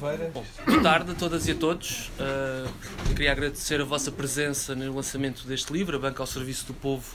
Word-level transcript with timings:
Oliveira. 0.00 0.32
Boa 0.66 0.82
tarde 0.82 1.12
a 1.12 1.14
todas 1.14 1.46
e 1.46 1.50
a 1.50 1.54
todos. 1.54 2.08
Uh, 2.08 3.08
queria 3.14 3.32
agradecer 3.32 3.80
a 3.80 3.84
vossa 3.84 4.10
presença 4.10 4.74
no 4.74 4.94
lançamento 4.94 5.46
deste 5.46 5.72
livro, 5.72 5.96
A 5.96 6.00
Banca 6.00 6.22
ao 6.22 6.26
Serviço 6.26 6.66
do 6.66 6.74
Povo, 6.74 7.14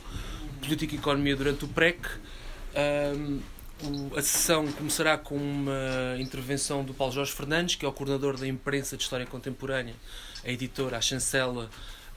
Política 0.62 0.94
e 0.94 0.98
Economia 1.00 1.36
durante 1.36 1.66
o 1.66 1.68
PREC. 1.68 2.06
Uh, 2.76 3.42
a 4.16 4.22
sessão 4.22 4.72
começará 4.72 5.18
com 5.18 5.36
uma 5.36 6.16
intervenção 6.20 6.84
do 6.84 6.94
Paulo 6.94 7.12
Jorge 7.12 7.32
Fernandes, 7.32 7.76
que 7.76 7.86
é 7.86 7.90
o 7.90 7.92
coordenador 7.92 8.38
da 8.38 8.48
imprensa 8.48 8.96
de 8.96 9.04
História 9.04 9.26
Contemporânea, 9.26 9.96
a 10.46 10.50
editora, 10.50 10.98
a 10.98 11.02
chancela, 11.02 11.70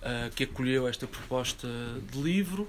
uh, 0.03 0.30
que 0.35 0.45
acolheu 0.45 0.87
esta 0.87 1.07
proposta 1.07 1.66
de 2.12 2.21
livro 2.21 2.69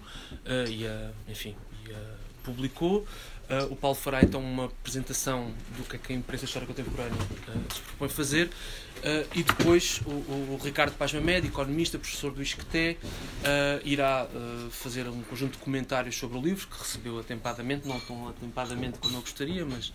e, 0.69 0.87
a, 0.87 1.11
enfim, 1.27 1.55
e 1.85 1.91
a 1.91 2.29
publicou. 2.43 3.05
Uh, 3.49 3.73
o 3.73 3.75
Paulo 3.75 3.95
fará 3.95 4.21
então 4.21 4.39
uma 4.39 4.65
apresentação 4.65 5.51
do 5.75 5.83
que 5.83 5.95
é 5.95 5.99
que 5.99 6.13
a 6.13 6.15
imprensa 6.15 6.45
história 6.45 6.67
contemporânea 6.67 7.15
uh, 7.15 7.73
se 7.73 7.81
propõe 7.81 8.07
fazer. 8.07 8.45
Uh, 8.45 9.27
e 9.33 9.41
depois 9.41 10.01
o, 10.05 10.11
o, 10.11 10.59
Ricardo 10.63 10.95
Paz 10.95 11.11
Mamed, 11.13 11.47
economista, 11.47 11.97
professor 11.97 12.31
do 12.31 12.43
ISCTE, 12.43 12.97
irá 13.83 14.27
fazer 14.69 15.07
um 15.07 15.23
conjunto 15.23 15.53
de 15.53 15.57
comentários 15.57 16.15
sobre 16.15 16.37
o 16.37 16.41
livro 16.41 16.67
que 16.67 16.77
recebeu 16.77 17.17
atempadamente, 17.17 17.87
não 17.87 17.99
tão 17.99 18.27
atempadamente 18.27 18.99
como 18.99 19.15
eu 19.15 19.21
gostaria, 19.21 19.65
mas 19.65 19.91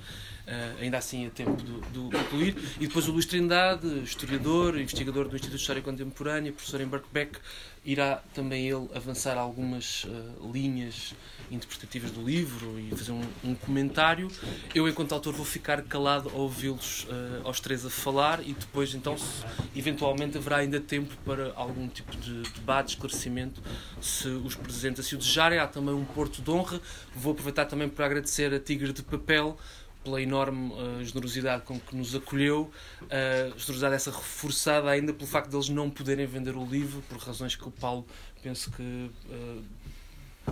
ainda 0.80 0.98
assim 0.98 1.26
a 1.26 1.30
tempo 1.30 1.56
de, 1.62 2.00
concluir. 2.16 2.56
E 2.80 2.86
depois 2.86 3.08
o 3.08 3.12
Luís 3.12 3.26
Trindade, 3.26 3.86
historiador, 4.02 4.78
investigador 4.78 5.28
do 5.28 5.34
Instituto 5.34 5.56
de 5.56 5.60
História 5.60 5.82
Contemporânea, 5.82 6.52
professor 6.52 6.80
em 6.80 6.86
Birkbeck, 6.86 7.38
irá 7.84 8.22
também 8.34 8.68
ele 8.68 8.88
avançar 8.94 9.36
algumas 9.36 10.06
linhas 10.52 11.14
interpretativas 11.50 12.10
do 12.10 12.22
livro 12.22 12.78
e 12.78 12.90
fazer 12.90 13.12
um, 13.12 13.22
um 13.42 13.54
comentário. 13.54 14.28
Eu, 14.74 14.88
enquanto 14.88 15.12
autor, 15.12 15.34
vou 15.34 15.44
ficar 15.44 15.82
calado 15.82 16.30
a 16.30 16.36
ouvi-los 16.36 17.04
uh, 17.04 17.46
aos 17.46 17.60
três 17.60 17.84
a 17.84 17.90
falar 17.90 18.40
e 18.40 18.52
depois, 18.52 18.94
então, 18.94 19.16
se, 19.16 19.44
eventualmente, 19.76 20.36
haverá 20.38 20.58
ainda 20.58 20.80
tempo 20.80 21.14
para 21.24 21.52
algum 21.54 21.88
tipo 21.88 22.16
de 22.16 22.42
debate, 22.50 22.90
esclarecimento, 22.90 23.62
se 24.00 24.28
os 24.28 24.54
presentes 24.54 25.04
assim 25.04 25.16
o 25.16 25.18
desejarem. 25.18 25.58
Há 25.58 25.66
também 25.66 25.94
um 25.94 26.04
porto 26.04 26.42
de 26.42 26.50
honra. 26.50 26.80
Vou 27.14 27.32
aproveitar 27.32 27.66
também 27.66 27.88
para 27.88 28.06
agradecer 28.06 28.52
a 28.52 28.58
Tigre 28.58 28.92
de 28.92 29.02
Papel 29.02 29.56
pela 30.04 30.20
enorme 30.20 30.72
uh, 30.72 31.02
generosidade 31.02 31.62
com 31.62 31.80
que 31.80 31.96
nos 31.96 32.14
acolheu, 32.14 32.70
uh, 33.02 33.58
generosidade 33.58 33.94
essa 33.94 34.10
reforçada 34.10 34.90
ainda 34.90 35.12
pelo 35.12 35.26
facto 35.26 35.48
de 35.48 35.56
eles 35.56 35.70
não 35.70 35.90
poderem 35.90 36.26
vender 36.26 36.54
o 36.54 36.64
livro, 36.64 37.02
por 37.08 37.18
razões 37.18 37.56
que 37.56 37.66
o 37.66 37.70
Paulo 37.70 38.06
penso 38.42 38.70
que 38.70 38.82
uh, 38.82 39.64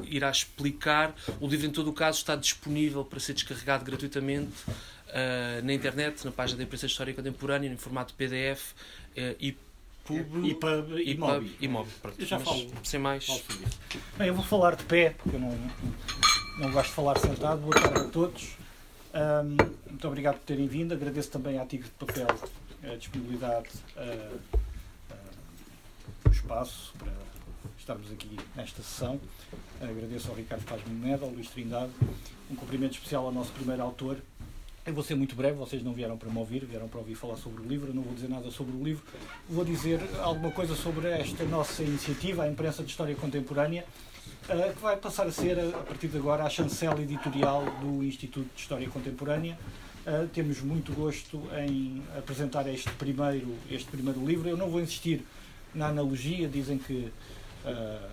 irá 0.04 0.30
explicar. 0.30 1.14
O 1.38 1.46
livro, 1.46 1.66
em 1.66 1.70
todo 1.70 1.90
o 1.90 1.92
caso, 1.92 2.18
está 2.18 2.34
disponível 2.34 3.04
para 3.04 3.20
ser 3.20 3.34
descarregado 3.34 3.84
gratuitamente 3.84 4.52
na 5.62 5.74
internet, 5.74 6.24
na 6.24 6.32
página 6.32 6.56
da 6.56 6.64
Imprensa 6.64 6.86
História 6.86 7.12
Contemporânea, 7.12 7.68
em 7.68 7.76
formato 7.76 8.14
PDF 8.14 8.72
e 9.38 9.54
público 10.04 10.46
e, 10.46 10.54
pub, 10.54 10.98
e, 10.98 11.10
e. 11.10 11.64
E 11.66 11.68
mob. 11.68 11.90
Eu 12.18 12.26
já 12.26 12.38
falo. 12.38 12.72
Sem 12.82 12.98
mais. 12.98 13.26
Falo 13.26 13.42
Bem, 14.16 14.28
eu 14.28 14.34
vou 14.34 14.42
falar 14.42 14.76
de 14.76 14.84
pé, 14.84 15.10
porque 15.10 15.36
eu 15.36 15.40
não, 15.40 15.54
não 16.58 16.72
gosto 16.72 16.88
de 16.88 16.94
falar 16.94 17.18
sentado. 17.18 17.60
Boa 17.60 17.78
tarde 17.78 18.00
a 18.00 18.04
todos. 18.04 18.61
Um, 19.14 19.90
muito 19.90 20.08
obrigado 20.08 20.36
por 20.36 20.44
terem 20.44 20.66
vindo. 20.66 20.92
Agradeço 20.92 21.30
também 21.30 21.58
à 21.58 21.66
Tigre 21.66 21.88
de 21.88 21.94
Papel 21.94 22.26
a 22.84 22.96
disponibilidade, 22.96 23.68
uh, 23.96 24.36
uh, 25.12 26.28
o 26.28 26.30
espaço 26.30 26.92
para 26.98 27.12
estarmos 27.78 28.10
aqui 28.10 28.36
nesta 28.56 28.82
sessão. 28.82 29.20
Agradeço 29.80 30.30
ao 30.30 30.34
Ricardo 30.34 30.64
Paz 30.64 30.80
Moneda, 30.86 31.24
ao 31.24 31.30
Luís 31.30 31.48
Trindade, 31.48 31.92
um 32.50 32.56
cumprimento 32.56 32.94
especial 32.94 33.26
ao 33.26 33.32
nosso 33.32 33.52
primeiro 33.52 33.82
autor. 33.82 34.16
Eu 34.84 34.94
vou 34.94 35.04
ser 35.04 35.14
muito 35.14 35.36
breve, 35.36 35.56
vocês 35.56 35.82
não 35.82 35.92
vieram 35.92 36.16
para 36.16 36.28
me 36.28 36.38
ouvir, 36.38 36.64
vieram 36.64 36.88
para 36.88 36.98
ouvir 36.98 37.14
falar 37.14 37.36
sobre 37.36 37.62
o 37.62 37.68
livro, 37.68 37.90
eu 37.90 37.94
não 37.94 38.02
vou 38.02 38.14
dizer 38.14 38.28
nada 38.28 38.50
sobre 38.50 38.76
o 38.76 38.82
livro, 38.82 39.04
vou 39.48 39.64
dizer 39.64 40.00
alguma 40.20 40.50
coisa 40.50 40.74
sobre 40.74 41.08
esta 41.08 41.44
nossa 41.44 41.84
iniciativa, 41.84 42.42
a 42.42 42.48
Imprensa 42.48 42.82
de 42.82 42.90
História 42.90 43.14
Contemporânea, 43.14 43.84
eh, 44.48 44.72
que 44.74 44.82
vai 44.82 44.96
passar 44.96 45.26
a 45.26 45.32
ser, 45.32 45.58
a 45.58 45.78
partir 45.84 46.08
de 46.08 46.16
agora, 46.16 46.42
a 46.44 46.50
chancela 46.50 47.00
editorial 47.00 47.64
do 47.80 48.02
Instituto 48.02 48.48
de 48.54 48.60
História 48.60 48.88
Contemporânea. 48.88 49.56
Uh, 50.04 50.26
temos 50.28 50.60
muito 50.60 50.92
gosto 50.92 51.40
em 51.56 52.02
apresentar 52.18 52.66
este 52.66 52.90
primeiro, 52.92 53.56
este 53.70 53.88
primeiro 53.88 54.24
livro. 54.26 54.48
Eu 54.48 54.56
não 54.56 54.68
vou 54.68 54.80
insistir 54.80 55.24
na 55.72 55.88
analogia, 55.88 56.48
dizem 56.48 56.76
que 56.76 57.12
uh, 57.64 58.08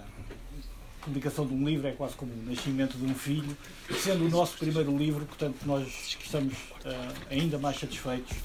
publicação 1.02 1.48
de 1.48 1.54
um 1.54 1.66
livro 1.66 1.88
é 1.88 1.94
quase 1.94 2.14
como 2.16 2.32
o 2.32 2.46
nascimento 2.46 2.96
de 2.96 3.06
um 3.06 3.16
filho, 3.16 3.58
sendo 4.00 4.26
o 4.26 4.30
nosso 4.30 4.56
primeiro 4.60 4.96
livro, 4.96 5.26
portanto 5.26 5.58
nós 5.66 6.16
estamos 6.20 6.54
ainda 7.32 7.58
mais 7.58 7.80
satisfeitos 7.80 8.38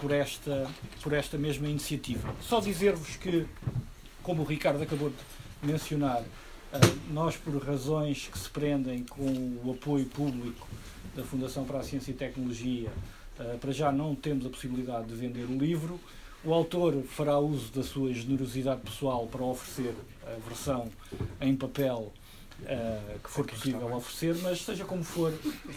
por, 0.00 0.10
esta, 0.10 0.68
por 1.02 1.12
esta 1.12 1.38
mesma 1.38 1.68
iniciativa. 1.68 2.34
Só 2.40 2.58
dizer-vos 2.58 3.14
que, 3.16 3.46
como 4.22 4.42
o 4.42 4.44
Ricardo 4.44 4.82
acabou 4.82 5.10
de 5.10 5.16
mencionar, 5.62 6.24
nós 7.10 7.36
por 7.36 7.56
razões 7.62 8.28
que 8.30 8.38
se 8.38 8.48
prendem 8.48 9.04
com 9.04 9.58
o 9.64 9.72
apoio 9.72 10.06
público 10.06 10.66
da 11.14 11.22
Fundação 11.22 11.64
para 11.64 11.78
a 11.78 11.82
Ciência 11.82 12.10
e 12.10 12.14
Tecnologia, 12.14 12.90
para 13.60 13.72
já 13.72 13.92
não 13.92 14.14
temos 14.14 14.44
a 14.46 14.48
possibilidade 14.48 15.06
de 15.06 15.14
vender 15.14 15.44
o 15.44 15.56
livro. 15.56 15.98
O 16.44 16.52
autor 16.52 17.02
fará 17.04 17.38
uso 17.38 17.72
da 17.72 17.82
sua 17.82 18.12
generosidade 18.12 18.80
pessoal 18.82 19.26
para 19.26 19.42
oferecer 19.42 19.94
a 20.26 20.48
versão 20.48 20.90
em 21.40 21.56
papel 21.56 22.12
uh, 22.62 23.18
que 23.18 23.30
for 23.30 23.44
possível 23.44 23.92
oferecer, 23.94 24.36
mas 24.42 24.62
seja 24.62 24.84
como 24.84 25.02
for, 25.02 25.32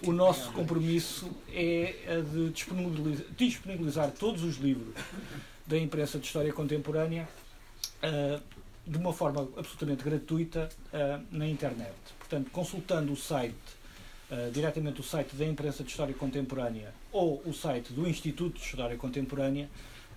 o 0.05 0.11
nosso 0.11 0.51
compromisso 0.51 1.29
é 1.51 1.95
a 2.07 2.21
de 2.21 2.49
disponibilizar, 2.49 3.25
disponibilizar 3.35 4.11
todos 4.11 4.43
os 4.43 4.57
livros 4.57 4.93
da 5.65 5.77
imprensa 5.77 6.19
de 6.19 6.25
história 6.25 6.51
contemporânea 6.53 7.27
uh, 8.03 8.41
de 8.89 8.97
uma 8.97 9.13
forma 9.13 9.47
absolutamente 9.55 10.03
gratuita 10.03 10.69
uh, 10.93 11.25
na 11.31 11.47
internet. 11.47 11.93
Portanto, 12.17 12.49
consultando 12.51 13.13
o 13.13 13.15
site, 13.15 13.79
diretamente 14.53 15.01
o 15.01 15.03
site 15.03 15.35
da 15.35 15.43
imprensa 15.43 15.83
de 15.83 15.89
história 15.89 16.13
contemporânea 16.13 16.93
ou 17.11 17.41
o 17.47 17.51
site 17.51 17.91
do 17.91 18.07
Instituto 18.07 18.59
de 18.59 18.63
História 18.63 18.95
Contemporânea, 18.95 19.67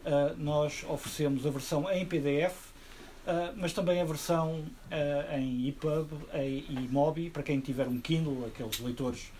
uh, 0.04 0.36
nós 0.36 0.84
oferecemos 0.88 1.46
a 1.46 1.50
versão 1.50 1.90
em 1.90 2.04
PDF, 2.04 2.54
uh, 3.26 3.52
mas 3.56 3.72
também 3.72 4.00
a 4.00 4.04
versão 4.04 4.60
uh, 4.60 5.38
em 5.38 5.68
EPUB 5.68 6.10
e 6.34 6.88
MOBI, 6.90 7.30
para 7.30 7.42
quem 7.42 7.60
tiver 7.60 7.86
um 7.86 8.00
Kindle, 8.00 8.46
aqueles 8.46 8.78
leitores 8.80 9.30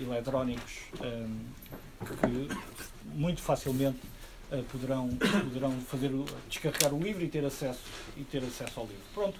eletrónicos 0.00 0.78
que 0.98 2.48
muito 3.14 3.42
facilmente 3.42 3.98
poderão, 4.70 5.08
poderão 5.44 5.72
fazer, 5.82 6.10
descarregar 6.48 6.94
o 6.94 6.98
livro 6.98 7.24
e 7.24 7.28
ter 7.28 7.44
acesso, 7.44 7.80
e 8.16 8.24
ter 8.24 8.42
acesso 8.42 8.80
ao 8.80 8.86
livro. 8.86 9.02
Pronto, 9.14 9.38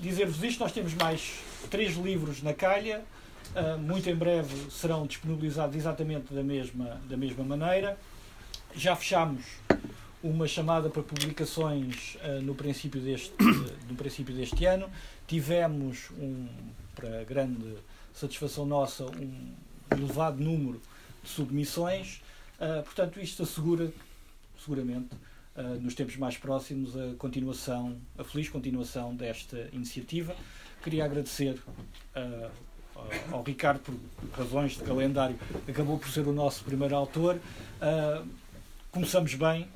dizer-vos 0.00 0.42
isto, 0.42 0.60
nós 0.60 0.72
temos 0.72 0.94
mais 0.94 1.38
três 1.70 1.96
livros 1.96 2.42
na 2.42 2.54
calha, 2.54 3.04
Uh, 3.54 3.78
muito 3.78 4.08
em 4.08 4.14
breve 4.14 4.70
serão 4.70 5.06
disponibilizados 5.06 5.76
exatamente 5.76 6.32
da 6.32 6.42
mesma, 6.42 6.98
da 7.06 7.18
mesma 7.18 7.44
maneira. 7.44 7.98
Já 8.74 8.96
fechámos 8.96 9.44
uma 10.22 10.46
chamada 10.46 10.88
para 10.88 11.02
publicações 11.02 12.16
uh, 12.24 12.40
no, 12.40 12.54
princípio 12.54 12.98
deste, 12.98 13.34
no 13.86 13.94
princípio 13.94 14.34
deste 14.34 14.64
ano. 14.64 14.88
Tivemos, 15.26 16.10
um, 16.12 16.48
para 16.94 17.24
grande 17.24 17.74
satisfação 18.14 18.64
nossa, 18.64 19.04
um 19.04 19.52
elevado 19.90 20.42
número 20.42 20.80
de 21.22 21.28
submissões. 21.28 22.22
Uh, 22.58 22.82
portanto, 22.84 23.20
isto 23.20 23.42
assegura, 23.42 23.92
seguramente, 24.62 25.14
uh, 25.56 25.80
nos 25.80 25.94
tempos 25.94 26.16
mais 26.16 26.36
próximos, 26.36 26.96
a 26.96 27.14
continuação, 27.18 27.96
a 28.16 28.24
feliz 28.24 28.48
continuação 28.48 29.14
desta 29.14 29.68
iniciativa. 29.72 30.34
Queria 30.82 31.04
agradecer 31.04 31.60
ao 33.30 33.42
Ricardo, 33.42 33.80
por 33.80 33.98
razões 34.36 34.72
de 34.72 34.82
calendário, 34.84 35.38
acabou 35.68 35.98
por 35.98 36.08
ser 36.08 36.26
o 36.26 36.32
nosso 36.32 36.64
primeiro 36.64 36.94
autor. 36.96 37.36
Uh, 37.36 38.26
começamos 38.90 39.34
bem 39.34 39.68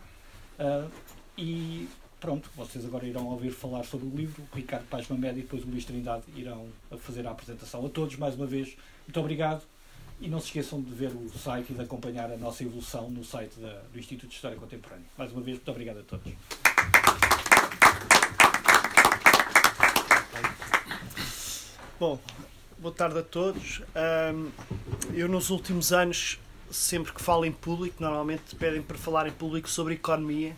uh, 0.58 0.90
e 1.36 1.88
pronto, 2.20 2.50
vocês 2.56 2.84
agora 2.84 3.06
irão 3.06 3.26
ouvir 3.26 3.50
falar 3.50 3.84
sobre 3.84 4.06
o 4.06 4.10
livro. 4.10 4.42
O 4.52 4.56
Ricardo 4.56 4.86
Paz 4.88 5.08
Mamed 5.08 5.38
e 5.38 5.42
depois 5.42 5.64
o 5.64 5.68
Luís 5.68 5.84
Trindade 5.84 6.24
irão 6.34 6.68
fazer 6.98 7.26
a 7.26 7.30
apresentação 7.30 7.84
a 7.84 7.88
todos. 7.88 8.16
Mais 8.16 8.34
uma 8.34 8.46
vez, 8.46 8.76
muito 9.06 9.20
obrigado. 9.20 9.62
E 10.18 10.28
não 10.28 10.40
se 10.40 10.46
esqueçam 10.46 10.80
de 10.80 10.90
ver 10.94 11.12
o 11.12 11.28
site 11.38 11.72
e 11.72 11.74
de 11.74 11.82
acompanhar 11.82 12.32
a 12.32 12.36
nossa 12.38 12.62
evolução 12.64 13.10
no 13.10 13.22
site 13.22 13.60
da, 13.60 13.82
do 13.92 13.98
Instituto 13.98 14.28
de 14.28 14.34
História 14.34 14.56
Contemporânea. 14.56 15.04
Mais 15.16 15.30
uma 15.30 15.42
vez, 15.42 15.58
muito 15.58 15.70
obrigado 15.70 15.98
a 15.98 16.02
todos. 16.02 16.32
Bom, 22.00 22.18
boa 22.78 22.94
tarde 22.94 23.18
a 23.18 23.22
todos. 23.22 23.82
Eu, 25.12 25.28
nos 25.28 25.50
últimos 25.50 25.92
anos, 25.92 26.38
sempre 26.70 27.12
que 27.12 27.20
falo 27.20 27.44
em 27.44 27.52
público, 27.52 28.02
normalmente 28.02 28.56
pedem 28.56 28.80
para 28.80 28.96
falar 28.96 29.28
em 29.28 29.32
público 29.32 29.68
sobre 29.68 29.94
economia. 29.94 30.56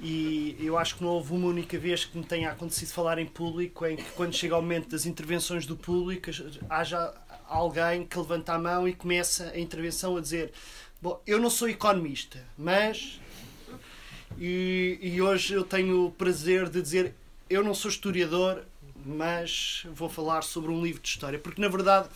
E 0.00 0.56
eu 0.60 0.76
acho 0.76 0.96
que 0.96 1.02
não 1.02 1.10
houve 1.10 1.32
uma 1.32 1.46
única 1.46 1.78
vez 1.78 2.04
que 2.04 2.18
me 2.18 2.24
tenha 2.24 2.50
acontecido 2.50 2.90
falar 2.92 3.18
em 3.18 3.26
público 3.26 3.86
em 3.86 3.96
que, 3.96 4.10
quando 4.12 4.34
chega 4.34 4.56
o 4.56 4.60
momento 4.60 4.90
das 4.90 5.06
intervenções 5.06 5.64
do 5.66 5.76
público, 5.76 6.30
haja 6.68 7.14
alguém 7.54 8.04
que 8.04 8.18
levanta 8.18 8.52
a 8.52 8.58
mão 8.58 8.88
e 8.88 8.92
começa 8.92 9.50
a 9.54 9.58
intervenção 9.58 10.16
a 10.16 10.20
dizer: 10.20 10.52
Bom, 11.00 11.20
eu 11.26 11.38
não 11.40 11.50
sou 11.50 11.68
economista, 11.68 12.38
mas. 12.58 13.20
E, 14.36 14.98
e 15.00 15.22
hoje 15.22 15.54
eu 15.54 15.62
tenho 15.62 16.06
o 16.06 16.10
prazer 16.10 16.68
de 16.68 16.82
dizer: 16.82 17.14
Eu 17.48 17.62
não 17.62 17.72
sou 17.72 17.90
historiador, 17.90 18.64
mas 19.04 19.86
vou 19.92 20.08
falar 20.08 20.42
sobre 20.42 20.70
um 20.70 20.82
livro 20.82 21.00
de 21.00 21.08
história. 21.08 21.38
Porque 21.38 21.60
na 21.60 21.68
verdade 21.68 22.08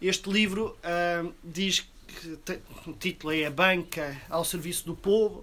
este 0.00 0.30
livro 0.30 0.76
uh, 0.82 1.32
diz 1.44 1.80
que 2.06 2.60
o 2.86 2.92
título 2.94 3.32
é 3.32 3.44
A 3.44 3.50
Banca 3.50 4.20
ao 4.30 4.44
Serviço 4.44 4.86
do 4.86 4.94
Povo 4.94 5.42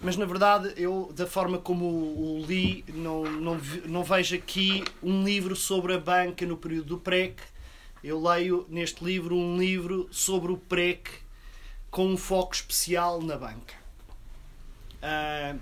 mas 0.00 0.16
na 0.16 0.24
verdade 0.24 0.72
eu 0.76 1.12
da 1.14 1.26
forma 1.26 1.58
como 1.58 1.84
o, 1.84 2.44
li 2.46 2.84
não, 2.88 3.24
não, 3.24 3.60
não 3.86 4.04
vejo 4.04 4.36
aqui 4.36 4.84
um 5.02 5.24
livro 5.24 5.56
sobre 5.56 5.94
a 5.94 5.98
banca 5.98 6.46
no 6.46 6.56
período 6.56 6.86
do 6.86 6.98
PREC 6.98 7.36
eu 8.02 8.20
leio 8.22 8.66
neste 8.68 9.04
livro 9.04 9.36
um 9.36 9.58
livro 9.58 10.08
sobre 10.10 10.52
o 10.52 10.56
PREC 10.56 11.08
com 11.90 12.06
um 12.06 12.16
foco 12.16 12.54
especial 12.54 13.20
na 13.22 13.36
banca 13.36 13.74
uh, 15.02 15.58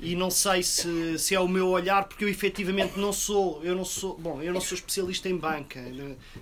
e 0.00 0.14
não 0.14 0.30
sei 0.30 0.62
se, 0.62 1.18
se 1.18 1.34
é 1.34 1.40
o 1.40 1.48
meu 1.48 1.68
olhar 1.68 2.04
porque 2.04 2.24
eu 2.24 2.28
efetivamente 2.28 2.98
não 2.98 3.12
sou 3.12 3.62
eu 3.64 3.74
não 3.74 3.84
sou 3.84 4.16
bom 4.18 4.42
eu 4.42 4.52
não 4.52 4.60
sou 4.60 4.76
especialista 4.76 5.28
em 5.28 5.36
banca 5.36 5.80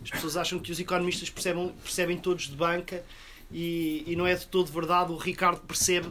as 0.03 0.11
pessoas 0.11 0.37
acham 0.37 0.59
que 0.59 0.73
os 0.73 0.81
economistas 0.81 1.31
percebem, 1.31 1.69
percebem 1.83 2.19
todos 2.19 2.49
de 2.49 2.57
banca 2.57 3.05
e, 3.51 4.05
e 4.07 4.17
não 4.17 4.27
é 4.27 4.35
de 4.35 4.47
todo 4.47 4.71
verdade 4.73 5.13
o 5.13 5.17
Ricardo 5.17 5.61
percebe 5.61 6.11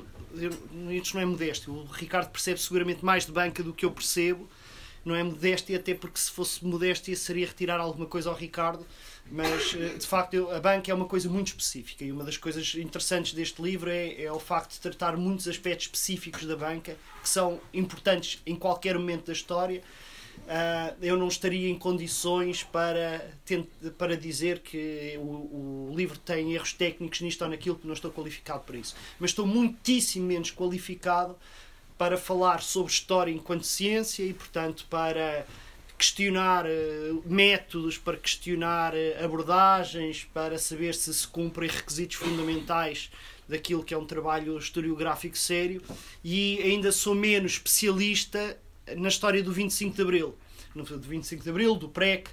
isto 0.91 1.15
não 1.15 1.21
é 1.21 1.25
modéstia. 1.25 1.71
O 1.71 1.85
Ricardo 1.85 2.29
percebe 2.29 2.59
seguramente 2.59 3.03
mais 3.03 3.25
de 3.25 3.31
banca 3.31 3.61
do 3.61 3.73
que 3.73 3.85
eu 3.85 3.91
percebo. 3.91 4.47
Não 5.03 5.15
é 5.15 5.23
modéstia, 5.23 5.77
até 5.77 5.93
porque 5.93 6.19
se 6.19 6.31
fosse 6.31 6.63
modéstia 6.63 7.15
seria 7.15 7.47
retirar 7.47 7.79
alguma 7.79 8.05
coisa 8.05 8.29
ao 8.29 8.35
Ricardo. 8.35 8.85
Mas, 9.31 9.73
eh, 9.73 9.97
de 9.97 10.05
facto, 10.05 10.51
a 10.51 10.59
banca 10.59 10.91
é 10.91 10.93
uma 10.93 11.05
coisa 11.05 11.29
muito 11.29 11.47
específica. 11.47 12.03
E 12.03 12.11
uma 12.11 12.23
das 12.23 12.35
coisas 12.35 12.75
interessantes 12.75 13.33
deste 13.33 13.61
livro 13.61 13.89
é, 13.89 14.21
é 14.21 14.31
o 14.31 14.39
facto 14.39 14.73
de 14.73 14.79
tratar 14.81 15.15
muitos 15.15 15.47
aspectos 15.47 15.85
específicos 15.85 16.45
da 16.45 16.55
banca 16.55 16.97
que 17.21 17.29
são 17.29 17.61
importantes 17.73 18.41
em 18.45 18.55
qualquer 18.55 18.99
momento 18.99 19.27
da 19.27 19.33
história 19.33 19.81
Uh, 20.41 20.95
eu 21.01 21.15
não 21.15 21.27
estaria 21.27 21.69
em 21.69 21.77
condições 21.77 22.63
para, 22.63 23.31
para 23.97 24.17
dizer 24.17 24.59
que 24.59 25.15
o, 25.17 25.89
o, 25.89 25.93
livro 25.95 26.17
tem 26.17 26.53
erros 26.53 26.73
técnicos 26.73 27.21
nisto 27.21 27.43
ou 27.43 27.49
naquilo, 27.49 27.75
que 27.75 27.85
não 27.85 27.93
estou 27.93 28.11
qualificado 28.11 28.63
para 28.63 28.77
isso. 28.77 28.95
Mas 29.19 29.31
estou 29.31 29.45
muitíssimo 29.45 30.25
menos 30.25 30.51
qualificado 30.51 31.37
para 31.97 32.17
falar 32.17 32.61
sobre 32.61 32.91
história 32.91 33.31
enquanto 33.31 33.63
ciência 33.63 34.23
e, 34.23 34.33
portanto, 34.33 34.85
para 34.89 35.45
questionar 36.01 36.65
uh, 36.65 37.23
métodos, 37.27 37.95
para 37.95 38.17
questionar 38.17 38.95
uh, 38.95 39.23
abordagens, 39.23 40.27
para 40.33 40.57
saber 40.57 40.95
se 40.95 41.13
se 41.13 41.27
cumprem 41.27 41.69
requisitos 41.69 42.17
fundamentais 42.17 43.11
daquilo 43.47 43.83
que 43.83 43.93
é 43.93 43.97
um 43.97 44.05
trabalho 44.05 44.57
historiográfico 44.57 45.37
sério 45.37 45.79
e 46.23 46.59
ainda 46.63 46.91
sou 46.91 47.13
menos 47.13 47.53
especialista 47.53 48.57
na 48.97 49.09
história 49.09 49.43
do 49.43 49.51
25 49.51 49.95
de 49.95 50.01
Abril. 50.01 50.35
No, 50.73 50.83
do 50.83 50.99
25 50.99 51.43
de 51.43 51.49
Abril, 51.51 51.75
do 51.75 51.87
PREC. 51.87 52.29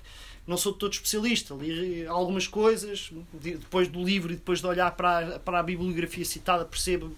Não 0.46 0.56
sou 0.56 0.72
todo 0.72 0.94
especialista, 0.94 1.54
li 1.54 2.06
algumas 2.06 2.46
coisas, 2.46 3.10
depois 3.34 3.86
do 3.86 4.02
livro 4.02 4.32
e 4.32 4.36
depois 4.36 4.62
de 4.62 4.66
olhar 4.66 4.92
para 4.92 5.36
a, 5.36 5.38
para 5.38 5.58
a 5.58 5.62
bibliografia 5.62 6.24
citada, 6.24 6.64
percebo 6.64 7.14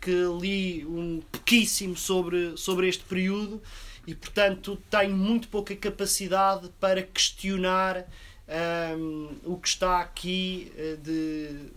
que 0.00 0.10
li 0.40 0.84
um 0.84 1.22
pouquíssimo 1.30 1.96
sobre, 1.96 2.56
sobre 2.56 2.88
este 2.88 3.04
período 3.04 3.62
e, 4.06 4.14
portanto, 4.14 4.78
tenho 4.90 5.16
muito 5.16 5.48
pouca 5.48 5.74
capacidade 5.76 6.68
para 6.80 7.02
questionar 7.02 8.04
um, 8.98 9.30
o 9.44 9.56
que 9.56 9.68
está 9.68 10.00
aqui 10.00 10.72
eh, 10.76 10.96
de 10.96 11.70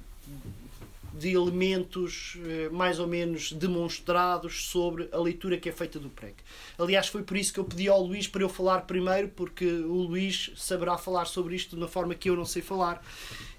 de 1.18 1.32
elementos 1.32 2.38
eh, 2.46 2.70
mais 2.72 3.00
ou 3.00 3.08
menos 3.08 3.54
demonstrados 3.54 4.66
sobre 4.66 5.08
a 5.12 5.18
leitura 5.18 5.58
que 5.58 5.70
é 5.70 5.72
feita 5.72 5.98
do 5.98 6.10
PREC. 6.10 6.36
Aliás, 6.78 7.08
foi 7.08 7.24
por 7.24 7.38
isso 7.38 7.54
que 7.54 7.60
eu 7.60 7.64
pedi 7.64 7.88
ao 7.88 8.02
Luís 8.02 8.28
para 8.28 8.42
eu 8.42 8.50
falar 8.50 8.82
primeiro, 8.82 9.30
porque 9.30 9.66
o 9.66 9.94
Luís 9.94 10.52
saberá 10.58 10.98
falar 10.98 11.26
sobre 11.26 11.56
isto 11.56 11.70
de 11.70 11.82
uma 11.82 11.88
forma 11.88 12.14
que 12.14 12.30
eu 12.30 12.36
não 12.36 12.46
sei 12.46 12.62
falar. 12.62 13.02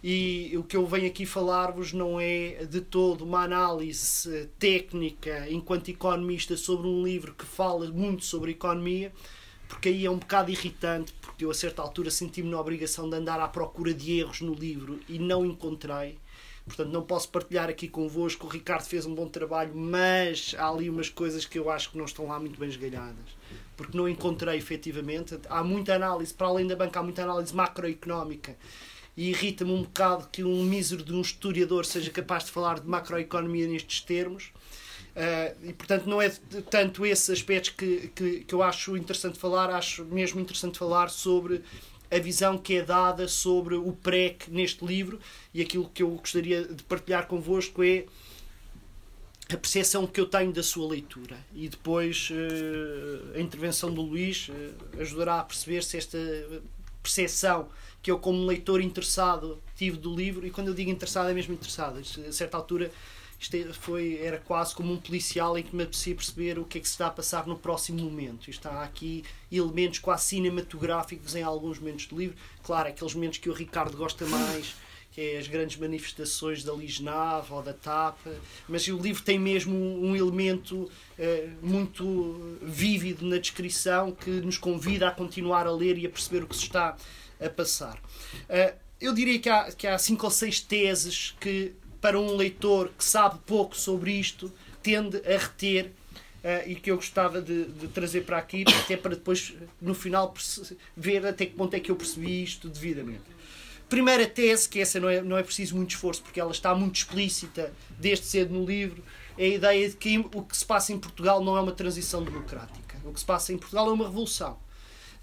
E 0.08 0.56
o 0.56 0.62
que 0.62 0.76
eu 0.76 0.86
venho 0.86 1.08
aqui 1.08 1.26
falar-vos 1.26 1.92
não 1.92 2.20
é 2.20 2.64
de 2.64 2.80
todo 2.80 3.24
uma 3.24 3.42
análise 3.42 4.48
técnica 4.56 5.50
enquanto 5.50 5.88
economista 5.88 6.56
sobre 6.56 6.86
um 6.86 7.02
livro 7.02 7.34
que 7.34 7.44
fala 7.44 7.90
muito 7.90 8.24
sobre 8.24 8.52
economia, 8.52 9.12
porque 9.66 9.88
aí 9.88 10.06
é 10.06 10.10
um 10.10 10.18
bocado 10.18 10.52
irritante, 10.52 11.12
porque 11.20 11.44
eu 11.44 11.50
a 11.50 11.54
certa 11.54 11.82
altura 11.82 12.08
senti-me 12.08 12.48
na 12.48 12.60
obrigação 12.60 13.10
de 13.10 13.16
andar 13.16 13.40
à 13.40 13.48
procura 13.48 13.92
de 13.92 14.20
erros 14.20 14.42
no 14.42 14.54
livro 14.54 15.00
e 15.08 15.18
não 15.18 15.44
encontrei 15.44 16.20
Portanto, 16.66 16.90
não 16.90 17.02
posso 17.02 17.28
partilhar 17.28 17.68
aqui 17.68 17.86
convosco. 17.86 18.44
O 18.46 18.50
Ricardo 18.50 18.82
fez 18.82 19.06
um 19.06 19.14
bom 19.14 19.28
trabalho, 19.28 19.72
mas 19.72 20.52
há 20.58 20.68
ali 20.68 20.90
umas 20.90 21.08
coisas 21.08 21.46
que 21.46 21.56
eu 21.56 21.70
acho 21.70 21.92
que 21.92 21.96
não 21.96 22.04
estão 22.04 22.26
lá 22.26 22.40
muito 22.40 22.58
bem 22.58 22.68
esgalhadas. 22.68 23.36
Porque 23.76 23.96
não 23.96 24.08
encontrei 24.08 24.58
efetivamente. 24.58 25.38
Há 25.48 25.62
muita 25.62 25.94
análise, 25.94 26.34
para 26.34 26.48
além 26.48 26.66
da 26.66 26.74
banca, 26.74 26.98
há 26.98 27.02
muita 27.04 27.22
análise 27.22 27.54
macroeconómica. 27.54 28.56
E 29.16 29.30
irrita-me 29.30 29.72
um 29.72 29.82
bocado 29.82 30.28
que 30.30 30.44
um 30.44 30.62
mísero 30.62 31.02
de 31.02 31.12
um 31.12 31.20
historiador 31.20 31.86
seja 31.86 32.10
capaz 32.10 32.44
de 32.44 32.50
falar 32.50 32.80
de 32.80 32.86
macroeconomia 32.86 33.66
nestes 33.66 34.00
termos. 34.00 34.52
Uh, 35.16 35.68
e 35.68 35.72
portanto 35.72 36.04
não 36.06 36.20
é 36.20 36.28
tanto 36.70 37.06
esses 37.06 37.30
aspectos 37.30 37.70
que, 37.70 38.08
que, 38.14 38.40
que 38.40 38.54
eu 38.54 38.62
acho 38.62 38.94
interessante 38.98 39.38
falar, 39.38 39.70
acho 39.70 40.04
mesmo 40.04 40.38
interessante 40.38 40.78
falar 40.78 41.08
sobre 41.08 41.62
a 42.10 42.18
visão 42.18 42.58
que 42.58 42.76
é 42.76 42.82
dada 42.82 43.26
sobre 43.26 43.74
o 43.76 43.92
PREC 43.92 44.50
neste 44.50 44.84
livro 44.84 45.18
e 45.54 45.62
aquilo 45.62 45.88
que 45.88 46.02
eu 46.02 46.10
gostaria 46.10 46.64
de 46.64 46.82
partilhar 46.82 47.26
convosco 47.26 47.82
é 47.82 48.04
a 49.48 49.56
percepção 49.56 50.06
que 50.06 50.20
eu 50.20 50.26
tenho 50.26 50.52
da 50.52 50.62
sua 50.62 50.88
leitura 50.88 51.38
e 51.54 51.68
depois 51.68 52.28
uh, 52.30 53.36
a 53.36 53.40
intervenção 53.40 53.92
do 53.92 54.02
Luís 54.02 54.48
uh, 54.48 55.00
ajudará 55.00 55.40
a 55.40 55.44
perceber 55.44 55.82
se 55.82 55.96
esta 55.96 56.18
percepção 57.02 57.68
que 58.06 58.10
eu 58.12 58.20
como 58.20 58.46
leitor 58.46 58.80
interessado 58.80 59.60
tive 59.74 59.96
do 59.96 60.14
livro 60.14 60.46
e 60.46 60.50
quando 60.52 60.68
eu 60.68 60.74
digo 60.74 60.88
interessado 60.88 61.28
é 61.28 61.34
mesmo 61.34 61.52
interessado 61.52 61.98
a 61.98 62.30
certa 62.30 62.56
altura 62.56 62.92
isto 63.40 63.56
é, 63.56 63.64
foi, 63.72 64.20
era 64.22 64.38
quase 64.38 64.76
como 64.76 64.92
um 64.92 64.96
policial 64.96 65.58
em 65.58 65.64
que 65.64 65.74
me 65.74 65.82
apetecia 65.82 66.14
perceber 66.14 66.56
o 66.56 66.64
que 66.64 66.78
é 66.78 66.80
que 66.80 66.86
se 66.86 66.94
está 66.94 67.08
a 67.08 67.10
passar 67.10 67.48
no 67.48 67.58
próximo 67.58 68.00
momento. 68.00 68.48
Está 68.48 68.82
aqui 68.84 69.24
elementos 69.50 69.98
quase 69.98 70.24
cinematográficos 70.24 71.34
em 71.34 71.42
alguns 71.42 71.80
momentos 71.80 72.06
do 72.06 72.16
livro. 72.16 72.36
Claro, 72.62 72.88
aqueles 72.88 73.12
momentos 73.12 73.38
que 73.38 73.50
o 73.50 73.52
Ricardo 73.52 73.94
gosta 73.96 74.24
mais, 74.24 74.74
que 75.10 75.20
é 75.20 75.38
as 75.38 75.48
grandes 75.48 75.76
manifestações 75.76 76.62
da 76.62 76.72
Lisnave 76.72 77.52
ou 77.52 77.62
da 77.62 77.74
TAP, 77.74 78.18
mas 78.68 78.86
o 78.86 78.96
livro 78.96 79.22
tem 79.22 79.38
mesmo 79.38 79.76
um 79.76 80.14
elemento 80.14 80.76
uh, 80.84 80.90
muito 81.60 82.56
vívido 82.62 83.26
na 83.26 83.36
descrição 83.36 84.12
que 84.12 84.30
nos 84.30 84.56
convida 84.56 85.08
a 85.08 85.10
continuar 85.10 85.66
a 85.66 85.72
ler 85.72 85.98
e 85.98 86.06
a 86.06 86.08
perceber 86.08 86.44
o 86.44 86.46
que 86.46 86.56
se 86.56 86.62
está 86.62 86.90
a 86.90 86.96
passar. 87.48 87.96
Uh, 87.96 88.76
eu 89.00 89.12
diria 89.12 89.38
que 89.38 89.48
há, 89.48 89.72
que 89.72 89.86
há 89.86 89.98
cinco 89.98 90.24
ou 90.24 90.30
seis 90.30 90.60
teses 90.60 91.34
que 91.40 91.74
para 92.00 92.18
um 92.20 92.36
leitor 92.36 92.90
que 92.96 93.04
sabe 93.04 93.40
pouco 93.44 93.76
sobre 93.76 94.12
isto, 94.12 94.52
tende 94.82 95.16
a 95.26 95.38
reter 95.38 95.86
uh, 95.86 96.68
e 96.68 96.76
que 96.76 96.90
eu 96.90 96.96
gostava 96.96 97.42
de, 97.42 97.64
de, 97.64 97.88
trazer 97.88 98.22
para 98.22 98.38
aqui, 98.38 98.64
até 98.84 98.96
para 98.96 99.14
depois, 99.14 99.54
no 99.80 99.94
final, 99.94 100.32
ver 100.96 101.26
até 101.26 101.46
que 101.46 101.54
ponto 101.54 101.74
é 101.74 101.80
que 101.80 101.90
eu 101.90 101.96
percebi 101.96 102.42
isto 102.42 102.68
devidamente. 102.68 103.24
Primeira 103.88 104.26
tese, 104.26 104.68
que 104.68 104.80
essa 104.80 104.98
não 104.98 105.08
é, 105.08 105.20
não 105.22 105.38
é 105.38 105.42
preciso 105.42 105.76
muito 105.76 105.90
esforço, 105.90 106.22
porque 106.22 106.40
ela 106.40 106.50
está 106.50 106.74
muito 106.74 106.96
explícita 106.96 107.72
desde 107.98 108.26
cedo 108.26 108.52
no 108.52 108.64
livro, 108.64 109.02
é 109.38 109.44
a 109.44 109.48
ideia 109.48 109.88
de 109.88 109.96
que 109.96 110.18
o 110.18 110.42
que 110.42 110.56
se 110.56 110.64
passa 110.64 110.92
em 110.92 110.98
Portugal 110.98 111.42
não 111.42 111.56
é 111.56 111.60
uma 111.60 111.72
transição 111.72 112.22
democrática. 112.22 112.96
O 113.04 113.12
que 113.12 113.20
se 113.20 113.26
passa 113.26 113.52
em 113.52 113.58
Portugal 113.58 113.88
é 113.88 113.92
uma 113.92 114.06
revolução. 114.06 114.58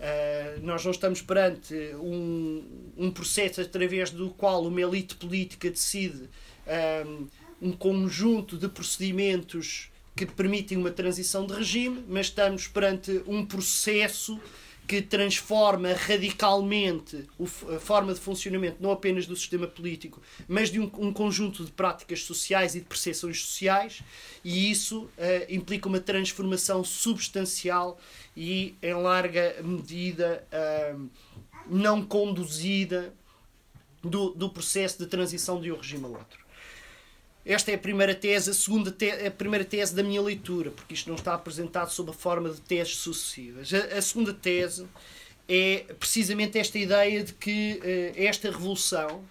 Uh, 0.04 0.60
nós 0.66 0.84
não 0.84 0.92
estamos 0.92 1.22
perante 1.22 1.74
um, 1.96 2.92
um 2.98 3.10
processo 3.10 3.62
através 3.62 4.12
do 4.12 4.32
qual 4.32 4.66
uma 4.66 4.82
elite 4.82 5.16
política 5.16 5.70
decide 5.70 6.30
um 7.62 7.72
conjunto 7.72 8.58
de 8.58 8.68
procedimentos 8.68 9.90
que 10.16 10.26
permitem 10.26 10.78
uma 10.78 10.92
transição 10.92 11.46
de 11.46 11.54
regime, 11.54 12.04
mas 12.08 12.28
estamos 12.28 12.68
perante 12.68 13.24
um 13.26 13.46
processo 13.46 14.40
que 14.88 15.02
transforma 15.02 15.94
radicalmente 15.94 17.26
a 17.74 17.80
forma 17.80 18.14
de 18.14 18.20
funcionamento 18.20 18.78
não 18.82 18.92
apenas 18.92 19.26
do 19.26 19.36
sistema 19.36 19.68
político, 19.68 20.22
mas 20.48 20.70
de 20.70 20.80
um, 20.80 20.92
um 20.98 21.14
conjunto 21.14 21.64
de 21.64 21.72
práticas 21.72 22.24
sociais 22.24 22.76
e 22.76 22.80
de 22.80 22.86
percepções 22.86 23.42
sociais, 23.42 24.02
e 24.44 24.70
isso 24.70 25.04
uh, 25.04 25.10
implica 25.48 25.88
uma 25.88 26.00
transformação 26.00 26.84
substancial 26.84 27.98
e, 28.36 28.76
em 28.82 28.94
larga 28.94 29.56
medida, 29.64 30.46
uh, 30.52 31.10
não 31.68 32.04
conduzida 32.04 33.14
do, 34.04 34.32
do 34.32 34.50
processo 34.50 35.00
de 35.00 35.06
transição 35.06 35.62
de 35.62 35.72
um 35.72 35.78
regime 35.78 36.06
a 36.06 36.10
outro. 36.10 36.43
Esta 37.46 37.72
é 37.72 37.76
a 37.76 37.78
primeira 37.78 38.16
tese, 38.16 38.52
a 38.52 38.54
segunda 38.54 38.90
te 38.90 39.10
a 39.10 39.30
primeira 39.30 39.66
tese 39.66 39.94
da 39.94 40.02
minha 40.02 40.22
leitura, 40.22 40.72
porque 40.72 40.94
isto 40.94 41.10
não 41.10 41.18
está 41.18 41.34
apresentado 41.34 41.90
sob 41.90 42.12
a 42.12 42.14
forma 42.14 42.50
de 42.50 42.62
teses 42.62 42.98
sucessivas. 42.98 43.74
A, 43.74 43.98
a 43.98 44.02
segunda 44.02 44.34
tese 44.34 44.88
é 45.48 45.86
precisamente 46.00 46.58
esta 46.58 46.80
ideia 46.80 47.24
de 47.24 47.34
que 47.34 47.82
uh, 47.82 48.14
esta 48.16 48.50
revolução 48.50 49.24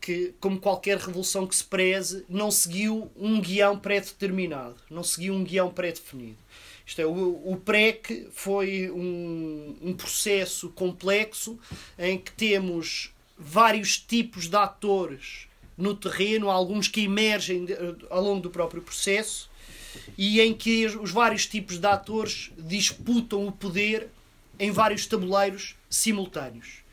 que, 0.00 0.34
como 0.38 0.60
qualquer 0.60 0.98
revolução 0.98 1.46
que 1.46 1.56
se 1.56 1.64
preze, 1.64 2.26
não 2.28 2.50
seguiu 2.50 3.10
um 3.16 3.40
guião 3.40 3.78
pré-determinado, 3.78 4.76
não 4.90 5.02
seguiu 5.02 5.32
um 5.32 5.42
guião 5.42 5.70
pré-definido. 5.70 6.36
Isto 6.84 7.00
é, 7.00 7.06
o, 7.06 7.52
o 7.52 7.56
PREC 7.56 8.28
foi 8.30 8.90
um, 8.90 9.78
um 9.80 9.94
processo 9.94 10.68
complexo 10.70 11.58
em 11.98 12.18
que 12.18 12.32
temos 12.32 13.14
vários 13.38 13.98
tipos 13.98 14.46
de 14.46 14.56
atores 14.56 15.48
no 15.76 15.94
terreno, 15.94 16.50
alguns 16.50 16.88
que 16.88 17.02
emergem 17.02 17.66
ao 18.10 18.22
longo 18.22 18.40
do 18.40 18.50
próprio 18.50 18.82
processo 18.82 19.50
e 20.16 20.40
em 20.40 20.52
que 20.52 20.86
os 20.86 21.10
vários 21.10 21.46
tipos 21.46 21.78
de 21.78 21.86
atores 21.86 22.50
disputam 22.58 23.46
o 23.46 23.52
poder 23.52 24.08
em 24.58 24.70
vários 24.70 25.06
tabuleiros 25.06 25.76
simultâneos. 25.88 26.84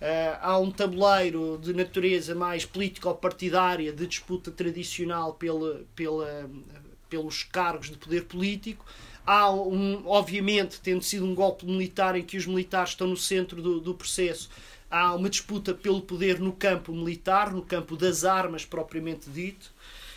Uh, 0.00 0.36
há 0.40 0.58
um 0.58 0.70
tabuleiro 0.70 1.58
de 1.62 1.72
natureza 1.72 2.34
mais 2.34 2.64
político-partidária, 2.64 3.92
de 3.92 4.06
disputa 4.06 4.50
tradicional 4.50 5.34
pela, 5.34 5.82
pela, 5.94 6.50
pelos 7.08 7.44
cargos 7.44 7.90
de 7.90 7.96
poder 7.96 8.24
político. 8.24 8.84
Há, 9.24 9.50
um, 9.50 10.02
obviamente, 10.06 10.80
tendo 10.82 11.02
sido 11.02 11.24
um 11.24 11.34
golpe 11.34 11.64
militar 11.64 12.16
em 12.16 12.22
que 12.22 12.36
os 12.36 12.44
militares 12.44 12.90
estão 12.90 13.06
no 13.06 13.16
centro 13.16 13.62
do, 13.62 13.80
do 13.80 13.94
processo, 13.94 14.50
há 14.94 15.14
uma 15.14 15.28
disputa 15.28 15.74
pelo 15.74 16.00
poder 16.00 16.38
no 16.38 16.52
campo 16.52 16.92
militar, 16.92 17.52
no 17.52 17.62
campo 17.62 17.96
das 17.96 18.24
armas 18.24 18.64
propriamente 18.64 19.28
dito. 19.28 19.72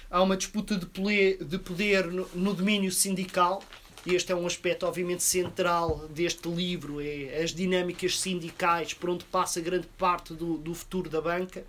Há 0.10 0.22
uma 0.22 0.38
disputa 0.38 0.76
de 0.76 0.86
poder, 0.86 1.44
de 1.44 1.58
poder 1.58 2.08
no, 2.08 2.28
no 2.36 2.54
domínio 2.54 2.92
sindical 2.92 3.62
este 4.06 4.32
é 4.32 4.36
um 4.36 4.46
aspecto, 4.48 4.86
obviamente, 4.86 5.22
central 5.22 6.08
deste 6.10 6.48
livro: 6.48 7.02
é 7.02 7.42
as 7.42 7.52
dinâmicas 7.54 8.20
sindicais, 8.20 8.94
por 8.94 9.10
onde 9.10 9.26
passa 9.26 9.60
grande 9.60 9.88
parte 9.98 10.34
do, 10.34 10.58
do 10.58 10.74
futuro 10.74 11.10
da 11.10 11.20
banca. 11.20 11.66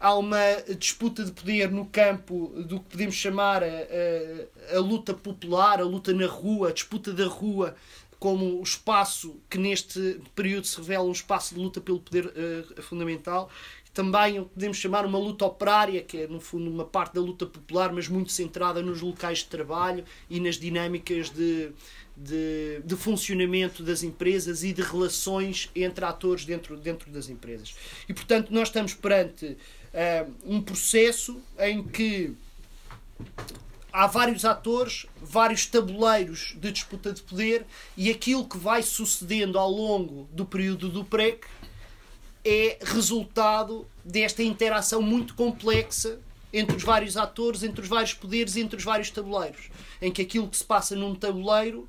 Há 0.00 0.14
uma 0.14 0.38
disputa 0.78 1.24
de 1.24 1.30
poder 1.30 1.70
no 1.70 1.84
campo 1.86 2.48
do 2.66 2.80
que 2.80 2.90
podemos 2.90 3.14
chamar 3.14 3.62
a, 3.62 3.66
a, 3.66 4.78
a 4.78 4.80
luta 4.80 5.12
popular, 5.12 5.78
a 5.78 5.84
luta 5.84 6.12
na 6.14 6.26
rua, 6.26 6.70
a 6.70 6.72
disputa 6.72 7.12
da 7.12 7.26
rua 7.26 7.76
como 8.20 8.60
o 8.60 8.62
espaço 8.62 9.40
que 9.48 9.58
neste 9.58 10.20
período 10.36 10.66
se 10.66 10.76
revela 10.76 11.04
um 11.04 11.12
espaço 11.12 11.54
de 11.54 11.60
luta 11.60 11.80
pelo 11.80 11.98
poder 11.98 12.26
uh, 12.26 12.82
fundamental 12.82 13.50
também 13.92 14.44
podemos 14.44 14.76
chamar 14.76 15.04
uma 15.04 15.18
luta 15.18 15.44
operária, 15.44 16.00
que 16.02 16.18
é 16.18 16.26
no 16.28 16.40
fundo 16.40 16.70
uma 16.70 16.84
parte 16.84 17.14
da 17.14 17.20
luta 17.20 17.44
popular, 17.44 17.92
mas 17.92 18.08
muito 18.08 18.30
centrada 18.30 18.80
nos 18.82 19.00
locais 19.00 19.38
de 19.38 19.46
trabalho 19.46 20.04
e 20.28 20.38
nas 20.38 20.56
dinâmicas 20.56 21.28
de, 21.28 21.72
de, 22.16 22.80
de 22.84 22.96
funcionamento 22.96 23.82
das 23.82 24.02
empresas 24.02 24.62
e 24.62 24.72
de 24.72 24.82
relações 24.82 25.70
entre 25.74 26.04
atores 26.04 26.44
dentro, 26.44 26.76
dentro 26.76 27.10
das 27.10 27.28
empresas. 27.28 27.74
E 28.08 28.14
portanto, 28.14 28.50
nós 28.52 28.68
estamos 28.68 28.94
perante 28.94 29.46
uh, 29.46 30.32
um 30.46 30.62
processo 30.62 31.40
em 31.58 31.82
que 31.82 32.32
há 33.92 34.06
vários 34.06 34.44
atores, 34.44 35.06
vários 35.20 35.66
tabuleiros 35.66 36.54
de 36.56 36.72
disputa 36.72 37.12
de 37.12 37.22
poder 37.22 37.66
e 37.96 38.10
aquilo 38.10 38.48
que 38.48 38.58
vai 38.58 38.82
sucedendo 38.82 39.58
ao 39.58 39.70
longo 39.70 40.28
do 40.32 40.44
período 40.44 40.88
do 40.88 41.04
PREC 41.04 41.46
é 42.44 42.78
resultado 42.82 43.86
desta 44.04 44.42
interação 44.42 45.02
muito 45.02 45.34
complexa 45.34 46.18
entre 46.52 46.76
os 46.76 46.82
vários 46.82 47.16
atores, 47.16 47.62
entre 47.62 47.82
os 47.82 47.88
vários 47.88 48.14
poderes, 48.14 48.56
entre 48.56 48.76
os 48.76 48.84
vários 48.84 49.10
tabuleiros, 49.10 49.70
em 50.00 50.10
que 50.10 50.22
aquilo 50.22 50.48
que 50.48 50.56
se 50.56 50.64
passa 50.64 50.96
num 50.96 51.14
tabuleiro 51.14 51.88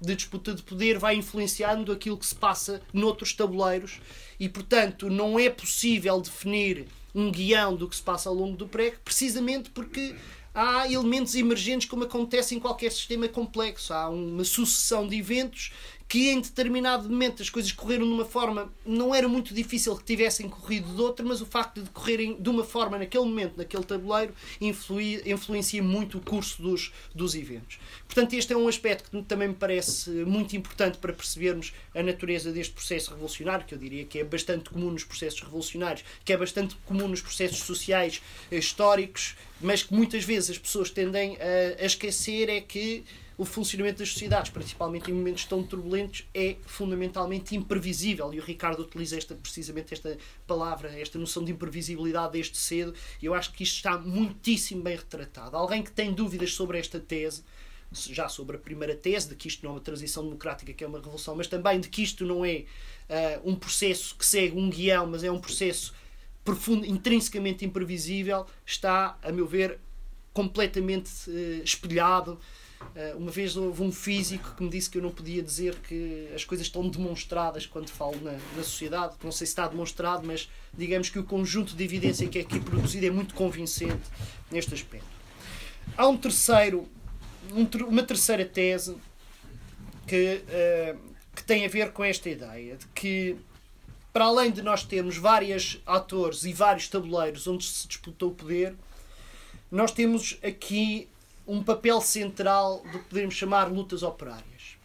de 0.00 0.14
disputa 0.14 0.54
de 0.54 0.62
poder 0.62 0.98
vai 0.98 1.16
influenciando 1.16 1.90
aquilo 1.90 2.16
que 2.16 2.26
se 2.26 2.34
passa 2.34 2.80
noutros 2.92 3.32
tabuleiros 3.32 4.00
e, 4.38 4.48
portanto, 4.48 5.10
não 5.10 5.38
é 5.38 5.50
possível 5.50 6.20
definir 6.20 6.86
um 7.14 7.32
guião 7.32 7.74
do 7.74 7.88
que 7.88 7.96
se 7.96 8.02
passa 8.02 8.28
ao 8.28 8.34
longo 8.34 8.56
do 8.56 8.68
pré, 8.68 8.94
precisamente 9.04 9.70
porque 9.70 10.14
há 10.58 10.90
elementos 10.90 11.36
emergentes 11.36 11.88
como 11.88 12.02
acontece 12.02 12.52
em 12.52 12.58
qualquer 12.58 12.90
sistema 12.90 13.28
complexo. 13.28 13.94
Há 13.94 14.08
uma 14.08 14.42
sucessão 14.42 15.06
de 15.06 15.16
eventos 15.16 15.70
que 16.08 16.30
em 16.30 16.40
determinado 16.40 17.08
momento 17.08 17.42
as 17.42 17.50
coisas 17.50 17.70
correram 17.70 18.06
de 18.06 18.12
uma 18.12 18.24
forma, 18.24 18.72
não 18.84 19.14
era 19.14 19.28
muito 19.28 19.52
difícil 19.52 19.94
que 19.94 20.04
tivessem 20.04 20.48
corrido 20.48 20.94
de 20.94 21.02
outra, 21.02 21.24
mas 21.24 21.42
o 21.42 21.46
facto 21.46 21.82
de 21.82 21.90
correrem 21.90 22.40
de 22.40 22.48
uma 22.48 22.64
forma 22.64 22.96
naquele 22.96 23.24
momento, 23.24 23.58
naquele 23.58 23.84
tabuleiro, 23.84 24.34
influi, 24.58 25.22
influencia 25.26 25.82
muito 25.82 26.16
o 26.16 26.20
curso 26.22 26.62
dos, 26.62 26.92
dos 27.14 27.34
eventos. 27.34 27.78
Portanto, 28.06 28.32
este 28.32 28.54
é 28.54 28.56
um 28.56 28.66
aspecto 28.66 29.10
que 29.10 29.22
também 29.24 29.48
me 29.48 29.54
parece 29.54 30.08
muito 30.10 30.56
importante 30.56 30.96
para 30.96 31.12
percebermos 31.12 31.74
a 31.94 32.02
natureza 32.02 32.50
deste 32.50 32.72
processo 32.72 33.10
revolucionário, 33.10 33.66
que 33.66 33.74
eu 33.74 33.78
diria 33.78 34.04
que 34.06 34.18
é 34.18 34.24
bastante 34.24 34.70
comum 34.70 34.90
nos 34.90 35.04
processos 35.04 35.42
revolucionários, 35.42 36.02
que 36.24 36.32
é 36.32 36.36
bastante 36.38 36.74
comum 36.86 37.06
nos 37.06 37.20
processos 37.20 37.58
sociais 37.58 38.22
eh, 38.50 38.56
históricos, 38.56 39.36
mas 39.60 39.82
que 39.82 39.92
muitas 39.92 40.24
vezes 40.24 40.50
as 40.50 40.58
pessoas 40.58 40.88
tendem 40.88 41.36
a, 41.36 41.82
a 41.82 41.84
esquecer 41.84 42.48
é 42.48 42.62
que 42.62 43.04
o 43.38 43.44
funcionamento 43.44 44.00
das 44.00 44.10
sociedades, 44.10 44.50
principalmente 44.50 45.12
em 45.12 45.14
momentos 45.14 45.44
tão 45.44 45.62
turbulentos, 45.62 46.26
é 46.34 46.56
fundamentalmente 46.66 47.54
imprevisível. 47.54 48.34
E 48.34 48.40
o 48.40 48.42
Ricardo 48.42 48.80
utiliza 48.82 49.16
esta, 49.16 49.32
precisamente 49.36 49.94
esta 49.94 50.18
palavra, 50.44 50.90
esta 51.00 51.16
noção 51.20 51.44
de 51.44 51.52
imprevisibilidade 51.52 52.32
desde 52.32 52.58
cedo, 52.58 52.92
e 53.22 53.26
eu 53.26 53.34
acho 53.34 53.52
que 53.52 53.62
isto 53.62 53.76
está 53.76 53.96
muitíssimo 53.96 54.82
bem 54.82 54.96
retratado. 54.96 55.56
Alguém 55.56 55.84
que 55.84 55.92
tem 55.92 56.12
dúvidas 56.12 56.52
sobre 56.52 56.80
esta 56.80 56.98
tese, 56.98 57.44
já 57.92 58.28
sobre 58.28 58.56
a 58.56 58.58
primeira 58.58 58.96
tese, 58.96 59.28
de 59.28 59.36
que 59.36 59.46
isto 59.46 59.64
não 59.64 59.70
é 59.70 59.74
uma 59.74 59.80
transição 59.80 60.24
democrática, 60.24 60.72
que 60.72 60.82
é 60.82 60.86
uma 60.88 60.98
revolução, 60.98 61.36
mas 61.36 61.46
também 61.46 61.78
de 61.78 61.88
que 61.88 62.02
isto 62.02 62.26
não 62.26 62.44
é 62.44 62.64
uh, 63.08 63.48
um 63.48 63.54
processo 63.54 64.16
que 64.16 64.26
segue 64.26 64.58
um 64.58 64.68
guião, 64.68 65.06
mas 65.06 65.22
é 65.22 65.30
um 65.30 65.38
processo 65.38 65.94
profundo, 66.44 66.84
intrinsecamente 66.84 67.64
imprevisível, 67.64 68.46
está, 68.66 69.16
a 69.22 69.30
meu 69.30 69.46
ver, 69.46 69.78
completamente 70.32 71.30
uh, 71.30 71.62
espelhado 71.62 72.36
uma 73.16 73.30
vez 73.30 73.56
houve 73.56 73.82
um 73.82 73.92
físico 73.92 74.54
que 74.56 74.62
me 74.62 74.68
disse 74.68 74.88
que 74.90 74.98
eu 74.98 75.02
não 75.02 75.10
podia 75.10 75.42
dizer 75.42 75.76
que 75.76 76.28
as 76.34 76.44
coisas 76.44 76.66
estão 76.66 76.88
demonstradas 76.88 77.66
quando 77.66 77.88
falo 77.88 78.20
na, 78.20 78.32
na 78.32 78.62
sociedade. 78.62 79.14
Não 79.22 79.32
sei 79.32 79.46
se 79.46 79.52
está 79.52 79.66
demonstrado, 79.66 80.26
mas 80.26 80.48
digamos 80.76 81.10
que 81.10 81.18
o 81.18 81.24
conjunto 81.24 81.74
de 81.74 81.84
evidência 81.84 82.28
que 82.28 82.38
é 82.38 82.42
aqui 82.42 82.60
produzido 82.60 83.06
é 83.06 83.10
muito 83.10 83.34
convincente 83.34 84.02
neste 84.50 84.74
aspecto. 84.74 85.06
Há 85.96 86.06
um 86.06 86.16
terceiro, 86.16 86.88
um, 87.52 87.66
uma 87.86 88.02
terceira 88.02 88.44
tese 88.44 88.96
que, 90.06 90.42
uh, 90.44 90.98
que 91.34 91.44
tem 91.44 91.64
a 91.64 91.68
ver 91.68 91.92
com 91.92 92.04
esta 92.04 92.28
ideia 92.28 92.76
de 92.76 92.86
que, 92.88 93.36
para 94.12 94.24
além 94.24 94.50
de 94.50 94.62
nós 94.62 94.82
termos 94.82 95.16
vários 95.16 95.80
atores 95.86 96.44
e 96.44 96.52
vários 96.52 96.88
tabuleiros 96.88 97.46
onde 97.46 97.64
se 97.64 97.86
disputou 97.88 98.30
o 98.30 98.34
poder, 98.34 98.74
nós 99.70 99.92
temos 99.92 100.38
aqui 100.42 101.08
um 101.48 101.62
papel 101.62 102.00
central 102.02 102.82
do 102.92 102.98
que 102.98 103.06
poderíamos 103.06 103.34
chamar 103.34 103.72
lutas 103.72 104.02
operárias. 104.02 104.76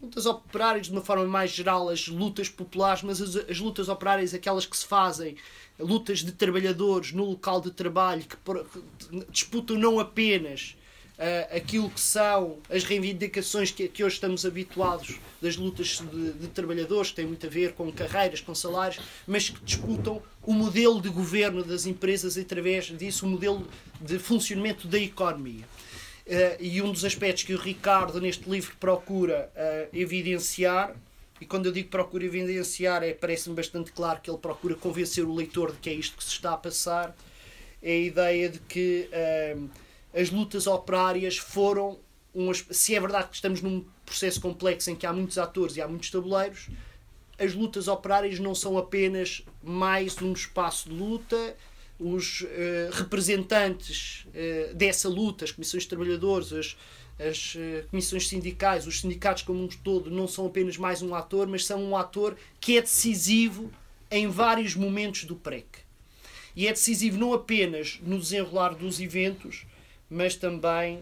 Lutas 0.00 0.26
operárias, 0.26 0.86
de 0.86 0.92
uma 0.92 1.00
forma 1.00 1.24
mais 1.24 1.50
geral, 1.50 1.88
as 1.88 2.06
lutas 2.06 2.50
populares, 2.50 3.02
mas 3.02 3.20
as, 3.20 3.34
as 3.34 3.58
lutas 3.58 3.88
operárias, 3.88 4.34
aquelas 4.34 4.66
que 4.66 4.76
se 4.76 4.84
fazem, 4.84 5.36
lutas 5.78 6.18
de 6.18 6.32
trabalhadores 6.32 7.12
no 7.12 7.24
local 7.24 7.62
de 7.62 7.70
trabalho, 7.70 8.22
que, 8.22 8.36
que 8.36 9.26
disputam 9.30 9.78
não 9.78 9.98
apenas 9.98 10.76
uh, 11.16 11.56
aquilo 11.56 11.90
que 11.90 12.00
são 12.00 12.58
as 12.68 12.84
reivindicações 12.84 13.70
que, 13.70 13.88
que 13.88 14.04
hoje 14.04 14.16
estamos 14.16 14.44
habituados 14.44 15.18
das 15.40 15.56
lutas 15.56 16.02
de, 16.12 16.32
de, 16.32 16.48
trabalhadores, 16.48 17.10
que 17.10 17.16
têm 17.16 17.26
muito 17.26 17.46
a 17.46 17.50
ver 17.50 17.72
com 17.72 17.90
carreiras, 17.90 18.40
com 18.40 18.54
salários, 18.54 19.02
mas 19.26 19.48
que 19.48 19.64
disputam 19.64 20.22
o 20.42 20.52
modelo 20.52 21.00
de 21.00 21.08
governo 21.08 21.64
das 21.64 21.86
empresas 21.86 22.36
e, 22.36 22.40
através 22.40 22.86
disso, 22.86 23.26
o 23.26 23.28
modelo 23.28 23.66
de 24.00 24.18
funcionamento 24.18 24.86
da 24.86 24.98
economia. 24.98 25.64
Uh, 26.26 26.58
e 26.58 26.82
um 26.82 26.90
dos 26.90 27.04
aspectos 27.04 27.44
que 27.44 27.54
o 27.54 27.58
Ricardo 27.58 28.20
neste 28.20 28.50
livro 28.50 28.74
procura 28.80 29.48
uh, 29.54 29.96
evidenciar, 29.96 30.96
e 31.40 31.46
quando 31.46 31.66
eu 31.66 31.72
digo 31.72 31.88
procura 31.88 32.24
evidenciar, 32.24 33.04
é, 33.04 33.12
parece-me 33.12 33.54
bastante 33.54 33.92
claro 33.92 34.20
que 34.20 34.28
ele 34.28 34.38
procura 34.38 34.74
convencer 34.74 35.24
o 35.24 35.32
leitor 35.32 35.70
de 35.70 35.78
que 35.78 35.88
é 35.88 35.92
isto 35.92 36.16
que 36.16 36.24
se 36.24 36.30
está 36.30 36.52
a 36.54 36.56
passar, 36.56 37.14
é 37.80 37.92
a 37.92 37.96
ideia 37.96 38.48
de 38.48 38.58
que 38.58 39.08
uh, 39.12 39.70
as 40.12 40.30
lutas 40.30 40.66
operárias 40.66 41.36
foram. 41.36 41.98
Um, 42.34 42.52
se 42.52 42.96
é 42.96 43.00
verdade 43.00 43.28
que 43.28 43.36
estamos 43.36 43.62
num 43.62 43.84
processo 44.04 44.40
complexo 44.40 44.90
em 44.90 44.96
que 44.96 45.06
há 45.06 45.12
muitos 45.12 45.38
atores 45.38 45.76
e 45.76 45.80
há 45.80 45.86
muitos 45.86 46.10
tabuleiros, 46.10 46.68
as 47.38 47.54
lutas 47.54 47.86
operárias 47.86 48.40
não 48.40 48.54
são 48.54 48.76
apenas 48.76 49.42
mais 49.62 50.20
um 50.20 50.32
espaço 50.32 50.88
de 50.88 50.94
luta 50.94 51.54
os 51.98 52.42
uh, 52.42 52.46
representantes 52.92 54.26
uh, 54.26 54.74
dessa 54.74 55.08
luta, 55.08 55.44
as 55.44 55.52
comissões 55.52 55.84
de 55.84 55.88
trabalhadores, 55.88 56.52
as, 56.52 56.76
as 57.18 57.54
uh, 57.54 57.88
comissões 57.90 58.28
sindicais, 58.28 58.86
os 58.86 59.00
sindicatos 59.00 59.42
como 59.42 59.62
um 59.62 59.68
todo, 59.68 60.10
não 60.10 60.28
são 60.28 60.46
apenas 60.46 60.76
mais 60.76 61.02
um 61.02 61.14
ator, 61.14 61.46
mas 61.46 61.64
são 61.64 61.82
um 61.82 61.96
ator 61.96 62.36
que 62.60 62.76
é 62.76 62.80
decisivo 62.80 63.70
em 64.10 64.28
vários 64.28 64.74
momentos 64.74 65.24
do 65.24 65.34
PREC. 65.34 65.66
E 66.54 66.66
é 66.66 66.72
decisivo 66.72 67.18
não 67.18 67.32
apenas 67.32 67.98
no 68.02 68.18
desenrolar 68.18 68.74
dos 68.74 69.00
eventos, 69.00 69.66
mas 70.08 70.34
também 70.34 71.00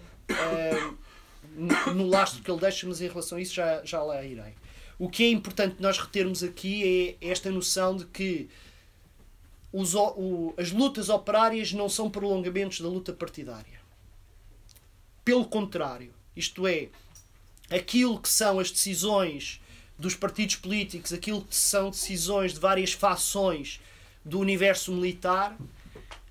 no 1.95 2.07
lastro 2.09 2.43
que 2.43 2.51
ele 2.51 2.61
deixa, 2.61 2.87
mas 2.87 3.01
em 3.01 3.09
relação 3.09 3.39
a 3.39 3.41
isso 3.41 3.55
já, 3.55 3.85
já 3.85 4.03
lá 4.03 4.25
irei. 4.25 4.55
O 4.99 5.09
que 5.09 5.25
é 5.25 5.31
importante 5.31 5.77
nós 5.81 5.99
retermos 5.99 6.43
aqui 6.43 7.17
é 7.21 7.31
esta 7.31 7.51
noção 7.51 7.97
de 7.97 8.05
que 8.07 8.49
os, 9.77 9.93
o, 9.97 10.55
as 10.57 10.71
lutas 10.71 11.09
operárias 11.09 11.73
não 11.73 11.89
são 11.89 12.09
prolongamentos 12.09 12.81
da 12.81 12.89
luta 12.89 13.13
partidária. 13.13 13.81
Pelo 15.25 15.45
contrário, 15.47 16.15
isto 16.37 16.65
é, 16.65 16.91
aquilo 17.69 18.21
que 18.21 18.29
são 18.29 18.61
as 18.61 18.71
decisões 18.71 19.61
dos 19.99 20.15
partidos 20.15 20.55
políticos, 20.55 21.13
aquilo 21.13 21.43
que 21.43 21.57
são 21.57 21.91
decisões 21.91 22.55
de 22.55 22.61
várias 22.61 22.93
fações 22.93 23.81
do 24.25 24.39
universo 24.39 24.93
militar, 24.93 25.57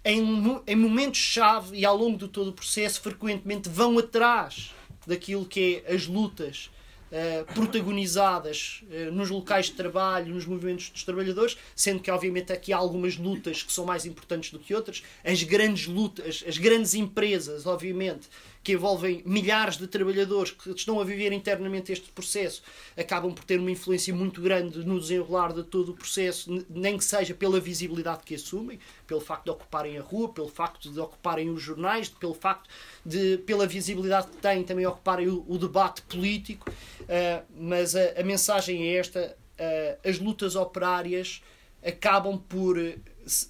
em, 0.06 0.22
em 0.66 0.76
momentos-chave 0.78 1.78
e 1.78 1.86
ao 1.86 1.98
longo 1.98 2.18
de 2.18 2.30
todo 2.30 2.50
o 2.50 2.54
processo, 2.54 3.02
frequentemente 3.02 3.68
vão 3.68 4.00
atrás 4.00 4.72
daquilo 5.06 5.46
que 5.46 5.84
é 5.86 5.94
as 5.94 6.08
lutas 6.08 6.70
Uh, 7.14 7.46
protagonizadas 7.54 8.84
uh, 8.90 9.12
nos 9.12 9.30
locais 9.30 9.68
de 9.68 9.74
trabalho, 9.74 10.34
nos 10.34 10.48
movimentos 10.48 10.90
dos 10.90 11.04
trabalhadores, 11.04 11.56
sendo 11.76 12.00
que 12.00 12.10
obviamente 12.10 12.52
aqui 12.52 12.74
há 12.74 12.78
algumas 12.78 13.18
lutas 13.18 13.62
que 13.62 13.72
são 13.72 13.86
mais 13.86 14.04
importantes 14.04 14.50
do 14.50 14.58
que 14.58 14.74
outras. 14.74 15.04
As 15.24 15.44
grandes 15.44 15.86
lutas, 15.86 16.44
as 16.48 16.58
grandes 16.58 16.96
empresas, 16.96 17.68
obviamente, 17.68 18.28
que 18.64 18.74
envolvem 18.74 19.22
milhares 19.26 19.78
de 19.78 19.86
trabalhadores 19.88 20.52
que 20.52 20.72
estão 20.72 21.00
a 21.00 21.04
viver 21.04 21.34
internamente 21.34 21.92
este 21.92 22.10
processo, 22.12 22.64
acabam 22.96 23.34
por 23.34 23.44
ter 23.44 23.60
uma 23.60 23.70
influência 23.70 24.16
muito 24.16 24.42
grande 24.42 24.86
no 24.86 25.00
desenrolar 25.00 25.52
de 25.52 25.64
todo 25.64 25.92
o 25.92 25.94
processo, 25.94 26.66
nem 26.70 26.98
que 26.98 27.04
seja 27.04 27.34
pela 27.34 27.60
visibilidade 27.60 28.24
que 28.24 28.36
assumem, 28.36 28.80
pelo 29.06 29.20
facto 29.20 29.46
de 29.46 29.52
ocuparem 29.52 29.98
a 29.98 30.02
rua, 30.02 30.30
pelo 30.30 30.48
facto 30.48 30.90
de 30.90 31.00
ocuparem 31.00 31.50
os 31.50 31.62
jornais, 31.62 32.08
pelo 32.08 32.34
facto 32.34 32.70
de, 33.06 33.38
pela 33.40 33.68
visibilidade 33.68 34.28
que 34.28 34.38
têm, 34.38 34.64
também 34.64 34.86
ocuparem 34.86 35.28
o, 35.28 35.44
o 35.48 35.58
debate 35.58 36.02
político. 36.04 36.72
Uh, 37.02 37.44
mas 37.58 37.96
a, 37.96 38.22
a, 38.22 38.24
mensagem 38.24 38.88
é 38.88 38.96
esta: 38.96 39.36
uh, 39.60 40.10
as 40.10 40.20
lutas 40.20 40.56
operárias 40.56 41.44
acabam 41.86 42.38
por 42.38 42.78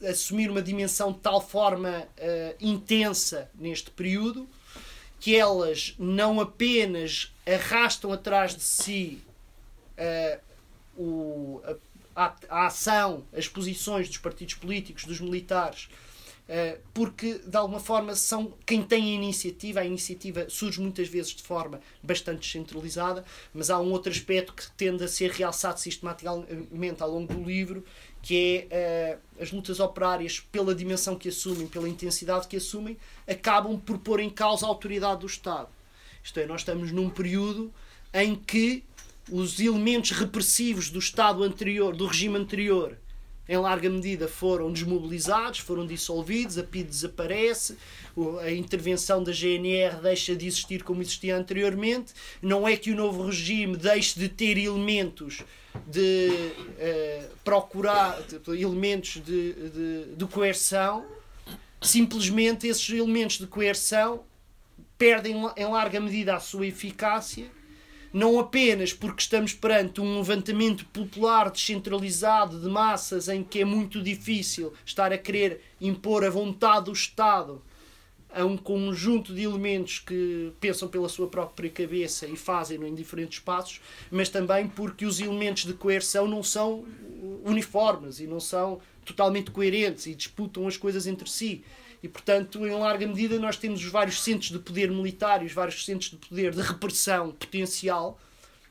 assumir 0.10 0.50
uma 0.50 0.62
dimensão 0.62 1.12
de 1.12 1.20
tal 1.20 1.40
forma 1.40 2.00
uh, 2.00 2.56
intensa 2.60 3.52
neste 3.54 3.92
período 3.92 4.50
que 5.24 5.38
elas 5.38 5.96
não 5.98 6.42
apenas 6.42 7.34
arrastam 7.48 8.12
atrás 8.12 8.54
de 8.54 8.62
si 8.62 9.22
uh, 9.98 11.02
o, 11.02 11.62
a, 12.14 12.36
a, 12.50 12.68
ação, 12.68 13.24
as 13.32 13.48
posições 13.48 14.10
dos 14.10 14.18
partidos 14.18 14.56
políticos, 14.56 15.06
dos 15.06 15.22
militares, 15.22 15.88
uh, 16.50 16.78
porque 16.94 17.36
de 17.36 17.56
alguma 17.56 17.80
forma 17.80 18.16
são 18.16 18.54
quem 18.66 18.84
tem 18.84 19.02
a 19.02 19.16
iniciativa. 19.16 19.80
A 19.80 19.86
iniciativa 19.86 20.50
surge 20.50 20.82
muitas 20.82 21.08
vezes 21.08 21.32
de 21.32 21.44
forma 21.44 21.80
bastante 22.04 22.42
descentralizada, 22.42 23.24
mas 23.54 23.70
há 23.70 23.80
um 23.80 23.94
outro 23.94 24.12
aspecto 24.12 24.54
que 24.54 24.70
tende 24.72 25.06
a 25.06 25.08
ser 25.08 25.32
realçado 25.32 25.80
sistematicamente 25.80 27.02
ao 27.02 27.10
longo 27.10 27.34
do 27.34 27.42
livro, 27.46 27.86
que 28.24 28.68
é 28.72 29.20
uh, 29.20 29.44
as 29.44 29.52
lutas 29.52 29.82
operárias, 29.82 30.40
pela 30.40 30.74
dimensão 30.74 31.16
que 31.16 31.28
assumem, 31.28 31.68
pela 31.68 31.90
intensidade 31.90 32.48
que 32.48 32.56
assumem, 32.56 32.98
acabam 33.28 33.78
por 33.78 33.98
pôr 33.98 34.22
em 34.22 34.30
causa 34.30 34.66
a 34.66 34.70
autoridade 34.70 35.20
do 35.20 35.28
Estado. 35.28 35.68
Isto 36.24 36.40
é, 36.40 36.46
nós 36.46 36.62
estamos 36.62 36.92
num 36.94 37.10
período 37.10 37.72
em 38.14 38.34
que 38.34 38.82
os 39.30 39.60
elementos 39.60 40.12
repressivos 40.12 40.90
do 40.90 41.00
Estado 41.00 41.44
anterior, 41.44 41.94
do 41.94 42.08
regime 42.08 42.38
anterior, 42.38 42.98
em 43.48 43.58
larga 43.58 43.90
medida 43.90 44.28
foram 44.28 44.72
desmobilizados, 44.72 45.60
foram 45.60 45.86
dissolvidos, 45.86 46.58
a 46.58 46.64
PID 46.64 46.88
desaparece, 46.88 47.78
a 48.42 48.52
intervenção 48.52 49.24
da 49.24 49.32
GNR 49.32 50.02
deixa 50.02 50.36
de 50.36 50.48
existir 50.48 50.84
como 50.84 51.02
existia 51.02 51.36
anteriormente. 51.36 52.14
Não 52.42 52.68
é 52.68 52.78
que 52.78 52.92
o 52.92 52.96
novo 52.96 53.26
regime 53.26 53.76
deixe 53.76 54.18
de 54.20 54.30
ter 54.30 54.58
elementos 54.58 55.44
de 55.88 56.30
uh, 56.30 57.38
procurar 57.44 58.24
elementos 58.48 59.22
de, 59.24 59.54
de, 59.54 60.16
de 60.16 60.26
coerção, 60.28 61.06
simplesmente 61.82 62.68
esses 62.68 62.90
elementos 62.90 63.38
de 63.38 63.48
coerção 63.48 64.24
perdem 64.98 65.36
em 65.58 65.66
larga 65.66 66.00
medida 66.00 66.36
a 66.36 66.40
sua 66.40 66.68
eficácia, 66.68 67.52
não 68.14 68.40
apenas 68.40 68.94
porque 68.94 69.24
estamos 69.24 69.54
perante 69.54 70.00
um 70.00 70.20
levantamento 70.20 70.86
popular 70.86 71.50
descentralizado 71.50 72.60
de 72.60 72.70
massas 72.70 73.28
em 73.28 73.44
que 73.44 73.62
é 73.62 73.66
muito 73.66 74.04
difícil 74.04 74.72
estar 74.86 75.12
a 75.12 75.18
querer 75.18 75.62
impor 75.82 76.24
a 76.24 76.30
vontade 76.30 76.86
do 76.86 76.92
Estado 76.92 77.60
a 78.30 78.46
um 78.46 78.58
conjunto 78.58 79.34
de 79.34 79.44
elementos 79.44 80.00
que 80.00 80.52
pensam 80.60 80.88
pela 80.88 81.10
sua 81.10 81.28
própria 81.28 81.70
cabeça 81.70 82.28
e 82.28 82.36
fazem-no 82.36 82.88
em 82.88 82.96
diferentes 82.96 83.40
passos, 83.40 83.80
mas 84.10 84.30
também 84.30 84.68
porque 84.68 85.06
os 85.06 85.20
elementos 85.20 85.66
de 85.66 85.74
coerção 85.74 86.28
não 86.28 86.42
são 86.42 86.84
uniformes 87.46 88.20
e 88.20 88.28
não 88.28 88.40
são 88.40 88.80
totalmente 89.06 89.52
coerentes 89.52 90.08
e 90.08 90.16
disputam 90.16 90.68
as 90.68 90.78
coisas 90.78 91.06
entre 91.06 91.30
si. 91.30 91.64
E, 92.04 92.10
portanto, 92.10 92.68
em 92.68 92.72
larga 92.72 93.08
medida, 93.08 93.40
nós 93.40 93.56
temos 93.56 93.80
os 93.82 93.90
vários 93.90 94.22
centros 94.22 94.52
de 94.52 94.60
poder 94.60 94.92
militar 94.92 95.42
e 95.42 95.46
os 95.46 95.54
vários 95.54 95.86
centros 95.86 96.12
de 96.12 96.18
poder 96.18 96.54
de 96.54 96.62
repressão 96.62 97.32
potencial 97.32 98.20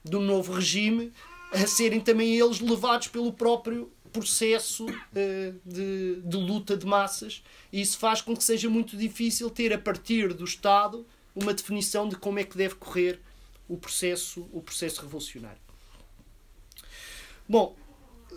do 0.05 0.21
novo 0.21 0.53
regime 0.53 1.11
a 1.53 1.67
serem 1.67 2.01
também 2.01 2.39
eles 2.39 2.61
levados 2.61 3.09
pelo 3.09 3.33
próprio 3.33 3.91
processo 4.13 4.87
uh, 4.87 5.61
de, 5.65 6.21
de 6.23 6.37
luta 6.37 6.77
de 6.77 6.87
massas 6.87 7.43
e 7.73 7.81
isso 7.81 7.99
faz 7.99 8.21
com 8.21 8.37
que 8.37 8.45
seja 8.45 8.69
muito 8.69 8.97
difícil 8.97 9.49
ter 9.49 9.73
a 9.73 9.79
partir 9.79 10.35
do 10.35 10.45
Estado 10.45 11.07
uma 11.35 11.55
definição 11.55 12.09
de 12.09 12.17
como 12.17 12.39
é 12.39 12.45
que 12.45 12.57
deve 12.57 12.75
correr 12.75 13.21
o 13.69 13.77
processo, 13.77 14.47
o 14.53 14.61
processo 14.61 15.01
revolucionário. 15.01 15.61
Bom, 17.49 17.75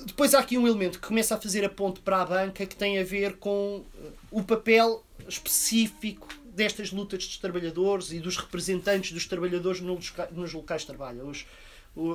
depois 0.05 0.34
há 0.34 0.39
aqui 0.39 0.58
um 0.58 0.67
elemento 0.67 0.99
que 0.99 1.08
começa 1.08 1.36
a 1.36 1.39
fazer 1.39 1.63
a 1.63 1.69
ponte 1.69 1.99
para 1.99 2.21
a 2.21 2.25
banca 2.25 2.65
que 2.65 2.75
tem 2.75 2.99
a 2.99 3.03
ver 3.03 3.38
com 3.38 3.84
eh, 3.97 4.10
o 4.31 4.43
papel 4.43 5.03
específico 5.27 6.27
destas 6.45 6.91
lutas 6.91 7.25
dos 7.25 7.38
trabalhadores 7.38 8.12
e 8.12 8.19
dos 8.19 8.38
representantes 8.38 9.12
dos 9.12 9.25
trabalhadores 9.25 9.81
nos 9.81 10.53
locais 10.53 10.81
de 10.81 10.88
trabalho. 10.88 11.27
Os, 11.27 11.45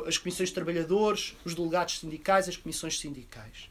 as 0.06 0.18
comissões 0.18 0.48
de 0.48 0.54
trabalhadores, 0.54 1.34
os 1.44 1.54
delegados 1.54 1.98
sindicais, 1.98 2.48
as 2.48 2.56
comissões 2.56 2.98
sindicais. 2.98 3.70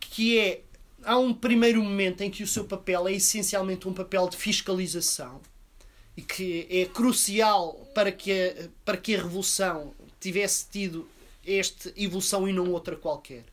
Que 0.00 0.38
é. 0.38 0.60
Há 1.04 1.18
um 1.18 1.32
primeiro 1.32 1.82
momento 1.82 2.22
em 2.22 2.30
que 2.30 2.42
o 2.42 2.46
seu 2.46 2.64
papel 2.64 3.06
é 3.06 3.12
essencialmente 3.12 3.86
um 3.86 3.92
papel 3.92 4.28
de 4.28 4.36
fiscalização 4.36 5.40
e 6.16 6.22
que 6.22 6.66
é 6.70 6.86
crucial 6.86 7.74
para 7.94 8.10
que 8.10 8.32
a, 8.32 8.68
para 8.84 8.96
que 8.96 9.14
a 9.14 9.18
revolução 9.18 9.92
tivesse 10.18 10.66
tido 10.68 11.06
esta 11.46 11.92
evolução 11.96 12.48
e 12.48 12.52
não 12.52 12.70
outra 12.70 12.96
qualquer. 12.96 13.44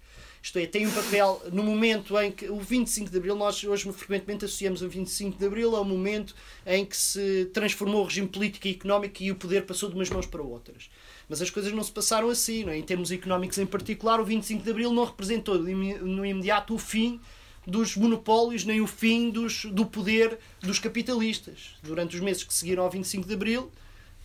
Isto 0.43 0.59
é, 0.59 0.65
tem 0.65 0.85
um 0.85 0.91
papel 0.91 1.41
no 1.53 1.63
momento 1.63 2.19
em 2.19 2.29
que 2.29 2.49
o 2.49 2.59
25 2.59 3.09
de 3.09 3.17
Abril, 3.17 3.33
nós 3.33 3.63
hoje 3.63 3.89
frequentemente 3.93 4.43
associamos 4.43 4.81
o 4.81 4.89
25 4.89 5.37
de 5.37 5.45
Abril 5.45 5.73
ao 5.73 5.85
momento 5.85 6.35
em 6.65 6.85
que 6.85 6.97
se 6.97 7.49
transformou 7.53 8.01
o 8.01 8.03
regime 8.05 8.27
político 8.27 8.67
e 8.67 8.71
económico 8.71 9.23
e 9.23 9.31
o 9.31 9.35
poder 9.35 9.65
passou 9.65 9.87
de 9.87 9.95
umas 9.95 10.09
mãos 10.09 10.25
para 10.25 10.41
outras. 10.41 10.89
Mas 11.29 11.41
as 11.41 11.49
coisas 11.49 11.71
não 11.71 11.81
se 11.81 11.93
passaram 11.93 12.29
assim. 12.29 12.65
Não 12.65 12.73
é? 12.73 12.77
Em 12.77 12.81
termos 12.81 13.09
económicos 13.09 13.57
em 13.57 13.65
particular, 13.65 14.19
o 14.19 14.25
25 14.25 14.63
de 14.63 14.69
Abril 14.69 14.91
não 14.91 15.05
representou 15.05 15.57
no 15.57 16.25
imediato 16.25 16.75
o 16.75 16.77
fim 16.77 17.21
dos 17.65 17.95
monopólios 17.95 18.65
nem 18.65 18.81
o 18.81 18.87
fim 18.87 19.29
dos, 19.29 19.63
do 19.65 19.85
poder 19.85 20.37
dos 20.59 20.77
capitalistas. 20.77 21.75
Durante 21.81 22.17
os 22.17 22.21
meses 22.21 22.43
que 22.43 22.53
seguiram 22.53 22.83
ao 22.83 22.89
25 22.89 23.25
de 23.25 23.33
Abril, 23.33 23.71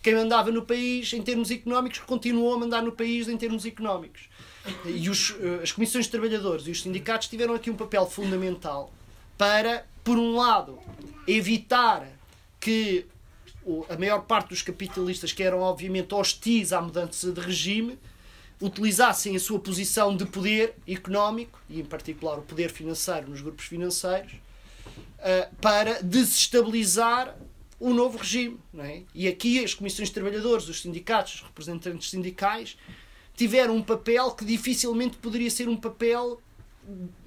quem 0.01 0.15
mandava 0.15 0.51
no 0.51 0.65
país 0.65 1.11
em 1.13 1.21
termos 1.21 1.51
económicos 1.51 1.99
continuou 1.99 2.53
a 2.53 2.57
mandar 2.57 2.81
no 2.81 2.91
país 2.91 3.27
em 3.27 3.37
termos 3.37 3.65
económicos. 3.65 4.29
E 4.85 5.09
os, 5.09 5.35
eh, 5.39 5.59
as 5.63 5.71
comissões 5.71 6.05
de 6.05 6.11
trabalhadores 6.11 6.67
e 6.67 6.71
os 6.71 6.81
sindicatos 6.81 7.27
tiveram 7.27 7.53
aqui 7.53 7.69
um 7.69 7.75
papel 7.75 8.05
fundamental 8.05 8.93
para, 9.37 9.85
por 10.03 10.17
um 10.17 10.35
lado, 10.35 10.79
evitar 11.27 12.07
que 12.59 13.05
a 13.89 13.97
maior 13.97 14.21
parte 14.21 14.49
dos 14.49 14.61
capitalistas, 14.61 15.31
que 15.31 15.43
eram 15.43 15.59
obviamente 15.59 16.13
hostis 16.13 16.73
à 16.73 16.81
mudança 16.81 17.31
de 17.31 17.39
regime, 17.39 17.97
utilizassem 18.61 19.35
a 19.35 19.39
sua 19.39 19.59
posição 19.59 20.15
de 20.15 20.25
poder 20.25 20.75
económico, 20.87 21.59
e 21.69 21.79
em 21.79 21.85
particular 21.85 22.37
o 22.37 22.41
poder 22.41 22.69
financeiro 22.69 23.29
nos 23.29 23.41
grupos 23.41 23.65
financeiros, 23.65 24.33
eh, 25.19 25.49
para 25.61 26.01
desestabilizar 26.01 27.35
o 27.79 27.93
novo 27.93 28.17
regime. 28.17 28.59
Não 28.73 28.83
é? 28.83 29.03
E 29.13 29.27
aqui 29.27 29.63
as 29.63 29.73
comissões 29.73 30.09
de 30.09 30.13
trabalhadores, 30.13 30.67
os 30.67 30.81
sindicatos, 30.81 31.35
os 31.35 31.41
representantes 31.41 32.09
sindicais, 32.09 32.77
tiveram 33.35 33.75
um 33.75 33.81
papel 33.81 34.31
que 34.31 34.43
dificilmente 34.43 35.17
poderia 35.17 35.49
ser 35.49 35.69
um 35.69 35.77
papel 35.77 36.41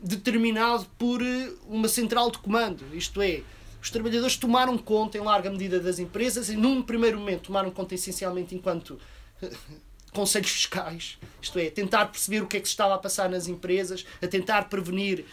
determinado 0.02 0.86
por 0.98 1.22
eh, 1.22 1.52
uma 1.68 1.88
central 1.88 2.30
de 2.30 2.38
comando. 2.38 2.84
Isto 2.94 3.22
é, 3.22 3.42
os 3.80 3.90
trabalhadores 3.90 4.36
tomaram 4.36 4.76
conta 4.76 5.18
em 5.18 5.20
larga 5.20 5.50
medida 5.50 5.80
das 5.80 5.98
empresas 5.98 6.48
e 6.48 6.56
num 6.56 6.82
primeiro 6.82 7.18
momento 7.18 7.44
tomaram 7.44 7.70
conta 7.70 7.94
essencialmente 7.94 8.54
enquanto 8.54 8.98
conselhos 10.12 10.50
fiscais, 10.50 11.18
isto 11.40 11.58
é, 11.58 11.70
tentar 11.70 12.06
perceber 12.06 12.42
o 12.42 12.46
que 12.46 12.58
é 12.58 12.60
que 12.60 12.68
se 12.68 12.72
estava 12.72 12.94
a 12.94 12.98
passar 12.98 13.30
nas 13.30 13.48
empresas, 13.48 14.04
a 14.20 14.26
tentar 14.26 14.68
prevenir 14.68 15.24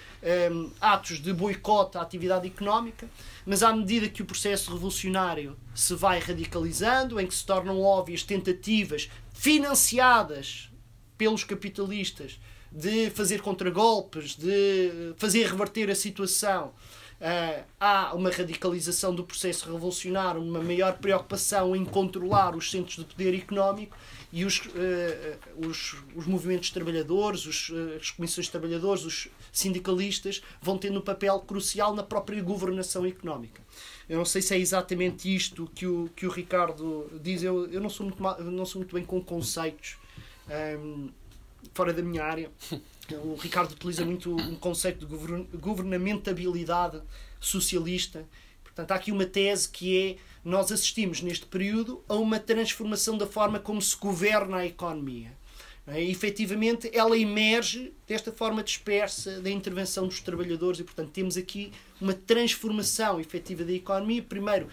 um, 0.52 0.72
atos 0.80 1.22
de 1.22 1.34
boicote 1.34 1.98
à 1.98 2.02
atividade 2.02 2.48
económica, 2.48 3.10
mas 3.46 3.62
à 3.62 3.76
medida 3.76 4.08
que 4.08 4.22
o 4.22 4.26
processo 4.26 4.72
revolucionário 4.72 5.58
se 5.76 5.94
vai 5.96 6.20
radicalizando, 6.20 7.20
em 7.20 7.28
que 7.28 7.36
se 7.36 7.46
tornam 7.46 7.82
óbvias 7.82 8.24
tentativas 8.24 9.10
financiadas 9.34 10.70
pelos 11.18 11.44
capitalistas 11.44 12.40
de 12.72 13.10
fazer 13.10 13.42
contragolpes, 13.42 14.36
de 14.36 15.14
fazer 15.18 15.46
reverter 15.48 15.90
a 15.90 15.96
situação. 15.96 16.72
Uh, 17.20 17.64
há 17.78 18.16
uma 18.16 18.30
radicalização 18.30 19.14
do 19.14 19.26
processo 19.26 19.70
revolucionário, 19.70 20.42
uma 20.42 20.62
maior 20.62 20.94
preocupação 21.00 21.76
em 21.76 21.84
controlar 21.84 22.56
os 22.56 22.72
centros 22.72 22.96
de 22.96 23.04
poder 23.04 23.36
económico 23.36 23.98
e 24.32 24.46
os, 24.46 24.60
uh, 24.60 25.68
os, 25.68 25.96
os 26.16 26.28
movimentos 26.28 26.70
trabalhadores, 26.70 27.46
os, 27.46 27.70
uh, 27.70 27.96
as 28.00 28.12
comissões 28.12 28.46
de 28.46 28.52
trabalhadores, 28.52 29.04
os 29.04 29.28
sindicalistas 29.52 30.42
vão 30.62 30.78
tendo 30.78 31.00
um 31.00 31.02
papel 31.02 31.40
crucial 31.40 31.96
na 31.96 32.04
própria 32.04 32.42
governação 32.44 33.06
económica. 33.06 33.62
Eu 34.08 34.18
não 34.18 34.26
sei 34.26 34.42
se 34.42 34.54
é 34.54 34.60
exatamente 34.60 35.34
isto 35.34 35.70
que 35.74 35.86
o, 35.88 36.10
que 36.16 36.28
o 36.28 36.30
Ricardo 36.30 37.10
diz. 37.22 37.44
Eu, 37.44 37.68
eu 37.72 37.82
não, 37.82 37.90
sou 37.90 38.06
muito 38.06 38.22
mal, 38.22 38.40
não 38.44 38.66
sou 38.66 38.80
muito 38.82 38.96
bem 38.96 39.04
com 39.04 39.22
conceitos 39.22 39.98
um, 40.48 40.52
ehm, 40.52 41.10
fora 41.74 41.94
da 41.94 42.02
minha 42.02 42.24
área. 42.24 42.52
O 43.24 43.34
Ricardo 43.34 43.72
utiliza 43.72 44.06
muito 44.06 44.36
um 44.36 44.56
conceito 44.56 45.04
de 45.04 45.58
governamentabilidade 45.58 47.02
socialista. 47.40 48.24
Portanto, 48.80 48.92
há 48.92 48.96
aqui 48.96 49.12
uma 49.12 49.26
tese 49.26 49.68
que 49.68 49.98
é 49.98 50.16
nós 50.42 50.72
assistimos 50.72 51.22
neste 51.22 51.46
período 51.46 52.02
a 52.08 52.16
uma 52.16 52.40
transformação 52.40 53.18
da 53.18 53.28
forma 53.28 53.60
como 53.60 53.82
se 53.82 53.94
governa 53.98 54.58
a 54.58 54.66
economia. 54.66 55.34
É? 55.86 56.02
E, 56.02 56.10
efetivamente, 56.10 56.90
ela 56.94 57.18
emerge 57.18 57.92
desta 58.08 58.32
forma 58.32 58.64
dispersa 58.64 59.42
da 59.42 59.50
intervenção 59.50 60.08
dos 60.08 60.22
trabalhadores 60.22 60.80
e, 60.80 60.86
portanto, 60.86 61.10
temos 61.10 61.36
aqui 61.36 61.74
uma 62.00 62.14
transformação 62.14 63.20
efetiva 63.20 63.66
da 63.66 63.74
economia. 63.74 64.22
Primeiro, 64.24 64.70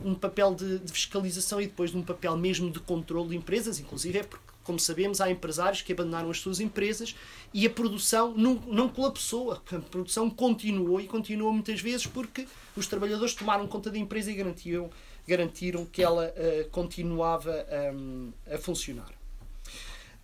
um 0.00 0.14
papel 0.14 0.54
de, 0.54 0.78
de 0.78 0.92
fiscalização 0.92 1.60
e 1.60 1.66
depois 1.66 1.90
de 1.90 1.96
um 1.96 2.02
papel 2.02 2.36
mesmo 2.36 2.70
de 2.70 2.78
controle 2.78 3.30
de 3.30 3.36
empresas, 3.36 3.80
inclusive 3.80 4.18
é 4.18 4.22
porque 4.22 4.49
como 4.70 4.78
sabemos, 4.78 5.20
há 5.20 5.28
empresários 5.28 5.82
que 5.82 5.92
abandonaram 5.92 6.30
as 6.30 6.38
suas 6.38 6.60
empresas 6.60 7.16
e 7.52 7.66
a 7.66 7.70
produção 7.70 8.32
não, 8.36 8.54
não 8.68 8.88
colapsou. 8.88 9.50
A 9.50 9.56
produção 9.56 10.30
continuou 10.30 11.00
e 11.00 11.08
continuou 11.08 11.52
muitas 11.52 11.80
vezes 11.80 12.06
porque 12.06 12.46
os 12.76 12.86
trabalhadores 12.86 13.34
tomaram 13.34 13.66
conta 13.66 13.90
da 13.90 13.98
empresa 13.98 14.30
e 14.30 14.34
garantiram, 14.36 14.88
garantiram 15.26 15.84
que 15.84 16.00
ela 16.00 16.28
uh, 16.28 16.70
continuava 16.70 17.66
um, 17.92 18.32
a 18.48 18.58
funcionar. 18.58 19.12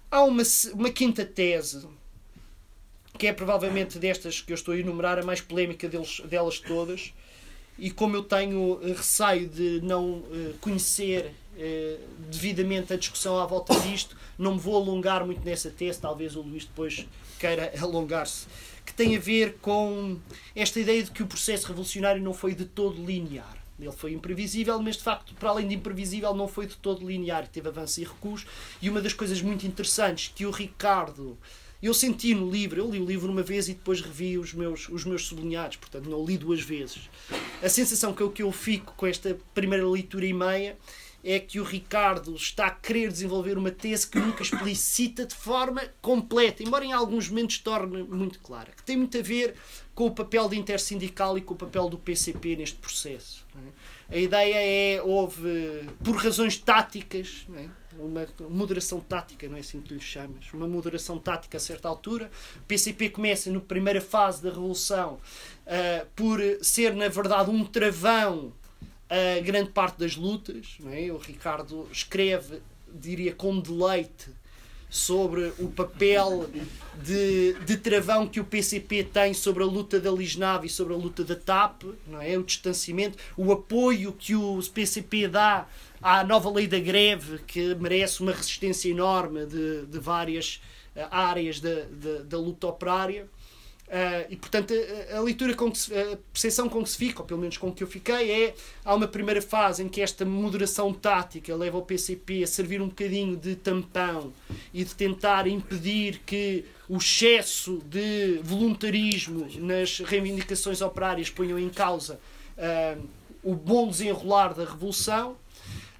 Há 0.08 0.22
uma, 0.22 0.44
uma 0.72 0.90
quinta 0.90 1.24
tese 1.24 1.88
que 3.18 3.26
é 3.26 3.32
provavelmente 3.32 3.98
destas 3.98 4.40
que 4.40 4.52
eu 4.52 4.54
estou 4.54 4.74
a 4.74 4.78
enumerar 4.78 5.18
a 5.18 5.24
mais 5.24 5.40
polémica 5.40 5.88
deles, 5.88 6.20
delas 6.20 6.60
todas 6.60 7.12
e 7.76 7.90
como 7.90 8.14
eu 8.14 8.22
tenho 8.22 8.78
receio 8.94 9.48
de 9.48 9.80
não 9.82 10.18
uh, 10.18 10.54
conhecer 10.60 11.34
uh, 11.56 12.00
devidamente 12.30 12.92
a 12.92 12.96
discussão 12.96 13.38
à 13.38 13.46
volta 13.46 13.74
disto, 13.80 14.16
não 14.38 14.54
me 14.54 14.60
vou 14.60 14.76
alongar 14.76 15.24
muito 15.24 15.44
nessa 15.44 15.70
tese, 15.70 16.00
talvez 16.00 16.36
o 16.36 16.42
Luís 16.42 16.64
depois 16.64 17.06
queira 17.38 17.72
alongar-se, 17.80 18.46
que 18.84 18.92
tem 18.92 19.16
a 19.16 19.20
ver 19.20 19.56
com 19.60 20.18
esta 20.54 20.78
ideia 20.78 21.02
de 21.02 21.10
que 21.10 21.22
o 21.22 21.26
processo 21.26 21.66
revolucionário 21.66 22.22
não 22.22 22.34
foi 22.34 22.54
de 22.54 22.64
todo 22.64 23.04
linear. 23.04 23.56
Ele 23.78 23.92
foi 23.92 24.12
imprevisível, 24.12 24.80
mas 24.80 24.96
de 24.96 25.02
facto, 25.02 25.34
para 25.34 25.50
além 25.50 25.68
de 25.68 25.74
imprevisível, 25.74 26.34
não 26.34 26.48
foi 26.48 26.66
de 26.66 26.76
todo 26.76 27.06
linear. 27.06 27.46
Teve 27.46 27.68
avanço 27.68 28.00
e 28.00 28.04
recuos. 28.04 28.46
E 28.80 28.88
uma 28.88 29.02
das 29.02 29.12
coisas 29.12 29.42
muito 29.42 29.66
interessantes 29.66 30.32
que 30.34 30.46
o 30.46 30.50
Ricardo. 30.50 31.36
Eu 31.82 31.92
senti 31.92 32.34
no 32.34 32.50
livro, 32.50 32.80
eu 32.80 32.90
li 32.90 32.98
o 32.98 33.04
livro 33.04 33.30
uma 33.30 33.42
vez 33.42 33.68
e 33.68 33.74
depois 33.74 34.00
revi 34.00 34.38
os 34.38 34.54
meus, 34.54 34.88
os 34.88 35.04
meus 35.04 35.26
sublinhados, 35.26 35.76
portanto 35.76 36.08
não 36.08 36.24
li 36.24 36.38
duas 36.38 36.60
vezes. 36.62 37.10
A 37.62 37.68
sensação 37.68 38.14
que 38.14 38.22
eu, 38.22 38.30
que 38.30 38.42
eu 38.42 38.50
fico 38.50 38.94
com 38.96 39.06
esta 39.06 39.36
primeira 39.54 39.86
leitura 39.86 40.24
e 40.24 40.32
meia 40.32 40.76
é 41.22 41.40
que 41.40 41.58
o 41.58 41.64
Ricardo 41.64 42.34
está 42.34 42.66
a 42.66 42.70
querer 42.70 43.10
desenvolver 43.10 43.58
uma 43.58 43.70
tese 43.70 44.06
que 44.06 44.18
nunca 44.18 44.42
explicita 44.42 45.26
de 45.26 45.34
forma 45.34 45.82
completa, 46.00 46.62
embora 46.62 46.84
em 46.84 46.92
alguns 46.92 47.28
momentos 47.28 47.58
torne 47.58 48.02
muito 48.02 48.38
clara, 48.40 48.70
que 48.76 48.82
tem 48.82 48.96
muito 48.96 49.18
a 49.18 49.22
ver 49.22 49.54
com 49.94 50.06
o 50.06 50.10
papel 50.10 50.48
de 50.48 50.58
intersindical 50.58 51.38
e 51.38 51.40
com 51.40 51.54
o 51.54 51.56
papel 51.56 51.88
do 51.88 51.98
PCP 51.98 52.56
neste 52.56 52.76
processo. 52.76 53.46
É? 54.10 54.16
A 54.16 54.18
ideia 54.18 54.56
é, 54.56 55.02
houve, 55.02 55.88
por 56.04 56.16
razões 56.16 56.56
táticas, 56.58 57.46
é? 57.56 57.66
uma 57.98 58.26
moderação 58.48 59.00
tática, 59.00 59.48
não 59.48 59.56
é 59.56 59.60
assim 59.60 59.80
que 59.80 59.94
lhe 59.94 60.00
chamas, 60.00 60.52
uma 60.52 60.68
moderação 60.68 61.18
tática 61.18 61.56
a 61.56 61.60
certa 61.60 61.88
altura. 61.88 62.30
O 62.56 62.64
PCP 62.64 63.10
começa 63.10 63.50
na 63.50 63.60
primeira 63.60 64.00
fase 64.00 64.42
da 64.42 64.50
Revolução 64.50 65.14
uh, 65.14 66.06
por 66.14 66.40
ser, 66.60 66.94
na 66.94 67.08
verdade, 67.08 67.50
um 67.50 67.64
travão 67.64 68.52
a 69.08 69.40
grande 69.40 69.70
parte 69.70 69.98
das 69.98 70.16
lutas. 70.16 70.78
É? 70.90 71.10
O 71.12 71.18
Ricardo 71.18 71.88
escreve, 71.92 72.60
diria 72.92 73.34
com 73.34 73.58
deleite, 73.58 74.30
sobre 74.88 75.52
o 75.58 75.68
papel 75.68 76.48
de, 77.02 77.54
de 77.64 77.76
travão 77.76 78.26
que 78.26 78.38
o 78.40 78.44
PCP 78.44 79.04
tem 79.04 79.34
sobre 79.34 79.62
a 79.62 79.66
luta 79.66 79.98
da 79.98 80.10
Lisnave 80.10 80.68
e 80.68 80.70
sobre 80.70 80.94
a 80.94 80.96
luta 80.96 81.24
da 81.24 81.34
TAP, 81.34 81.82
não 82.06 82.20
é? 82.22 82.38
o 82.38 82.44
distanciamento, 82.44 83.18
o 83.36 83.52
apoio 83.52 84.12
que 84.12 84.34
o 84.34 84.60
PCP 84.72 85.28
dá 85.28 85.66
à 86.00 86.22
nova 86.22 86.50
lei 86.50 86.66
da 86.66 86.78
greve, 86.78 87.38
que 87.46 87.74
merece 87.74 88.20
uma 88.20 88.32
resistência 88.32 88.88
enorme 88.88 89.44
de, 89.46 89.86
de 89.86 89.98
várias 89.98 90.60
eh, 90.94 91.06
áreas 91.10 91.60
da, 91.60 91.82
da, 91.90 92.22
da 92.22 92.38
luta 92.38 92.68
operária. 92.68 93.28
Uh, 93.86 94.26
e 94.30 94.36
portanto 94.36 94.74
a, 95.12 95.16
a 95.16 95.20
leitura 95.20 95.54
com 95.54 95.70
que 95.70 95.78
se, 95.78 95.94
a 95.94 96.18
percepção 96.32 96.68
com 96.68 96.82
que 96.82 96.90
se 96.90 96.96
fica, 96.96 97.22
ou 97.22 97.26
pelo 97.26 97.40
menos 97.40 97.56
com 97.56 97.72
que 97.72 97.84
eu 97.84 97.86
fiquei, 97.86 98.46
é 98.46 98.54
há 98.84 98.92
uma 98.92 99.06
primeira 99.06 99.40
fase 99.40 99.80
em 99.80 99.88
que 99.88 100.00
esta 100.00 100.24
moderação 100.24 100.92
tática 100.92 101.54
leva 101.54 101.78
o 101.78 101.82
PCP 101.82 102.42
a 102.42 102.48
servir 102.48 102.82
um 102.82 102.88
bocadinho 102.88 103.36
de 103.36 103.54
tampão 103.54 104.32
e 104.74 104.82
de 104.82 104.92
tentar 104.92 105.46
impedir 105.46 106.20
que 106.26 106.64
o 106.88 106.96
excesso 106.96 107.80
de 107.88 108.40
voluntarismo 108.42 109.46
nas 109.60 110.00
reivindicações 110.00 110.80
operárias 110.80 111.30
ponham 111.30 111.56
em 111.56 111.68
causa 111.68 112.18
uh, 112.58 113.02
o 113.42 113.54
bom 113.54 113.88
desenrolar 113.88 114.52
da 114.52 114.64
revolução. 114.64 115.36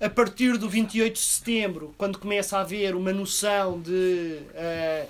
A 0.01 0.11
partir 0.11 0.59
do 0.59 0.69
28 0.69 1.15
de 1.15 1.21
setembro, 1.21 1.95
quando 1.97 2.19
começa 2.19 2.59
a 2.59 2.61
haver 2.61 2.95
uma 2.95 3.13
noção 3.13 3.81
de 3.81 4.41
uh, 4.51 5.09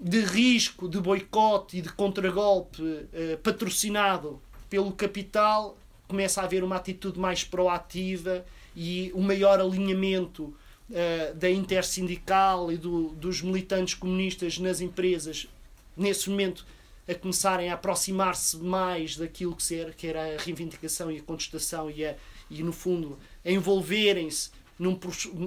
de 0.00 0.20
risco 0.22 0.88
de 0.88 0.98
boicote 0.98 1.76
e 1.76 1.82
de 1.82 1.92
contragolpe 1.92 3.06
eh, 3.12 3.38
patrocinado 3.42 4.40
pelo 4.70 4.92
capital, 4.92 5.76
começa 6.08 6.40
a 6.40 6.44
haver 6.44 6.64
uma 6.64 6.76
atitude 6.76 7.18
mais 7.18 7.44
proativa 7.44 8.44
e 8.74 9.12
um 9.14 9.20
maior 9.20 9.60
alinhamento 9.60 10.54
eh, 10.90 11.34
da 11.34 11.50
intersindical 11.50 12.72
e 12.72 12.78
do, 12.78 13.10
dos 13.10 13.42
militantes 13.42 13.94
comunistas 13.94 14.58
nas 14.58 14.80
empresas, 14.80 15.46
nesse 15.94 16.30
momento, 16.30 16.64
a 17.06 17.14
começarem 17.14 17.68
a 17.68 17.74
aproximar-se 17.74 18.56
mais 18.56 19.16
daquilo 19.16 19.54
que 19.54 19.74
era, 19.74 19.92
que 19.92 20.06
era 20.06 20.34
a 20.34 20.38
reivindicação 20.38 21.10
e 21.12 21.18
a 21.18 21.22
contestação 21.22 21.90
e, 21.90 22.06
a, 22.06 22.16
e 22.50 22.62
no 22.62 22.72
fundo, 22.72 23.18
envolverem-se 23.44 24.50
num, 24.78 24.98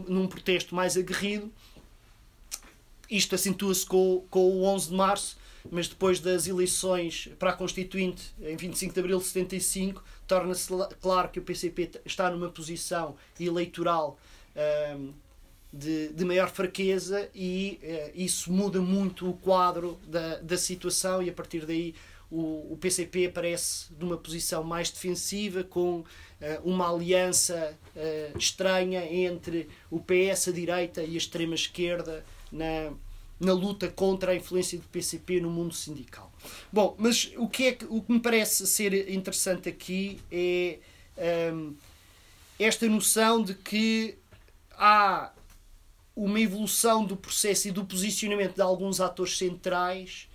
num 0.08 0.28
protesto 0.28 0.76
mais 0.76 0.96
aguerrido 0.96 1.52
isto 3.10 3.36
acentua-se 3.36 3.86
com, 3.86 4.26
com 4.30 4.52
o 4.52 4.63
11 4.63 4.89
de 4.89 4.96
março, 4.96 5.38
mas 5.72 5.88
depois 5.88 6.20
das 6.20 6.48
eleições 6.48 7.30
para 7.39 7.52
a 7.52 7.54
Constituinte, 7.54 8.34
em 8.42 8.56
25 8.56 8.94
de 8.94 9.00
abril 9.00 9.18
de 9.20 9.26
75, 9.26 10.04
torna-se 10.28 10.70
claro 11.02 11.30
que 11.30 11.39
o 11.39 11.42
PCP 11.42 11.92
está 12.06 12.30
numa 12.30 12.50
posição 12.50 13.16
eleitoral 13.39 14.18
um, 14.98 15.13
de, 15.72 16.10
de, 16.10 16.26
maior 16.26 16.50
fraqueza 16.50 17.30
e 17.34 17.80
uh, 17.82 18.12
isso 18.13 18.52
muda 18.52 18.80
muito 18.80 19.28
o 19.30 19.34
quadro 19.34 20.00
da, 20.08 20.38
da 20.38 20.58
situação 20.58 21.24
e 21.24 21.30
a 21.30 21.34
partir 21.34 21.66
daí 21.66 21.96
o, 22.30 22.74
o 22.74 22.78
PCP 22.80 23.28
aparece 23.28 23.88
numa 24.00 24.18
posição 24.18 24.63
mais 24.63 24.92
defensiva 24.92 25.63
com 25.63 26.00
uh, 26.00 26.06
uma 26.63 26.92
aliança 26.92 27.78
uh, 27.96 28.38
estranha 28.38 29.04
entre 29.06 29.68
o 29.89 30.00
PS, 30.00 30.50
a 30.50 30.52
direita 30.52 31.04
e 31.04 31.16
a 31.16 31.18
extrema 31.18 31.56
esquerda 31.56 32.24
na, 32.54 32.94
na 33.39 33.54
luta 33.54 33.89
contra 33.89 34.32
a 34.32 34.36
influência 34.36 34.78
do 34.78 34.86
PCP 34.86 35.42
no 35.42 35.50
mundo 35.50 35.74
sindical. 35.74 36.32
Bom, 36.72 36.96
mas 36.98 37.32
o 37.38 37.48
que, 37.48 37.68
é 37.68 37.78
o 37.89 38.02
que 38.02 38.12
me 38.12 38.20
parece 38.20 38.66
ser 38.68 39.12
interessante 39.12 39.68
aqui 39.68 40.20
é 40.32 40.80
um, 41.54 41.76
esta 42.60 42.88
noção 42.88 43.44
de 43.44 43.56
que 43.56 44.18
há 44.72 45.32
uma 46.16 46.39
evolução 46.39 47.04
do 47.04 47.18
processo 47.18 47.68
e 47.68 47.72
do 47.72 47.84
posicionamento 47.84 48.56
de 48.56 48.62
alguns 48.62 49.02
atores 49.02 49.38
centrais 49.38 50.30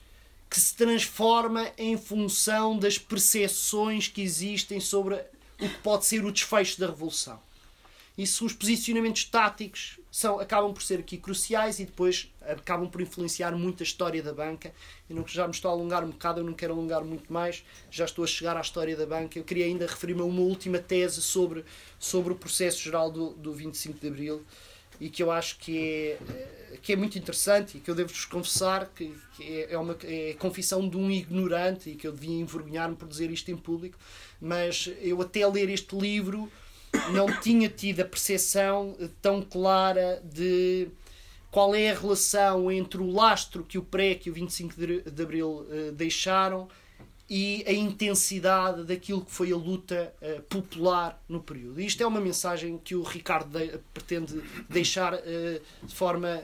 que 0.51 0.59
se 0.59 0.75
transforma 0.75 1.71
em 1.77 1.97
função 1.97 2.79
das 2.79 2.99
percepções 2.99 4.09
que 4.09 4.23
existem 4.23 4.81
sobre 4.81 5.15
o 5.61 5.69
que 5.69 5.79
pode 5.83 6.07
ser 6.07 6.25
o 6.25 6.33
desfecho 6.33 6.81
da 6.81 6.87
revolução. 6.87 7.39
Isso, 8.17 8.45
os 8.45 8.53
posicionamentos 8.53 9.25
táticos 9.25 9.98
são, 10.19 10.41
acabam 10.41 10.75
por 10.75 10.83
ser 10.83 10.99
aqui 10.99 11.17
cruciais 11.17 11.79
e 11.79 11.85
depois 11.85 12.29
acabam 12.41 12.91
por 12.91 13.01
influenciar 13.01 13.53
muito 13.53 13.85
a 13.85 13.87
história 13.87 14.21
da 14.21 14.33
banca. 14.33 14.75
Eu 15.09 15.15
não, 15.15 15.25
já 15.29 15.47
me 15.47 15.55
estou 15.55 15.71
a 15.71 15.75
alongar 15.75 16.03
um 16.03 16.11
bocado, 16.11 16.41
eu 16.41 16.45
não 16.45 16.55
quero 16.55 16.73
alongar 16.73 17.05
muito 17.05 17.33
mais, 17.33 17.65
já 17.89 18.05
estou 18.05 18.25
a 18.25 18.27
chegar 18.27 18.57
à 18.57 18.61
história 18.61 18.97
da 18.97 19.07
banca. 19.07 19.39
Eu 19.39 19.45
queria 19.45 19.67
ainda 19.67 19.87
referir-me 19.87 20.23
a 20.23 20.25
uma 20.25 20.41
última 20.41 20.81
tese 20.81 21.23
sobre, 21.23 21.65
sobre 22.01 22.33
o 22.33 22.37
processo 22.37 22.81
geral 22.81 23.13
do, 23.13 23.31
do 23.35 23.53
25 23.53 24.01
de 24.01 24.09
Abril. 24.09 24.45
e 25.01 25.09
que 25.09 25.23
eu 25.23 25.31
acho 25.31 25.57
que 25.61 25.79
é, 25.79 26.79
que 26.83 26.95
é 26.95 26.97
muito 26.97 27.17
interessante 27.17 27.79
e 27.79 27.81
que 27.81 27.89
eu 27.89 27.95
devo-vos 27.95 28.25
confessar 28.25 28.91
que, 28.93 29.15
que 29.37 29.45
é, 29.45 29.75
é, 29.75 29.79
uma 29.79 29.97
é 30.03 30.35
confissão 30.37 30.89
de 30.89 30.97
um 30.97 31.09
ignorante 31.09 31.91
e 31.91 31.95
que 31.95 32.09
eu 32.09 32.13
devia 32.13 32.41
envergonhar-me 32.41 32.97
por 32.97 33.07
dizer 33.07 33.31
isto 33.31 33.53
em 33.53 33.57
público, 33.57 33.97
mas 34.41 34.91
eu 35.01 35.23
até 35.23 35.47
ler 35.47 35.71
este 35.71 35.97
livro 35.97 36.51
não 37.13 37.27
tinha 37.41 37.69
tido 37.69 38.01
a 38.01 38.05
percepção 38.05 38.97
tão 39.21 39.43
clara 39.43 40.23
de 40.25 40.89
qual 41.51 41.75
é 41.75 41.91
a 41.91 41.99
relação 41.99 42.71
entre 42.71 43.01
o 43.01 43.11
lastro 43.11 43.65
que 43.65 43.79
o 43.79 43.83
PREC 43.83 44.27
e 44.27 44.31
o 44.31 44.35
25 44.35 44.75
de 45.11 45.23
Abril 45.23 45.67
uh, 45.69 45.93
deixaram 45.93 46.69
e 47.31 47.63
a 47.67 47.73
intensidade 47.73 48.85
daquilo 48.85 49.23
que 49.23 49.31
foi 49.31 49.53
a 49.53 49.57
luta 49.57 50.15
uh, 50.23 50.43
popular 50.43 51.23
no 51.29 51.43
período. 51.43 51.81
Isto 51.81 52.03
é 52.03 52.07
uma 52.07 52.21
mensagem 52.21 52.79
que 52.79 52.95
o 52.95 53.03
Ricardo 53.03 53.59
de, 53.59 53.79
pretende 53.93 54.43
deixar 54.69 55.17
de 55.17 55.95
forma 55.95 56.43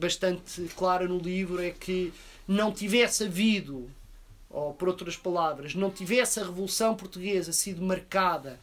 bastante 0.00 0.62
clara 0.76 1.06
no 1.06 1.18
livro: 1.18 1.62
é 1.62 1.70
que 1.70 2.12
não 2.48 2.72
tivesse 2.72 3.24
havido, 3.24 3.90
ou 4.48 4.72
por 4.72 4.88
outras 4.88 5.16
palavras, 5.16 5.74
não 5.74 5.90
tivesse 5.90 6.40
a 6.40 6.44
Revolução 6.44 6.94
Portuguesa 6.94 7.52
sido 7.52 7.82
marcada 7.82 8.58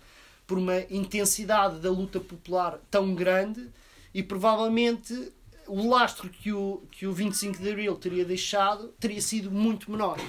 por 0.52 0.58
uma 0.58 0.82
intensidade 0.90 1.80
da 1.80 1.90
luta 1.90 2.20
popular 2.20 2.78
tão 2.92 3.16
grande 3.16 3.70
e 4.14 4.22
provavelmente 4.22 5.32
o 5.66 5.88
lastro 5.90 6.28
que 6.30 6.52
o, 6.52 6.84
que 6.92 7.08
o 7.08 7.14
25 7.14 7.58
de 7.58 7.70
Abril 7.70 7.96
teria 7.96 8.26
deixado 8.26 8.90
teria 9.00 9.22
sido 9.22 9.50
muito 9.50 9.90
menor. 9.90 10.20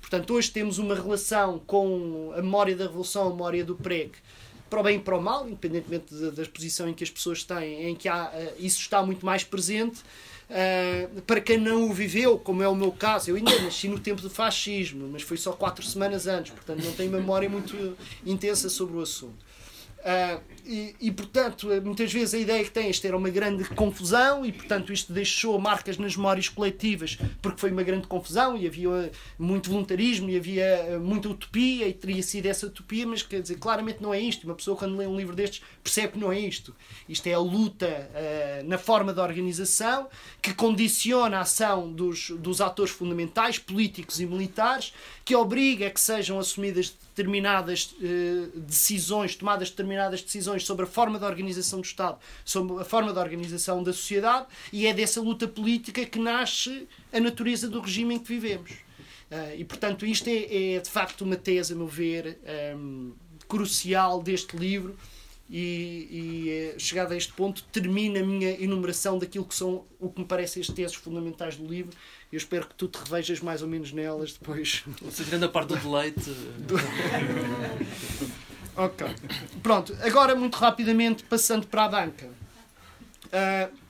Portanto, 0.00 0.32
hoje 0.32 0.50
temos 0.50 0.78
uma 0.78 0.94
relação 0.94 1.58
com 1.58 2.32
a 2.34 2.40
memória 2.40 2.74
da 2.74 2.84
Revolução, 2.84 3.26
a 3.26 3.30
memória 3.30 3.62
do 3.62 3.76
PREC, 3.76 4.12
para 4.70 4.80
o 4.80 4.82
bem 4.82 4.96
e 4.96 4.98
para 4.98 5.18
o 5.18 5.20
mal, 5.20 5.46
independentemente 5.46 6.14
da, 6.14 6.30
da 6.30 6.46
posição 6.46 6.88
em 6.88 6.94
que 6.94 7.04
as 7.04 7.10
pessoas 7.10 7.44
têm, 7.44 7.90
em 7.90 7.94
que 7.94 8.08
há, 8.08 8.30
uh, 8.30 8.54
isso 8.58 8.80
está 8.80 9.02
muito 9.02 9.26
mais 9.26 9.44
presente. 9.44 10.00
Uh, 10.48 11.20
para 11.22 11.42
quem 11.42 11.58
não 11.58 11.90
o 11.90 11.92
viveu, 11.92 12.38
como 12.38 12.62
é 12.62 12.68
o 12.68 12.74
meu 12.74 12.92
caso, 12.92 13.28
eu 13.28 13.36
ainda 13.36 13.60
nasci 13.60 13.88
no 13.88 13.98
tempo 13.98 14.22
do 14.22 14.30
fascismo, 14.30 15.06
mas 15.06 15.20
foi 15.20 15.36
só 15.36 15.52
quatro 15.52 15.84
semanas 15.84 16.26
antes, 16.26 16.52
portanto 16.52 16.82
não 16.82 16.92
tenho 16.92 17.10
memória 17.10 17.50
muito 17.50 17.94
intensa 18.24 18.70
sobre 18.70 18.96
o 18.96 19.02
assunto. 19.02 19.44
Uh, 20.06 20.38
e, 20.66 20.96
e, 21.00 21.10
portanto, 21.12 21.68
muitas 21.84 22.12
vezes 22.12 22.34
a 22.34 22.38
ideia 22.38 22.64
que 22.64 22.70
tem 22.70 22.90
isto 22.90 23.06
era 23.06 23.16
uma 23.16 23.30
grande 23.30 23.64
confusão 23.70 24.44
e, 24.44 24.52
portanto, 24.52 24.92
isto 24.92 25.12
deixou 25.12 25.58
marcas 25.58 25.96
nas 25.96 26.16
memórias 26.16 26.48
coletivas 26.48 27.16
porque 27.40 27.60
foi 27.60 27.70
uma 27.70 27.82
grande 27.82 28.06
confusão 28.06 28.56
e 28.56 28.66
havia 28.66 29.12
muito 29.38 29.70
voluntarismo 29.70 30.28
e 30.28 30.36
havia 30.36 30.98
muita 31.00 31.28
utopia 31.28 31.86
e 31.86 31.92
teria 31.92 32.22
sido 32.22 32.46
essa 32.46 32.66
utopia, 32.66 33.06
mas 33.06 33.22
quer 33.22 33.40
dizer, 33.40 33.56
claramente 33.58 34.02
não 34.02 34.12
é 34.12 34.20
isto. 34.20 34.44
Uma 34.44 34.54
pessoa, 34.54 34.76
quando 34.76 34.96
lê 34.96 35.06
um 35.06 35.16
livro 35.16 35.36
destes, 35.36 35.62
percebe 35.82 36.14
que 36.14 36.18
não 36.18 36.32
é 36.32 36.40
isto. 36.40 36.74
Isto 37.08 37.26
é 37.28 37.34
a 37.34 37.38
luta 37.38 37.86
uh, 37.86 38.68
na 38.68 38.78
forma 38.78 39.12
da 39.12 39.22
organização 39.22 40.08
que 40.42 40.52
condiciona 40.52 41.38
a 41.38 41.40
ação 41.40 41.92
dos, 41.92 42.30
dos 42.30 42.60
atores 42.60 42.92
fundamentais, 42.92 43.58
políticos 43.58 44.20
e 44.20 44.26
militares, 44.26 44.92
que 45.24 45.34
obriga 45.34 45.86
a 45.86 45.90
que 45.90 46.00
sejam 46.00 46.38
assumidas 46.38 46.94
determinadas 47.14 47.94
uh, 48.00 48.60
decisões, 48.60 49.34
tomadas 49.34 49.70
determinadas 49.70 50.22
decisões 50.22 50.55
sobre 50.64 50.84
a 50.84 50.88
forma 50.88 51.18
da 51.18 51.26
organização 51.26 51.80
do 51.80 51.84
Estado, 51.84 52.18
sobre 52.44 52.80
a 52.80 52.84
forma 52.84 53.12
da 53.12 53.20
organização 53.20 53.82
da 53.82 53.92
sociedade, 53.92 54.46
e 54.72 54.86
é 54.86 54.94
dessa 54.94 55.20
luta 55.20 55.46
política 55.46 56.04
que 56.04 56.18
nasce 56.18 56.88
a 57.12 57.20
natureza 57.20 57.68
do 57.68 57.80
regime 57.80 58.14
em 58.14 58.18
que 58.18 58.28
vivemos. 58.28 58.70
Uh, 59.30 59.56
e, 59.56 59.64
portanto, 59.64 60.06
isto 60.06 60.28
é, 60.28 60.74
é, 60.74 60.80
de 60.80 60.88
facto 60.88 61.22
uma 61.22 61.36
tese, 61.36 61.72
a 61.72 61.76
meu 61.76 61.88
ver, 61.88 62.38
um, 62.76 63.08
ehm, 63.08 63.12
crucial 63.48 64.22
deste 64.22 64.56
livro. 64.56 64.96
E, 65.48 66.08
e 66.10 66.50
eh, 66.50 66.74
chegado 66.76 67.12
a 67.12 67.16
este 67.16 67.32
ponto, 67.32 67.62
termina 67.70 68.18
a 68.18 68.22
minha 68.24 68.60
enumeração 68.60 69.16
daquilo 69.16 69.44
que 69.44 69.54
são 69.54 69.84
o 70.00 70.10
que 70.10 70.18
me 70.18 70.26
parecem 70.26 70.60
as 70.60 70.66
teses 70.66 70.96
fundamentais 70.96 71.54
do 71.54 71.64
livro 71.64 71.96
eu 72.32 72.38
espero 72.38 72.66
que 72.66 72.74
tu 72.74 72.88
te 72.88 72.98
revejas 72.98 73.40
mais 73.40 73.62
ou 73.62 73.68
menos 73.68 73.92
nelas 73.92 74.32
depois. 74.32 74.84
Tirando 75.14 75.44
a 75.44 75.48
parte 75.48 75.68
do 75.68 75.76
deleite. 75.76 76.20
ok. 78.76 79.06
Pronto, 79.62 79.96
agora 80.00 80.34
muito 80.34 80.56
rapidamente 80.56 81.24
passando 81.24 81.66
para 81.66 81.84
a 81.84 81.88
banca. 81.88 82.26
Uh, 83.26 83.86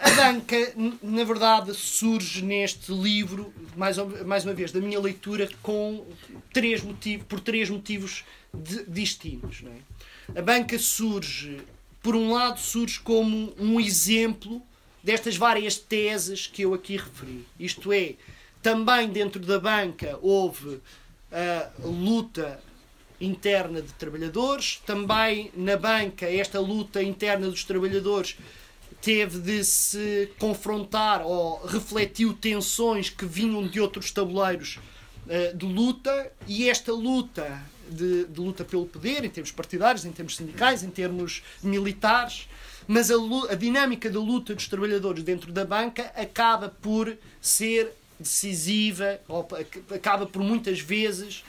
a 0.00 0.10
banca, 0.10 0.56
na 1.02 1.24
verdade, 1.24 1.74
surge 1.74 2.44
neste 2.44 2.92
livro, 2.92 3.52
mais, 3.76 3.96
mais 4.24 4.44
uma 4.44 4.52
vez, 4.52 4.70
da 4.70 4.80
minha 4.80 5.00
leitura, 5.00 5.48
com 5.62 6.06
três 6.52 6.82
motivos, 6.82 7.26
por 7.26 7.40
três 7.40 7.70
motivos 7.70 8.24
de, 8.52 8.84
distintos. 8.84 9.62
É? 9.64 10.38
A 10.38 10.42
banca 10.42 10.78
surge, 10.78 11.60
por 12.02 12.14
um 12.14 12.32
lado, 12.32 12.60
surge 12.60 13.00
como 13.00 13.54
um 13.58 13.80
exemplo 13.80 14.62
destas 15.02 15.36
várias 15.36 15.76
teses 15.76 16.46
que 16.46 16.62
eu 16.62 16.74
aqui 16.74 16.96
referi. 16.96 17.46
Isto 17.58 17.92
é, 17.92 18.14
também 18.62 19.08
dentro 19.08 19.40
da 19.40 19.58
banca 19.58 20.18
houve 20.20 20.80
a 21.32 21.70
luta 21.80 22.60
interna 23.20 23.80
de 23.80 23.92
trabalhadores, 23.94 24.82
também 24.86 25.50
na 25.54 25.76
banca 25.76 26.26
esta 26.26 26.60
luta 26.60 27.02
interna 27.02 27.48
dos 27.48 27.64
trabalhadores 27.64 28.36
teve 29.00 29.38
de 29.38 29.64
se 29.64 30.30
confrontar 30.38 31.22
ou 31.24 31.64
refletiu 31.64 32.32
tensões 32.34 33.08
que 33.08 33.24
vinham 33.24 33.66
de 33.66 33.80
outros 33.80 34.10
tabuleiros 34.10 34.78
uh, 35.26 35.56
de 35.56 35.66
luta. 35.66 36.32
E 36.46 36.68
esta 36.68 36.92
luta 36.92 37.62
de, 37.88 38.24
de, 38.24 38.40
luta 38.40 38.64
pelo 38.64 38.86
poder, 38.86 39.24
em 39.24 39.30
termos 39.30 39.52
partidários, 39.52 40.04
em 40.04 40.12
termos 40.12 40.36
sindicais, 40.36 40.82
em 40.82 40.90
termos 40.90 41.42
militares, 41.62 42.48
mas 42.86 43.10
a, 43.10 43.14
a 43.50 43.54
dinâmica 43.54 44.10
da 44.10 44.18
luta 44.18 44.54
dos 44.54 44.68
trabalhadores 44.68 45.22
dentro 45.22 45.52
da 45.52 45.64
banca 45.64 46.10
acaba 46.16 46.68
por 46.68 47.16
ser 47.40 47.92
decisiva, 48.18 49.20
ou 49.28 49.46
acaba 49.94 50.26
por 50.26 50.42
muitas 50.42 50.80
vezes 50.80 51.44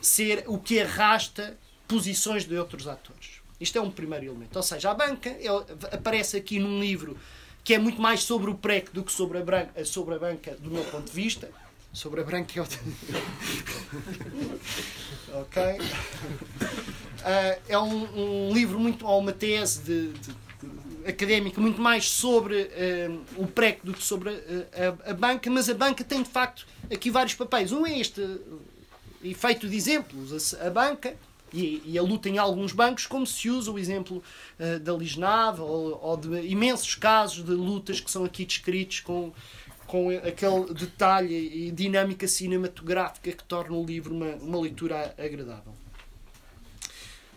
ser 0.00 0.44
o 0.46 0.58
que 0.58 0.80
arrasta 0.80 1.56
posições 1.86 2.44
de 2.44 2.56
outros 2.56 2.86
atores. 2.86 3.40
Isto 3.60 3.78
é 3.78 3.80
um 3.80 3.90
primeiro 3.90 4.26
elemento. 4.26 4.56
Ou 4.56 4.62
seja, 4.62 4.90
a 4.90 4.94
banca 4.94 5.36
aparece 5.92 6.36
aqui 6.36 6.58
num 6.58 6.80
livro 6.80 7.18
que 7.64 7.74
é 7.74 7.78
muito 7.78 8.00
mais 8.00 8.22
sobre 8.22 8.50
o 8.50 8.54
PREC 8.54 8.90
do 8.92 9.02
que 9.02 9.12
sobre 9.12 9.38
a, 9.38 9.42
branca, 9.42 9.84
sobre 9.84 10.14
a 10.14 10.18
banca, 10.18 10.56
do 10.56 10.70
meu 10.70 10.84
ponto 10.84 11.06
de 11.06 11.12
vista. 11.12 11.50
Sobre 11.92 12.20
a 12.20 12.24
branca 12.24 12.52
é 12.56 12.60
outra. 12.60 12.78
ok? 15.34 15.62
Uh, 15.62 17.60
é 17.68 17.78
um, 17.78 18.48
um, 18.48 18.52
livro 18.54 18.78
muito. 18.78 19.06
ou 19.06 19.18
uma 19.18 19.32
tese 19.32 19.82
de, 19.82 20.12
de 20.12 20.30
académica 21.06 21.60
muito 21.60 21.80
mais 21.80 22.08
sobre 22.08 22.62
uh, 22.62 23.24
o 23.36 23.46
PREC 23.46 23.80
do 23.82 23.92
que 23.92 24.02
sobre 24.02 24.30
a, 24.30 24.32
a, 24.32 25.10
a, 25.10 25.14
banca, 25.14 25.50
mas 25.50 25.68
a 25.68 25.74
banca 25.74 26.04
tem 26.04 26.22
de 26.22 26.28
facto 26.28 26.66
aqui 26.92 27.10
vários 27.10 27.34
papéis. 27.34 27.72
Um 27.72 27.86
é 27.86 27.98
este, 27.98 28.22
e 29.22 29.34
feito 29.34 29.68
de 29.68 29.76
exemplos, 29.76 30.54
a, 30.54 30.66
a 30.66 30.70
banca 30.70 31.16
e, 31.52 31.82
e, 31.84 31.98
a 31.98 32.02
luta 32.02 32.28
em 32.28 32.38
alguns 32.38 32.72
bancos, 32.72 33.06
como 33.06 33.26
se 33.26 33.48
usa 33.48 33.70
o 33.70 33.78
exemplo 33.78 34.22
uh, 34.58 34.78
da 34.80 34.92
Lisnave 34.92 35.60
ou, 35.60 35.98
ou, 36.02 36.16
de 36.16 36.40
imensos 36.46 36.94
casos 36.94 37.44
de 37.44 37.52
lutas 37.52 38.00
que 38.00 38.10
são 38.10 38.24
aqui 38.24 38.44
descritos 38.44 39.00
com, 39.00 39.32
com 39.86 40.10
aquele 40.10 40.74
detalhe 40.74 41.68
e 41.68 41.70
dinâmica 41.70 42.28
cinematográfica 42.28 43.32
que 43.32 43.44
torna 43.44 43.74
o 43.74 43.84
livro 43.84 44.14
uma, 44.14 44.34
uma 44.36 44.60
leitura 44.60 45.14
agradável. 45.18 45.74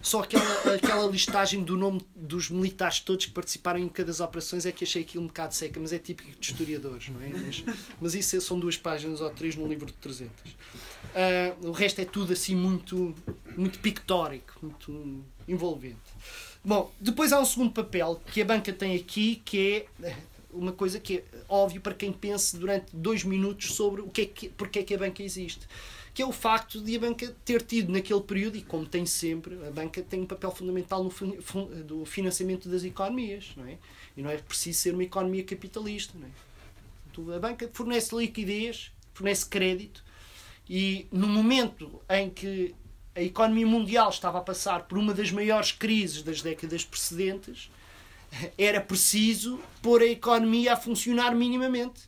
Só 0.01 0.21
aquela, 0.21 0.75
aquela 0.75 1.05
listagem 1.07 1.63
do 1.63 1.77
nome 1.77 2.01
dos 2.15 2.49
militares 2.49 2.99
todos 2.99 3.27
que 3.27 3.31
participaram 3.31 3.79
em 3.79 3.87
cada 3.87 4.07
das 4.07 4.19
operações 4.19 4.65
é 4.65 4.71
que 4.71 4.83
achei 4.83 5.03
aquilo 5.03 5.23
um 5.23 5.27
bocado 5.27 5.53
seca, 5.53 5.79
mas 5.79 5.93
é 5.93 5.99
típico 5.99 6.31
de 6.39 6.51
historiadores, 6.51 7.09
não 7.09 7.21
é? 7.21 7.29
Mas, 7.29 7.63
mas 8.01 8.15
isso 8.15 8.41
são 8.41 8.59
duas 8.59 8.75
páginas 8.75 9.21
ou 9.21 9.29
três 9.29 9.55
num 9.55 9.67
livro 9.67 9.85
de 9.85 9.93
300. 9.93 10.33
Uh, 11.11 11.67
o 11.69 11.71
resto 11.71 11.99
é 11.99 12.05
tudo 12.05 12.33
assim 12.33 12.55
muito, 12.55 13.13
muito 13.57 13.79
pictórico, 13.79 14.53
muito 14.61 15.23
envolvente. 15.47 15.97
Bom, 16.63 16.91
depois 16.99 17.33
há 17.33 17.39
um 17.39 17.45
segundo 17.45 17.71
papel 17.71 18.21
que 18.31 18.41
a 18.41 18.45
banca 18.45 18.71
tem 18.71 18.95
aqui, 18.95 19.41
que 19.43 19.87
é 20.01 20.07
eh, 20.07 20.15
uma 20.53 20.71
coisa 20.71 20.99
que 20.99 21.17
é 21.17 21.23
óbvio 21.49 21.81
para 21.81 21.93
quem 21.93 22.13
pense 22.13 22.55
durante 22.55 22.95
dois 22.95 23.23
minutos 23.23 23.73
sobre 23.73 24.01
o 24.01 24.09
que 24.09 24.21
é 24.21 24.25
que, 24.25 24.49
porque 24.49 24.79
é 24.79 24.83
que 24.83 24.93
a 24.93 24.97
banca 24.97 25.23
existe 25.23 25.67
que 26.13 26.21
é 26.21 26.25
o 26.25 26.31
facto 26.31 26.81
de 26.81 26.95
a 26.95 26.99
banca 26.99 27.33
ter 27.45 27.61
tido 27.61 27.91
naquele 27.91 28.21
período, 28.21 28.57
e 28.57 28.61
como 28.61 28.85
tem 28.85 29.05
sempre, 29.05 29.55
a 29.65 29.71
banca 29.71 30.01
tem 30.01 30.21
um 30.21 30.25
papel 30.25 30.51
fundamental 30.51 31.03
no 31.03 31.11
do 31.83 32.05
financiamento 32.05 32.67
das 32.67 32.83
economias, 32.83 33.51
não 33.55 33.65
é? 33.65 33.77
E 34.15 34.21
não 34.21 34.29
é 34.29 34.37
preciso 34.37 34.79
ser 34.79 34.93
uma 34.93 35.03
economia 35.03 35.43
capitalista, 35.43 36.17
não 36.17 36.27
é? 36.27 37.35
A 37.35 37.39
banca 37.39 37.69
fornece 37.71 38.15
liquidez, 38.15 38.91
fornece 39.13 39.45
crédito, 39.45 40.03
e 40.69 41.07
no 41.11 41.27
momento 41.27 42.01
em 42.09 42.29
que 42.29 42.73
a 43.15 43.21
economia 43.21 43.67
mundial 43.67 44.09
estava 44.09 44.37
a 44.37 44.41
passar 44.41 44.83
por 44.83 44.97
uma 44.97 45.13
das 45.13 45.31
maiores 45.31 45.71
crises 45.71 46.23
das 46.23 46.41
décadas 46.41 46.85
precedentes, 46.85 47.69
era 48.57 48.79
preciso 48.79 49.59
pôr 49.81 50.01
a 50.01 50.05
economia 50.05 50.73
a 50.73 50.77
funcionar 50.77 51.35
minimamente. 51.35 52.01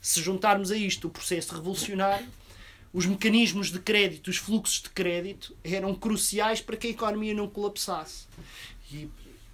Se 0.00 0.20
juntarmos 0.20 0.70
a 0.70 0.76
isto 0.76 1.08
o 1.08 1.10
processo 1.10 1.54
revolucionário, 1.54 2.28
os 2.92 3.06
mecanismos 3.06 3.70
de 3.70 3.78
crédito, 3.78 4.28
os 4.28 4.36
fluxos 4.36 4.82
de 4.82 4.90
crédito, 4.90 5.56
eram 5.64 5.94
cruciais 5.94 6.60
para 6.60 6.76
que 6.76 6.88
a 6.88 6.90
economia 6.90 7.32
não 7.32 7.48
colapsasse. 7.48 8.26
E 8.92 9.08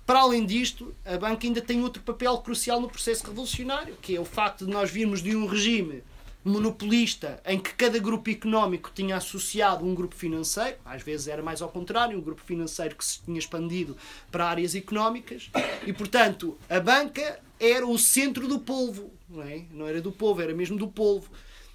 Para 0.04 0.20
além 0.20 0.46
disto, 0.46 0.96
a 1.04 1.18
banca 1.18 1.46
ainda 1.46 1.60
tem 1.60 1.82
outro 1.82 2.02
papel 2.02 2.38
crucial 2.38 2.80
no 2.80 2.88
processo 2.88 3.26
revolucionário, 3.26 3.94
que 4.00 4.16
é 4.16 4.20
o 4.20 4.24
facto 4.24 4.64
de 4.64 4.72
nós 4.72 4.90
virmos 4.90 5.22
de 5.22 5.36
um 5.36 5.46
regime 5.46 6.02
monopolista 6.44 7.40
em 7.44 7.58
que 7.58 7.74
cada 7.74 7.98
grupo 7.98 8.30
económico 8.30 8.90
tinha 8.94 9.16
associado 9.16 9.84
um 9.84 9.94
grupo 9.94 10.14
financeiro, 10.14 10.76
às 10.84 11.02
vezes 11.02 11.28
era 11.28 11.42
mais 11.42 11.60
ao 11.60 11.68
contrário, 11.68 12.16
um 12.16 12.20
grupo 12.20 12.40
financeiro 12.42 12.96
que 12.96 13.04
se 13.04 13.20
tinha 13.22 13.38
expandido 13.38 13.96
para 14.30 14.46
áreas 14.46 14.74
económicas, 14.74 15.50
e 15.86 15.92
portanto 15.92 16.56
a 16.68 16.80
banca 16.80 17.40
era 17.60 17.86
o 17.86 17.98
centro 17.98 18.46
do 18.46 18.60
povo, 18.60 19.12
não, 19.28 19.42
é? 19.42 19.64
não 19.72 19.86
era 19.86 20.00
do 20.00 20.12
povo, 20.12 20.40
era 20.40 20.54
mesmo 20.54 20.78
do 20.78 20.88
povo. 20.88 21.28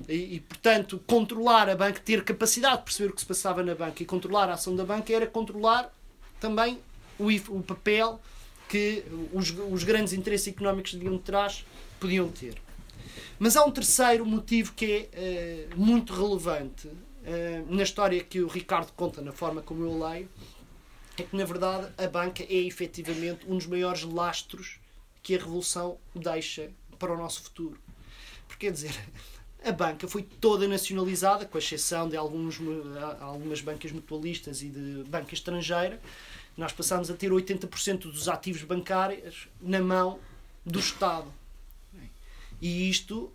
E, 0.08 0.36
e, 0.36 0.40
portanto, 0.40 1.02
controlar 1.06 1.70
a 1.70 1.76
banca, 1.76 2.00
ter 2.00 2.24
capacidade 2.24 2.78
de 2.78 2.84
perceber 2.84 3.10
o 3.12 3.14
que 3.14 3.22
se 3.22 3.28
passava 3.28 3.64
na 3.64 3.76
banca 3.76 4.02
e 4.02 4.06
controlar 4.06 4.50
a 4.50 4.54
ação 4.54 4.76
da 4.76 4.84
banca 4.84 5.14
era 5.14 5.28
controlar 5.28 5.94
também 6.40 6.80
o, 7.18 7.28
o 7.50 7.62
papel 7.62 8.20
que 8.68 9.04
os, 9.32 9.54
os 9.72 9.84
grandes 9.84 10.14
interesses 10.14 10.48
económicos 10.48 10.92
de 10.92 11.20
trás 11.20 11.66
podiam 12.00 12.28
ter. 12.30 12.63
Mas 13.44 13.58
há 13.58 13.66
um 13.66 13.72
terceiro 13.72 14.26
motivo 14.26 14.72
que 14.72 15.10
é 15.12 15.68
uh, 15.70 15.78
muito 15.78 16.14
relevante 16.14 16.88
uh, 16.88 16.96
na 17.68 17.84
história 17.84 18.24
que 18.24 18.40
o 18.40 18.48
Ricardo 18.48 18.94
conta, 18.94 19.22
na 19.22 19.34
forma 19.34 19.62
como 19.62 19.84
eu 19.84 20.02
leio, 20.02 20.30
é 21.18 21.24
que 21.24 21.36
na 21.36 21.44
verdade 21.44 21.92
a 21.98 22.08
banca 22.08 22.42
é 22.42 22.56
efetivamente 22.56 23.46
um 23.46 23.58
dos 23.58 23.68
maiores 23.68 24.04
lastros 24.04 24.80
que 25.22 25.36
a 25.36 25.40
Revolução 25.40 25.98
deixa 26.16 26.72
para 26.98 27.12
o 27.12 27.18
nosso 27.18 27.44
futuro. 27.44 27.78
Porque 28.48 28.68
quer 28.68 28.72
dizer, 28.72 28.98
a 29.62 29.74
banca 29.74 30.08
foi 30.08 30.24
toda 30.24 30.66
nacionalizada, 30.66 31.46
com 31.46 31.58
exceção 31.58 32.08
de 32.08 32.16
alguns, 32.16 32.58
algumas 33.20 33.60
bancas 33.60 33.92
mutualistas 33.92 34.62
e 34.62 34.70
de 34.70 35.04
banca 35.04 35.34
estrangeira, 35.34 36.00
nós 36.56 36.72
passámos 36.72 37.12
a 37.12 37.14
ter 37.14 37.30
80% 37.30 38.04
dos 38.04 38.30
ativos 38.30 38.64
bancários 38.64 39.50
na 39.62 39.82
mão 39.82 40.18
do 40.66 40.80
Estado. 40.80 41.43
E 42.64 42.90
isto, 42.90 43.30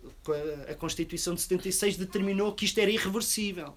a 0.67 0.73
Constituição 0.73 1.35
de 1.35 1.41
76 1.41 1.97
determinou 1.97 2.51
que 2.51 2.65
isto 2.65 2.79
era 2.79 2.89
irreversível. 2.89 3.75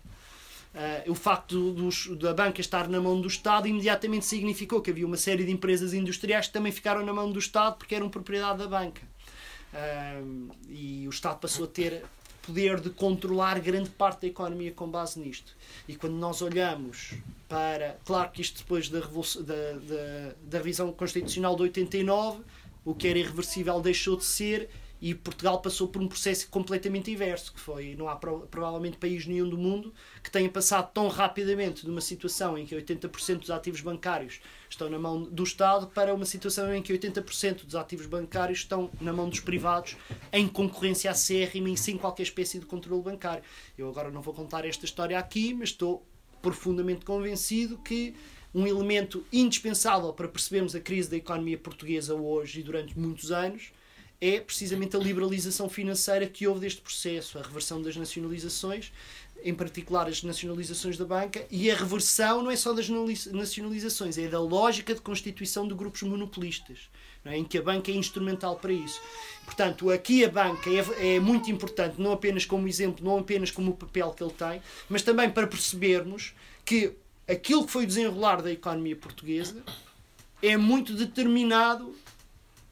Uh, 0.74 1.12
o 1.12 1.14
facto 1.14 1.72
dos, 1.72 2.06
da 2.16 2.32
banca 2.32 2.62
estar 2.62 2.88
na 2.88 2.98
mão 2.98 3.20
do 3.20 3.28
Estado 3.28 3.68
imediatamente 3.68 4.24
significou 4.24 4.80
que 4.80 4.90
havia 4.90 5.06
uma 5.06 5.18
série 5.18 5.44
de 5.44 5.52
empresas 5.52 5.92
industriais 5.92 6.46
que 6.46 6.54
também 6.54 6.72
ficaram 6.72 7.04
na 7.04 7.12
mão 7.12 7.30
do 7.30 7.38
Estado 7.38 7.76
porque 7.76 7.94
eram 7.94 8.08
propriedade 8.08 8.60
da 8.60 8.66
banca. 8.66 9.02
Uh, 9.74 10.50
e 10.70 11.06
o 11.06 11.10
Estado 11.10 11.38
passou 11.38 11.66
a 11.66 11.68
ter 11.68 12.02
poder 12.40 12.80
de 12.80 12.88
controlar 12.88 13.60
grande 13.60 13.90
parte 13.90 14.22
da 14.22 14.28
economia 14.28 14.72
com 14.72 14.88
base 14.88 15.20
nisto. 15.20 15.54
E 15.86 15.94
quando 15.96 16.14
nós 16.14 16.40
olhamos 16.40 17.12
para. 17.46 17.98
Claro 18.06 18.30
que 18.30 18.40
isto 18.40 18.60
depois 18.60 18.88
da, 18.88 19.00
da, 19.00 19.04
da, 19.04 20.34
da 20.44 20.56
revisão 20.56 20.90
constitucional 20.92 21.54
de 21.56 21.62
89, 21.64 22.40
o 22.86 22.94
que 22.94 23.06
era 23.06 23.18
irreversível 23.18 23.78
deixou 23.82 24.16
de 24.16 24.24
ser 24.24 24.70
e 25.02 25.16
Portugal 25.16 25.60
passou 25.60 25.88
por 25.88 26.00
um 26.00 26.06
processo 26.06 26.48
completamente 26.48 27.10
inverso, 27.10 27.52
que 27.52 27.58
foi, 27.58 27.96
não 27.96 28.08
há 28.08 28.14
provavelmente 28.14 28.96
país 28.98 29.26
nenhum 29.26 29.48
do 29.48 29.58
mundo 29.58 29.92
que 30.22 30.30
tenha 30.30 30.48
passado 30.48 30.92
tão 30.92 31.08
rapidamente 31.08 31.84
de 31.84 31.90
uma 31.90 32.00
situação 32.00 32.56
em 32.56 32.64
que 32.64 32.76
80% 32.76 33.40
dos 33.40 33.50
ativos 33.50 33.80
bancários 33.80 34.40
estão 34.70 34.88
na 34.88 35.00
mão 35.00 35.24
do 35.24 35.42
Estado 35.42 35.88
para 35.88 36.14
uma 36.14 36.24
situação 36.24 36.72
em 36.72 36.80
que 36.80 36.96
80% 36.96 37.64
dos 37.64 37.74
ativos 37.74 38.06
bancários 38.06 38.60
estão 38.60 38.92
na 39.00 39.12
mão 39.12 39.28
dos 39.28 39.40
privados 39.40 39.96
em 40.32 40.46
concorrência 40.46 41.10
acérrima 41.10 41.68
e 41.68 41.76
sem 41.76 41.98
qualquer 41.98 42.22
espécie 42.22 42.60
de 42.60 42.66
controle 42.66 43.02
bancário. 43.02 43.42
Eu 43.76 43.88
agora 43.88 44.08
não 44.08 44.22
vou 44.22 44.32
contar 44.32 44.64
esta 44.64 44.84
história 44.84 45.18
aqui, 45.18 45.52
mas 45.52 45.70
estou 45.70 46.06
profundamente 46.40 47.04
convencido 47.04 47.76
que 47.78 48.14
um 48.54 48.68
elemento 48.68 49.26
indispensável 49.32 50.12
para 50.12 50.28
percebermos 50.28 50.76
a 50.76 50.80
crise 50.80 51.10
da 51.10 51.16
economia 51.16 51.58
portuguesa 51.58 52.14
hoje 52.14 52.60
e 52.60 52.62
durante 52.62 52.96
muitos 52.96 53.32
anos 53.32 53.72
é 54.22 54.38
precisamente 54.38 54.94
a 54.94 55.00
liberalização 55.00 55.68
financeira 55.68 56.28
que 56.28 56.46
houve 56.46 56.60
deste 56.60 56.80
processo, 56.80 57.40
a 57.40 57.42
reversão 57.42 57.82
das 57.82 57.96
nacionalizações, 57.96 58.92
em 59.42 59.52
particular 59.52 60.06
as 60.06 60.22
nacionalizações 60.22 60.96
da 60.96 61.04
banca, 61.04 61.44
e 61.50 61.68
a 61.68 61.74
reversão 61.74 62.40
não 62.40 62.48
é 62.48 62.54
só 62.54 62.72
das 62.72 62.88
nacionalizações, 62.88 64.16
é 64.16 64.28
da 64.28 64.40
lógica 64.40 64.94
de 64.94 65.00
constituição 65.00 65.66
de 65.66 65.74
grupos 65.74 66.02
monopolistas, 66.02 66.88
é? 67.24 67.36
em 67.36 67.42
que 67.42 67.58
a 67.58 67.62
banca 67.62 67.90
é 67.90 67.94
instrumental 67.96 68.54
para 68.54 68.72
isso. 68.72 69.00
Portanto, 69.44 69.90
aqui 69.90 70.24
a 70.24 70.28
banca 70.28 70.70
é, 70.70 71.16
é, 71.16 71.18
muito 71.18 71.50
importante, 71.50 72.00
não 72.00 72.12
apenas 72.12 72.44
como 72.44 72.68
exemplo, 72.68 73.04
não 73.04 73.18
apenas 73.18 73.50
como 73.50 73.72
o 73.72 73.76
papel 73.76 74.12
que 74.12 74.22
ele 74.22 74.34
tem, 74.34 74.62
mas 74.88 75.02
também 75.02 75.28
para 75.30 75.48
percebermos 75.48 76.32
que 76.64 76.92
aquilo 77.26 77.66
que 77.66 77.72
foi 77.72 77.82
o 77.82 77.86
desenrolar 77.88 78.40
da 78.40 78.52
economia 78.52 78.94
portuguesa 78.94 79.64
é 80.40 80.56
muito 80.56 80.94
determinado 80.94 81.92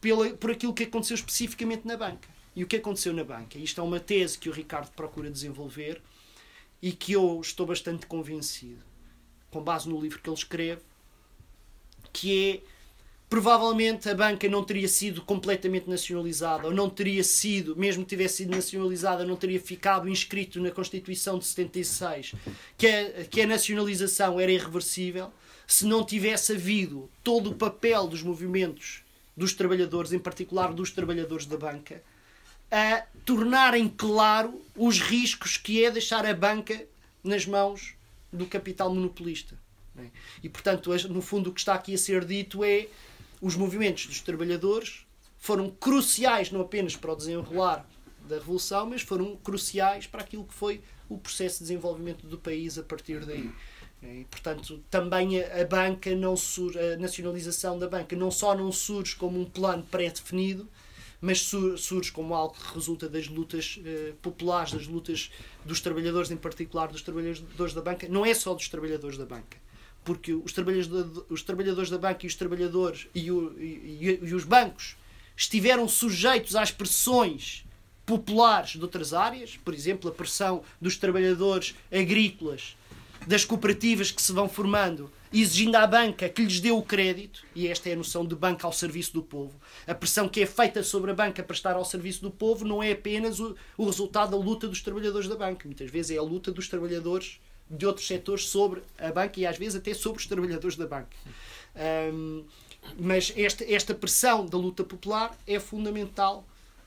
pela, 0.01 0.31
por 0.31 0.51
aquilo 0.51 0.75
que 0.75 0.85
aconteceu 0.85 1.15
especificamente 1.15 1.87
na 1.87 1.97
banca. 1.97 2.29
E 2.55 2.65
o 2.65 2.67
que 2.67 2.77
aconteceu 2.77 3.13
na 3.13 3.23
banca? 3.23 3.59
Isto 3.59 3.81
é 3.81 3.85
uma 3.85 4.01
tese 4.01 4.39
que 4.39 4.49
o 4.49 4.53
Ricardo 4.53 4.91
procura 4.93 5.31
desenvolver 5.31 6.01
e 6.83 6.93
que 6.93 7.13
eu 7.13 7.41
estou 7.41 7.67
bastante 7.67 8.07
convencido, 8.07 8.83
com 9.51 9.63
base 9.63 9.89
no 9.89 10.01
livro 10.01 10.19
que 10.19 10.29
ele 10.29 10.37
escreve, 10.37 10.83
que 12.13 12.51
é 12.51 12.81
provavelmente 13.29 14.09
a 14.09 14.15
banca 14.15 14.49
não 14.49 14.65
teria 14.65 14.89
sido 14.89 15.23
completamente 15.23 15.89
nacionalizada, 15.89 16.67
ou 16.67 16.75
não 16.75 16.91
teria 16.91 17.23
sido, 17.23 17.77
mesmo 17.77 18.03
que 18.03 18.09
tivesse 18.09 18.39
sido 18.39 18.51
nacionalizada, 18.51 19.25
não 19.25 19.37
teria 19.37 19.61
ficado 19.61 20.09
inscrito 20.09 20.61
na 20.61 20.73
Constituição 20.73 21.39
de 21.39 21.47
76 21.47 22.35
que 22.77 22.89
a, 22.89 23.25
que 23.25 23.43
a 23.43 23.47
nacionalização 23.47 24.41
era 24.41 24.51
irreversível, 24.51 25.33
se 25.65 25.87
não 25.87 26.05
tivesse 26.05 26.55
havido 26.55 27.09
todo 27.23 27.51
o 27.51 27.55
papel 27.55 28.09
dos 28.09 28.23
movimentos 28.25 29.05
dos 29.37 29.53
trabalhadores, 29.53 30.13
em 30.13 30.19
particular 30.19 30.73
dos 30.73 30.91
trabalhadores 30.91 31.47
da 31.47 31.57
banca, 31.57 32.03
a 32.71 33.05
tornarem 33.25 33.89
claro 33.89 34.61
os 34.77 35.01
riscos 35.01 35.57
que 35.57 35.85
é 35.85 35.91
deixar 35.91 36.25
a 36.25 36.35
banca 36.35 36.87
nas 37.23 37.47
mãos 37.47 37.95
do 38.33 38.47
capital 38.47 38.95
monopolista. 38.95 39.59
E, 40.43 40.49
portanto, 40.49 40.91
no 41.09 41.21
fundo, 41.21 41.51
o 41.51 41.53
que 41.53 41.61
está 41.61 41.75
aqui 41.75 41.95
a 41.95 41.99
ser 41.99 42.25
dito 42.25 42.65
é 42.65 42.89
os 43.41 43.57
movimentos 43.57 44.07
dos 44.07 44.21
trabalhadores 44.21 45.05
foram 45.39 45.71
cruciais 45.71 46.51
não 46.51 46.61
apenas 46.61 46.97
para 46.97 47.13
o 47.13 47.17
desenrolar 47.17 47.87
da 48.29 48.37
Revolução, 48.37 48.87
mas 48.87 49.03
foram 49.03 49.37
cruciais 49.37 50.07
para 50.07 50.23
aquilo 50.23 50.45
que 50.45 50.55
foi 50.55 50.83
o 51.09 51.19
processo 51.19 51.59
de 51.59 51.65
desenvolvimento 51.65 52.27
do 52.27 52.39
país 52.39 52.79
a 52.79 52.83
partir 52.83 53.25
daí. 53.25 53.51
E, 54.03 54.25
portanto, 54.31 54.83
também 54.91 55.43
a, 55.43 55.65
banca 55.65 56.15
não 56.15 56.37
surge, 56.37 56.79
a 56.79 56.97
nacionalização 56.97 57.79
da 57.79 57.87
banca 57.87 58.17
não 58.17 58.31
só 58.31 58.55
não 58.55 58.73
surge 58.73 59.15
como 59.15 59.39
um 59.39 59.45
plano 59.45 59.83
pré-definido, 59.91 60.67
mas 61.21 61.43
surge 61.77 62.11
como 62.11 62.35
algo 62.35 62.55
que 62.55 62.75
resulta 62.75 63.07
das 63.07 63.29
lutas 63.29 63.79
eh, 63.85 64.15
populares, 64.23 64.73
das 64.73 64.87
lutas 64.87 65.31
dos 65.67 65.79
trabalhadores, 65.81 66.31
em 66.31 66.37
particular 66.37 66.89
dos 66.89 67.03
trabalhadores 67.03 67.75
da 67.75 67.83
banca. 67.83 68.09
Não 68.09 68.25
é 68.25 68.33
só 68.33 68.55
dos 68.55 68.71
trabalhadores 68.71 69.19
da 69.19 69.27
banca, 69.27 69.59
porque 70.03 70.33
os 70.33 70.51
trabalhadores, 70.51 71.25
os 71.29 71.43
trabalhadores 71.43 71.91
da 71.91 71.99
banca 71.99 72.25
e 72.25 72.27
os 72.27 72.35
trabalhadores 72.35 73.07
e, 73.15 73.31
o, 73.31 73.55
e, 73.61 74.19
e 74.23 74.35
os 74.35 74.45
bancos 74.45 74.97
estiveram 75.37 75.87
sujeitos 75.87 76.57
às 76.57 76.71
pressões 76.71 77.67
populares 78.07 78.71
de 78.71 78.83
outras 78.83 79.13
áreas, 79.13 79.59
por 79.59 79.75
exemplo, 79.75 80.11
a 80.11 80.15
pressão 80.15 80.63
dos 80.81 80.97
trabalhadores 80.97 81.75
agrícolas 81.93 82.77
das 83.27 83.45
cooperativas 83.45 84.11
que 84.11 84.23
se 84.23 84.33
vão 84.33 84.49
formando, 84.49 85.11
exigindo 85.33 85.77
à 85.77 85.87
banca 85.87 86.29
que 86.29 86.43
lhes 86.43 86.61
dê 86.61 86.71
o 86.71 86.83
crédito, 86.83 87.45
e 87.55 87.69
esta 87.69 87.89
é 87.89 87.93
a 87.93 87.97
noção 87.97 88.25
de 88.25 88.35
banca 88.35 88.67
ao 88.67 88.73
serviço 88.73 89.13
do 89.13 89.23
povo. 89.23 89.55
A 89.87 89.95
pressão 89.95 90.29
que 90.29 90.41
é 90.41 90.47
feita 90.47 90.83
sobre 90.83 91.11
a 91.11 91.15
banca 91.15 91.43
para 91.43 91.55
estar 91.55 91.75
ao 91.77 91.85
serviço 91.85 92.23
do 92.23 92.31
povo 92.31 92.65
não 92.65 92.83
é 92.83 92.93
apenas 92.93 93.39
o, 93.39 93.55
o 93.77 93.85
resultado 93.85 94.31
da 94.33 94.37
luta 94.37 94.67
dos 94.67 94.83
trabalhadores 94.83 95.29
da 95.29 95.37
banca. 95.37 95.67
Muitas 95.67 95.91
vezes 95.91 96.11
é 96.11 96.19
a 96.19 96.23
luta 96.23 96.51
dos 96.51 96.69
trabalhadores 96.69 97.41
de 97.71 97.87
outros 97.87 98.07
setores 98.07 98.49
sobre 98.49 98.83
a 98.99 99.13
banca 99.13 99.39
e 99.39 99.47
às 99.47 99.57
vezes 99.57 99.77
até 99.77 99.95
sobre 99.95 100.19
os 100.19 100.27
trabalhadores 100.27 100.77
da 100.77 100.87
banca. 100.87 101.17
Um, 102.13 102.45
mas 102.99 103.33
esta, 103.37 103.65
esta 103.73 103.95
pressão 103.95 104.47
da 104.47 104.59
luta 104.59 104.83
popular 104.83 105.37
é 105.47 105.61
fundamental 105.61 106.45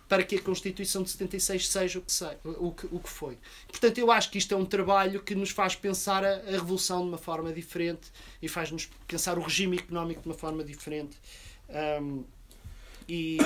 para 0.08 0.24
que 0.24 0.36
a 0.36 0.42
Constituição 0.42 1.04
de 1.04 1.10
76 1.12 1.68
seja 1.68 2.00
o 2.00 2.02
que, 2.02 2.12
sei, 2.12 2.38
o 2.44 2.72
que, 2.72 2.88
o 2.92 3.00
que 3.00 3.10
foi. 3.10 3.38
Portanto, 3.68 3.98
eu 3.98 4.12
acho 4.12 4.30
que 4.30 4.38
isto 4.38 4.54
é 4.54 4.58
um 4.58 4.66
trabalho 4.66 5.22
que 5.22 5.34
nos 5.34 5.50
faz 5.50 5.76
pensar 5.76 6.24
a, 6.24 6.36
a 6.36 6.52
Revolução 6.52 7.02
de 7.02 7.08
uma 7.10 7.18
forma 7.18 7.52
diferente 7.52 8.12
e 8.42 8.48
faz-nos 8.48 8.90
pensar 9.08 9.38
o 9.38 9.42
regime 9.42 9.78
económico 9.78 10.22
de 10.22 10.28
uma 10.28 10.36
forma 10.36 10.64
diferente. 10.64 11.18
Um, 12.02 12.24
e, 13.08 13.38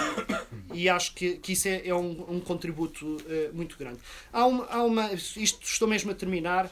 e, 0.73 0.87
acho 0.87 1.13
que, 1.13 1.37
que 1.37 1.53
isso 1.53 1.67
é, 1.67 1.87
é 1.87 1.95
um, 1.95 2.35
um, 2.35 2.39
contributo 2.39 3.05
uh, 3.05 3.53
muito 3.53 3.77
grande. 3.77 3.99
Há 4.31 4.45
uma, 4.45 4.65
há 4.65 4.83
uma, 4.83 5.13
isto 5.13 5.63
estou 5.63 5.87
mesmo 5.87 6.11
a 6.11 6.13
terminar. 6.13 6.69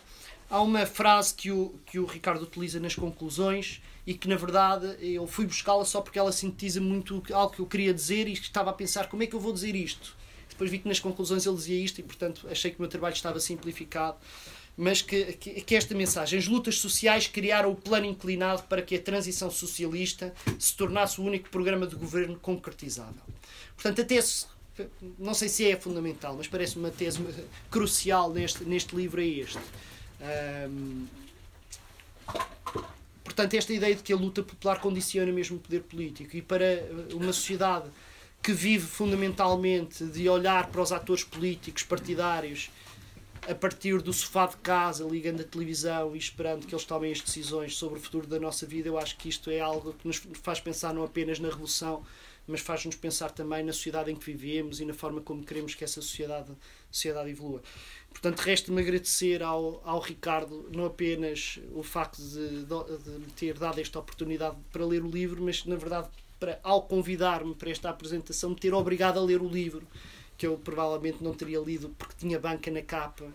Há 0.49 0.61
uma 0.61 0.85
frase 0.85 1.33
que 1.33 1.51
o, 1.51 1.73
que 1.85 1.97
o 1.97 2.05
Ricardo 2.05 2.43
utiliza 2.43 2.79
nas 2.79 2.95
conclusões 2.95 3.81
e 4.05 4.13
que 4.13 4.27
na 4.27 4.35
verdade 4.35 4.95
eu 5.01 5.25
fui 5.25 5.45
buscá-la 5.45 5.83
só 5.85 6.01
porque 6.01 6.19
ela 6.19 6.31
sintetiza 6.31 6.79
muito 6.79 7.23
algo 7.31 7.53
que 7.53 7.59
eu 7.59 7.65
queria 7.65 7.93
dizer 7.93 8.27
e 8.27 8.33
estava 8.33 8.69
a 8.69 8.73
pensar 8.73 9.09
como 9.09 9.23
é 9.23 9.27
que 9.27 9.35
eu 9.35 9.39
vou 9.39 9.51
dizer 9.51 9.75
isto. 9.75 10.15
Depois 10.49 10.69
vi 10.69 10.79
que 10.79 10.87
nas 10.87 10.99
conclusões 10.99 11.45
ele 11.45 11.55
dizia 11.55 11.83
isto 11.83 11.99
e 11.99 12.03
portanto 12.03 12.47
achei 12.49 12.71
que 12.71 12.77
o 12.77 12.81
meu 12.81 12.89
trabalho 12.89 13.13
estava 13.13 13.39
simplificado. 13.39 14.17
mas 14.77 15.01
que, 15.01 15.33
que, 15.33 15.61
que, 15.61 15.75
esta 15.75 15.95
mensagem, 15.95 16.37
as 16.37 16.47
lutas 16.47 16.79
sociais 16.79 17.27
criaram 17.27 17.71
o 17.71 17.75
plano 17.75 18.05
inclinado 18.05 18.63
para 18.63 18.81
que 18.81 18.95
a 18.95 19.01
transição 19.01 19.49
socialista 19.49 20.33
se 20.59 20.75
tornasse 20.75 21.19
o 21.19 21.23
único 21.23 21.49
programa 21.49 21.87
de 21.87 21.95
governo 21.95 22.37
concretizável. 22.39 23.21
Portanto, 23.75 24.01
a 24.01 24.05
tese, 24.05 24.45
não 25.17 25.33
sei 25.33 25.47
se 25.47 25.69
é 25.69 25.75
fundamental, 25.77 26.35
mas 26.37 26.47
parece 26.47 26.77
uma 26.77 26.91
tese 26.91 27.19
crucial 27.71 28.31
neste, 28.31 28.65
neste 28.65 28.95
livro 28.95 29.21
é 29.21 29.25
este. 29.25 29.59
Um, 30.69 31.05
portanto, 33.25 33.55
esta 33.55 33.73
ideia 33.73 33.95
de 33.95 34.01
que 34.01 34.13
a 34.13 34.15
luta 34.15 34.41
popular 34.41 34.79
condiciona 34.79 35.31
mesmo 35.31 35.57
o 35.57 35.59
poder 35.59 35.81
político 35.81 36.37
e 36.37 36.41
para 36.41 36.87
uma 37.11 37.33
sociedade 37.33 37.89
que 38.41 38.53
vive 38.53 38.85
fundamentalmente 38.85 40.05
de 40.05 40.29
olhar 40.29 40.67
para 40.67 40.79
os 40.79 40.91
atores 40.91 41.23
políticos 41.23 41.83
partidários 41.83 42.69
a 43.49 43.53
partir 43.53 44.01
do 44.01 44.13
sofá 44.13 44.47
de 44.47 44.57
casa, 44.57 45.03
ligando 45.03 45.41
a 45.41 45.43
televisão 45.43 46.15
e 46.15 46.19
esperando 46.19 46.65
que 46.65 46.73
eles 46.73 46.85
tomem 46.85 47.11
as 47.11 47.21
decisões 47.21 47.75
sobre 47.75 47.99
o 47.99 48.01
futuro 48.01 48.27
da 48.27 48.39
nossa 48.39 48.65
vida, 48.65 48.87
eu 48.87 48.97
acho 48.97 49.17
que 49.17 49.29
isto 49.29 49.49
é 49.49 49.59
algo 49.59 49.93
que 49.93 50.07
nos 50.07 50.17
faz 50.41 50.59
pensar 50.59 50.93
não 50.93 51.03
apenas 51.03 51.39
na 51.39 51.49
revolução, 51.49 52.03
mas 52.47 52.61
faz-nos 52.61 52.95
pensar 52.95 53.31
também 53.31 53.63
na 53.63 53.73
sociedade 53.73 54.11
em 54.11 54.15
que 54.15 54.25
vivemos 54.25 54.79
e 54.79 54.85
na 54.85 54.93
forma 54.93 55.21
como 55.21 55.43
queremos 55.43 55.73
que 55.73 55.83
essa 55.83 56.01
sociedade, 56.01 56.51
sociedade 56.91 57.29
evolua. 57.29 57.61
Portanto, 58.15 58.39
resta-me 58.39 58.81
agradecer 58.81 59.43
ao, 59.43 59.81
ao 59.83 59.99
Ricardo 59.99 60.69
não 60.73 60.85
apenas 60.85 61.59
o 61.73 61.83
facto 61.83 62.21
de, 62.21 62.63
de, 62.63 63.19
de 63.19 63.33
ter 63.33 63.59
dado 63.59 63.79
esta 63.79 63.99
oportunidade 63.99 64.55
para 64.71 64.85
ler 64.85 65.03
o 65.03 65.09
livro, 65.09 65.43
mas, 65.43 65.65
na 65.65 65.75
verdade, 65.75 66.07
para, 66.39 66.57
ao 66.63 66.83
convidar-me 66.83 67.53
para 67.53 67.69
esta 67.69 67.89
apresentação, 67.89 68.51
me 68.51 68.55
ter 68.55 68.73
obrigado 68.73 69.19
a 69.19 69.21
ler 69.21 69.41
o 69.41 69.47
livro 69.47 69.85
que 70.37 70.47
eu 70.47 70.57
provavelmente 70.57 71.21
não 71.21 71.33
teria 71.33 71.59
lido 71.59 71.89
porque 71.97 72.15
tinha 72.17 72.39
banca 72.39 72.71
na 72.71 72.81
capa. 72.81 73.25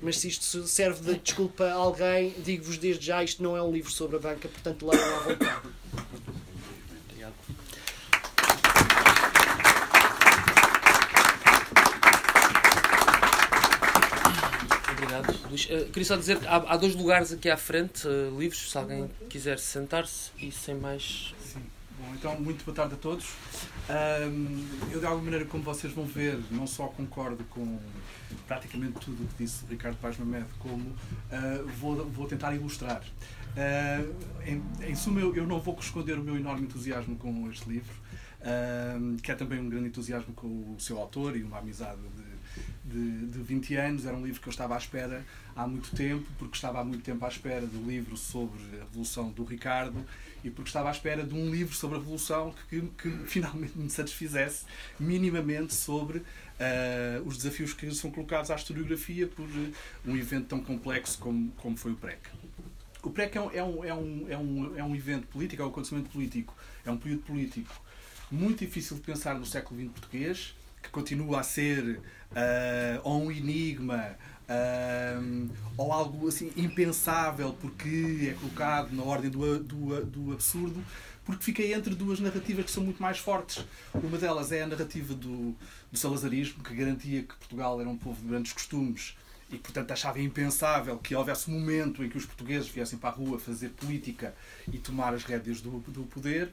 Mas 0.00 0.18
se 0.18 0.28
isto 0.28 0.66
serve 0.66 1.12
de 1.12 1.18
desculpa 1.20 1.64
a 1.64 1.74
alguém, 1.74 2.34
digo-vos 2.38 2.78
desde 2.78 3.04
já: 3.06 3.22
isto 3.22 3.42
não 3.42 3.54
é 3.54 3.62
um 3.62 3.70
livro 3.70 3.92
sobre 3.92 4.16
a 4.16 4.18
banca, 4.18 4.48
portanto 4.48 4.88
leiam 4.88 5.16
à 5.16 5.20
vontade. 5.20 5.68
Obrigado. 7.04 7.34
Obrigado, 15.18 15.48
Luís. 15.48 15.64
Uh, 15.66 15.86
queria 15.86 16.04
só 16.04 16.16
dizer 16.16 16.38
que 16.38 16.46
há, 16.46 16.56
há, 16.56 16.76
dois 16.76 16.94
lugares 16.94 17.32
aqui 17.32 17.48
à 17.48 17.56
frente, 17.56 18.06
uh, 18.06 18.52
se 18.52 18.76
alguém 18.76 19.10
quiser 19.28 19.58
sentar-se 19.58 20.30
e 20.38 20.50
sem 20.50 20.74
mais. 20.74 21.34
Sim. 21.40 21.62
Bom, 21.98 22.14
então, 22.14 22.38
muito 22.38 22.62
boa 22.64 22.74
tarde 22.74 22.94
a 22.94 22.96
todos. 22.98 23.26
Um, 23.88 24.66
eu, 24.92 25.00
de 25.00 25.06
alguma 25.06 25.24
maneira, 25.24 25.46
como 25.46 25.62
vocês 25.62 25.92
vão 25.92 26.04
ver, 26.04 26.38
não 26.50 26.66
só 26.66 26.88
concordo 26.88 27.42
com 27.44 27.78
praticamente 28.46 29.00
tudo 29.00 29.24
o 29.24 29.26
que 29.28 29.44
disse 29.44 29.64
Ricardo 29.66 29.96
Paz 29.96 30.18
Mamed, 30.18 30.46
como 30.58 30.82
uh, 30.82 31.66
vou, 31.78 32.04
vou 32.10 32.26
tentar 32.26 32.54
ilustrar. 32.54 33.02
Uh, 33.02 34.14
em, 34.44 34.62
em, 34.82 34.94
suma, 34.94 35.20
eu, 35.20 35.34
eu, 35.34 35.46
não 35.46 35.58
vou 35.58 35.76
esconder 35.80 36.18
o 36.18 36.22
meu 36.22 36.36
enorme 36.36 36.64
entusiasmo 36.64 37.16
com 37.16 37.50
este 37.50 37.66
livro, 37.68 37.94
que 39.22 39.32
é 39.32 39.34
também 39.34 39.58
um 39.58 39.68
grande 39.68 39.88
entusiasmo 39.88 40.32
com 40.34 40.46
o 40.46 40.76
seu 40.78 40.98
autor 40.98 41.36
e 41.36 41.42
uma 41.42 41.58
amizade 41.58 42.00
de, 42.14 42.35
de, 42.84 43.26
de 43.26 43.38
20 43.40 43.74
anos. 43.76 44.06
Era 44.06 44.16
um 44.16 44.24
livro 44.24 44.40
que 44.40 44.48
eu 44.48 44.50
estava 44.50 44.74
à 44.74 44.78
espera 44.78 45.24
há 45.54 45.66
muito 45.66 45.94
tempo, 45.94 46.26
porque 46.38 46.54
estava 46.54 46.80
há 46.80 46.84
muito 46.84 47.02
tempo 47.02 47.24
à 47.24 47.28
espera 47.28 47.66
do 47.66 47.82
livro 47.86 48.16
sobre 48.16 48.58
a 48.76 48.84
Revolução 48.84 49.30
do 49.30 49.44
Ricardo 49.44 50.04
e 50.44 50.50
porque 50.50 50.68
estava 50.68 50.88
à 50.88 50.92
espera 50.92 51.24
de 51.24 51.34
um 51.34 51.50
livro 51.50 51.74
sobre 51.74 51.96
a 51.96 52.00
Revolução 52.00 52.54
que, 52.68 52.80
que, 52.80 53.10
que 53.10 53.10
finalmente 53.26 53.76
me 53.76 53.90
satisfizesse 53.90 54.64
minimamente 54.98 55.74
sobre 55.74 56.18
uh, 56.18 56.24
os 57.24 57.36
desafios 57.36 57.72
que 57.72 57.92
são 57.94 58.10
colocados 58.10 58.50
à 58.50 58.54
historiografia 58.54 59.26
por 59.26 59.46
uh, 59.46 59.72
um 60.04 60.16
evento 60.16 60.46
tão 60.46 60.60
complexo 60.60 61.18
como, 61.18 61.50
como 61.52 61.76
foi 61.76 61.92
o 61.92 61.96
PREC. 61.96 62.20
O 63.02 63.10
PREC 63.10 63.36
é 63.36 63.40
um, 63.40 63.50
é, 63.52 63.62
um, 63.62 63.84
é, 63.84 63.94
um, 63.94 64.26
é, 64.28 64.38
um, 64.38 64.78
é 64.78 64.84
um 64.84 64.96
evento 64.96 65.26
político, 65.28 65.62
é 65.62 65.64
um 65.64 65.68
acontecimento 65.68 66.10
político, 66.10 66.54
é 66.84 66.90
um 66.90 66.96
período 66.96 67.22
político 67.22 67.74
muito 68.30 68.64
difícil 68.64 68.96
de 68.96 69.02
pensar 69.02 69.38
no 69.38 69.46
século 69.46 69.80
XX 69.80 69.90
português, 69.92 70.54
que 70.82 70.88
continua 70.90 71.40
a 71.40 71.42
ser 71.42 72.00
uh, 72.32 73.00
ou 73.02 73.24
um 73.24 73.32
enigma 73.32 74.16
um, 74.48 75.48
ou 75.76 75.92
algo 75.92 76.28
assim 76.28 76.52
impensável 76.56 77.52
porque 77.60 78.28
é 78.30 78.34
colocado 78.34 78.92
na 78.92 79.02
ordem 79.02 79.30
do, 79.30 79.58
do, 79.58 80.04
do 80.04 80.32
absurdo, 80.32 80.82
porque 81.24 81.44
fica 81.44 81.62
entre 81.62 81.94
duas 81.94 82.20
narrativas 82.20 82.64
que 82.64 82.70
são 82.70 82.84
muito 82.84 83.02
mais 83.02 83.18
fortes. 83.18 83.64
Uma 83.92 84.16
delas 84.16 84.52
é 84.52 84.62
a 84.62 84.66
narrativa 84.66 85.14
do, 85.14 85.56
do 85.90 85.98
salazarismo, 85.98 86.62
que 86.62 86.74
garantia 86.74 87.22
que 87.22 87.34
Portugal 87.34 87.80
era 87.80 87.88
um 87.88 87.96
povo 87.96 88.20
de 88.22 88.28
grandes 88.28 88.52
costumes 88.52 89.16
e, 89.50 89.58
portanto, 89.58 89.90
achava 89.90 90.20
impensável 90.20 90.98
que 90.98 91.14
houvesse 91.14 91.50
um 91.50 91.58
momento 91.58 92.04
em 92.04 92.08
que 92.08 92.16
os 92.16 92.24
portugueses 92.24 92.68
viessem 92.68 92.98
para 92.98 93.10
a 93.10 93.12
rua 93.12 93.38
fazer 93.38 93.70
política 93.70 94.34
e 94.72 94.78
tomar 94.78 95.14
as 95.14 95.24
rédeas 95.24 95.60
do, 95.60 95.78
do 95.80 96.04
poder. 96.04 96.52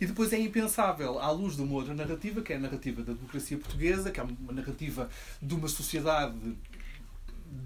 E 0.00 0.06
depois 0.06 0.32
é 0.32 0.38
impensável, 0.38 1.18
à 1.18 1.30
luz 1.30 1.56
de 1.56 1.62
uma 1.62 1.74
outra 1.74 1.94
narrativa, 1.94 2.42
que 2.42 2.52
é 2.52 2.56
a 2.56 2.60
narrativa 2.60 3.02
da 3.02 3.12
democracia 3.12 3.58
portuguesa, 3.58 4.10
que 4.10 4.20
é 4.20 4.22
uma 4.22 4.52
narrativa 4.52 5.08
de 5.40 5.54
uma 5.54 5.68
sociedade 5.68 6.56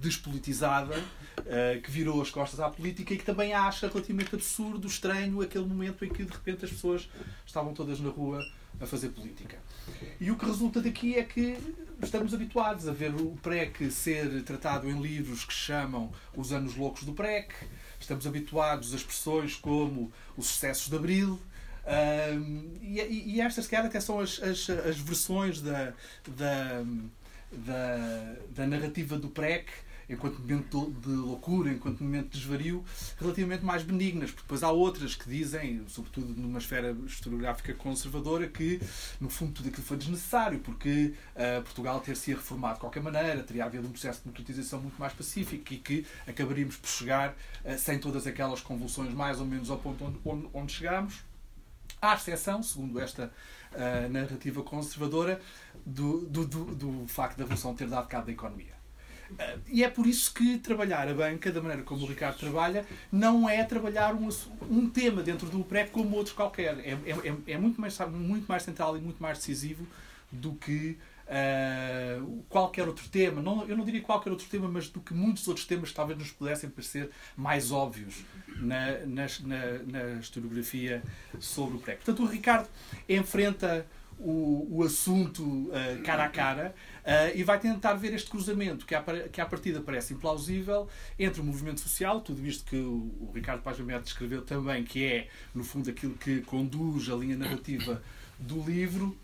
despolitizada, 0.01 0.99
uh, 0.99 1.81
que 1.83 1.91
virou 1.91 2.20
as 2.20 2.31
costas 2.31 2.59
à 2.59 2.68
política 2.68 3.14
e 3.14 3.18
que 3.18 3.24
também 3.24 3.53
acha 3.53 3.89
relativamente 3.89 4.35
absurdo, 4.35 4.87
estranho, 4.87 5.41
aquele 5.41 5.64
momento 5.64 6.05
em 6.05 6.09
que 6.09 6.24
de 6.24 6.33
repente 6.33 6.64
as 6.64 6.70
pessoas 6.70 7.09
estavam 7.47 7.72
todas 7.72 8.01
na 8.01 8.11
rua 8.11 8.45
a 8.81 8.87
fazer 8.87 9.11
política. 9.11 9.59
E 10.20 10.31
o 10.31 10.37
que 10.37 10.45
resulta 10.45 10.81
daqui 10.81 11.14
é 11.14 11.22
que 11.22 11.57
estamos 12.03 12.35
habituados 12.35 12.87
a 12.87 12.93
ver 12.93 13.14
o 13.14 13.37
PREC 13.43 13.91
ser 13.91 14.43
tratado 14.43 14.91
em 14.91 15.01
livros 15.01 15.45
que 15.45 15.53
chamam 15.53 16.12
Os 16.35 16.53
Anos 16.53 16.77
Loucos 16.77 17.05
do 17.05 17.12
PREC, 17.12 17.55
estamos 17.99 18.27
habituados 18.27 18.93
a 18.93 18.97
expressões 18.97 19.55
como 19.55 20.12
os 20.37 20.47
sucessos 20.49 20.89
de 20.89 20.97
Abril. 20.97 21.41
Um, 21.87 22.74
e, 22.82 23.34
e, 23.37 23.41
estas, 23.41 23.64
se 23.64 23.70
calhar, 23.70 23.87
até 23.87 24.01
são 24.01 24.18
as, 24.20 24.43
as, 24.43 24.68
as 24.70 24.99
versões 24.99 25.61
da, 25.61 25.93
da 26.26 26.84
da, 27.53 28.37
da 28.51 28.66
narrativa 28.66 29.18
do 29.18 29.28
PREC, 29.28 29.66
enquanto 30.09 30.39
momento 30.41 30.91
de 31.01 31.09
loucura, 31.09 31.72
enquanto 31.72 32.03
momento 32.03 32.30
de 32.30 32.39
desvario, 32.39 32.84
relativamente 33.18 33.64
mais 33.64 33.82
benignas, 33.82 34.30
porque 34.30 34.43
depois 34.43 34.62
há 34.62 34.70
outras 34.70 35.16
que 35.16 35.28
dizem, 35.28 35.84
sobretudo 35.89 36.41
numa 36.41 36.59
esfera 36.59 36.97
historiográfica 37.07 37.74
conservadora, 37.74 38.47
que 38.47 38.80
no 39.20 39.28
fundo 39.28 39.53
tudo 39.53 39.68
aquilo 39.68 39.84
foi 39.84 39.97
desnecessário, 39.97 40.61
porque 40.61 41.12
uh, 41.34 41.62
Portugal 41.62 42.01
ter-se 42.01 42.32
reformado 42.32 42.74
de 42.74 42.80
qualquer 42.80 43.03
maneira, 43.03 43.43
teria 43.43 43.64
havido 43.64 43.89
um 43.89 43.91
processo 43.91 44.18
de 44.18 44.24
democratização 44.24 44.80
muito 44.80 44.99
mais 44.99 45.12
pacífico 45.12 45.72
e 45.72 45.78
que 45.78 46.07
acabaríamos 46.26 46.76
por 46.76 46.89
chegar 46.89 47.30
uh, 47.64 47.76
sem 47.76 47.99
todas 47.99 48.26
aquelas 48.28 48.61
convulsões 48.61 49.12
mais 49.12 49.41
ou 49.41 49.47
menos 49.47 49.70
ao 49.70 49.78
ponto 49.78 50.05
onde, 50.05 50.18
onde, 50.24 50.49
onde 50.55 50.72
chegámos. 50.72 51.26
À 52.07 52.14
exceção, 52.14 52.62
segundo 52.62 53.00
esta 53.00 53.32
uh, 53.72 54.09
narrativa 54.11 54.62
conservadora, 54.62 55.40
do, 55.84 56.20
do, 56.26 56.46
do, 56.46 56.64
do 56.74 57.09
facto 57.09 57.36
da 57.36 57.44
Revolução 57.44 57.74
ter 57.74 57.88
dado 57.88 58.07
cabo 58.07 58.26
da 58.26 58.32
economia. 58.32 58.76
Uh, 59.30 59.61
e 59.66 59.82
é 59.82 59.90
por 59.90 60.07
isso 60.07 60.32
que 60.32 60.59
trabalhar 60.59 61.09
a 61.09 61.14
banca, 61.14 61.50
da 61.50 61.61
maneira 61.61 61.82
como 61.82 62.04
o 62.04 62.07
Ricardo 62.07 62.38
trabalha, 62.38 62.86
não 63.11 63.48
é 63.48 63.64
trabalhar 63.64 64.14
um, 64.14 64.28
um 64.70 64.88
tema 64.88 65.22
dentro 65.22 65.48
do 65.48 65.64
PREP 65.64 65.90
como 65.90 66.16
outro 66.16 66.34
qualquer. 66.34 66.78
É, 66.78 66.92
é, 66.92 67.52
é, 67.52 67.59
muito, 67.59 67.80
mais, 67.80 67.98
muito 67.98 68.46
mais 68.46 68.62
central 68.62 68.96
e 68.96 69.00
muito 69.00 69.20
mais 69.20 69.38
decisivo 69.38 69.86
do 70.30 70.54
que 70.54 70.96
uh, 71.27 72.45
qualquer 72.49 72.87
outro 72.87 73.09
tema. 73.09 73.41
Não, 73.43 73.66
eu 73.68 73.77
não 73.77 73.85
diria 73.85 74.01
qualquer 74.01 74.31
outro 74.31 74.47
tema, 74.49 74.68
mas 74.68 74.89
do 74.89 75.01
que 75.01 75.12
muitos 75.12 75.47
outros 75.49 75.66
temas 75.66 75.93
talvez 75.93 76.18
nos 76.18 76.31
pudessem 76.31 76.70
parecer 76.70 77.11
mais 77.37 77.70
óbvios 77.70 78.24
na, 78.57 78.99
na, 79.07 79.27
na, 79.43 79.79
na 79.87 80.20
historiografia 80.20 81.03
sobre 81.39 81.77
o 81.77 81.81
PREP. 81.81 82.05
Portanto, 82.05 82.22
o 82.22 82.27
Ricardo 82.27 82.68
enfrenta 83.09 83.87
o, 84.18 84.79
o 84.79 84.83
assunto 84.83 85.43
uh, 85.43 86.03
cara 86.03 86.24
a 86.24 86.29
cara 86.29 86.74
uh, 87.05 87.37
e 87.37 87.43
vai 87.43 87.59
tentar 87.59 87.95
ver 87.95 88.14
este 88.14 88.31
cruzamento 88.31 88.87
que, 88.87 88.95
à, 88.95 89.03
que 89.31 89.41
à 89.41 89.47
partida 89.47 89.81
parece 89.81 90.14
implausível 90.14 90.89
entre 91.18 91.41
o 91.41 91.45
movimento 91.45 91.81
social, 91.81 92.20
tudo 92.20 92.45
isto 92.47 92.64
que 92.64 92.77
o, 92.77 93.12
o 93.20 93.31
Ricardo 93.35 93.62
Paz 93.62 93.77
descreveu 94.03 94.43
também, 94.43 94.85
que 94.85 95.05
é, 95.05 95.29
no 95.55 95.62
fundo, 95.62 95.91
aquilo 95.91 96.14
que 96.14 96.41
conduz 96.43 97.11
a 97.11 97.14
linha 97.14 97.37
narrativa 97.37 98.03
do 98.39 98.62
livro 98.62 99.16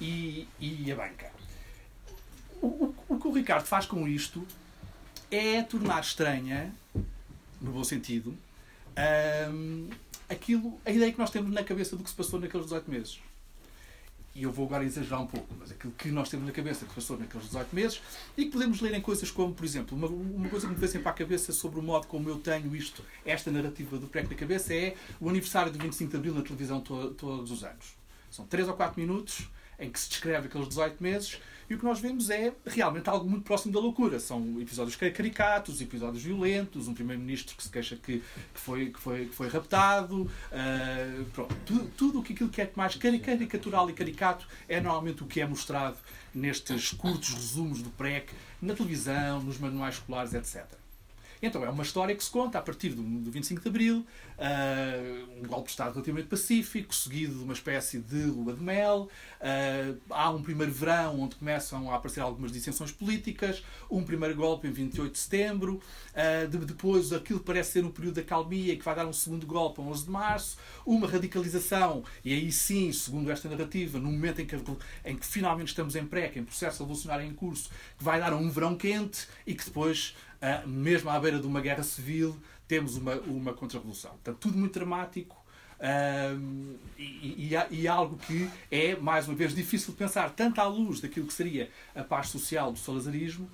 e, 0.00 0.48
e 0.58 0.90
a 0.90 0.96
banca. 0.96 1.30
O, 2.62 2.66
o, 2.66 2.94
o 3.08 3.18
que 3.18 3.28
o 3.28 3.32
Ricardo 3.32 3.66
faz 3.66 3.84
com 3.84 4.08
isto 4.08 4.46
é 5.30 5.62
tornar 5.62 6.00
estranha, 6.00 6.72
no 7.60 7.72
bom 7.72 7.84
sentido, 7.84 8.34
um, 9.52 9.90
aquilo, 10.28 10.80
a 10.86 10.90
ideia 10.90 11.12
que 11.12 11.18
nós 11.18 11.30
temos 11.30 11.52
na 11.52 11.62
cabeça 11.62 11.96
do 11.96 12.02
que 12.02 12.08
se 12.08 12.16
passou 12.16 12.40
naqueles 12.40 12.66
18 12.66 12.90
meses 12.90 13.20
e 14.34 14.44
eu 14.44 14.52
vou 14.52 14.66
agora 14.66 14.84
exagerar 14.84 15.20
um 15.20 15.26
pouco, 15.26 15.46
mas 15.58 15.70
aquilo 15.70 15.92
que 15.92 16.10
nós 16.10 16.28
temos 16.30 16.46
na 16.46 16.52
cabeça 16.52 16.86
que 16.86 16.94
passou 16.94 17.18
naqueles 17.18 17.46
18 17.46 17.74
meses 17.74 18.00
e 18.36 18.46
que 18.46 18.50
podemos 18.50 18.80
ler 18.80 18.94
em 18.94 19.00
coisas 19.00 19.30
como, 19.30 19.52
por 19.52 19.64
exemplo, 19.64 19.96
uma, 19.96 20.06
uma 20.08 20.48
coisa 20.48 20.66
que 20.66 20.72
me 20.72 20.78
veio 20.78 20.90
sempre 20.90 21.08
à 21.08 21.12
cabeça 21.12 21.52
sobre 21.52 21.78
o 21.78 21.82
modo 21.82 22.06
como 22.06 22.28
eu 22.28 22.38
tenho 22.38 22.74
isto, 22.74 23.04
esta 23.26 23.50
narrativa 23.50 23.98
do 23.98 24.06
PREC 24.06 24.30
na 24.30 24.36
cabeça 24.36 24.72
é 24.74 24.96
o 25.20 25.28
aniversário 25.28 25.70
do 25.70 25.78
25 25.78 26.10
de 26.10 26.16
Abril 26.16 26.34
na 26.34 26.42
televisão 26.42 26.80
to, 26.80 27.10
todos 27.14 27.50
os 27.50 27.62
anos. 27.62 27.94
São 28.30 28.46
3 28.46 28.68
ou 28.68 28.74
4 28.74 28.98
minutos 28.98 29.50
em 29.82 29.90
que 29.90 29.98
se 29.98 30.08
descreve 30.08 30.46
aqueles 30.46 30.68
18 30.68 31.02
meses, 31.02 31.40
e 31.68 31.74
o 31.74 31.78
que 31.78 31.84
nós 31.84 32.00
vemos 32.00 32.28
é 32.28 32.52
realmente 32.66 33.08
algo 33.08 33.28
muito 33.28 33.44
próximo 33.44 33.72
da 33.72 33.80
loucura. 33.80 34.20
São 34.20 34.60
episódios 34.60 34.94
caricatos, 34.94 35.80
episódios 35.80 36.22
violentos, 36.22 36.86
um 36.86 36.92
primeiro-ministro 36.92 37.56
que 37.56 37.62
se 37.62 37.70
queixa 37.70 37.96
que, 37.96 38.18
que, 38.18 38.60
foi, 38.60 38.90
que, 38.90 39.00
foi, 39.00 39.26
que 39.26 39.34
foi 39.34 39.48
raptado, 39.48 40.22
uh, 40.22 41.24
pronto. 41.32 41.54
Tudo, 41.64 41.90
tudo 41.96 42.18
aquilo 42.20 42.50
que 42.50 42.60
é 42.60 42.70
mais 42.76 42.96
caricatural 42.96 43.88
e 43.88 43.94
caricato 43.94 44.46
é 44.68 44.80
normalmente 44.80 45.22
o 45.22 45.26
que 45.26 45.40
é 45.40 45.46
mostrado 45.46 45.96
nestes 46.34 46.92
curtos 46.92 47.32
resumos 47.32 47.80
do 47.80 47.88
PREC, 47.90 48.34
na 48.60 48.74
televisão, 48.74 49.42
nos 49.42 49.58
manuais 49.58 49.94
escolares, 49.94 50.34
etc. 50.34 50.81
Então 51.42 51.64
é 51.64 51.68
uma 51.68 51.82
história 51.82 52.14
que 52.14 52.22
se 52.22 52.30
conta 52.30 52.56
a 52.58 52.62
partir 52.62 52.90
do, 52.90 53.02
25 53.02 53.60
de 53.60 53.68
Abril, 53.68 54.06
uh, 54.38 55.40
um 55.40 55.48
golpe 55.48 55.64
de 55.64 55.70
Estado 55.70 55.94
relativamente 55.94 56.28
pacífico, 56.28 56.94
seguido 56.94 57.34
de 57.34 57.42
uma 57.42 57.52
espécie 57.52 57.98
de 57.98 58.26
lua 58.26 58.52
de 58.52 58.62
mel. 58.62 59.08
Uh, 59.40 60.00
há 60.08 60.30
um 60.30 60.40
primeiro 60.40 60.72
verão 60.72 61.18
onde 61.18 61.34
começam 61.34 61.90
a 61.90 61.96
aparecer 61.96 62.20
algumas 62.20 62.52
dissensões 62.52 62.92
políticas, 62.92 63.64
um 63.90 64.04
primeiro 64.04 64.36
golpe 64.36 64.68
em 64.68 64.70
28 64.70 65.12
de 65.12 65.18
setembro, 65.18 65.80
uh, 66.14 66.46
de, 66.46 66.58
depois 66.58 67.12
aquilo 67.12 67.40
parece 67.40 67.72
ser 67.72 67.84
um 67.84 67.90
período 67.90 68.14
da 68.14 68.22
calmia 68.22 68.76
que 68.76 68.84
vai 68.84 68.94
dar 68.94 69.06
um 69.06 69.12
segundo 69.12 69.44
golpe 69.44 69.80
a 69.80 69.84
11 69.84 70.04
de 70.04 70.10
março, 70.10 70.56
uma 70.86 71.08
radicalização, 71.08 72.04
e 72.24 72.32
aí 72.32 72.52
sim, 72.52 72.92
segundo 72.92 73.32
esta 73.32 73.48
narrativa, 73.48 73.98
no 73.98 74.12
momento 74.12 74.40
em 74.40 74.46
que, 74.46 74.54
em 75.04 75.16
que 75.16 75.26
finalmente 75.26 75.68
estamos 75.68 75.96
em 75.96 76.06
pré, 76.06 76.30
em 76.36 76.44
processo 76.44 76.84
revolucionário 76.84 77.26
em 77.26 77.34
curso, 77.34 77.68
que 77.98 78.04
vai 78.04 78.20
dar 78.20 78.32
um 78.32 78.48
verão 78.48 78.76
quente 78.76 79.26
e 79.44 79.56
que 79.56 79.64
depois 79.64 80.14
mesmo 80.66 81.10
à 81.10 81.18
beira 81.18 81.38
de 81.38 81.46
uma 81.46 81.60
guerra 81.60 81.82
civil, 81.82 82.36
temos 82.66 82.96
uma, 82.96 83.14
uma 83.20 83.52
contra-revolução. 83.52 84.12
Portanto, 84.12 84.38
tudo 84.38 84.58
muito 84.58 84.74
dramático 84.74 85.42
e, 86.96 87.50
e, 87.50 87.58
e, 87.70 87.88
algo 87.88 88.16
que 88.16 88.48
é, 88.70 88.94
mais 88.96 89.26
uma 89.26 89.34
vez, 89.34 89.54
difícil 89.54 89.92
de 89.92 89.98
pensar, 89.98 90.30
tanto 90.30 90.60
à 90.60 90.64
luz 90.66 91.00
daquilo 91.00 91.26
que 91.26 91.32
seria 91.32 91.70
a 91.94 92.04
paz 92.04 92.28
social 92.28 92.72
do 92.72 92.78
salazarismo, 92.78 93.50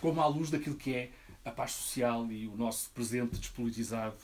como 0.00 0.20
à 0.20 0.26
luz 0.26 0.50
daquilo 0.50 0.76
que 0.76 0.94
é 0.94 1.10
a 1.44 1.50
paz 1.50 1.72
social 1.72 2.26
e 2.30 2.46
o 2.48 2.56
nosso 2.56 2.90
presente 2.90 3.38
despolitizado 3.38 4.16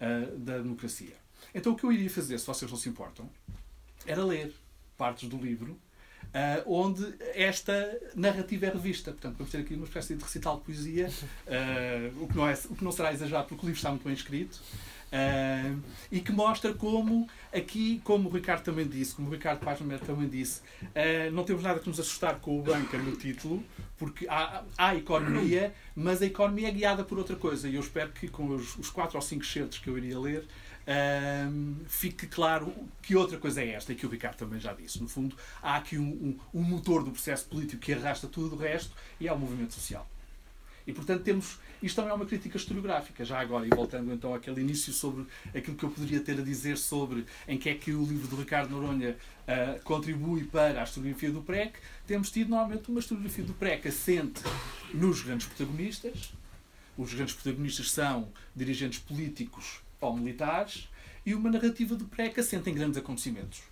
uh, 0.00 0.38
da 0.38 0.58
democracia. 0.58 1.16
Então, 1.54 1.72
o 1.72 1.76
que 1.76 1.84
eu 1.84 1.92
iria 1.92 2.10
fazer, 2.10 2.38
se 2.38 2.46
vocês 2.46 2.70
não 2.70 2.78
se 2.78 2.88
importam, 2.88 3.28
era 4.06 4.24
ler 4.24 4.54
partes 4.96 5.28
do 5.28 5.36
livro 5.38 5.78
Uh, 6.28 6.62
onde 6.66 7.14
esta 7.34 7.98
narrativa 8.14 8.66
é 8.66 8.70
revista. 8.70 9.12
Portanto, 9.12 9.36
vamos 9.38 9.50
ter 9.50 9.58
aqui 9.58 9.74
uma 9.74 9.86
espécie 9.86 10.14
de 10.14 10.22
recital 10.22 10.58
de 10.58 10.64
poesia, 10.64 11.08
uh, 11.08 12.20
o, 12.22 12.28
que 12.28 12.36
não 12.36 12.46
é, 12.46 12.52
o 12.68 12.76
que 12.76 12.84
não 12.84 12.92
será 12.92 13.12
exagerado 13.12 13.48
porque 13.48 13.64
o 13.64 13.66
livro 13.66 13.78
está 13.78 13.90
muito 13.90 14.04
bem 14.04 14.12
escrito. 14.12 14.60
Uh, 15.08 15.80
e 16.12 16.20
que 16.20 16.30
mostra 16.32 16.74
como 16.74 17.26
aqui, 17.50 17.98
como 18.04 18.28
o 18.28 18.32
Ricardo 18.32 18.62
também 18.62 18.86
disse, 18.86 19.14
como 19.14 19.28
o 19.28 19.32
Ricardo 19.32 19.60
Paz 19.60 19.78
também 20.06 20.28
disse, 20.28 20.60
uh, 20.82 21.32
não 21.32 21.44
temos 21.44 21.62
nada 21.62 21.80
que 21.80 21.88
nos 21.88 21.98
assustar 21.98 22.38
com 22.40 22.58
o 22.58 22.62
banca 22.62 22.98
no 22.98 23.16
título, 23.16 23.64
porque 23.96 24.28
há, 24.28 24.62
há 24.76 24.94
economia, 24.94 25.72
mas 25.96 26.20
a 26.20 26.26
economia 26.26 26.68
é 26.68 26.70
guiada 26.70 27.04
por 27.04 27.18
outra 27.18 27.36
coisa. 27.36 27.68
E 27.68 27.76
eu 27.76 27.80
espero 27.80 28.10
que 28.10 28.28
com 28.28 28.48
os, 28.48 28.76
os 28.76 28.90
quatro 28.90 29.16
ou 29.16 29.22
cinco 29.22 29.46
certos 29.46 29.78
que 29.78 29.88
eu 29.88 29.96
iria 29.96 30.18
ler, 30.18 30.44
um, 30.88 31.76
fique 31.86 32.26
claro 32.26 32.72
que 33.02 33.14
outra 33.14 33.36
coisa 33.36 33.62
é 33.62 33.70
esta, 33.70 33.92
e 33.92 33.94
que 33.94 34.06
o 34.06 34.08
Ricardo 34.08 34.36
também 34.36 34.58
já 34.58 34.72
disse. 34.72 35.00
No 35.02 35.08
fundo, 35.08 35.36
há 35.62 35.76
aqui 35.76 35.98
um, 35.98 36.38
um, 36.54 36.60
um 36.60 36.62
motor 36.62 37.04
do 37.04 37.10
processo 37.10 37.44
político 37.44 37.82
que 37.82 37.92
arrasta 37.92 38.26
tudo 38.26 38.56
o 38.56 38.58
resto 38.58 38.94
e 39.20 39.28
é 39.28 39.32
o 39.32 39.38
movimento 39.38 39.74
social. 39.74 40.08
E, 40.86 40.92
portanto, 40.92 41.22
temos. 41.22 41.58
Isto 41.82 41.96
também 41.96 42.10
é 42.10 42.14
uma 42.14 42.24
crítica 42.24 42.56
historiográfica, 42.56 43.22
já 43.24 43.38
agora, 43.38 43.66
e 43.66 43.68
voltando 43.68 44.12
então 44.12 44.34
àquele 44.34 44.62
início 44.62 44.92
sobre 44.92 45.26
aquilo 45.54 45.76
que 45.76 45.84
eu 45.84 45.90
poderia 45.90 46.18
ter 46.20 46.40
a 46.40 46.42
dizer 46.42 46.78
sobre 46.78 47.26
em 47.46 47.58
que 47.58 47.68
é 47.68 47.74
que 47.74 47.92
o 47.92 48.04
livro 48.04 48.26
do 48.26 48.36
Ricardo 48.36 48.70
Noronha 48.70 49.14
uh, 49.46 49.80
contribui 49.84 50.44
para 50.44 50.80
a 50.80 50.84
historiografia 50.84 51.30
do 51.30 51.42
PREC, 51.42 51.78
temos 52.06 52.30
tido 52.30 52.48
normalmente 52.48 52.88
uma 52.88 52.98
historiografia 52.98 53.44
do 53.44 53.52
PREC 53.52 53.86
assente 53.86 54.40
nos 54.92 55.20
grandes 55.20 55.46
protagonistas. 55.46 56.32
Os 56.96 57.14
grandes 57.14 57.34
protagonistas 57.34 57.92
são 57.92 58.32
dirigentes 58.56 58.98
políticos 58.98 59.82
ou 60.00 60.16
militares, 60.16 60.88
e 61.24 61.34
uma 61.34 61.50
narrativa 61.50 61.94
do 61.94 62.06
pré 62.06 62.32
assenta 62.36 62.70
em 62.70 62.74
grandes 62.74 62.96
acontecimentos. 62.96 63.62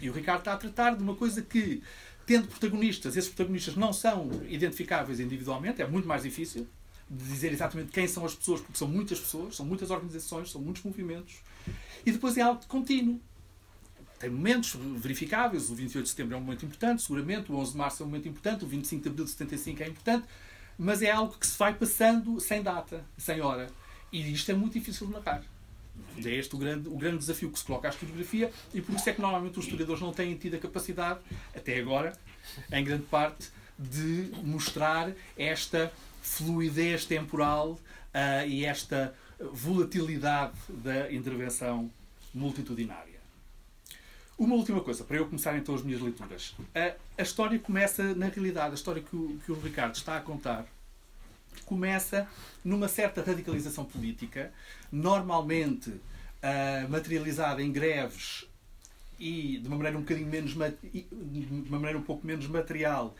E 0.00 0.08
o 0.08 0.12
Ricardo 0.12 0.40
está 0.40 0.52
a 0.52 0.56
tratar 0.56 0.96
de 0.96 1.02
uma 1.02 1.14
coisa 1.14 1.42
que, 1.42 1.82
tendo 2.24 2.48
protagonistas, 2.48 3.16
esses 3.16 3.28
protagonistas 3.28 3.74
não 3.76 3.92
são 3.92 4.30
identificáveis 4.48 5.20
individualmente, 5.20 5.82
é 5.82 5.86
muito 5.86 6.06
mais 6.06 6.22
difícil 6.22 6.66
de 7.10 7.24
dizer 7.24 7.52
exatamente 7.52 7.90
quem 7.90 8.06
são 8.06 8.24
as 8.24 8.34
pessoas, 8.34 8.60
porque 8.60 8.78
são 8.78 8.86
muitas 8.86 9.18
pessoas, 9.18 9.56
são 9.56 9.64
muitas 9.64 9.90
organizações, 9.90 10.50
são 10.50 10.60
muitos 10.60 10.82
movimentos. 10.82 11.36
E 12.04 12.12
depois 12.12 12.36
é 12.36 12.42
algo 12.42 12.64
contínuo. 12.66 13.20
Tem 14.18 14.28
momentos 14.28 14.74
verificáveis, 14.96 15.70
o 15.70 15.74
28 15.74 16.04
de 16.04 16.10
setembro 16.10 16.34
é 16.34 16.38
um 16.38 16.40
momento 16.40 16.66
importante, 16.66 17.02
seguramente, 17.02 17.52
o 17.52 17.56
11 17.56 17.72
de 17.72 17.78
março 17.78 18.02
é 18.02 18.06
um 18.06 18.08
momento 18.08 18.28
importante, 18.28 18.64
o 18.64 18.68
25 18.68 19.02
de 19.02 19.08
abril 19.08 19.24
de 19.24 19.30
75 19.30 19.82
é 19.82 19.88
importante, 19.88 20.26
mas 20.76 21.02
é 21.02 21.10
algo 21.10 21.36
que 21.38 21.46
se 21.46 21.56
vai 21.56 21.72
passando 21.72 22.38
sem 22.40 22.62
data, 22.62 23.04
sem 23.16 23.40
hora. 23.40 23.68
E 24.12 24.32
isto 24.32 24.50
é 24.50 24.54
muito 24.54 24.74
difícil 24.74 25.06
de 25.06 25.12
narrar. 25.12 25.42
É 26.24 26.34
este 26.34 26.54
o 26.54 26.58
grande, 26.58 26.88
o 26.88 26.96
grande 26.96 27.18
desafio 27.18 27.50
que 27.50 27.58
se 27.58 27.64
coloca 27.64 27.88
à 27.88 27.90
historiografia 27.90 28.50
e 28.72 28.80
por 28.80 28.94
isso 28.94 29.08
é 29.08 29.12
que 29.12 29.20
normalmente 29.20 29.58
os 29.58 29.64
historiadores 29.64 30.00
não 30.00 30.12
têm 30.12 30.36
tido 30.36 30.54
a 30.54 30.58
capacidade, 30.58 31.20
até 31.54 31.78
agora, 31.78 32.12
em 32.72 32.84
grande 32.84 33.04
parte, 33.04 33.50
de 33.78 34.30
mostrar 34.42 35.12
esta 35.36 35.92
fluidez 36.22 37.04
temporal 37.04 37.72
uh, 37.72 38.46
e 38.46 38.64
esta 38.64 39.14
volatilidade 39.52 40.54
da 40.68 41.12
intervenção 41.12 41.90
multitudinária. 42.34 43.18
Uma 44.36 44.54
última 44.54 44.80
coisa, 44.80 45.04
para 45.04 45.16
eu 45.16 45.26
começar 45.26 45.56
então 45.56 45.74
as 45.74 45.82
minhas 45.82 46.00
leituras. 46.00 46.54
A, 46.74 46.94
a 47.18 47.22
história 47.22 47.58
começa, 47.58 48.14
na 48.14 48.26
realidade, 48.26 48.70
a 48.70 48.74
história 48.74 49.02
que 49.02 49.14
o, 49.14 49.38
que 49.44 49.50
o 49.50 49.60
Ricardo 49.60 49.94
está 49.94 50.16
a 50.16 50.20
contar 50.20 50.64
começa 51.62 52.28
numa 52.64 52.88
certa 52.88 53.22
radicalização 53.22 53.84
política, 53.84 54.52
normalmente 54.90 55.90
uh, 55.90 56.88
materializada 56.88 57.62
em 57.62 57.70
greves 57.72 58.46
e 59.18 59.58
de 59.58 59.66
uma 59.66 59.76
maneira 59.76 59.98
um 59.98 60.02
bocadinho 60.02 60.28
menos 60.28 60.52
de 60.52 60.58
uma 61.68 61.78
maneira 61.78 61.98
um 61.98 62.02
pouco 62.02 62.24
menos 62.24 62.46
material 62.46 63.16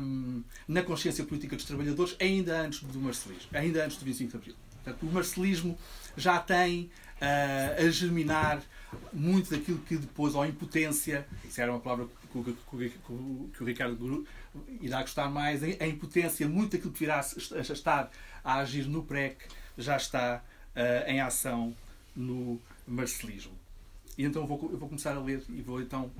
um, 0.00 0.42
na 0.68 0.82
consciência 0.82 1.24
política 1.24 1.56
dos 1.56 1.64
trabalhadores 1.64 2.14
ainda 2.20 2.60
antes 2.60 2.80
do 2.82 3.00
marcelismo, 3.00 3.50
ainda 3.52 3.84
antes 3.84 3.96
do 3.96 4.04
25 4.04 4.30
de 4.30 4.36
Abril. 4.36 4.54
Portanto, 4.84 5.02
o 5.02 5.12
marcelismo 5.12 5.76
já 6.16 6.38
tem 6.38 6.90
uh, 7.20 7.84
a 7.86 7.90
germinar 7.90 8.62
muito 9.12 9.50
daquilo 9.50 9.78
que 9.78 9.96
depois, 9.96 10.34
ou 10.34 10.46
impotência, 10.46 11.26
se 11.48 11.60
era 11.60 11.72
uma 11.72 11.80
palavra 11.80 12.06
que, 12.44 12.52
que, 12.52 12.98
que, 13.54 13.62
o 13.62 13.66
Ricardo 13.66 14.26
irá 14.80 15.00
gostar 15.02 15.28
mais, 15.28 15.62
a 15.62 15.86
impotência, 15.86 16.48
muito 16.48 16.72
daquilo 16.72 16.92
que 16.92 17.00
virá 17.00 17.20
a 17.20 17.60
estar 17.60 18.10
a 18.44 18.58
agir 18.58 18.86
no 18.86 19.02
PREC 19.02 19.36
já 19.76 19.96
está 19.96 20.42
uh, 20.74 21.10
em 21.10 21.20
ação 21.20 21.74
no 22.14 22.60
marcelismo. 22.86 23.52
E 24.16 24.24
então 24.24 24.42
eu 24.42 24.48
vou, 24.48 24.70
eu 24.72 24.78
vou, 24.78 24.88
começar 24.88 25.14
a 25.14 25.20
ler 25.20 25.42
e 25.50 25.60
vou 25.60 25.80
então, 25.80 26.10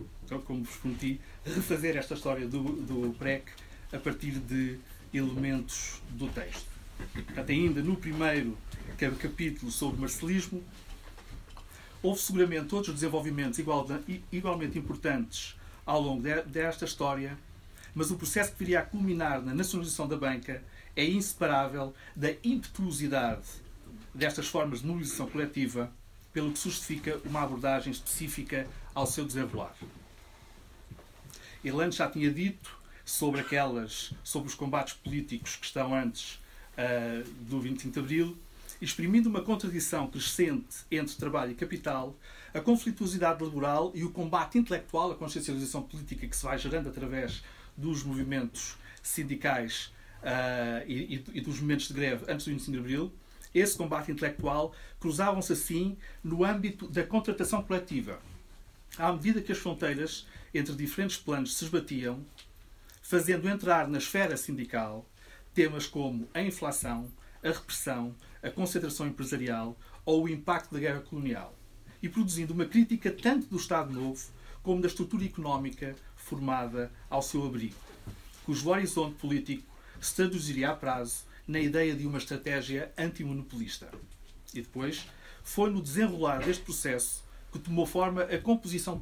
como 0.45 0.62
vos 0.64 0.77
prometi, 0.77 1.21
refazer 1.45 1.97
esta 1.97 2.14
história 2.14 2.47
do, 2.47 2.62
do 2.62 3.14
PREC 3.19 3.45
a 3.93 3.99
partir 3.99 4.33
de 4.33 4.79
elementos 5.14 6.03
do 6.11 6.29
texto. 6.29 6.69
Portanto, 7.12 7.51
ainda 7.51 7.83
no 7.83 7.97
primeiro 7.97 8.57
capítulo 9.21 9.71
sobre 9.71 10.01
marcelismo, 10.01 10.62
houve 12.03 12.21
seguramente 12.21 12.75
outros 12.75 12.95
desenvolvimentos 12.95 13.59
igual, 13.59 13.87
igualmente 14.31 14.79
importantes 14.79 15.57
ao 15.87 16.01
longo 16.01 16.22
desta 16.47 16.84
história, 16.84 17.39
mas 17.95 18.11
o 18.11 18.16
processo 18.16 18.53
que 18.53 18.59
viria 18.59 18.80
a 18.80 18.82
culminar 18.82 19.41
na 19.41 19.55
nacionalização 19.55 20.09
da 20.09 20.16
banca 20.16 20.62
é 20.97 21.05
inseparável 21.05 21.95
da 22.14 22.32
impetuosidade 22.43 23.47
destas 24.12 24.49
formas 24.49 24.80
de 24.80 24.87
mobilização 24.87 25.28
coletiva, 25.28 25.91
pelo 26.32 26.53
que 26.53 26.59
justifica 26.59 27.18
uma 27.24 27.43
abordagem 27.43 27.93
específica 27.93 28.66
ao 28.95 29.07
seu 29.07 29.24
desenrolar. 29.24 29.74
Ele 31.64 31.82
antes 31.82 31.99
já 31.99 32.09
tinha 32.09 32.30
dito 32.30 32.76
sobre 33.05 33.41
aquelas, 33.41 34.12
sobre 34.24 34.49
os 34.49 34.55
combates 34.55 34.95
políticos 34.95 35.57
que 35.57 35.66
estão 35.66 35.95
antes 35.95 36.34
uh, 36.76 37.28
do 37.43 37.61
25 37.61 37.93
de 37.93 38.01
Abril, 38.01 38.39
exprimindo 38.81 39.29
uma 39.29 39.41
contradição 39.41 40.07
crescente 40.09 40.85
entre 40.91 41.16
trabalho 41.16 41.53
e 41.53 41.55
capital, 41.55 42.16
a 42.53 42.61
conflituosidade 42.61 43.43
laboral 43.43 43.93
e 43.95 44.05
o 44.05 44.11
combate 44.11 44.59
intelectual, 44.59 45.12
a 45.12 45.14
consciencialização 45.14 45.83
política 45.83 46.27
que 46.27 46.37
se 46.37 46.45
vai 46.45 46.59
gerando 46.59 46.89
através 46.89 47.43
dos 47.77 48.03
movimentos 48.03 48.77
sindicais 49.03 49.93
uh, 50.22 50.85
e, 50.87 51.24
e, 51.33 51.41
dos 51.41 51.57
movimentos 51.57 51.89
de 51.89 51.95
greve 51.95 52.24
antes 52.29 52.47
do 52.47 52.53
25 52.53 52.72
de 52.72 52.79
Abril, 52.79 53.12
esse 53.55 53.77
combate 53.77 54.12
intelectual 54.12 54.74
cruzavam-se 55.01 55.53
assim 55.53 55.97
no 56.22 56.45
âmbito 56.45 56.89
da 56.89 57.05
contratação 57.05 57.62
coletiva. 57.62 58.20
À 58.99 59.12
medida 59.12 59.41
que 59.41 59.53
as 59.53 59.59
fronteiras 59.59 60.27
entre 60.53 60.74
diferentes 60.74 61.16
planos 61.16 61.57
se 61.57 61.64
esbatiam, 61.64 62.24
fazendo 63.03 63.49
entrar 63.49 63.89
na 63.89 63.99
esfera 63.99 64.37
sindical 64.37 65.07
temas 65.55 65.87
como 65.87 66.29
a 66.35 66.43
inflação, 66.43 67.11
a 67.43 67.49
repressão, 67.49 68.14
a 68.47 68.51
concentração 68.51 69.07
empresarial 69.07 69.76
ou 70.05 70.24
o 70.24 70.28
impacto 70.28 70.72
da 70.72 70.80
guerra 70.80 71.01
colonial, 71.01 71.55
e 72.03 72.09
produzindo 72.09 72.55
uma 72.55 72.66
crítica 72.66 73.11
tanto 73.11 73.47
do 73.47 73.57
Estado 73.57 73.92
Novo 73.92 74.24
como 74.62 74.80
da 74.80 74.88
estrutura 74.88 75.24
económica 75.24 75.97
formada 76.14 76.92
ao 77.11 77.22
seu 77.22 77.44
abrigo, 77.44 77.74
cujo 78.44 78.68
horizonte 78.68 79.16
político 79.16 79.64
se 80.01 80.14
traduziria 80.14 80.70
a 80.70 80.76
prazo 80.76 81.24
na 81.47 81.59
ideia 81.59 81.94
de 81.94 82.07
uma 82.07 82.18
estratégia 82.18 82.92
antimonopolista. 82.97 83.90
E 84.55 84.61
depois 84.61 85.07
foi 85.42 85.70
no 85.70 85.82
desenrolar 85.82 86.44
deste 86.44 86.62
processo 86.64 87.24
que 87.53 87.59
tomou 87.59 87.86
forma 87.86 88.22
a 88.22 88.38
composição 88.38 88.99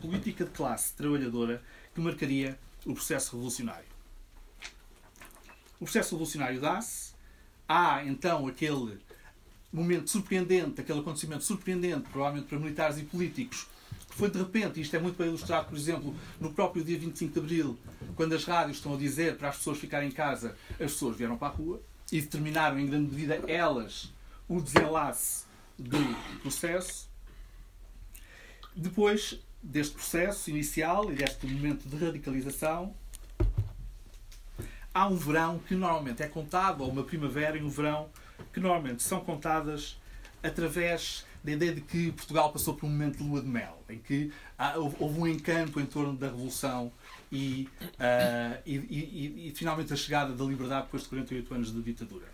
política 0.00 0.44
de 0.44 0.50
classe 0.50 0.94
trabalhadora 0.94 1.62
que 1.94 2.00
marcaria 2.00 2.58
o 2.86 2.94
processo 2.94 3.32
revolucionário. 3.32 3.88
O 5.78 5.84
processo 5.84 6.14
revolucionário 6.14 6.60
dá-se, 6.60 7.09
há 7.70 8.04
então 8.04 8.48
aquele 8.48 8.98
momento 9.72 10.10
surpreendente, 10.10 10.80
aquele 10.80 10.98
acontecimento 10.98 11.44
surpreendente, 11.44 12.08
provavelmente 12.10 12.48
para 12.48 12.58
militares 12.58 12.98
e 12.98 13.04
políticos, 13.04 13.68
que 14.08 14.16
foi 14.16 14.28
de 14.28 14.38
repente, 14.38 14.80
isto 14.80 14.96
é 14.96 14.98
muito 14.98 15.16
bem 15.16 15.28
ilustrado, 15.28 15.68
por 15.68 15.78
exemplo, 15.78 16.12
no 16.40 16.52
próprio 16.52 16.82
dia 16.82 16.98
25 16.98 17.32
de 17.32 17.38
Abril, 17.38 17.78
quando 18.16 18.32
as 18.32 18.44
rádios 18.44 18.78
estão 18.78 18.94
a 18.94 18.96
dizer 18.96 19.36
para 19.36 19.50
as 19.50 19.58
pessoas 19.58 19.78
ficarem 19.78 20.08
em 20.08 20.12
casa, 20.12 20.56
as 20.72 20.78
pessoas 20.78 21.16
vieram 21.16 21.38
para 21.38 21.46
a 21.46 21.50
rua 21.52 21.80
e 22.10 22.20
determinaram 22.20 22.76
em 22.76 22.86
grande 22.86 23.14
medida 23.14 23.40
elas 23.46 24.12
o 24.48 24.60
desenlace 24.60 25.44
do 25.78 25.98
processo. 26.42 27.08
Depois 28.74 29.38
deste 29.62 29.94
processo 29.94 30.50
inicial 30.50 31.12
e 31.12 31.14
deste 31.14 31.46
momento 31.46 31.88
de 31.88 31.96
radicalização, 32.04 32.96
há 34.92 35.06
um 35.06 35.16
verão 35.16 35.58
que 35.58 35.74
normalmente 35.74 36.22
é 36.22 36.26
contado, 36.26 36.82
ou 36.82 36.90
uma 36.90 37.04
primavera 37.04 37.56
e 37.56 37.62
um 37.62 37.68
verão 37.68 38.08
que 38.52 38.60
normalmente 38.60 39.02
são 39.02 39.20
contadas 39.20 39.98
através 40.42 41.24
da 41.42 41.52
ideia 41.52 41.72
de 41.72 41.80
que 41.80 42.12
Portugal 42.12 42.52
passou 42.52 42.74
por 42.74 42.86
um 42.86 42.90
momento 42.90 43.18
de 43.18 43.22
lua 43.24 43.40
de 43.40 43.48
mel, 43.48 43.82
em 43.88 43.98
que 43.98 44.30
houve 44.98 45.18
um 45.18 45.26
encanto 45.26 45.80
em 45.80 45.86
torno 45.86 46.14
da 46.14 46.26
Revolução 46.26 46.92
e, 47.32 47.68
uh, 47.82 48.60
e, 48.66 48.76
e, 48.76 49.48
e, 49.48 49.52
finalmente 49.54 49.92
a 49.92 49.96
chegada 49.96 50.34
da 50.34 50.44
liberdade 50.44 50.84
depois 50.84 51.04
de 51.04 51.08
48 51.08 51.54
anos 51.54 51.72
de 51.72 51.82
ditadura. 51.82 52.26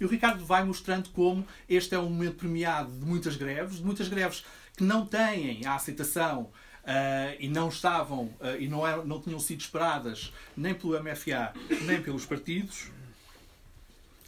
E 0.00 0.04
o 0.04 0.08
Ricardo 0.08 0.44
vai 0.44 0.64
mostrando 0.64 1.08
como 1.10 1.46
este 1.68 1.94
é 1.94 1.98
um 1.98 2.08
momento 2.08 2.36
premiado 2.36 2.90
de 2.92 3.04
muitas 3.04 3.36
greves, 3.36 3.76
de 3.76 3.84
muitas 3.84 4.08
greves 4.08 4.44
que 4.76 4.84
não 4.84 5.06
têm 5.06 5.64
a 5.66 5.74
aceitação 5.74 6.50
Uh, 6.88 7.36
e 7.38 7.48
não 7.48 7.68
estavam 7.68 8.24
uh, 8.40 8.56
e 8.58 8.66
não, 8.66 8.86
eram, 8.86 9.04
não 9.04 9.20
tinham 9.20 9.38
sido 9.38 9.60
esperadas 9.60 10.32
nem 10.56 10.72
pelo 10.72 10.98
MFA 10.98 11.52
nem 11.82 12.00
pelos 12.00 12.24
partidos 12.24 12.90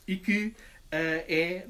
e 0.06 0.14
que 0.14 0.48
uh, 0.48 0.54
é 0.92 1.66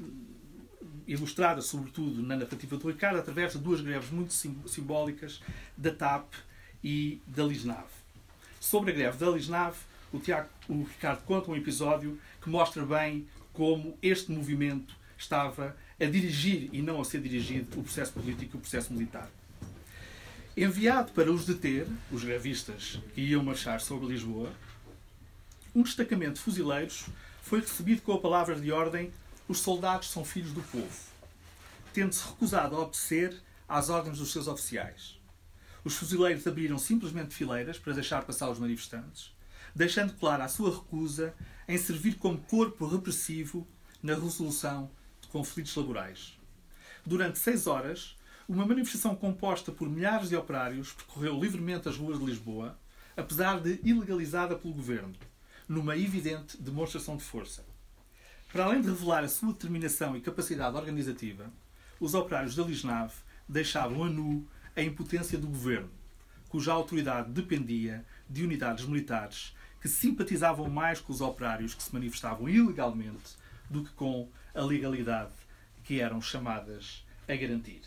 ilustrada 1.07 1.61
sobretudo 1.61 2.21
na 2.21 2.35
narrativa 2.35 2.75
do 2.75 2.89
Ricardo 2.89 3.19
através 3.19 3.53
de 3.53 3.59
duas 3.59 3.79
greves 3.79 4.09
muito 4.09 4.33
simbólicas 4.33 5.41
da 5.77 5.93
TAP 5.93 6.33
e 6.83 7.21
da 7.25 7.43
Lisnave. 7.45 7.87
Sobre 8.59 8.91
a 8.91 8.93
greve 8.93 9.17
da 9.17 9.31
Lisnave, 9.31 9.77
o, 10.11 10.17
o 10.67 10.83
Ricardo 10.83 11.23
conta 11.23 11.51
um 11.51 11.55
episódio 11.55 12.19
que 12.41 12.49
mostra 12.49 12.85
bem 12.85 13.25
como 13.53 13.97
este 14.01 14.29
movimento 14.29 14.93
estava 15.17 15.77
a 15.99 16.05
dirigir 16.05 16.69
e 16.73 16.81
não 16.81 16.99
a 16.99 17.05
ser 17.05 17.21
dirigido 17.21 17.79
o 17.79 17.83
processo 17.83 18.11
político 18.11 18.55
e 18.55 18.57
o 18.57 18.61
processo 18.61 18.91
militar. 18.91 19.29
Enviado 20.55 21.13
para 21.13 21.31
os 21.31 21.45
deter, 21.45 21.87
os 22.11 22.25
grevistas 22.25 22.99
que 23.15 23.21
iam 23.21 23.41
marchar 23.41 23.79
sobre 23.79 24.07
Lisboa, 24.07 24.51
um 25.73 25.81
destacamento 25.81 26.33
de 26.33 26.41
fuzileiros 26.41 27.05
foi 27.41 27.61
recebido 27.61 28.01
com 28.01 28.11
a 28.11 28.19
palavra 28.19 28.59
de 28.59 28.69
ordem: 28.69 29.13
os 29.47 29.59
soldados 29.59 30.11
são 30.11 30.25
filhos 30.25 30.51
do 30.51 30.61
povo, 30.63 30.99
tendo-se 31.93 32.27
recusado 32.27 32.75
a 32.75 32.79
obedecer 32.79 33.41
às 33.67 33.87
ordens 33.87 34.17
dos 34.17 34.33
seus 34.33 34.49
oficiais. 34.49 35.17
Os 35.85 35.95
fuzileiros 35.95 36.45
abriram 36.45 36.77
simplesmente 36.77 37.33
fileiras 37.33 37.79
para 37.79 37.93
deixar 37.93 38.25
passar 38.25 38.49
os 38.49 38.59
manifestantes, 38.59 39.31
deixando 39.73 40.13
clara 40.15 40.43
a 40.43 40.49
sua 40.49 40.75
recusa 40.75 41.33
em 41.65 41.77
servir 41.77 42.15
como 42.15 42.37
corpo 42.37 42.85
repressivo 42.85 43.65
na 44.03 44.15
resolução 44.15 44.91
de 45.21 45.29
conflitos 45.29 45.73
laborais. 45.77 46.37
Durante 47.05 47.39
seis 47.39 47.67
horas, 47.67 48.17
uma 48.51 48.65
manifestação 48.65 49.15
composta 49.15 49.71
por 49.71 49.89
milhares 49.89 50.27
de 50.27 50.35
operários 50.35 50.91
percorreu 50.91 51.39
livremente 51.39 51.87
as 51.87 51.95
ruas 51.95 52.19
de 52.19 52.25
Lisboa, 52.25 52.77
apesar 53.15 53.61
de 53.61 53.79
ilegalizada 53.81 54.57
pelo 54.57 54.73
governo, 54.73 55.13
numa 55.69 55.95
evidente 55.95 56.61
demonstração 56.61 57.15
de 57.15 57.23
força. 57.23 57.63
Para 58.51 58.65
além 58.65 58.81
de 58.81 58.89
revelar 58.89 59.23
a 59.23 59.29
sua 59.29 59.53
determinação 59.53 60.17
e 60.17 60.21
capacidade 60.21 60.75
organizativa, 60.75 61.49
os 61.97 62.13
operários 62.13 62.53
da 62.53 62.63
Lisnave 62.63 63.13
deixavam 63.47 64.03
a 64.03 64.09
nu 64.09 64.45
a 64.75 64.81
impotência 64.81 65.37
do 65.37 65.47
governo, 65.47 65.89
cuja 66.49 66.73
autoridade 66.73 67.31
dependia 67.31 68.05
de 68.29 68.43
unidades 68.43 68.83
militares 68.83 69.55
que 69.79 69.87
simpatizavam 69.87 70.69
mais 70.69 70.99
com 70.99 71.13
os 71.13 71.21
operários 71.21 71.73
que 71.73 71.81
se 71.81 71.93
manifestavam 71.93 72.49
ilegalmente 72.49 73.37
do 73.69 73.85
que 73.85 73.91
com 73.91 74.27
a 74.53 74.61
legalidade 74.61 75.31
que 75.85 76.01
eram 76.01 76.21
chamadas 76.21 77.05
a 77.29 77.35
garantir. 77.37 77.81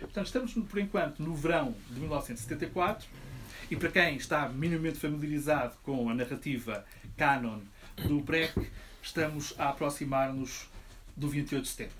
Portanto, 0.00 0.26
estamos, 0.26 0.52
por 0.52 0.78
enquanto, 0.78 1.22
no 1.22 1.34
verão 1.34 1.74
de 1.90 2.00
1974 2.00 3.06
e 3.70 3.76
para 3.76 3.90
quem 3.90 4.16
está 4.16 4.48
minimamente 4.48 4.98
familiarizado 4.98 5.76
com 5.82 6.08
a 6.08 6.14
narrativa 6.14 6.84
canon 7.16 7.60
do 8.06 8.22
PREC, 8.22 8.70
estamos 9.02 9.54
a 9.58 9.70
aproximar-nos 9.70 10.68
do 11.16 11.28
28 11.28 11.62
de 11.62 11.68
setembro, 11.68 11.94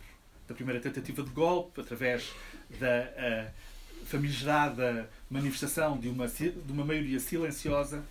da 0.47 0.55
primeira 0.55 0.81
tentativa 0.81 1.23
de 1.23 1.31
golpe, 1.31 1.81
através 1.81 2.33
da 2.79 3.49
uh, 3.49 4.07
famigerada 4.07 5.11
manifestação 5.31 5.99
de 5.99 6.09
uma, 6.09 6.29
de 6.29 6.53
uma 6.69 6.85
maioria 6.85 7.19
silenciosa 7.19 8.05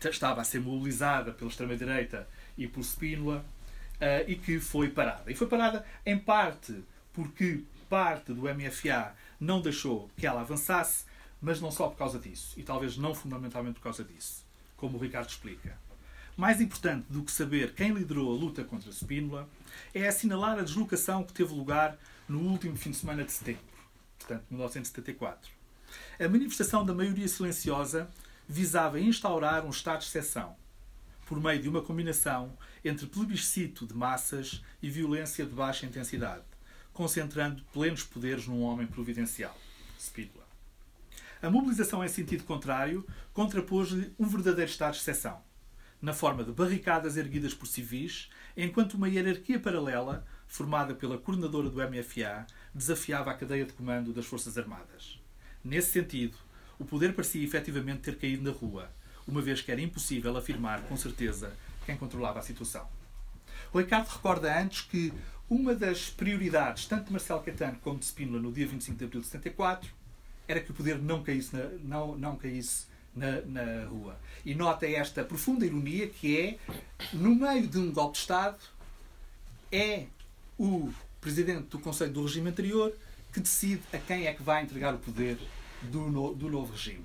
que 0.00 0.08
estava 0.08 0.40
a 0.40 0.44
ser 0.44 0.60
mobilizada 0.60 1.32
pela 1.32 1.50
extrema-direita 1.50 2.26
e 2.56 2.66
por 2.66 2.82
Spínola 2.82 3.44
uh, 3.96 4.30
e 4.30 4.36
que 4.36 4.58
foi 4.58 4.88
parada. 4.88 5.30
E 5.30 5.34
foi 5.34 5.46
parada, 5.46 5.84
em 6.04 6.18
parte, 6.18 6.82
porque 7.12 7.62
parte 7.88 8.32
do 8.32 8.42
MFA 8.42 9.14
não 9.40 9.60
deixou 9.60 10.10
que 10.16 10.26
ela 10.26 10.40
avançasse, 10.40 11.04
mas 11.40 11.60
não 11.60 11.70
só 11.70 11.88
por 11.88 11.96
causa 11.96 12.18
disso, 12.18 12.58
e 12.58 12.62
talvez 12.62 12.96
não 12.96 13.14
fundamentalmente 13.14 13.74
por 13.74 13.82
causa 13.82 14.04
disso, 14.04 14.44
como 14.76 14.96
o 14.96 15.00
Ricardo 15.00 15.28
explica. 15.28 15.78
Mais 16.36 16.60
importante 16.60 17.06
do 17.08 17.22
que 17.22 17.32
saber 17.32 17.72
quem 17.74 17.92
liderou 17.92 18.34
a 18.34 18.38
luta 18.38 18.64
contra 18.64 18.90
Spínola 18.90 19.48
é 19.94 20.06
assinalar 20.06 20.58
a 20.58 20.62
deslocação 20.62 21.24
que 21.24 21.32
teve 21.32 21.54
lugar 21.54 21.96
no 22.28 22.40
último 22.40 22.76
fim 22.76 22.90
de 22.90 22.96
semana 22.96 23.24
de 23.24 23.32
setembro, 23.32 23.62
portanto, 24.18 24.44
1974. 24.50 25.50
A 26.18 26.28
manifestação 26.28 26.84
da 26.84 26.92
maioria 26.92 27.28
silenciosa 27.28 28.10
visava 28.48 29.00
instaurar 29.00 29.64
um 29.64 29.70
estado 29.70 30.00
de 30.00 30.06
exceção, 30.06 30.56
por 31.24 31.40
meio 31.40 31.60
de 31.60 31.68
uma 31.68 31.82
combinação 31.82 32.56
entre 32.84 33.06
plebiscito 33.06 33.86
de 33.86 33.94
massas 33.94 34.62
e 34.82 34.90
violência 34.90 35.44
de 35.44 35.52
baixa 35.52 35.86
intensidade 35.86 36.44
concentrando 36.96 37.62
plenos 37.74 38.02
poderes 38.02 38.46
num 38.46 38.62
homem 38.62 38.86
providencial, 38.86 39.54
Spínola. 40.00 40.46
A 41.42 41.50
mobilização 41.50 42.02
em 42.02 42.08
sentido 42.08 42.44
contrário 42.44 43.06
contrapôs-lhe 43.34 44.14
um 44.18 44.26
verdadeiro 44.26 44.70
estado 44.70 44.94
de 44.94 45.00
exceção, 45.00 45.38
na 46.00 46.14
forma 46.14 46.42
de 46.42 46.52
barricadas 46.52 47.18
erguidas 47.18 47.52
por 47.52 47.66
civis, 47.66 48.30
enquanto 48.56 48.94
uma 48.94 49.10
hierarquia 49.10 49.60
paralela, 49.60 50.26
formada 50.46 50.94
pela 50.94 51.18
coordenadora 51.18 51.68
do 51.68 51.76
MFA, 51.76 52.46
desafiava 52.74 53.30
a 53.30 53.34
cadeia 53.34 53.66
de 53.66 53.74
comando 53.74 54.14
das 54.14 54.24
Forças 54.24 54.56
Armadas. 54.56 55.20
Nesse 55.62 55.92
sentido, 55.92 56.38
o 56.78 56.84
poder 56.84 57.12
parecia 57.12 57.44
efetivamente 57.44 58.00
ter 58.00 58.16
caído 58.16 58.42
na 58.42 58.56
rua, 58.56 58.90
uma 59.28 59.42
vez 59.42 59.60
que 59.60 59.70
era 59.70 59.82
impossível 59.82 60.34
afirmar 60.34 60.80
com 60.84 60.96
certeza 60.96 61.52
quem 61.84 61.94
controlava 61.94 62.38
a 62.38 62.42
situação. 62.42 62.88
Ricardo 63.74 64.08
recorda 64.08 64.58
antes 64.58 64.80
que 64.82 65.12
uma 65.48 65.74
das 65.74 66.10
prioridades, 66.10 66.86
tanto 66.86 67.06
de 67.06 67.12
Marcelo 67.12 67.40
Caetano 67.40 67.78
como 67.82 67.98
de 67.98 68.04
Spínola, 68.04 68.40
no 68.40 68.52
dia 68.52 68.66
25 68.66 68.98
de 68.98 69.04
abril 69.04 69.20
de 69.20 69.26
74, 69.28 69.90
era 70.48 70.60
que 70.60 70.70
o 70.70 70.74
poder 70.74 70.98
não 70.98 71.22
caísse 71.22 71.54
na, 71.54 71.64
não, 71.82 72.16
não 72.16 72.36
caísse 72.36 72.86
na, 73.14 73.40
na 73.42 73.86
rua. 73.86 74.18
E 74.44 74.54
nota 74.54 74.86
esta 74.86 75.24
profunda 75.24 75.64
ironia 75.64 76.08
que 76.08 76.38
é, 76.38 76.58
no 77.12 77.34
meio 77.34 77.66
de 77.66 77.78
um 77.78 77.92
golpe 77.92 78.14
de 78.14 78.18
Estado, 78.18 78.58
é 79.70 80.06
o 80.58 80.92
presidente 81.20 81.68
do 81.68 81.78
Conselho 81.78 82.12
do 82.12 82.22
regime 82.22 82.50
anterior 82.50 82.92
que 83.32 83.40
decide 83.40 83.82
a 83.92 83.98
quem 83.98 84.26
é 84.26 84.32
que 84.32 84.42
vai 84.42 84.62
entregar 84.62 84.94
o 84.94 84.98
poder 84.98 85.38
do, 85.82 86.10
no, 86.10 86.34
do 86.34 86.48
novo 86.48 86.72
regime. 86.72 87.04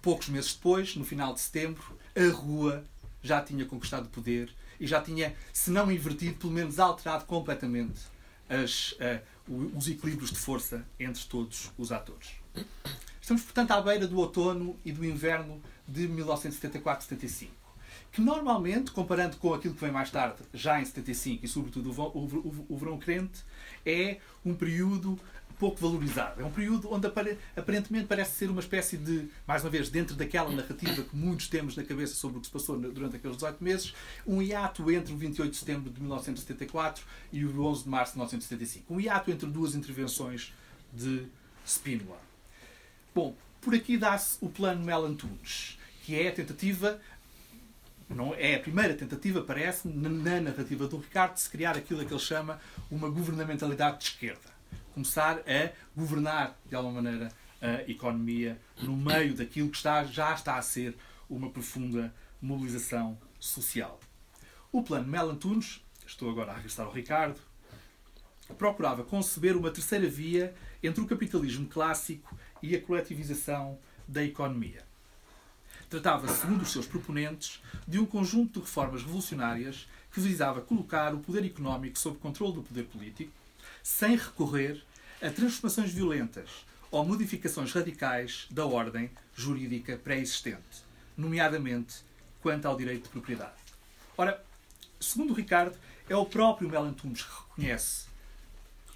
Poucos 0.00 0.28
meses 0.28 0.54
depois, 0.54 0.96
no 0.96 1.04
final 1.04 1.34
de 1.34 1.40
setembro, 1.40 1.98
a 2.16 2.32
rua 2.32 2.84
já 3.22 3.42
tinha 3.42 3.64
conquistado 3.64 4.06
o 4.06 4.08
poder 4.08 4.50
e 4.80 4.86
já 4.86 5.00
tinha, 5.00 5.36
se 5.52 5.70
não 5.70 5.92
invertido, 5.92 6.36
pelo 6.36 6.52
menos 6.52 6.78
alterado 6.78 7.26
completamente 7.26 8.00
as, 8.48 8.92
uh, 8.92 9.22
os 9.76 9.86
equilíbrios 9.86 10.30
de 10.30 10.38
força 10.38 10.84
entre 10.98 11.22
todos 11.24 11.70
os 11.78 11.92
atores. 11.92 12.30
Estamos, 13.20 13.42
portanto, 13.42 13.70
à 13.70 13.80
beira 13.80 14.08
do 14.08 14.18
outono 14.18 14.76
e 14.84 14.90
do 14.90 15.04
inverno 15.04 15.62
de 15.86 16.08
1974-75, 16.08 17.48
que 18.10 18.20
normalmente, 18.20 18.90
comparando 18.90 19.36
com 19.36 19.54
aquilo 19.54 19.74
que 19.74 19.80
vem 19.80 19.92
mais 19.92 20.10
tarde, 20.10 20.38
já 20.52 20.80
em 20.80 20.84
75 20.84 21.44
e 21.44 21.48
sobretudo 21.48 21.92
o, 21.92 22.02
o, 22.02 22.24
o, 22.24 22.66
o 22.70 22.76
verão 22.76 22.98
crente, 22.98 23.44
é 23.86 24.18
um 24.44 24.54
período 24.54 25.20
pouco 25.60 25.78
valorizado. 25.78 26.40
É 26.40 26.44
um 26.44 26.50
período 26.50 26.90
onde 26.90 27.06
aparentemente 27.54 28.06
parece 28.06 28.38
ser 28.38 28.50
uma 28.50 28.60
espécie 28.60 28.96
de, 28.96 29.28
mais 29.46 29.62
uma 29.62 29.68
vez, 29.68 29.90
dentro 29.90 30.16
daquela 30.16 30.50
narrativa 30.50 31.02
que 31.02 31.14
muitos 31.14 31.48
temos 31.48 31.76
na 31.76 31.84
cabeça 31.84 32.14
sobre 32.14 32.38
o 32.38 32.40
que 32.40 32.46
se 32.46 32.52
passou 32.52 32.78
durante 32.78 33.16
aqueles 33.16 33.36
18 33.36 33.62
meses, 33.62 33.94
um 34.26 34.40
hiato 34.40 34.90
entre 34.90 35.12
o 35.12 35.16
28 35.18 35.50
de 35.50 35.56
setembro 35.58 35.90
de 35.90 36.00
1974 36.00 37.04
e 37.30 37.44
o 37.44 37.62
11 37.62 37.84
de 37.84 37.88
março 37.90 38.12
de 38.12 38.18
1975. 38.18 38.94
Um 38.94 38.98
hiato 38.98 39.30
entre 39.30 39.46
duas 39.50 39.74
intervenções 39.74 40.54
de 40.90 41.26
Spínola. 41.66 42.18
Bom, 43.14 43.36
por 43.60 43.74
aqui 43.74 43.98
dá-se 43.98 44.38
o 44.40 44.48
plano 44.48 44.82
Melantunes, 44.82 45.78
que 46.02 46.18
é 46.18 46.28
a 46.28 46.32
tentativa 46.32 46.98
não 48.08 48.34
é 48.34 48.56
a 48.56 48.58
primeira 48.58 48.92
tentativa, 48.94 49.40
parece, 49.40 49.86
na 49.86 50.40
narrativa 50.40 50.88
do 50.88 50.96
Ricardo, 50.96 51.34
de 51.34 51.42
se 51.42 51.48
criar 51.48 51.76
aquilo 51.76 52.04
que 52.04 52.12
ele 52.12 52.18
chama 52.18 52.60
uma 52.90 53.08
governamentalidade 53.08 53.98
de 53.98 54.04
esquerda. 54.06 54.59
Começar 55.00 55.38
a 55.38 55.72
governar, 55.96 56.58
de 56.68 56.74
alguma 56.74 57.00
maneira, 57.00 57.32
a 57.58 57.90
economia 57.90 58.60
no 58.82 58.94
meio 58.94 59.32
daquilo 59.32 59.70
que 59.70 59.78
está, 59.78 60.04
já 60.04 60.34
está 60.34 60.56
a 60.56 60.62
ser 60.62 60.94
uma 61.26 61.48
profunda 61.48 62.14
mobilização 62.38 63.16
social. 63.38 63.98
O 64.70 64.82
plano 64.82 65.08
Melantunes, 65.08 65.82
estou 66.06 66.28
agora 66.28 66.52
a 66.52 66.56
regressar 66.56 66.84
ao 66.84 66.92
Ricardo, 66.92 67.40
procurava 68.58 69.02
conceber 69.02 69.56
uma 69.56 69.70
terceira 69.70 70.06
via 70.06 70.54
entre 70.82 71.02
o 71.02 71.06
capitalismo 71.06 71.66
clássico 71.66 72.38
e 72.62 72.76
a 72.76 72.82
coletivização 72.82 73.78
da 74.06 74.22
economia. 74.22 74.84
Tratava-se, 75.88 76.42
segundo 76.42 76.60
os 76.60 76.70
seus 76.70 76.86
proponentes, 76.86 77.62
de 77.88 77.98
um 77.98 78.04
conjunto 78.04 78.60
de 78.60 78.66
reformas 78.66 79.02
revolucionárias 79.02 79.88
que 80.12 80.20
visava 80.20 80.60
colocar 80.60 81.14
o 81.14 81.20
poder 81.20 81.46
económico 81.46 81.98
sob 81.98 82.18
controle 82.18 82.52
do 82.52 82.62
poder 82.62 82.84
político, 82.84 83.32
sem 83.82 84.16
recorrer 84.16 84.82
a 85.22 85.30
transformações 85.30 85.92
violentas 85.92 86.64
ou 86.90 87.04
modificações 87.04 87.72
radicais 87.72 88.46
da 88.50 88.64
ordem 88.64 89.10
jurídica 89.34 89.96
pré-existente, 89.96 90.84
nomeadamente 91.16 91.96
quanto 92.40 92.66
ao 92.66 92.76
direito 92.76 93.04
de 93.04 93.08
propriedade. 93.10 93.52
Ora, 94.16 94.42
segundo 94.98 95.34
Ricardo, 95.34 95.76
é 96.08 96.16
o 96.16 96.26
próprio 96.26 96.68
Melantunes 96.68 97.22
que 97.22 97.30
reconhece, 97.30 98.06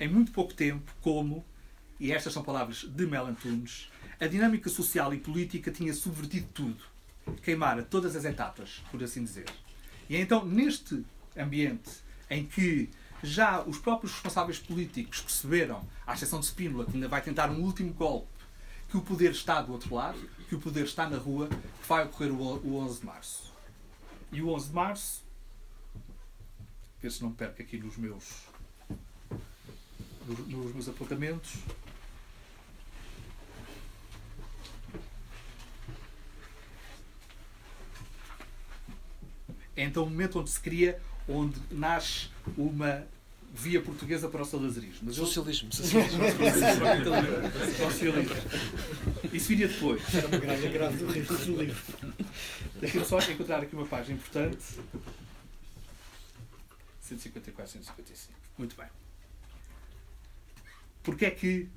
em 0.00 0.08
muito 0.08 0.32
pouco 0.32 0.52
tempo, 0.54 0.90
como, 1.00 1.44
e 2.00 2.10
estas 2.10 2.32
são 2.32 2.42
palavras 2.42 2.78
de 2.78 3.06
Melantunes, 3.06 3.90
a 4.18 4.26
dinâmica 4.26 4.68
social 4.68 5.12
e 5.12 5.18
política 5.18 5.70
tinha 5.70 5.92
subvertido 5.92 6.48
tudo, 6.52 6.82
queimara 7.42 7.82
todas 7.82 8.16
as 8.16 8.24
etapas, 8.24 8.82
por 8.90 9.02
assim 9.02 9.22
dizer. 9.22 9.46
E 10.08 10.16
é 10.16 10.20
então, 10.20 10.44
neste 10.44 11.04
ambiente 11.36 11.90
em 12.30 12.44
que 12.44 12.88
já 13.24 13.62
os 13.62 13.78
próprios 13.78 14.12
responsáveis 14.12 14.58
políticos 14.58 15.20
perceberam, 15.20 15.82
à 16.06 16.14
exceção 16.14 16.40
de 16.40 16.46
Spínola, 16.46 16.84
que 16.84 16.92
ainda 16.92 17.08
vai 17.08 17.22
tentar 17.22 17.50
um 17.50 17.60
último 17.62 17.92
golpe, 17.92 18.28
que 18.88 18.96
o 18.96 19.00
poder 19.00 19.30
está 19.30 19.62
do 19.62 19.72
outro 19.72 19.94
lado, 19.94 20.18
que 20.48 20.54
o 20.54 20.60
poder 20.60 20.84
está 20.84 21.08
na 21.08 21.16
rua, 21.16 21.48
que 21.48 21.88
vai 21.88 22.04
ocorrer 22.04 22.32
o 22.32 22.76
11 22.76 23.00
de 23.00 23.06
março. 23.06 23.52
E 24.30 24.42
o 24.42 24.50
11 24.50 24.68
de 24.68 24.74
março, 24.74 25.24
ver 27.00 27.10
se 27.10 27.22
não 27.22 27.32
perco 27.32 27.62
aqui 27.62 27.78
nos 27.78 27.96
meus, 27.96 28.44
nos 30.46 30.72
meus 30.74 30.88
apontamentos, 30.88 31.58
É 39.76 39.82
então 39.82 40.04
o 40.04 40.06
momento 40.08 40.38
onde 40.38 40.50
se 40.50 40.60
cria, 40.60 41.00
onde 41.28 41.60
nasce 41.70 42.28
uma 42.56 43.04
via 43.54 43.80
portuguesa 43.80 44.28
para 44.28 44.42
o 44.42 44.44
salazarismo. 44.44 44.98
Mas 45.02 45.14
socialismo. 45.14 45.70
Socialismo. 45.72 46.20
socialismo. 47.78 48.36
Isso 49.32 49.48
viria 49.48 49.68
depois. 49.68 50.02
Era 50.12 50.26
uma 50.26 50.38
grande 50.38 50.68
grave 50.68 50.96
do 50.96 51.12
livro. 51.12 51.84
Deixa-me 52.80 53.04
só 53.04 53.18
encontrar 53.20 53.62
aqui 53.62 53.74
uma 53.76 53.86
página 53.86 54.16
importante. 54.16 54.58
154, 57.00 57.72
155. 57.72 58.34
Muito 58.58 58.76
bem. 58.76 58.86
Porquê 61.02 61.26
é 61.26 61.30
que 61.30 61.68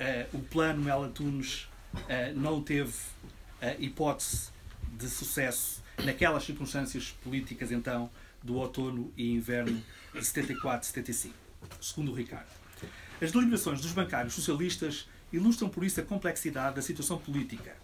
uh, 0.00 0.36
o 0.36 0.40
plano 0.40 0.82
Mel 0.82 1.04
Antunes 1.04 1.68
uh, 1.94 2.34
não 2.34 2.60
teve 2.60 2.92
a 3.60 3.74
hipótese 3.74 4.48
de 4.92 5.08
sucesso 5.08 5.82
naquelas 6.02 6.44
circunstâncias 6.44 7.14
políticas, 7.22 7.70
então, 7.70 8.10
do 8.44 8.56
outono 8.56 9.10
e 9.16 9.32
inverno 9.32 9.82
de 10.12 10.20
74-75. 10.20 11.32
Segundo 11.80 12.12
o 12.12 12.14
Ricardo. 12.14 12.46
As 13.20 13.32
deliberações 13.32 13.80
dos 13.80 13.92
bancários 13.92 14.34
socialistas 14.34 15.08
ilustram 15.32 15.68
por 15.68 15.82
isso 15.82 15.98
a 15.98 16.04
complexidade 16.04 16.76
da 16.76 16.82
situação 16.82 17.16
política, 17.18 17.74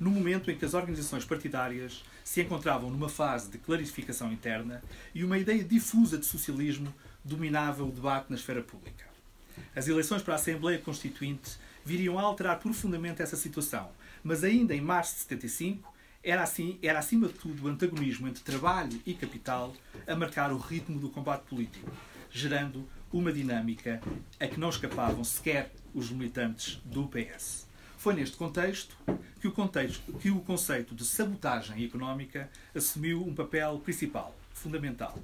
no 0.00 0.10
momento 0.10 0.50
em 0.50 0.56
que 0.56 0.64
as 0.64 0.74
organizações 0.74 1.24
partidárias 1.24 2.02
se 2.24 2.40
encontravam 2.40 2.90
numa 2.90 3.08
fase 3.08 3.50
de 3.50 3.58
clarificação 3.58 4.32
interna 4.32 4.82
e 5.14 5.22
uma 5.22 5.38
ideia 5.38 5.62
difusa 5.62 6.16
de 6.16 6.24
socialismo 6.24 6.92
dominava 7.22 7.84
o 7.84 7.92
debate 7.92 8.30
na 8.30 8.36
esfera 8.36 8.62
pública. 8.62 9.04
As 9.74 9.86
eleições 9.86 10.22
para 10.22 10.34
a 10.34 10.36
Assembleia 10.36 10.78
Constituinte 10.78 11.58
viriam 11.84 12.18
a 12.18 12.22
alterar 12.22 12.58
profundamente 12.58 13.22
essa 13.22 13.36
situação, 13.36 13.90
mas 14.24 14.42
ainda 14.42 14.74
em 14.74 14.80
março 14.80 15.14
de 15.14 15.20
75 15.20 15.95
era, 16.26 16.42
assim, 16.42 16.76
era 16.82 16.98
acima 16.98 17.28
de 17.28 17.34
tudo 17.34 17.64
o 17.64 17.68
antagonismo 17.68 18.26
entre 18.26 18.42
trabalho 18.42 19.00
e 19.06 19.14
capital 19.14 19.72
a 20.08 20.16
marcar 20.16 20.50
o 20.50 20.58
ritmo 20.58 20.98
do 20.98 21.08
combate 21.08 21.42
político, 21.42 21.88
gerando 22.32 22.84
uma 23.12 23.32
dinâmica 23.32 24.02
a 24.40 24.46
que 24.48 24.58
não 24.58 24.68
escapavam 24.68 25.22
sequer 25.22 25.72
os 25.94 26.10
militantes 26.10 26.80
do 26.84 27.06
PS. 27.06 27.68
Foi 27.96 28.12
neste 28.12 28.36
contexto 28.36 28.96
que 29.40 29.46
o, 29.46 29.52
contexto, 29.52 30.12
que 30.14 30.32
o 30.32 30.40
conceito 30.40 30.96
de 30.96 31.04
sabotagem 31.04 31.84
económica 31.84 32.50
assumiu 32.74 33.22
um 33.22 33.32
papel 33.32 33.78
principal, 33.78 34.34
fundamental. 34.52 35.16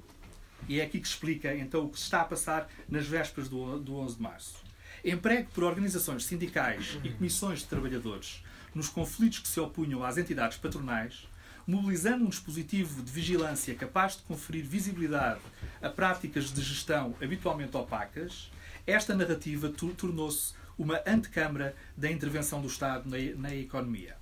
E 0.69 0.79
é 0.79 0.85
aqui 0.85 1.01
que 1.01 1.07
explica 1.07 1.53
então 1.53 1.83
o 1.83 1.89
que 1.89 1.97
se 1.97 2.05
está 2.05 2.21
a 2.21 2.25
passar 2.25 2.69
nas 2.87 3.05
vésperas 3.05 3.49
do, 3.49 3.77
do 3.77 3.97
11 3.97 4.15
de 4.15 4.21
março. 4.21 4.63
Emprego 5.03 5.49
por 5.51 5.65
organizações 5.65 6.23
sindicais 6.23 6.97
e 7.03 7.09
comissões 7.09 7.59
de 7.59 7.65
trabalhadores 7.65 8.41
nos 8.73 8.89
conflitos 8.89 9.39
que 9.39 9.47
se 9.47 9.59
opunham 9.59 10.03
às 10.03 10.17
entidades 10.17 10.57
patronais, 10.57 11.27
mobilizando 11.65 12.25
um 12.25 12.29
dispositivo 12.29 13.01
de 13.01 13.11
vigilância 13.11 13.75
capaz 13.75 14.17
de 14.17 14.23
conferir 14.23 14.65
visibilidade 14.65 15.39
a 15.81 15.89
práticas 15.89 16.51
de 16.51 16.61
gestão 16.61 17.15
habitualmente 17.21 17.75
opacas, 17.77 18.51
esta 18.85 19.15
narrativa 19.15 19.69
tornou-se 19.69 20.53
uma 20.77 21.01
antecâmara 21.05 21.75
da 21.95 22.11
intervenção 22.11 22.61
do 22.61 22.67
Estado 22.67 23.09
na, 23.09 23.17
na 23.39 23.55
economia. 23.55 24.17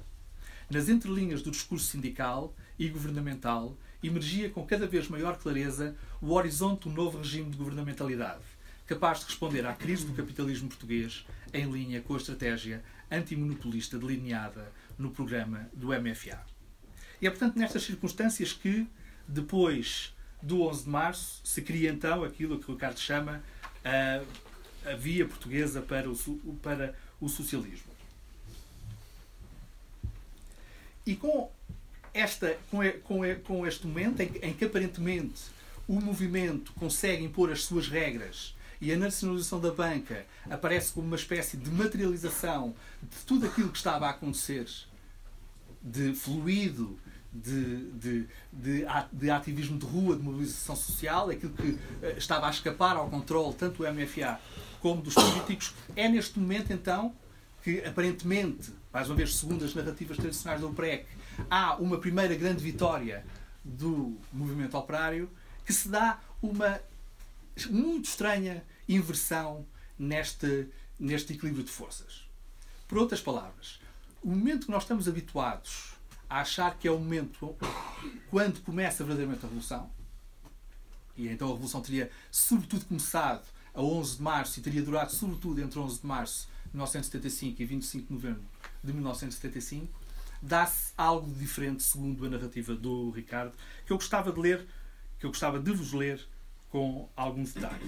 Nas 0.69 0.87
entrelinhas 0.87 1.41
do 1.41 1.51
discurso 1.51 1.87
sindical 1.87 2.53
e 2.77 2.87
governamental, 2.87 3.75
emergia 4.03 4.49
com 4.49 4.65
cada 4.65 4.87
vez 4.87 5.07
maior 5.07 5.37
clareza 5.37 5.95
o 6.21 6.31
horizonte 6.31 6.87
do 6.87 6.95
novo 6.95 7.17
regime 7.17 7.49
de 7.49 7.57
governamentalidade, 7.57 8.43
capaz 8.85 9.19
de 9.19 9.25
responder 9.25 9.65
à 9.65 9.73
crise 9.73 10.05
do 10.05 10.13
capitalismo 10.13 10.69
português 10.69 11.25
em 11.53 11.69
linha 11.69 12.01
com 12.01 12.13
a 12.13 12.17
estratégia 12.17 12.83
antimonopolista 13.11 13.97
delineada 13.97 14.71
no 14.97 15.11
programa 15.11 15.69
do 15.73 15.87
MFA. 15.87 16.39
E 17.21 17.27
é, 17.27 17.29
portanto, 17.29 17.57
nestas 17.57 17.83
circunstâncias 17.83 18.53
que, 18.53 18.87
depois 19.27 20.15
do 20.41 20.63
11 20.63 20.83
de 20.83 20.89
março, 20.89 21.41
se 21.43 21.61
cria 21.61 21.91
então 21.91 22.23
aquilo 22.23 22.59
que 22.59 22.71
o 22.71 22.73
Ricardo 22.73 22.99
chama 22.99 23.43
a, 23.85 24.89
a 24.89 24.95
via 24.95 25.27
portuguesa 25.27 25.81
para 25.81 26.09
o, 26.09 26.15
para 26.63 26.95
o 27.19 27.29
socialismo. 27.29 27.91
E 31.05 31.15
com, 31.15 31.51
esta, 32.13 32.57
com, 32.69 32.79
com 33.43 33.67
este 33.67 33.85
momento 33.85 34.21
em, 34.21 34.31
em 34.41 34.53
que 34.53 34.65
aparentemente 34.65 35.43
o 35.87 35.99
movimento 35.99 36.73
consegue 36.73 37.23
impor 37.23 37.51
as 37.51 37.63
suas 37.63 37.87
regras 37.87 38.55
e 38.81 38.91
a 38.91 38.97
nacionalização 38.97 39.61
da 39.61 39.71
banca 39.71 40.25
aparece 40.49 40.91
como 40.91 41.05
uma 41.05 41.15
espécie 41.15 41.55
de 41.55 41.69
materialização 41.69 42.73
de 43.01 43.17
tudo 43.27 43.45
aquilo 43.45 43.69
que 43.69 43.77
estava 43.77 44.07
a 44.07 44.09
acontecer 44.09 44.67
de 45.81 46.13
fluido, 46.15 46.99
de, 47.31 47.91
de, 47.91 48.27
de, 48.51 48.85
de, 49.13 49.29
ativismo 49.29 49.77
de 49.77 49.85
rua, 49.85 50.15
de 50.15 50.23
mobilização 50.23 50.75
social, 50.75 51.29
aquilo 51.29 51.53
que 51.53 51.79
eh, 52.01 52.15
estava 52.17 52.47
a 52.47 52.49
escapar 52.49 52.97
ao 52.97 53.09
controle 53.09 53.53
tanto 53.53 53.83
do 53.83 53.93
MFA 53.93 54.39
como 54.81 55.01
dos 55.01 55.13
políticos, 55.13 55.73
é 55.95 56.09
neste 56.09 56.37
momento 56.39 56.73
então 56.73 57.13
que 57.63 57.83
aparentemente, 57.85 58.71
mais 58.91 59.07
uma 59.07 59.15
vez 59.15 59.35
segundo 59.35 59.63
as 59.63 59.75
narrativas 59.75 60.17
tradicionais 60.17 60.59
do 60.59 60.71
PREC, 60.71 61.05
há 61.49 61.75
uma 61.75 61.99
primeira 61.99 62.33
grande 62.35 62.63
vitória 62.63 63.23
do 63.63 64.17
movimento 64.33 64.75
operário 64.75 65.29
que 65.63 65.71
se 65.71 65.87
dá 65.87 66.19
uma 66.41 66.81
muito 67.69 68.05
estranha 68.05 68.63
inversão 68.87 69.65
neste, 69.97 70.67
neste 70.99 71.33
equilíbrio 71.33 71.63
de 71.63 71.71
forças. 71.71 72.27
Por 72.87 72.97
outras 72.97 73.21
palavras, 73.21 73.79
o 74.21 74.29
momento 74.29 74.65
que 74.65 74.71
nós 74.71 74.83
estamos 74.83 75.07
habituados 75.07 75.93
a 76.29 76.41
achar 76.41 76.77
que 76.77 76.87
é 76.87 76.91
o 76.91 76.97
momento 76.97 77.55
quando 78.29 78.61
começa 78.61 79.03
verdadeiramente 79.03 79.45
a 79.45 79.47
revolução, 79.47 79.91
e 81.17 81.27
então 81.27 81.49
a 81.49 81.51
revolução 81.51 81.81
teria 81.81 82.09
sobretudo 82.31 82.85
começado 82.85 83.45
a 83.73 83.81
11 83.81 84.17
de 84.17 84.21
março 84.21 84.59
e 84.59 84.63
teria 84.63 84.81
durado 84.81 85.11
sobretudo 85.11 85.61
entre 85.61 85.79
11 85.79 86.01
de 86.01 86.05
março 86.05 86.47
de 86.65 86.75
1975 86.75 87.61
e 87.61 87.65
25 87.65 88.07
de 88.07 88.13
novembro 88.13 88.43
de 88.83 88.93
1975, 88.93 89.87
dá-se 90.41 90.93
algo 90.97 91.31
diferente 91.33 91.83
segundo 91.83 92.25
a 92.25 92.29
narrativa 92.29 92.75
do 92.75 93.11
Ricardo, 93.11 93.53
que 93.85 93.93
eu 93.93 93.97
gostava 93.97 94.31
de 94.31 94.39
ler, 94.39 94.65
que 95.19 95.25
eu 95.25 95.29
gostava 95.29 95.59
de 95.59 95.71
vos 95.71 95.93
ler 95.93 96.25
com 96.71 97.09
algum 97.15 97.43
detalhe. 97.43 97.85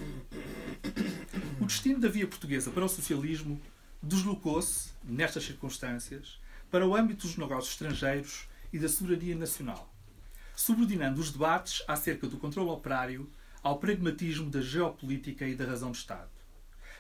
O 1.59 1.65
destino 1.65 1.99
da 1.99 2.09
via 2.09 2.27
portuguesa 2.27 2.69
para 2.69 2.85
o 2.85 2.89
socialismo 2.89 3.59
deslocou-se, 4.01 4.89
nestas 5.03 5.45
circunstâncias, 5.45 6.37
para 6.69 6.85
o 6.85 6.95
âmbito 6.95 7.25
dos 7.25 7.37
negócios 7.37 7.73
estrangeiros 7.73 8.47
e 8.71 8.77
da 8.77 8.89
soberania 8.89 9.35
nacional, 9.35 9.91
subordinando 10.55 11.21
os 11.21 11.31
debates 11.31 11.81
acerca 11.87 12.27
do 12.27 12.37
controle 12.37 12.69
operário 12.69 13.31
ao 13.63 13.79
pragmatismo 13.79 14.49
da 14.49 14.61
geopolítica 14.61 15.47
e 15.47 15.55
da 15.55 15.65
razão 15.65 15.91
de 15.91 15.99
Estado. 15.99 16.29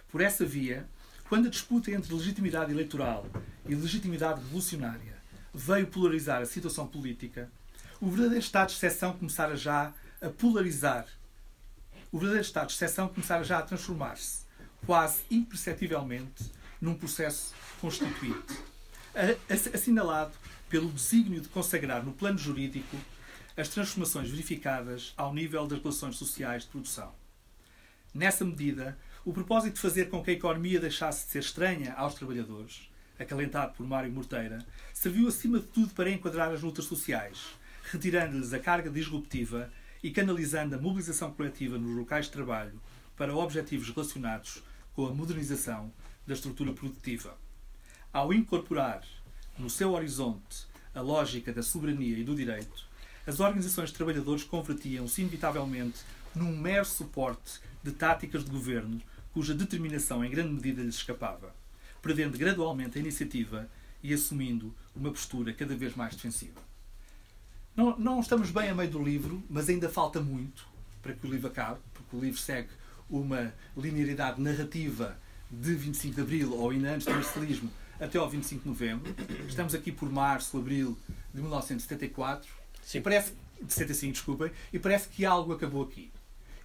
Por 0.09 0.21
essa 0.21 0.45
via, 0.45 0.87
quando 1.27 1.47
a 1.47 1.49
disputa 1.49 1.91
entre 1.91 2.13
legitimidade 2.13 2.71
eleitoral 2.71 3.25
e 3.67 3.75
legitimidade 3.75 4.39
revolucionária 4.39 5.17
veio 5.53 5.87
polarizar 5.87 6.41
a 6.41 6.45
situação 6.45 6.87
política, 6.87 7.51
o 7.99 8.07
verdadeiro 8.07 8.43
estado 8.43 8.69
de 8.69 8.75
exceção 8.75 9.13
começara 9.13 9.55
já 9.57 9.93
a 10.21 10.29
polarizar. 10.29 11.07
O 12.13 12.19
verdadeiro 12.19 12.45
estado 12.45 12.67
de 12.67 12.73
exceção 12.75 13.07
começara 13.07 13.43
já 13.43 13.57
a 13.57 13.63
transformar-se, 13.63 14.43
quase 14.85 15.23
imperceptivelmente, 15.31 16.43
num 16.79 16.93
processo 16.93 17.55
constituinte, 17.81 18.53
assinalado 19.73 20.31
pelo 20.69 20.91
desígnio 20.91 21.41
de 21.41 21.49
consagrar 21.49 22.05
no 22.05 22.13
plano 22.13 22.37
jurídico 22.37 22.95
as 23.57 23.67
transformações 23.67 24.29
verificadas 24.29 25.11
ao 25.17 25.33
nível 25.33 25.65
das 25.65 25.79
relações 25.79 26.15
sociais 26.15 26.61
de 26.61 26.69
produção. 26.69 27.11
Nessa 28.13 28.45
medida, 28.45 28.95
o 29.25 29.33
propósito 29.33 29.73
de 29.73 29.81
fazer 29.81 30.11
com 30.11 30.23
que 30.23 30.29
a 30.29 30.35
economia 30.35 30.79
deixasse 30.79 31.25
de 31.25 31.31
ser 31.31 31.39
estranha 31.39 31.95
aos 31.95 32.13
trabalhadores, 32.13 32.91
acalentado 33.17 33.73
por 33.73 33.87
Mário 33.87 34.11
Morteira, 34.11 34.63
serviu 34.93 35.27
acima 35.27 35.59
de 35.59 35.65
tudo 35.65 35.95
para 35.95 36.11
enquadrar 36.11 36.51
as 36.51 36.61
lutas 36.61 36.85
sociais, 36.85 37.39
retirando-lhes 37.91 38.53
a 38.53 38.59
carga 38.59 38.91
disruptiva 38.91 39.71
e 40.03 40.11
canalizando 40.11 40.75
a 40.75 40.77
mobilização 40.77 41.31
coletiva 41.31 41.77
nos 41.77 41.95
locais 41.95 42.25
de 42.25 42.33
trabalho 42.33 42.79
para 43.15 43.33
objetivos 43.33 43.89
relacionados 43.89 44.61
com 44.93 45.07
a 45.07 45.13
modernização 45.13 45.91
da 46.27 46.33
estrutura 46.33 46.73
produtiva. 46.73 47.37
Ao 48.11 48.33
incorporar 48.33 49.03
no 49.57 49.69
seu 49.69 49.93
horizonte 49.93 50.67
a 50.93 50.99
lógica 51.01 51.53
da 51.53 51.63
soberania 51.63 52.17
e 52.17 52.23
do 52.23 52.35
direito, 52.35 52.85
as 53.25 53.39
organizações 53.39 53.89
de 53.89 53.95
trabalhadores 53.95 54.43
convertiam-se 54.43 55.21
inevitavelmente 55.21 56.01
num 56.35 56.55
mero 56.55 56.85
suporte 56.85 57.61
de 57.81 57.91
táticas 57.91 58.43
de 58.43 58.51
governo 58.51 59.01
cuja 59.33 59.53
determinação 59.53 60.23
em 60.23 60.29
grande 60.29 60.53
medida 60.53 60.83
lhes 60.83 60.95
escapava, 60.95 61.55
perdendo 62.01 62.37
gradualmente 62.37 62.97
a 62.97 63.01
iniciativa 63.01 63.69
e 64.03 64.13
assumindo 64.13 64.75
uma 64.95 65.09
postura 65.09 65.53
cada 65.53 65.75
vez 65.75 65.95
mais 65.95 66.15
defensiva. 66.15 66.72
Não, 67.75 67.97
não 67.97 68.19
estamos 68.19 68.51
bem 68.51 68.69
a 68.69 68.75
meio 68.75 68.89
do 68.89 69.03
livro, 69.03 69.43
mas 69.49 69.67
ainda 69.67 69.89
falta 69.89 70.21
muito 70.21 70.67
para 71.01 71.13
que 71.13 71.25
o 71.25 71.29
livro 71.29 71.47
acabe, 71.47 71.79
porque 71.91 72.15
o 72.15 72.19
livro 72.19 72.39
segue 72.39 72.69
uma 73.09 73.51
linearidade 73.75 74.39
narrativa 74.39 75.17
de 75.49 75.73
25 75.73 76.15
de 76.15 76.21
Abril, 76.21 76.53
ou 76.53 76.69
ainda 76.69 76.93
antes 76.93 77.07
do 77.07 77.13
marcelismo, 77.13 77.71
até 77.99 78.19
ao 78.19 78.29
25 78.29 78.61
de 78.61 78.69
Novembro. 78.69 79.15
Estamos 79.47 79.73
aqui 79.73 79.91
por 79.91 80.11
março, 80.11 80.57
abril 80.57 80.97
de 81.33 81.41
1974. 81.41 82.47
Sim. 82.83 82.99
E 82.99 83.01
parece, 83.01 83.33
de 83.59 83.73
75, 83.73 84.13
desculpem, 84.13 84.51
e 84.71 84.77
parece 84.77 85.09
que 85.09 85.25
algo 85.25 85.51
acabou 85.51 85.83
aqui. 85.83 86.11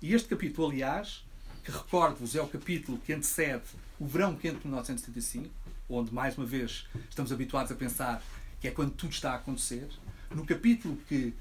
E 0.03 0.13
este 0.13 0.29
capítulo, 0.29 0.69
aliás, 0.69 1.25
que 1.65 1.71
recordo-vos 1.71 2.37
é 2.37 2.43
o 2.43 2.47
capítulo 2.47 2.99
que 2.99 3.15
antecede 3.15 3.65
o 3.99 4.07
verão 4.07 4.37
quente 4.37 4.59
de 4.59 4.67
1975, 4.67 5.49
onde, 5.89 6.13
mais 6.13 6.37
uma 6.37 6.47
vez, 6.47 6.87
estamos 7.09 7.33
habituados 7.33 7.73
a 7.73 7.75
pensar 7.75 8.23
que 8.61 8.69
é 8.69 8.71
quando 8.71 8.93
tudo 8.93 9.13
está 9.13 9.33
a 9.33 9.37
acontecer. 9.37 9.89
No 10.35 10.45
capítulo 10.45 10.97
que, 11.09 11.35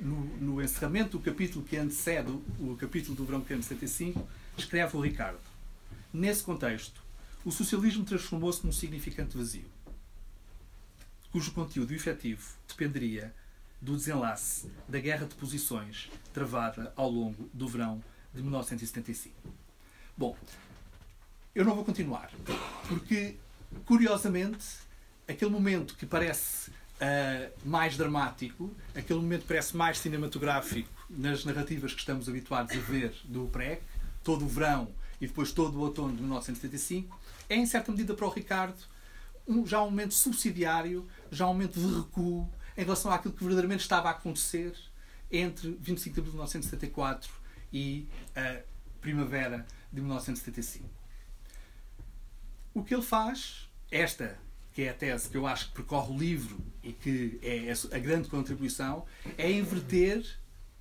no, 0.00 0.16
no 0.38 0.62
encerramento 0.62 1.18
do 1.18 1.24
capítulo 1.24 1.64
que 1.64 1.76
antecede 1.76 2.30
o, 2.30 2.76
capítulo 2.78 3.16
do 3.16 3.24
verão 3.24 3.40
de 3.40 3.62
75, 3.62 4.26
escreve 4.56 4.96
o 4.96 5.00
Ricardo. 5.00 5.40
Nesse 6.12 6.42
contexto, 6.42 7.02
o 7.44 7.50
socialismo 7.50 8.04
transformou-se 8.04 8.64
num 8.64 8.72
significante 8.72 9.36
vazio, 9.36 9.66
cujo 11.30 11.52
conteúdo 11.52 11.92
efetivo 11.92 12.42
dependeria 12.66 13.34
do 13.80 13.96
desenlace 13.96 14.70
da 14.88 14.98
guerra 14.98 15.26
de 15.26 15.34
posições 15.34 16.10
travada 16.32 16.92
ao 16.96 17.10
longo 17.10 17.48
do 17.52 17.68
verão 17.68 18.02
de 18.34 18.42
1975. 18.42 19.34
Bom, 20.16 20.36
eu 21.54 21.64
não 21.64 21.74
vou 21.74 21.84
continuar, 21.84 22.30
porque, 22.88 23.36
curiosamente, 23.84 24.66
aquele 25.26 25.50
momento 25.50 25.96
que 25.96 26.06
parece 26.06 26.70
uh, 27.00 27.68
mais 27.68 27.96
dramático, 27.96 28.74
aquele 28.94 29.20
momento 29.20 29.44
parece 29.46 29.76
mais 29.76 29.98
cinematográfico 29.98 30.88
nas 31.08 31.44
narrativas 31.44 31.92
que 31.92 32.00
estamos 32.00 32.28
habituados 32.28 32.76
a 32.76 32.80
ver 32.80 33.14
do 33.24 33.46
PREC, 33.46 33.82
todo 34.22 34.44
o 34.44 34.48
verão 34.48 34.88
e 35.20 35.26
depois 35.26 35.52
todo 35.52 35.78
o 35.78 35.80
outono 35.80 36.14
de 36.14 36.20
1975, 36.20 37.18
é, 37.48 37.56
em 37.56 37.66
certa 37.66 37.90
medida, 37.90 38.14
para 38.14 38.26
o 38.26 38.30
Ricardo, 38.30 38.76
um, 39.46 39.66
já 39.66 39.82
um 39.82 39.86
momento 39.86 40.14
subsidiário, 40.14 41.08
já 41.30 41.46
um 41.46 41.54
momento 41.54 41.80
de 41.80 41.86
recuo 41.94 42.48
em 42.76 42.82
relação 42.82 43.10
àquilo 43.10 43.32
que 43.32 43.40
verdadeiramente 43.40 43.80
estava 43.80 44.08
a 44.08 44.12
acontecer 44.12 44.74
entre 45.30 45.76
25 45.80 46.14
de 46.14 46.20
abril 46.20 46.32
de 46.32 46.36
1974 46.36 47.30
e 47.72 48.06
a 48.36 48.60
primavera 49.00 49.66
de 49.92 50.00
1975. 50.00 50.88
O 52.74 52.84
que 52.84 52.94
ele 52.94 53.02
faz, 53.02 53.68
esta 53.90 54.38
que 54.78 54.84
é 54.84 54.90
a 54.90 54.94
tese 54.94 55.28
que 55.28 55.36
eu 55.36 55.44
acho 55.44 55.70
que 55.70 55.72
percorre 55.72 56.14
o 56.14 56.16
livro 56.16 56.56
e 56.84 56.92
que 56.92 57.40
é 57.42 57.72
a 57.96 57.98
grande 57.98 58.28
contribuição, 58.28 59.04
é 59.36 59.50
inverter, 59.50 60.24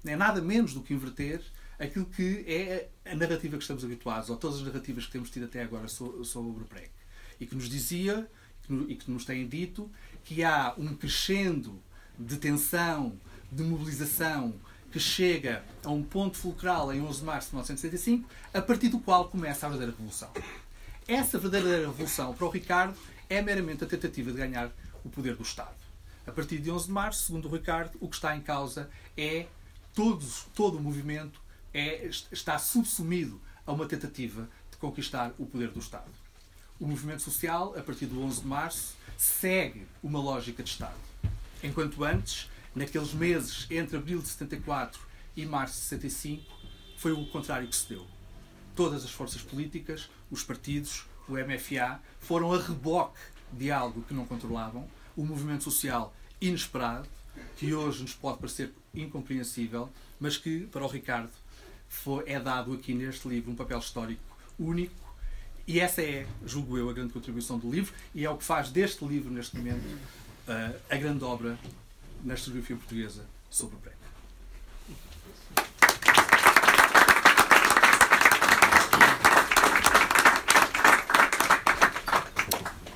é 0.06 0.16
nada 0.16 0.40
menos 0.40 0.72
do 0.76 0.82
que 0.82 0.94
inverter, 0.94 1.42
aquilo 1.80 2.06
que 2.06 2.46
é 2.48 2.90
a 3.04 3.16
narrativa 3.16 3.58
que 3.58 3.64
estamos 3.64 3.84
habituados, 3.84 4.30
ou 4.30 4.38
todas 4.38 4.58
as 4.58 4.64
narrativas 4.68 5.08
que 5.08 5.14
temos 5.14 5.32
tido 5.32 5.46
até 5.46 5.64
agora 5.64 5.88
sobre 5.88 6.62
o 6.62 6.66
PREC. 6.66 6.92
E 7.40 7.48
que 7.48 7.56
nos 7.56 7.68
dizia, 7.68 8.30
e 8.88 8.94
que 8.94 9.10
nos 9.10 9.26
têm 9.26 9.48
dito, 9.48 9.90
que 10.24 10.44
há 10.44 10.76
um 10.78 10.96
crescendo 10.96 11.82
de 12.20 12.38
tensão, 12.38 13.20
de 13.52 13.64
mobilização, 13.64 14.54
que 14.92 15.00
chega 15.00 15.66
a 15.84 15.90
um 15.90 16.04
ponto 16.04 16.38
fulcral 16.38 16.94
em 16.94 17.02
11 17.02 17.18
de 17.22 17.26
março 17.26 17.48
de 17.48 17.56
1965, 17.56 18.30
a 18.54 18.62
partir 18.62 18.90
do 18.90 19.00
qual 19.00 19.28
começa 19.28 19.66
a 19.66 19.70
verdadeira 19.70 19.98
revolução. 19.98 20.30
Essa 21.08 21.40
verdadeira 21.40 21.88
revolução, 21.88 22.36
para 22.36 22.46
o 22.46 22.50
Ricardo, 22.52 22.96
é 23.30 23.42
meramente 23.42 23.84
a 23.84 23.88
tentativa 23.88 24.32
de 24.32 24.38
ganhar 24.38 24.72
o 25.04 25.10
poder 25.10 25.36
do 25.36 25.44
Estado. 25.44 25.76
A 26.26 26.32
partir 26.32 26.60
de 26.60 26.70
11 26.70 26.88
de 26.88 26.92
março, 26.92 27.24
segundo 27.24 27.48
o 27.48 27.52
Ricardo, 27.52 27.98
o 28.02 28.08
que 28.08 28.16
está 28.16 28.36
em 28.36 28.42
causa 28.42 28.90
é 29.16 29.48
todos, 29.94 30.46
todo 30.54 30.78
o 30.78 30.82
movimento 30.82 31.42
é, 31.74 32.10
está 32.32 32.60
subsumido 32.60 33.42
a 33.66 33.72
uma 33.72 33.86
tentativa 33.86 34.50
de 34.70 34.78
conquistar 34.78 35.34
o 35.38 35.46
poder 35.46 35.70
do 35.70 35.80
Estado. 35.80 36.12
O 36.80 36.86
movimento 36.86 37.22
social, 37.22 37.74
a 37.78 37.82
partir 37.82 38.06
do 38.06 38.22
11 38.22 38.42
de 38.42 38.48
março, 38.48 38.96
segue 39.18 39.88
uma 40.04 40.20
lógica 40.20 40.62
de 40.62 40.70
Estado. 40.70 41.00
Enquanto 41.64 42.04
antes, 42.04 42.50
naqueles 42.76 43.14
meses 43.14 43.66
entre 43.72 43.98
abril 43.98 44.22
de 44.22 44.28
74 44.28 45.00
e 45.36 45.46
março 45.46 45.76
de 45.76 45.86
75, 45.88 46.44
foi 46.98 47.12
o 47.12 47.26
contrário 47.28 47.68
que 47.68 47.76
se 47.76 47.90
deu. 47.90 48.06
Todas 48.76 49.04
as 49.04 49.12
forças 49.12 49.42
políticas, 49.42 50.10
os 50.30 50.44
partidos, 50.44 51.06
o 51.28 51.34
MFA, 51.34 52.00
foram 52.20 52.54
a 52.54 52.62
reboque 52.62 53.20
de 53.52 53.72
algo 53.72 54.02
que 54.04 54.14
não 54.14 54.26
controlavam, 54.26 54.88
o 55.16 55.26
movimento 55.26 55.64
social 55.64 56.14
inesperado, 56.40 57.08
que 57.56 57.74
hoje 57.74 58.02
nos 58.02 58.14
pode 58.14 58.40
parecer 58.40 58.72
incompreensível, 58.94 59.90
mas 60.20 60.38
que, 60.38 60.62
para 60.68 60.84
o 60.84 60.88
Ricardo, 60.88 61.32
foi, 61.88 62.24
é 62.28 62.40
dado 62.40 62.74
aqui 62.74 62.94
neste 62.94 63.28
livro 63.28 63.52
um 63.52 63.56
papel 63.56 63.80
histórico 63.80 64.22
único. 64.60 64.96
E 65.66 65.80
essa 65.80 66.02
é, 66.02 66.26
julgo 66.46 66.78
eu, 66.78 66.90
a 66.90 66.94
grande 66.94 67.14
contribuição 67.14 67.58
do 67.58 67.70
livro, 67.70 67.94
e 68.16 68.26
é 68.26 68.30
o 68.30 68.38
que 68.38 68.44
faz 68.44 68.70
deste 68.70 69.04
livro, 69.06 69.32
neste 69.32 69.58
momento, 69.58 69.84
uh, 69.84 70.80
a 70.90 70.96
grande 70.96 71.24
obra 71.24 71.58
na 72.24 72.34
historiografia 72.36 72.78
portuguesa 72.78 73.26
sobre 73.50 73.76
o 73.76 73.80
PrEP. 73.80 73.97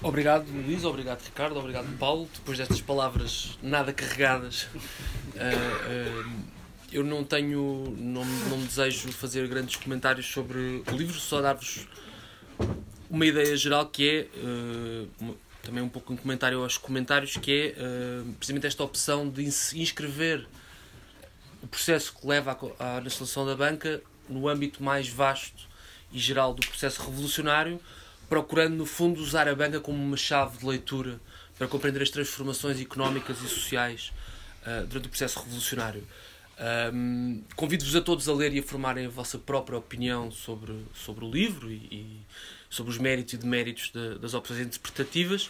Obrigado, 0.03 0.47
Luís, 0.51 0.83
obrigado, 0.83 1.23
Ricardo, 1.23 1.59
obrigado, 1.59 1.95
Paulo. 1.99 2.27
Depois 2.33 2.57
destas 2.57 2.81
palavras 2.81 3.55
nada 3.61 3.93
carregadas, 3.93 4.63
uh, 4.63 6.25
uh, 6.25 6.33
eu 6.91 7.03
não 7.03 7.23
tenho, 7.23 7.95
não, 7.99 8.25
não 8.25 8.59
desejo 8.65 9.11
fazer 9.11 9.47
grandes 9.47 9.75
comentários 9.75 10.25
sobre 10.25 10.81
o 10.91 10.95
livro, 10.95 11.19
só 11.19 11.39
dar-vos 11.39 11.87
uma 13.11 13.27
ideia 13.27 13.55
geral 13.55 13.85
que 13.85 14.09
é 14.09 14.39
uh, 14.39 15.37
também 15.61 15.83
um 15.83 15.89
pouco 15.89 16.13
um 16.13 16.17
comentário 16.17 16.63
aos 16.63 16.79
comentários, 16.79 17.37
que 17.37 17.51
é 17.51 18.23
precisamente 18.37 18.65
esta 18.65 18.83
opção 18.83 19.29
de 19.29 19.43
inscrever 19.43 20.47
o 21.61 21.67
processo 21.67 22.15
que 22.19 22.25
leva 22.25 22.57
à, 22.79 22.97
à 22.97 23.01
nacionalização 23.01 23.45
da 23.45 23.55
banca 23.55 24.01
no 24.27 24.47
âmbito 24.47 24.81
mais 24.81 25.07
vasto 25.07 25.69
e 26.11 26.17
geral 26.17 26.55
do 26.55 26.65
processo 26.65 27.03
revolucionário, 27.03 27.79
procurando, 28.31 28.77
no 28.77 28.85
fundo, 28.85 29.21
usar 29.21 29.49
a 29.49 29.53
banca 29.53 29.81
como 29.81 30.01
uma 30.01 30.15
chave 30.15 30.57
de 30.59 30.65
leitura 30.65 31.19
para 31.57 31.67
compreender 31.67 32.01
as 32.01 32.09
transformações 32.09 32.79
económicas 32.79 33.41
e 33.41 33.49
sociais 33.49 34.13
uh, 34.61 34.87
durante 34.87 35.07
o 35.07 35.09
processo 35.09 35.37
revolucionário. 35.39 36.01
Um, 36.93 37.43
Convido-vos 37.57 37.93
a 37.93 37.99
todos 37.99 38.29
a 38.29 38.33
ler 38.33 38.53
e 38.53 38.59
a 38.59 38.63
formarem 38.63 39.05
a 39.05 39.09
vossa 39.09 39.37
própria 39.37 39.77
opinião 39.77 40.31
sobre, 40.31 40.73
sobre 40.93 41.25
o 41.25 41.29
livro 41.29 41.69
e, 41.69 41.75
e 41.91 42.21
sobre 42.69 42.93
os 42.93 42.97
méritos 42.97 43.33
e 43.33 43.37
deméritos 43.37 43.91
de, 43.93 44.17
das 44.19 44.33
opções 44.33 44.61
interpretativas. 44.61 45.49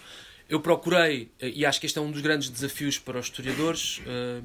Eu 0.50 0.60
procurei, 0.60 1.30
e 1.40 1.64
acho 1.64 1.80
que 1.80 1.86
este 1.86 2.00
é 2.00 2.02
um 2.02 2.10
dos 2.10 2.22
grandes 2.22 2.50
desafios 2.50 2.98
para 2.98 3.20
os 3.20 3.28
historiadores, 3.28 4.00
uh, 4.00 4.44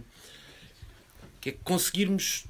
que 1.40 1.48
é 1.48 1.56
conseguirmos 1.64 2.44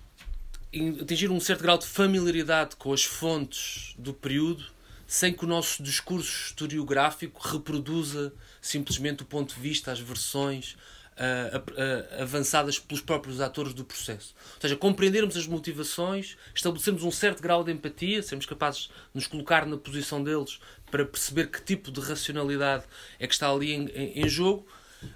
atingir 1.01 1.31
um 1.31 1.39
certo 1.39 1.63
grau 1.63 1.79
de 1.79 1.87
familiaridade 1.87 2.75
com 2.75 2.93
as 2.93 3.05
fontes 3.05 3.95
do 3.97 4.13
período 4.13 4.75
sem 5.07 5.33
que 5.33 5.45
o 5.45 5.49
nosso 5.49 5.83
discurso 5.83 6.49
historiográfico 6.49 7.41
reproduza 7.41 8.33
simplesmente 8.61 9.23
o 9.23 9.27
ponto 9.27 9.55
de 9.55 9.61
vista, 9.61 9.93
as 9.93 10.01
versões, 10.01 10.77
uh, 11.17 11.59
uh, 11.59 12.23
avançadas 12.23 12.79
pelos 12.79 13.03
próprios 13.03 13.41
atores 13.41 13.73
do 13.73 13.85
processo. 13.85 14.35
Ou 14.55 14.61
seja, 14.61 14.77
compreendermos 14.77 15.37
as 15.37 15.47
motivações, 15.47 16.37
estabelecermos 16.55 17.03
um 17.03 17.11
certo 17.11 17.43
grau 17.43 17.65
de 17.65 17.73
empatia, 17.73 18.23
sermos 18.23 18.47
capazes 18.47 18.83
de 18.83 18.91
nos 19.15 19.27
colocar 19.27 19.67
na 19.67 19.77
posição 19.77 20.23
deles 20.23 20.59
para 20.91 21.05
perceber 21.05 21.51
que 21.51 21.63
tipo 21.63 21.91
de 21.91 22.01
racionalidade 22.01 22.85
é 23.19 23.27
que 23.27 23.35
está 23.35 23.51
ali 23.51 23.73
em, 23.73 23.87
em, 23.89 24.25
em 24.25 24.29
jogo, 24.29 24.67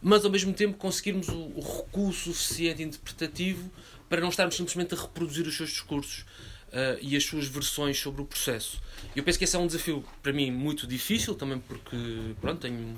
mas 0.00 0.24
ao 0.24 0.30
mesmo 0.30 0.52
tempo 0.52 0.76
conseguirmos 0.76 1.28
o, 1.28 1.36
o 1.36 1.60
recuo 1.60 2.12
suficiente 2.12 2.82
interpretativo 2.82 3.70
para 4.08 4.20
não 4.20 4.28
estarmos 4.28 4.56
simplesmente 4.56 4.94
a 4.94 5.00
reproduzir 5.00 5.46
os 5.46 5.56
seus 5.56 5.70
discursos 5.70 6.24
uh, 6.70 6.98
e 7.00 7.16
as 7.16 7.24
suas 7.24 7.46
versões 7.46 7.98
sobre 7.98 8.22
o 8.22 8.24
processo. 8.24 8.80
Eu 9.14 9.22
penso 9.22 9.38
que 9.38 9.44
esse 9.44 9.56
é 9.56 9.58
um 9.58 9.66
desafio 9.66 10.04
para 10.22 10.32
mim 10.32 10.50
muito 10.50 10.86
difícil, 10.86 11.34
também 11.34 11.58
porque 11.58 11.96
pronto, 12.40 12.60
tenho 12.60 12.96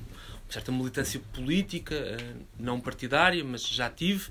certa 0.48 0.70
militância 0.70 1.18
política, 1.32 1.94
eh, 1.94 2.34
não 2.58 2.78
partidária, 2.78 3.42
mas 3.42 3.66
já 3.66 3.88
tive. 3.88 4.28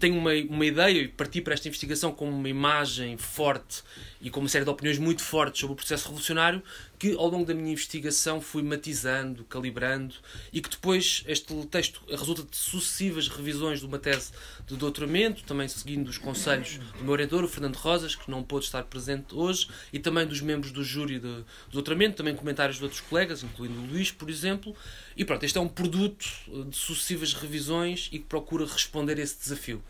Tenho 0.00 0.18
uma, 0.18 0.32
uma 0.50 0.66
ideia 0.66 1.02
e 1.02 1.06
parti 1.06 1.40
para 1.40 1.54
esta 1.54 1.68
investigação 1.68 2.12
com 2.12 2.28
uma 2.28 2.48
imagem 2.48 3.16
forte 3.16 3.84
e 4.20 4.30
com 4.30 4.40
uma 4.40 4.48
série 4.48 4.64
de 4.64 4.70
opiniões 4.70 4.98
muito 4.98 5.22
fortes 5.22 5.60
sobre 5.60 5.74
o 5.74 5.76
processo 5.76 6.06
revolucionário 6.06 6.60
que 6.98 7.14
ao 7.14 7.28
longo 7.28 7.44
da 7.44 7.54
minha 7.54 7.72
investigação 7.72 8.40
fui 8.40 8.62
matizando, 8.62 9.44
calibrando 9.44 10.14
e 10.52 10.60
que 10.60 10.70
depois 10.70 11.24
este 11.26 11.54
texto 11.66 12.02
resulta 12.08 12.42
de 12.42 12.56
sucessivas 12.56 13.28
revisões 13.28 13.80
de 13.80 13.86
uma 13.86 13.98
tese 13.98 14.32
de 14.66 14.76
doutoramento, 14.76 15.44
também 15.44 15.68
seguindo 15.68 16.08
os 16.08 16.18
conselhos 16.18 16.78
do 16.98 17.04
meu 17.04 17.12
orientador, 17.12 17.44
o 17.44 17.48
Fernando 17.48 17.76
Rosas, 17.76 18.14
que 18.14 18.30
não 18.30 18.42
pôde 18.42 18.64
estar 18.66 18.82
presente 18.84 19.34
hoje, 19.34 19.68
e 19.92 19.98
também 19.98 20.26
dos 20.26 20.40
membros 20.40 20.72
do 20.72 20.82
júri 20.82 21.18
de, 21.18 21.44
doutoramento, 21.70 22.16
também 22.16 22.34
comentários 22.34 22.78
de 22.78 22.82
outros 22.82 23.00
colegas, 23.00 23.42
incluindo 23.42 23.78
o 23.80 23.86
Luís, 23.86 24.10
por 24.10 24.30
exemplo. 24.30 24.74
E 25.16 25.24
pronto, 25.24 25.44
este 25.44 25.58
é 25.58 25.60
um 25.60 25.68
produto 25.68 26.26
de 26.68 26.76
sucessivas 26.76 27.32
revisões 27.32 28.08
e 28.12 28.18
que 28.18 28.24
procura 28.24 28.66
responder 28.66 29.18
a 29.18 29.22
esse 29.22 29.38
desafio. 29.38 29.82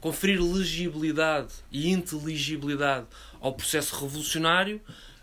Conferir 0.00 0.42
legibilidade 0.42 1.52
e 1.70 1.90
inteligibilidade 1.90 3.06
ao 3.40 3.52
processo 3.52 3.94
revolucionário, 4.00 4.80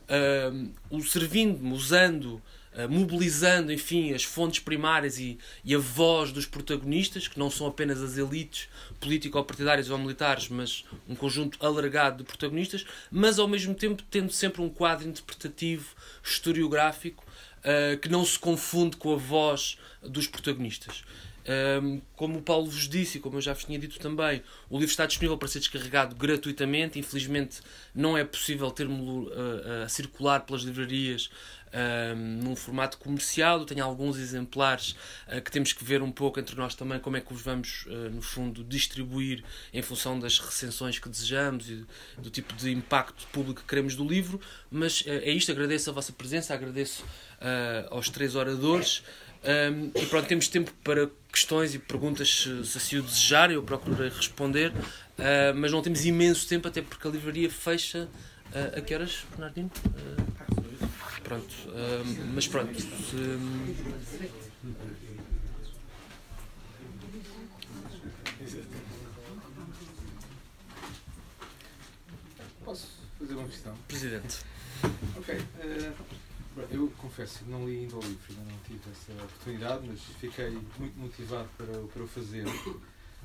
uh, 0.10 1.02
servindo-me, 1.04 1.72
usando, 1.72 2.42
uh, 2.74 2.90
mobilizando, 2.90 3.72
enfim, 3.72 4.14
as 4.14 4.24
fontes 4.24 4.60
primárias 4.60 5.20
e, 5.20 5.38
e, 5.64 5.76
a 5.76 5.80
voz 5.80 6.32
dos 6.32 6.46
protagonistas, 6.46 7.28
que 7.28 7.38
não 7.38 7.50
são 7.50 7.68
apenas 7.68 8.02
as 8.02 8.18
elites 8.18 8.68
político-partidárias 9.00 9.90
ou 9.90 9.98
militares, 9.98 10.50
mas 10.50 10.84
um 11.08 11.16
conjunto 11.16 11.64
alargado 11.66 12.18
de 12.18 12.24
protagonistas, 12.24 12.86
mas 13.12 13.40
ao 13.40 13.48
mesmo 13.48 13.74
tempo 13.74 14.04
tendo 14.10 14.32
sempre 14.32 14.62
um 14.62 14.70
quadro 14.70 15.08
interpretativo, 15.08 15.96
historiográfico, 16.24 17.24
uh, 17.60 17.98
que 17.98 18.10
não 18.10 18.26
se 18.26 18.38
confunde 18.38 18.98
com 18.98 19.14
a 19.14 19.18
voz 19.18 19.78
dos 20.02 20.28
protagonistas. 20.28 21.04
Como 22.16 22.40
o 22.40 22.42
Paulo 22.42 22.70
vos 22.70 22.88
disse 22.88 23.18
e 23.18 23.22
como 23.22 23.38
eu 23.38 23.42
já 23.42 23.54
vos 23.54 23.64
tinha 23.64 23.80
dito 23.80 24.00
também, 24.00 24.44
o 24.70 24.78
livro 24.78 24.92
está 24.92 25.06
disponível 25.06 25.38
para 25.38 25.48
ser 25.48 25.60
descarregado 25.60 26.16
gratuitamente. 26.16 27.00
Infelizmente, 27.00 27.62
não 27.94 28.18
é 28.18 28.24
possível 28.24 28.70
ter-me 28.72 29.30
a, 29.32 29.84
a, 29.84 29.90
circular 29.90 30.42
pelas 30.42 30.62
livrarias 30.64 31.30
um, 31.74 32.44
num 32.44 32.56
formato 32.56 32.98
comercial. 32.98 33.60
Eu 33.60 33.66
tenho 33.66 33.84
alguns 33.84 34.18
exemplares 34.18 34.96
uh, 35.28 35.42
que 35.42 35.52
temos 35.52 35.74
que 35.74 35.84
ver 35.84 36.02
um 36.02 36.12
pouco 36.12 36.40
entre 36.40 36.56
nós 36.56 36.76
também 36.76 37.00
como 37.00 37.18
é 37.18 37.22
que 37.22 37.34
os 37.34 37.42
vamos, 37.42 37.86
uh, 37.86 38.10
no 38.10 38.22
fundo, 38.22 38.64
distribuir 38.64 39.44
em 39.74 39.82
função 39.82 40.20
das 40.20 40.40
recensões 40.40 41.00
que 41.00 41.10
desejamos 41.10 41.70
e 41.70 41.86
do 42.18 42.30
tipo 42.30 42.54
de 42.56 42.72
impacto 42.72 43.28
público 43.32 43.62
que 43.62 43.68
queremos 43.68 43.96
do 43.96 44.08
livro. 44.08 44.40
Mas 44.70 45.04
é 45.06 45.32
isto. 45.32 45.52
Agradeço 45.52 45.90
a 45.90 45.94
vossa 45.94 46.14
presença, 46.14 46.54
agradeço 46.54 47.04
aos 47.90 48.10
três 48.10 48.36
oradores. 48.36 49.04
Um, 49.42 49.92
e 49.96 50.06
pronto, 50.08 50.28
temos 50.28 50.50
tempo 50.50 50.74
para 50.84 51.10
questões 51.32 51.74
e 51.74 51.80
perguntas 51.80 52.44
se, 52.44 52.66
se 52.66 52.78
assim 52.78 52.98
o 52.98 53.02
desejarem, 53.02 53.56
eu 53.56 53.64
procurarei 53.64 54.10
responder, 54.10 54.72
uh, 54.72 55.56
mas 55.56 55.72
não 55.72 55.82
temos 55.82 56.04
imenso 56.06 56.48
tempo, 56.48 56.68
até 56.68 56.82
porque 56.82 57.08
a 57.08 57.12
livraria 57.12 57.50
fecha 57.50 58.10
uh, 58.54 58.78
a 58.78 58.82
que 58.82 58.94
horas, 58.94 59.26
Bernardino? 59.32 59.72
Uh, 59.86 61.22
pronto, 61.24 61.56
mas 62.34 62.48
pronto. 62.48 62.82
Se... 62.82 63.40
Posso 72.66 72.88
fazer 73.20 73.34
uma 73.36 73.48
questão? 73.48 73.76
Presidente. 73.88 74.38
Ok. 75.18 75.40
Eu 76.72 76.92
confesso 76.98 77.40
que 77.40 77.50
não 77.50 77.68
li 77.68 77.80
ainda 77.80 77.96
o 77.96 78.02
livro, 78.02 78.24
ainda 78.30 78.52
não 78.52 78.60
tive 78.60 78.82
essa 78.92 79.14
oportunidade, 79.24 79.88
mas 79.88 80.02
fiquei 80.20 80.50
muito 80.78 80.98
motivado 80.98 81.48
para, 81.58 81.74
para 81.88 82.04
o 82.04 82.08
fazer. 82.08 82.46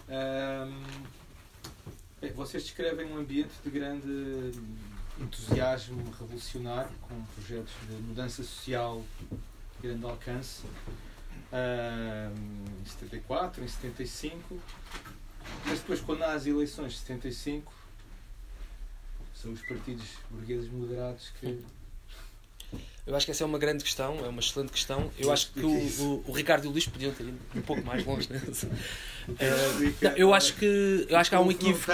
Um, 0.09 0.83
vocês 2.35 2.63
descrevem 2.63 3.07
um 3.07 3.19
ambiente 3.19 3.53
de 3.63 3.71
grande 3.71 4.53
entusiasmo 5.21 6.03
revolucionário, 6.19 6.91
com 7.03 7.23
projetos 7.25 7.73
de 7.89 7.95
mudança 8.03 8.43
social 8.43 9.03
de 9.29 9.89
grande 9.89 10.05
alcance. 10.05 10.63
Um, 11.53 12.83
em 12.83 12.87
74, 12.87 13.63
em 13.63 13.69
75, 13.69 14.61
mas 15.67 15.79
depois, 15.81 16.01
quando 16.01 16.23
há 16.23 16.33
as 16.33 16.47
eleições 16.47 16.93
de 16.93 16.99
75, 16.99 17.73
são 19.35 19.53
os 19.53 19.61
partidos 19.63 20.07
burgueses 20.31 20.71
moderados 20.71 21.31
que 21.39 21.63
eu 23.07 23.15
acho 23.15 23.27
que 23.27 23.33
essa 23.33 23.45
é 23.45 23.47
uma 23.47 23.59
grande 23.59 23.85
questão, 23.85 24.25
é 24.25 24.29
uma 24.29 24.41
excelente 24.41 24.73
questão. 24.73 25.11
Eu 25.19 25.31
acho 25.31 25.53
que 25.53 25.61
o, 25.61 25.71
o, 25.71 26.25
o 26.29 26.33
Ricardo 26.33 26.65
e 26.65 26.69
o 26.69 26.71
Luís 26.71 26.87
podiam 26.87 27.13
ter 27.13 27.25
ido 27.25 27.39
um 27.55 27.61
pouco 27.61 27.83
mais 27.85 28.05
longe 28.05 28.29
nessa. 28.31 28.69
Uh, 29.27 29.95
não, 30.03 30.11
eu 30.19 30.35
acho 30.35 30.53
que 30.53 31.07
eu 31.09 31.17
acho 31.17 31.31
que 31.31 31.35
há 31.37 31.41
um 31.41 31.51
equívoco. 31.51 31.91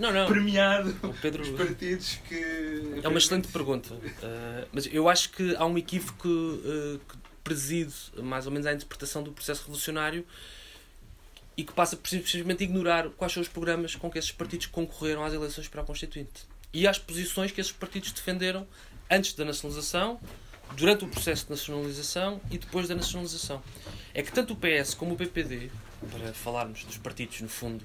Não, 0.00 0.12
não. 0.12 0.26
Premiado 0.26 0.90
o 1.04 1.14
Pedro, 1.14 1.44
os 1.44 1.50
partidos 1.50 2.18
que. 2.28 2.98
É 3.00 3.06
uma 3.06 3.18
excelente 3.18 3.46
pergunta. 3.46 3.94
Uh, 3.94 4.66
mas 4.72 4.88
eu 4.92 5.08
acho 5.08 5.30
que 5.30 5.54
há 5.54 5.64
um 5.64 5.78
equívoco 5.78 6.26
uh, 6.26 6.98
que 7.08 7.16
preside 7.44 7.94
mais 8.20 8.46
ou 8.46 8.52
menos 8.52 8.66
à 8.66 8.72
interpretação 8.72 9.22
do 9.22 9.30
processo 9.30 9.60
revolucionário 9.60 10.26
e 11.56 11.62
que 11.62 11.72
passa 11.72 11.96
por 11.96 12.08
simplesmente 12.08 12.64
ignorar 12.64 13.10
quais 13.10 13.32
são 13.32 13.40
os 13.40 13.48
programas 13.48 13.94
com 13.94 14.10
que 14.10 14.18
esses 14.18 14.32
partidos 14.32 14.66
concorreram 14.66 15.22
às 15.22 15.32
eleições 15.32 15.68
para 15.68 15.82
a 15.82 15.84
Constituinte 15.84 16.46
e 16.72 16.88
às 16.88 16.98
posições 16.98 17.52
que 17.52 17.60
esses 17.60 17.72
partidos 17.72 18.10
defenderam 18.10 18.66
antes 19.08 19.34
da 19.34 19.44
nacionalização 19.44 20.18
durante 20.76 21.04
o 21.04 21.08
processo 21.08 21.44
de 21.44 21.50
nacionalização 21.50 22.40
e 22.50 22.58
depois 22.58 22.88
da 22.88 22.94
nacionalização. 22.94 23.62
É 24.14 24.22
que 24.22 24.32
tanto 24.32 24.54
o 24.54 24.56
PS 24.56 24.94
como 24.94 25.14
o 25.14 25.16
PPD, 25.16 25.70
para 26.10 26.32
falarmos 26.32 26.84
dos 26.84 26.98
partidos, 26.98 27.40
no 27.40 27.48
fundo, 27.48 27.84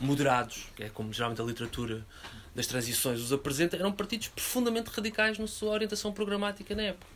moderados, 0.00 0.66
que 0.74 0.84
é 0.84 0.88
como 0.88 1.12
geralmente 1.12 1.40
a 1.40 1.44
literatura 1.44 2.06
das 2.54 2.66
transições 2.66 3.20
os 3.20 3.32
apresenta, 3.32 3.76
eram 3.76 3.92
partidos 3.92 4.28
profundamente 4.28 4.90
radicais 4.90 5.38
na 5.38 5.46
sua 5.46 5.72
orientação 5.72 6.12
programática 6.12 6.74
na 6.74 6.82
época. 6.82 7.06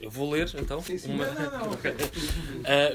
Eu 0.00 0.10
vou 0.10 0.30
ler, 0.30 0.50
então. 0.56 0.82
Sim, 0.82 0.98
sim. 0.98 1.12
Uma... 1.12 1.26
Não, 1.26 1.50
não, 1.50 1.58
não. 1.66 1.70
uh, 1.74 1.78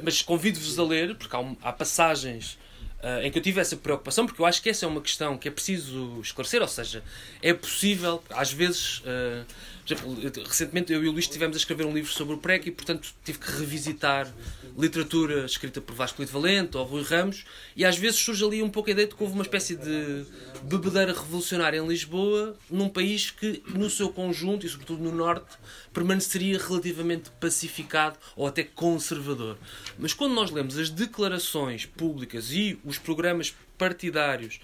mas 0.03 0.21
convido-vos 0.21 0.77
a 0.77 0.83
ler, 0.83 1.15
porque 1.15 1.33
há, 1.33 1.39
um, 1.39 1.55
há 1.61 1.71
passagens 1.71 2.57
uh, 3.01 3.21
em 3.23 3.31
que 3.31 3.37
eu 3.37 3.41
tive 3.41 3.61
essa 3.61 3.77
preocupação, 3.77 4.25
porque 4.25 4.41
eu 4.41 4.45
acho 4.45 4.61
que 4.61 4.69
essa 4.69 4.85
é 4.85 4.87
uma 4.87 5.01
questão 5.01 5.37
que 5.37 5.47
é 5.47 5.51
preciso 5.51 6.19
esclarecer, 6.21 6.61
ou 6.61 6.67
seja, 6.67 7.03
é 7.41 7.53
possível, 7.53 8.21
às 8.29 8.51
vezes. 8.51 8.99
Uh, 8.99 9.45
exemplo, 9.93 10.43
recentemente 10.47 10.91
eu 10.91 11.03
e 11.03 11.07
o 11.07 11.11
Luís 11.11 11.25
estivemos 11.25 11.55
a 11.55 11.59
escrever 11.59 11.85
um 11.85 11.93
livro 11.93 12.11
sobre 12.11 12.33
o 12.33 12.37
PREC 12.37 12.67
e, 12.67 12.71
portanto, 12.71 13.13
tive 13.23 13.37
que 13.37 13.51
revisitar 13.51 14.33
literatura 14.77 15.45
escrita 15.45 15.79
por 15.79 15.95
Vasco 15.95 16.21
Lito 16.21 16.33
Valente 16.33 16.75
ou 16.75 16.83
Rui 16.83 17.03
Ramos 17.03 17.45
e 17.75 17.85
às 17.85 17.97
vezes 17.97 18.19
surge 18.19 18.43
ali 18.43 18.63
um 18.63 18.69
pouco 18.69 18.89
a 18.89 18.91
ideia 18.91 19.07
de 19.07 19.15
que 19.15 19.21
houve 19.21 19.35
uma 19.35 19.43
espécie 19.43 19.75
de 19.75 20.25
bebedeira 20.63 21.13
revolucionária 21.13 21.77
em 21.77 21.87
Lisboa, 21.87 22.57
num 22.69 22.89
país 22.89 23.31
que, 23.31 23.61
no 23.67 23.89
seu 23.89 24.09
conjunto 24.09 24.65
e 24.65 24.69
sobretudo 24.69 25.03
no 25.03 25.11
Norte, 25.11 25.55
permaneceria 25.93 26.57
relativamente 26.57 27.29
pacificado 27.39 28.17
ou 28.35 28.47
até 28.47 28.63
conservador. 28.63 29.57
Mas 29.97 30.13
quando 30.13 30.33
nós 30.33 30.51
lemos 30.51 30.77
as 30.77 30.89
declarações 30.89 31.85
públicas 31.85 32.51
e 32.51 32.79
os 32.83 32.97
programas 32.97 33.55
partidários 33.77 34.59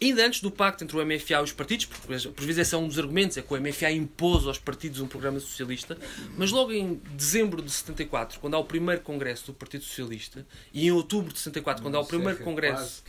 ainda 0.00 0.26
antes 0.26 0.40
do 0.40 0.50
pacto 0.50 0.84
entre 0.84 0.96
o 0.96 1.04
MFA 1.04 1.34
e 1.34 1.42
os 1.42 1.52
partidos, 1.52 1.86
porque 1.86 2.06
por 2.28 2.44
vezes 2.44 2.58
esse 2.58 2.74
é 2.74 2.78
um 2.78 2.86
dos 2.86 2.98
argumentos, 2.98 3.36
é 3.36 3.42
que 3.42 3.52
o 3.52 3.60
MFA 3.60 3.90
impôs 3.90 4.46
aos 4.46 4.58
partidos 4.58 5.00
um 5.00 5.06
programa 5.06 5.40
socialista, 5.40 5.98
mas 6.36 6.50
logo 6.50 6.72
em 6.72 7.00
dezembro 7.14 7.60
de 7.60 7.70
74, 7.70 8.38
quando 8.40 8.54
há 8.54 8.58
o 8.58 8.64
primeiro 8.64 9.00
congresso 9.02 9.46
do 9.46 9.54
Partido 9.54 9.84
Socialista, 9.84 10.46
e 10.72 10.86
em 10.86 10.90
outubro 10.90 11.32
de 11.32 11.38
74, 11.38 11.82
quando 11.82 11.96
há 11.96 12.00
o 12.00 12.06
primeiro 12.06 12.38
congresso, 12.44 13.02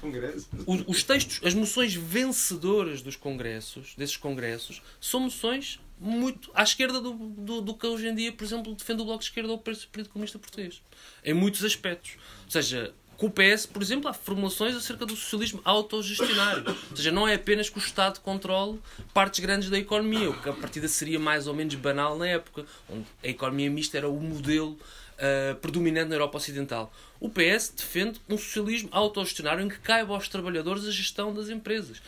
congresso. 0.00 0.48
Os, 0.66 0.84
os 0.86 1.02
textos, 1.02 1.40
as 1.44 1.54
moções 1.54 1.94
vencedoras 1.94 3.02
dos 3.02 3.16
congressos, 3.16 3.94
desses 3.96 4.16
congressos, 4.16 4.82
são 5.00 5.20
moções 5.20 5.80
muito 5.98 6.50
à 6.52 6.64
esquerda 6.64 7.00
do, 7.00 7.12
do, 7.12 7.60
do, 7.60 7.74
que 7.74 7.86
hoje 7.86 8.08
em 8.08 8.14
dia, 8.14 8.32
por 8.32 8.42
exemplo, 8.42 8.74
defende 8.74 9.02
o 9.02 9.04
Bloco 9.04 9.20
de 9.20 9.26
Esquerda 9.26 9.50
ou 9.50 9.56
o 9.56 9.58
Partido 9.58 10.08
Comunista 10.08 10.38
Português. 10.38 10.82
Em 11.24 11.32
muitos 11.32 11.64
aspectos. 11.64 12.16
Ou 12.44 12.50
seja, 12.50 12.92
com 13.22 13.28
o 13.28 13.30
PS, 13.30 13.66
por 13.66 13.80
exemplo, 13.80 14.10
há 14.10 14.12
formulações 14.12 14.74
acerca 14.74 15.06
do 15.06 15.14
socialismo 15.14 15.60
autogestionário. 15.64 16.64
Ou 16.90 16.96
seja, 16.96 17.12
não 17.12 17.28
é 17.28 17.34
apenas 17.34 17.70
que 17.70 17.78
o 17.78 17.80
Estado 17.80 18.18
controle 18.18 18.80
partes 19.14 19.38
grandes 19.38 19.70
da 19.70 19.78
economia, 19.78 20.28
o 20.28 20.42
que 20.42 20.48
a 20.48 20.52
partida 20.52 20.88
seria 20.88 21.20
mais 21.20 21.46
ou 21.46 21.54
menos 21.54 21.76
banal 21.76 22.18
na 22.18 22.26
época, 22.26 22.66
onde 22.90 23.06
a 23.22 23.28
economia 23.28 23.70
mista 23.70 23.96
era 23.96 24.08
o 24.08 24.20
modelo 24.20 24.72
uh, 24.72 25.54
predominante 25.60 26.08
na 26.08 26.16
Europa 26.16 26.38
Ocidental. 26.38 26.92
O 27.20 27.30
PS 27.30 27.72
defende 27.76 28.20
um 28.28 28.36
socialismo 28.36 28.88
autogestionário 28.90 29.64
em 29.64 29.68
que 29.68 29.78
caiba 29.78 30.14
aos 30.14 30.28
trabalhadores 30.28 30.84
a 30.84 30.90
gestão 30.90 31.32
das 31.32 31.48
empresas. 31.48 32.02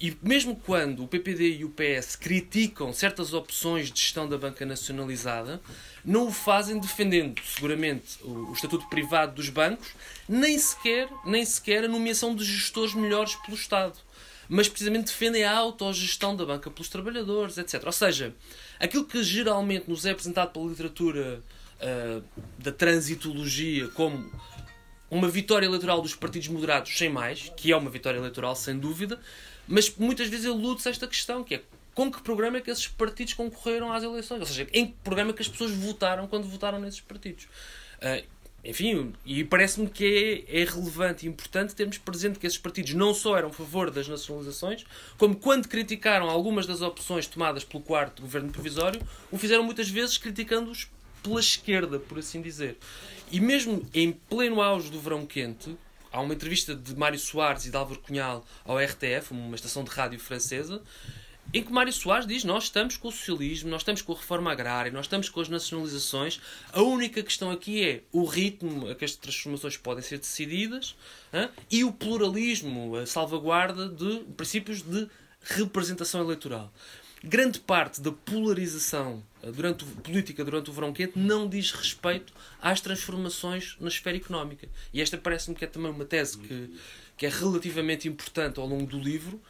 E 0.00 0.16
mesmo 0.22 0.56
quando 0.56 1.04
o 1.04 1.08
PPD 1.08 1.58
e 1.58 1.64
o 1.64 1.70
PS 1.70 2.16
criticam 2.16 2.92
certas 2.92 3.32
opções 3.32 3.90
de 3.90 4.00
gestão 4.00 4.28
da 4.28 4.36
banca 4.36 4.66
nacionalizada, 4.66 5.60
não 6.04 6.26
o 6.26 6.32
fazem 6.32 6.78
defendendo 6.78 7.40
seguramente 7.44 8.18
o, 8.22 8.50
o 8.50 8.52
estatuto 8.52 8.88
privado 8.88 9.34
dos 9.34 9.48
bancos, 9.48 9.94
nem 10.28 10.58
sequer, 10.58 11.08
nem 11.24 11.44
sequer 11.44 11.84
a 11.84 11.88
nomeação 11.88 12.34
de 12.34 12.44
gestores 12.44 12.94
melhores 12.94 13.34
pelo 13.36 13.56
Estado. 13.56 13.98
Mas 14.48 14.68
precisamente 14.68 15.06
defendem 15.06 15.44
a 15.44 15.56
autogestão 15.56 16.36
da 16.36 16.44
banca 16.44 16.70
pelos 16.70 16.88
trabalhadores, 16.88 17.56
etc. 17.58 17.82
Ou 17.86 17.92
seja, 17.92 18.34
aquilo 18.78 19.04
que 19.04 19.22
geralmente 19.22 19.88
nos 19.88 20.04
é 20.04 20.10
apresentado 20.10 20.52
pela 20.52 20.68
literatura 20.68 21.42
uh, 21.80 22.22
da 22.58 22.72
transitologia 22.72 23.88
como 23.88 24.30
uma 25.10 25.28
vitória 25.28 25.66
eleitoral 25.66 26.00
dos 26.00 26.14
partidos 26.14 26.48
moderados 26.48 26.96
sem 26.96 27.08
mais, 27.08 27.50
que 27.56 27.70
é 27.70 27.76
uma 27.76 27.90
vitória 27.90 28.18
eleitoral 28.18 28.56
sem 28.56 28.78
dúvida, 28.78 29.20
mas 29.66 29.94
muitas 29.96 30.28
vezes 30.28 30.46
elude-se 30.46 30.88
esta 30.88 31.06
questão, 31.06 31.44
que 31.44 31.56
é 31.56 31.62
com 31.94 32.10
que 32.10 32.22
programa 32.22 32.56
é 32.56 32.60
que 32.60 32.70
esses 32.70 32.88
partidos 32.88 33.34
concorreram 33.34 33.92
às 33.92 34.02
eleições? 34.02 34.40
Ou 34.40 34.46
seja, 34.46 34.66
em 34.72 34.86
que 34.86 34.94
programa 35.04 35.30
é 35.30 35.34
que 35.34 35.42
as 35.42 35.48
pessoas 35.48 35.70
votaram 35.72 36.26
quando 36.26 36.48
votaram 36.48 36.80
nesses 36.80 37.00
partidos? 37.00 37.44
Uh, 37.98 38.24
enfim, 38.64 39.12
e 39.26 39.42
parece-me 39.42 39.88
que 39.88 40.46
é, 40.48 40.62
é 40.62 40.64
relevante 40.64 41.26
e 41.26 41.28
importante 41.28 41.74
termos 41.74 41.98
presente 41.98 42.38
que 42.38 42.46
esses 42.46 42.58
partidos 42.58 42.94
não 42.94 43.12
só 43.12 43.36
eram 43.36 43.48
a 43.48 43.52
favor 43.52 43.90
das 43.90 44.06
nacionalizações, 44.06 44.84
como 45.18 45.34
quando 45.34 45.66
criticaram 45.66 46.30
algumas 46.30 46.64
das 46.64 46.80
opções 46.80 47.26
tomadas 47.26 47.64
pelo 47.64 47.82
quarto 47.82 48.22
governo 48.22 48.52
provisório, 48.52 49.02
o 49.32 49.38
fizeram 49.38 49.64
muitas 49.64 49.88
vezes 49.88 50.16
criticando-os 50.16 50.88
pela 51.22 51.40
esquerda, 51.40 51.98
por 51.98 52.18
assim 52.18 52.40
dizer. 52.40 52.76
E 53.32 53.40
mesmo 53.40 53.84
em 53.92 54.12
pleno 54.12 54.60
auge 54.60 54.90
do 54.90 55.00
verão 55.00 55.26
quente, 55.26 55.76
há 56.12 56.20
uma 56.20 56.34
entrevista 56.34 56.74
de 56.74 56.94
Mário 56.94 57.18
Soares 57.18 57.66
e 57.66 57.70
de 57.70 57.76
Álvaro 57.76 58.00
Cunhal 58.00 58.44
ao 58.64 58.78
RTF, 58.78 59.32
uma 59.32 59.56
estação 59.56 59.82
de 59.82 59.90
rádio 59.90 60.20
francesa, 60.20 60.80
em 61.52 61.62
que 61.62 61.72
Mário 61.72 61.92
Soares 61.92 62.26
diz 62.26 62.44
nós 62.44 62.64
estamos 62.64 62.96
com 62.96 63.08
o 63.08 63.12
socialismo, 63.12 63.68
nós 63.68 63.82
estamos 63.82 64.00
com 64.00 64.12
a 64.12 64.16
reforma 64.16 64.50
agrária, 64.50 64.90
nós 64.90 65.04
estamos 65.04 65.28
com 65.28 65.40
as 65.40 65.48
nacionalizações. 65.48 66.40
A 66.72 66.80
única 66.80 67.22
questão 67.22 67.50
aqui 67.50 67.84
é 67.84 68.02
o 68.10 68.24
ritmo 68.24 68.88
a 68.88 68.94
que 68.94 69.04
as 69.04 69.14
transformações 69.14 69.76
podem 69.76 70.02
ser 70.02 70.18
decididas 70.18 70.96
hein? 71.32 71.48
e 71.70 71.84
o 71.84 71.92
pluralismo, 71.92 72.96
a 72.96 73.06
salvaguarda 73.06 73.88
de 73.88 74.24
princípios 74.36 74.80
de 74.82 75.08
representação 75.42 76.22
eleitoral. 76.22 76.72
Grande 77.24 77.60
parte 77.60 78.00
da 78.00 78.10
polarização 78.10 79.22
eh, 79.42 79.52
durante, 79.52 79.84
política 79.84 80.44
durante 80.44 80.70
o 80.70 80.72
verão 80.72 80.92
quente 80.92 81.16
não 81.16 81.48
diz 81.48 81.70
respeito 81.70 82.32
às 82.60 82.80
transformações 82.80 83.76
na 83.78 83.86
esfera 83.88 84.16
económica. 84.16 84.68
E 84.92 85.00
esta 85.00 85.16
parece-me 85.16 85.54
que 85.54 85.64
é 85.64 85.68
também 85.68 85.92
uma 85.92 86.04
tese 86.04 86.38
que, 86.38 86.74
que 87.16 87.24
é 87.24 87.28
relativamente 87.28 88.08
importante 88.08 88.58
ao 88.58 88.66
longo 88.66 88.86
do 88.86 88.98
livro 88.98 89.40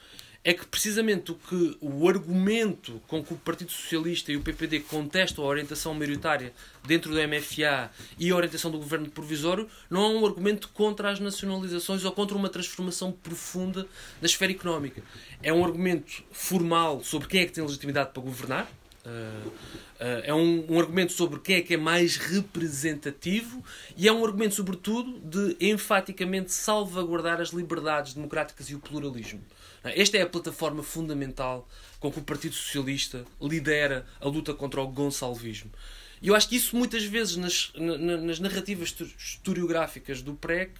é 0.44 0.52
que 0.52 0.66
precisamente 0.66 1.30
o 1.30 1.34
que 1.36 1.76
o 1.80 2.08
argumento 2.08 3.00
com 3.06 3.22
que 3.22 3.32
o 3.32 3.36
Partido 3.36 3.70
Socialista 3.70 4.32
e 4.32 4.36
o 4.36 4.40
PPD 4.40 4.80
contestam 4.80 5.44
a 5.44 5.46
orientação 5.46 5.94
maioritária 5.94 6.52
dentro 6.84 7.12
do 7.12 7.16
MFA 7.16 7.90
e 8.18 8.30
a 8.30 8.34
orientação 8.34 8.70
do 8.70 8.78
governo 8.78 9.08
provisório 9.08 9.68
não 9.88 10.02
é 10.04 10.08
um 10.08 10.26
argumento 10.26 10.68
contra 10.70 11.10
as 11.10 11.20
nacionalizações 11.20 12.04
ou 12.04 12.10
contra 12.10 12.36
uma 12.36 12.48
transformação 12.48 13.12
profunda 13.12 13.86
da 14.20 14.26
esfera 14.26 14.50
económica. 14.50 15.02
É 15.42 15.52
um 15.52 15.64
argumento 15.64 16.24
formal 16.32 17.04
sobre 17.04 17.28
quem 17.28 17.42
é 17.42 17.46
que 17.46 17.52
tem 17.52 17.62
legitimidade 17.62 18.10
para 18.12 18.22
governar. 18.22 18.81
Uh, 19.04 19.48
uh, 19.48 19.52
é 19.98 20.32
um, 20.32 20.64
um, 20.70 20.78
argumento 20.78 21.12
sobre 21.12 21.40
quem 21.40 21.56
é 21.56 21.60
que 21.60 21.74
é 21.74 21.76
mais 21.76 22.16
representativo 22.16 23.62
e 23.96 24.06
é 24.06 24.12
um 24.12 24.24
argumento, 24.24 24.54
sobretudo, 24.54 25.18
de 25.18 25.56
enfaticamente 25.60 26.52
salvaguardar 26.52 27.40
as 27.40 27.48
liberdades 27.48 28.14
democráticas 28.14 28.70
e 28.70 28.76
o 28.76 28.78
pluralismo. 28.78 29.40
Esta 29.82 30.18
é 30.18 30.22
a 30.22 30.26
plataforma 30.26 30.84
fundamental 30.84 31.68
com 31.98 32.12
que 32.12 32.20
o 32.20 32.22
Partido 32.22 32.54
Socialista 32.54 33.24
lidera 33.40 34.06
a 34.20 34.28
luta 34.28 34.54
contra 34.54 34.80
o 34.80 34.86
gonçalvismo. 34.86 35.72
E 36.20 36.28
eu 36.28 36.36
acho 36.36 36.48
que 36.48 36.54
isso 36.54 36.76
muitas 36.76 37.02
vezes 37.02 37.34
nas, 37.34 37.72
nas 37.74 38.38
narrativas 38.38 38.94
historiográficas 39.18 40.22
do 40.22 40.34
PREC, 40.34 40.70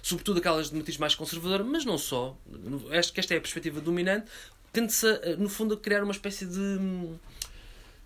sobretudo 0.00 0.38
aquelas 0.38 0.70
de 0.70 0.76
matiz 0.76 0.96
mais 0.96 1.16
conservadora, 1.16 1.64
mas 1.64 1.84
não 1.84 1.98
só, 1.98 2.38
acho 2.96 3.12
que 3.12 3.18
esta 3.18 3.34
é 3.34 3.38
a 3.38 3.40
perspectiva 3.40 3.80
dominante, 3.80 4.30
tende-se, 4.72 5.36
no 5.36 5.48
fundo, 5.48 5.74
a 5.74 5.76
criar 5.76 6.04
uma 6.04 6.12
espécie 6.12 6.46
de, 6.46 6.78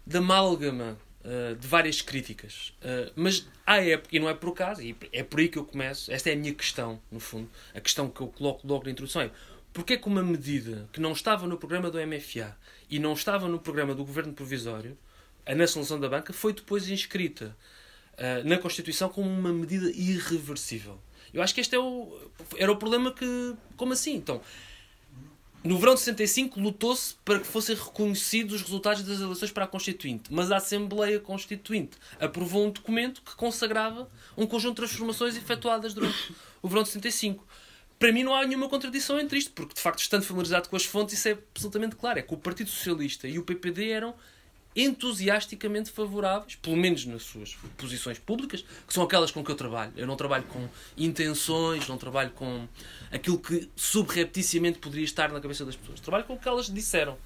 de 0.06 0.16
amálgama 0.18 0.96
uh, 1.24 1.56
de 1.56 1.66
várias 1.66 2.00
críticas. 2.00 2.72
Uh, 2.80 3.12
mas 3.16 3.46
há 3.66 3.84
época, 3.84 4.16
e 4.16 4.20
não 4.20 4.28
é 4.28 4.34
por 4.34 4.50
acaso, 4.50 4.82
e 4.82 4.96
é 5.12 5.22
por 5.22 5.40
aí 5.40 5.48
que 5.48 5.58
eu 5.58 5.64
começo, 5.64 6.12
esta 6.12 6.30
é 6.30 6.34
a 6.34 6.36
minha 6.36 6.54
questão, 6.54 7.00
no 7.10 7.20
fundo, 7.20 7.50
a 7.74 7.80
questão 7.80 8.08
que 8.08 8.20
eu 8.20 8.28
coloco 8.28 8.66
logo 8.66 8.84
na 8.84 8.90
introdução 8.90 9.22
é 9.22 9.30
porque 9.72 9.92
é 9.92 9.96
que 9.98 10.06
uma 10.06 10.22
medida 10.22 10.88
que 10.90 10.98
não 10.98 11.12
estava 11.12 11.46
no 11.46 11.58
programa 11.58 11.90
do 11.90 11.98
MFA 11.98 12.56
e 12.88 12.98
não 12.98 13.12
estava 13.12 13.46
no 13.46 13.58
programa 13.58 13.94
do 13.94 14.06
Governo 14.06 14.32
Provisório, 14.32 14.96
a 15.44 15.54
nacionalização 15.54 16.00
da 16.00 16.08
banca, 16.08 16.32
foi 16.32 16.54
depois 16.54 16.88
inscrita 16.88 17.54
uh, 18.14 18.48
na 18.48 18.56
Constituição 18.56 19.10
como 19.10 19.28
uma 19.28 19.52
medida 19.52 19.90
irreversível? 19.90 20.98
Eu 21.32 21.42
acho 21.42 21.54
que 21.54 21.60
este 21.60 21.74
é 21.74 21.78
o, 21.78 22.18
era 22.56 22.72
o 22.72 22.76
problema 22.76 23.12
que. 23.12 23.54
Como 23.76 23.92
assim? 23.92 24.14
Então, 24.14 24.40
no 25.66 25.78
verão 25.78 25.94
de 25.94 26.00
65 26.00 26.60
lutou-se 26.60 27.14
para 27.24 27.40
que 27.40 27.46
fossem 27.46 27.74
reconhecidos 27.74 28.56
os 28.56 28.62
resultados 28.62 29.02
das 29.02 29.20
eleições 29.20 29.50
para 29.50 29.64
a 29.64 29.68
Constituinte, 29.68 30.32
mas 30.32 30.50
a 30.50 30.56
Assembleia 30.56 31.18
Constituinte 31.20 31.96
aprovou 32.20 32.66
um 32.66 32.70
documento 32.70 33.22
que 33.22 33.34
consagrava 33.34 34.08
um 34.36 34.46
conjunto 34.46 34.80
de 34.80 34.88
transformações 34.88 35.36
efetuadas 35.36 35.94
durante 35.94 36.34
o 36.62 36.68
verão 36.68 36.82
de 36.82 36.90
65 36.90 37.46
para 37.98 38.12
mim 38.12 38.22
não 38.22 38.34
há 38.34 38.44
nenhuma 38.46 38.68
contradição 38.68 39.18
entre 39.18 39.38
isto, 39.38 39.52
porque 39.52 39.74
de 39.74 39.80
facto, 39.80 40.00
estando 40.00 40.22
familiarizado 40.22 40.68
com 40.68 40.76
as 40.76 40.84
fontes, 40.84 41.18
isso 41.18 41.28
é 41.28 41.32
absolutamente 41.32 41.96
claro. 41.96 42.18
É 42.18 42.22
que 42.22 42.34
o 42.34 42.36
Partido 42.36 42.68
Socialista 42.68 43.26
e 43.26 43.38
o 43.38 43.42
PPD 43.42 43.90
eram 43.90 44.14
entusiasticamente 44.76 45.90
favoráveis, 45.90 46.54
pelo 46.56 46.76
menos 46.76 47.06
nas 47.06 47.22
suas 47.22 47.56
posições 47.78 48.18
públicas, 48.18 48.64
que 48.86 48.92
são 48.92 49.02
aquelas 49.02 49.30
com 49.30 49.42
que 49.42 49.50
eu 49.50 49.56
trabalho. 49.56 49.92
Eu 49.96 50.06
não 50.06 50.16
trabalho 50.16 50.44
com 50.44 50.68
intenções, 50.96 51.88
não 51.88 51.96
trabalho 51.96 52.30
com 52.30 52.68
aquilo 53.10 53.38
que 53.38 53.68
subrepticiamente 53.74 54.78
poderia 54.78 55.04
estar 55.04 55.32
na 55.32 55.40
cabeça 55.40 55.64
das 55.64 55.74
pessoas. 55.74 56.00
Trabalho 56.00 56.24
com 56.24 56.34
o 56.34 56.38
que 56.38 56.46
elas 56.46 56.66
disseram. 56.66 57.16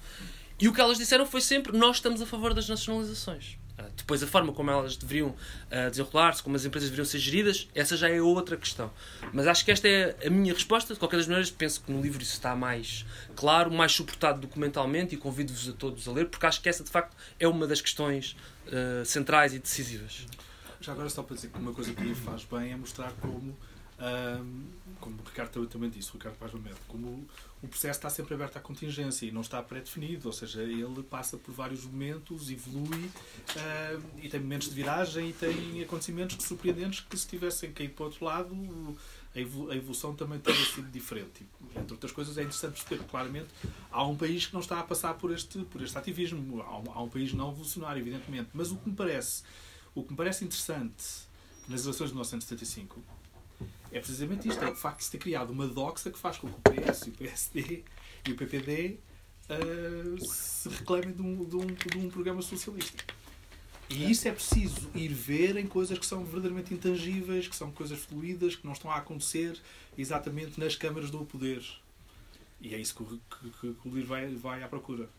E 0.59 0.67
o 0.67 0.73
que 0.73 0.79
elas 0.79 0.97
disseram 0.97 1.25
foi 1.25 1.41
sempre: 1.41 1.75
nós 1.77 1.97
estamos 1.97 2.21
a 2.21 2.25
favor 2.25 2.53
das 2.53 2.69
nacionalizações. 2.69 3.57
Depois, 3.95 4.21
a 4.23 4.27
forma 4.27 4.53
como 4.53 4.71
elas 4.71 4.95
deveriam 4.97 5.29
uh, 5.29 5.89
desenrolar-se, 5.89 6.41
como 6.41 6.55
as 6.55 6.65
empresas 6.65 6.89
deveriam 6.89 7.05
ser 7.05 7.19
geridas, 7.19 7.67
essa 7.73 7.95
já 7.95 8.09
é 8.09 8.21
outra 8.21 8.57
questão. 8.57 8.91
Mas 9.33 9.47
acho 9.47 9.63
que 9.63 9.71
esta 9.71 9.87
é 9.87 10.15
a 10.25 10.29
minha 10.29 10.53
resposta. 10.53 10.93
De 10.93 10.99
qualquer 10.99 11.17
das 11.17 11.27
maneiras, 11.27 11.51
penso 11.51 11.81
que 11.81 11.91
no 11.91 12.01
livro 12.01 12.21
isso 12.21 12.33
está 12.33 12.55
mais 12.55 13.05
claro, 13.35 13.71
mais 13.71 13.91
suportado 13.91 14.41
documentalmente 14.41 15.15
e 15.15 15.17
convido-vos 15.17 15.69
a 15.69 15.73
todos 15.73 16.07
a 16.07 16.11
ler, 16.11 16.27
porque 16.27 16.45
acho 16.45 16.61
que 16.61 16.69
essa, 16.69 16.83
de 16.83 16.89
facto, 16.89 17.15
é 17.39 17.47
uma 17.47 17.67
das 17.67 17.81
questões 17.81 18.35
uh, 18.67 19.05
centrais 19.05 19.53
e 19.53 19.59
decisivas. 19.59 20.25
Já 20.79 20.93
agora, 20.93 21.09
só 21.09 21.21
para 21.21 21.35
dizer 21.35 21.49
que 21.49 21.59
uma 21.59 21.73
coisa 21.73 21.93
que 21.93 22.01
o 22.01 22.03
livro 22.03 22.23
faz 22.23 22.43
bem 22.43 22.71
é 22.71 22.75
mostrar 22.75 23.11
como, 23.21 23.55
como 24.99 25.15
o 25.21 25.23
Ricardo 25.23 25.65
também 25.67 25.89
disse, 25.89 26.09
o 26.09 26.13
Ricardo 26.13 26.37
Paz 26.37 26.53
Mamed, 26.53 26.75
como 26.87 27.27
o 27.61 27.67
processo 27.67 27.99
está 27.99 28.09
sempre 28.09 28.33
aberto 28.33 28.57
à 28.57 28.59
contingência 28.59 29.25
e 29.25 29.31
não 29.31 29.41
está 29.41 29.61
pré-definido, 29.61 30.27
ou 30.27 30.33
seja, 30.33 30.63
ele 30.63 31.03
passa 31.03 31.37
por 31.37 31.53
vários 31.53 31.85
momentos, 31.85 32.49
evolui 32.49 33.05
uh, 33.05 34.03
e 34.21 34.29
tem 34.29 34.39
momentos 34.39 34.69
de 34.69 34.75
viragem 34.75 35.29
e 35.29 35.33
tem 35.33 35.83
acontecimentos 35.83 36.43
surpreendentes 36.45 37.01
que 37.01 37.17
se 37.17 37.27
tivessem 37.27 37.71
caído 37.71 37.93
para 37.93 38.03
o 38.03 38.05
outro 38.07 38.25
lado 38.25 38.97
a 39.33 39.75
evolução 39.75 40.13
também 40.13 40.39
teria 40.39 40.65
sido 40.65 40.91
diferente. 40.91 41.45
E, 41.61 41.79
entre 41.79 41.93
outras 41.93 42.11
coisas, 42.11 42.37
é 42.37 42.41
interessante 42.41 42.73
perceber 42.73 43.03
claramente 43.05 43.47
há 43.89 44.05
um 44.05 44.15
país 44.15 44.45
que 44.45 44.53
não 44.53 44.59
está 44.59 44.79
a 44.79 44.83
passar 44.83 45.13
por 45.13 45.31
este, 45.31 45.59
por 45.59 45.81
este 45.81 45.97
ativismo, 45.97 46.61
há 46.61 46.79
um, 46.79 46.91
há 46.91 47.01
um 47.01 47.09
país 47.09 47.33
não 47.33 47.49
evolucionário, 47.51 48.01
evidentemente. 48.01 48.49
Mas 48.53 48.71
o 48.71 48.75
que 48.75 48.89
me 48.89 48.95
parece, 48.95 49.43
o 49.95 50.03
que 50.03 50.11
me 50.11 50.17
parece 50.17 50.43
interessante 50.43 51.05
nas 51.69 51.83
eleições 51.83 52.07
de 52.07 52.13
1975 52.15 53.01
é 53.91 53.99
precisamente 53.99 54.47
isto: 54.47 54.63
é 54.63 54.69
o 54.69 54.75
facto 54.75 54.99
de 54.99 55.05
se 55.05 55.11
ter 55.11 55.17
criado 55.17 55.51
uma 55.51 55.67
doxa 55.67 56.09
que 56.09 56.17
faz 56.17 56.37
com 56.37 56.47
que 56.47 56.55
o 56.55 56.61
PS, 56.61 57.07
o 57.07 57.11
PSD 57.11 57.83
e 58.27 58.31
o 58.31 58.35
PPD 58.35 58.97
uh, 59.49 60.25
se 60.25 60.69
reclamem 60.69 61.11
de 61.11 61.21
um, 61.21 61.45
de, 61.45 61.55
um, 61.55 61.65
de 61.65 61.97
um 61.97 62.09
programa 62.09 62.41
socialista. 62.41 63.03
E 63.89 64.09
isso 64.09 64.25
é 64.25 64.31
preciso 64.31 64.89
ir 64.95 65.09
ver 65.09 65.57
em 65.57 65.67
coisas 65.67 65.99
que 65.99 66.05
são 66.05 66.23
verdadeiramente 66.23 66.73
intangíveis, 66.73 67.49
que 67.49 67.55
são 67.55 67.71
coisas 67.71 67.99
fluídas, 67.99 68.55
que 68.55 68.65
não 68.65 68.71
estão 68.71 68.89
a 68.89 68.95
acontecer 68.95 69.59
exatamente 69.97 70.57
nas 70.57 70.77
câmaras 70.77 71.11
do 71.11 71.25
poder. 71.25 71.61
E 72.61 72.73
é 72.73 72.79
isso 72.79 72.95
que, 72.95 73.03
que, 73.59 73.73
que 73.73 73.89
o 73.89 73.93
livro 73.93 74.07
vai, 74.07 74.33
vai 74.33 74.63
à 74.63 74.67
procura. 74.69 75.09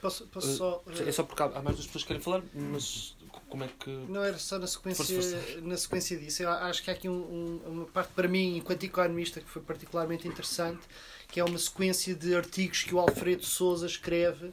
Posso, 0.00 0.26
posso 0.26 0.56
só. 0.56 0.82
É 1.06 1.10
só 1.10 1.24
porque 1.24 1.42
há 1.42 1.62
mais 1.62 1.76
duas 1.76 1.86
pessoas 1.86 2.04
que 2.04 2.08
querem 2.08 2.22
falar, 2.22 2.42
mas 2.54 3.16
como 3.48 3.64
é 3.64 3.68
que. 3.68 3.90
Não 3.90 4.22
era 4.22 4.38
só 4.38 4.58
na 4.58 4.66
sequência. 4.66 5.16
Na 5.62 5.76
sequência 5.76 6.16
disso. 6.16 6.42
Eu 6.42 6.50
acho 6.50 6.82
que 6.82 6.90
há 6.90 6.94
aqui 6.94 7.08
um, 7.08 7.12
um, 7.14 7.60
uma 7.66 7.84
parte 7.86 8.12
para 8.12 8.28
mim, 8.28 8.56
enquanto 8.56 8.84
economista, 8.84 9.40
que 9.40 9.48
foi 9.48 9.62
particularmente 9.62 10.28
interessante, 10.28 10.82
que 11.28 11.40
é 11.40 11.44
uma 11.44 11.58
sequência 11.58 12.14
de 12.14 12.34
artigos 12.34 12.84
que 12.84 12.94
o 12.94 13.00
Alfredo 13.00 13.44
Souza 13.44 13.86
escreve 13.86 14.52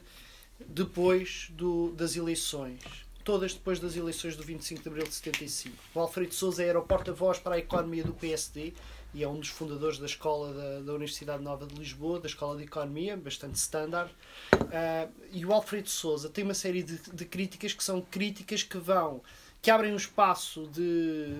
depois 0.66 1.48
do, 1.50 1.92
das 1.92 2.16
eleições. 2.16 2.80
Todas 3.24 3.54
depois 3.54 3.80
das 3.80 3.96
eleições 3.96 4.36
do 4.36 4.42
25 4.42 4.82
de 4.82 4.88
abril 4.88 5.04
de 5.04 5.14
75. 5.14 5.76
O 5.94 6.00
Alfredo 6.00 6.32
Souza 6.32 6.62
era 6.62 6.78
o 6.78 6.82
porta-voz 6.82 7.38
para 7.38 7.56
a 7.56 7.58
economia 7.58 8.04
do 8.04 8.14
PSD 8.14 8.72
e 9.16 9.22
é 9.22 9.28
um 9.28 9.40
dos 9.40 9.48
fundadores 9.48 9.98
da 9.98 10.04
escola 10.04 10.52
da, 10.52 10.80
da 10.80 10.92
Universidade 10.92 11.42
Nova 11.42 11.66
de 11.66 11.74
Lisboa, 11.74 12.20
da 12.20 12.26
Escola 12.26 12.54
de 12.54 12.64
Economia, 12.64 13.16
bastante 13.16 13.54
standard. 13.54 14.12
Uh, 14.52 15.10
e 15.32 15.46
o 15.46 15.54
Alfredo 15.54 15.88
Souza 15.88 16.28
tem 16.28 16.44
uma 16.44 16.52
série 16.52 16.82
de, 16.82 16.98
de 16.98 17.24
críticas 17.24 17.72
que 17.72 17.82
são 17.82 18.02
críticas 18.02 18.62
que 18.62 18.76
vão 18.76 19.22
que 19.62 19.70
abrem 19.70 19.92
um 19.92 19.96
espaço 19.96 20.68
de, 20.68 21.34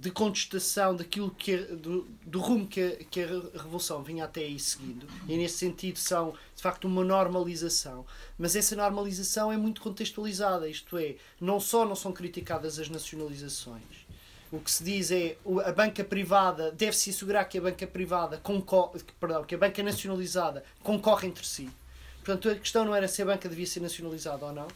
de 0.00 0.10
contestação 0.10 0.96
daquilo 0.96 1.30
que 1.30 1.56
do, 1.58 2.08
do 2.26 2.40
rumo 2.40 2.66
que 2.66 2.80
a, 2.80 2.96
que 3.04 3.22
a 3.22 3.26
revolução 3.26 4.02
vinha 4.02 4.24
até 4.24 4.40
aí 4.40 4.58
seguindo 4.58 5.06
e 5.28 5.36
nesse 5.36 5.58
sentido 5.58 5.96
são 5.96 6.34
de 6.56 6.62
facto 6.62 6.86
uma 6.86 7.04
normalização 7.04 8.04
mas 8.36 8.56
essa 8.56 8.74
normalização 8.74 9.52
é 9.52 9.56
muito 9.56 9.80
contextualizada 9.80 10.68
isto 10.68 10.98
é 10.98 11.14
não 11.40 11.60
só 11.60 11.84
não 11.84 11.94
são 11.94 12.10
criticadas 12.10 12.80
as 12.80 12.88
nacionalizações 12.88 14.01
o 14.52 14.60
que 14.60 14.70
se 14.70 14.84
diz 14.84 15.10
é 15.10 15.36
a 15.64 15.72
banca 15.72 16.04
privada 16.04 16.70
deve-se 16.70 17.08
assegurar 17.08 17.48
que 17.48 17.56
a 17.56 17.60
banca 17.62 17.86
privada 17.86 18.36
concorre, 18.36 19.00
perdão, 19.18 19.42
que 19.44 19.54
a 19.54 19.58
banca 19.58 19.82
nacionalizada 19.82 20.62
concorre 20.82 21.26
entre 21.26 21.46
si. 21.46 21.70
Portanto, 22.22 22.50
a 22.50 22.54
questão 22.54 22.84
não 22.84 22.94
era 22.94 23.08
se 23.08 23.20
a 23.20 23.24
banca 23.24 23.48
devia 23.48 23.66
ser 23.66 23.80
nacionalizada 23.80 24.44
ou 24.44 24.52
não, 24.52 24.68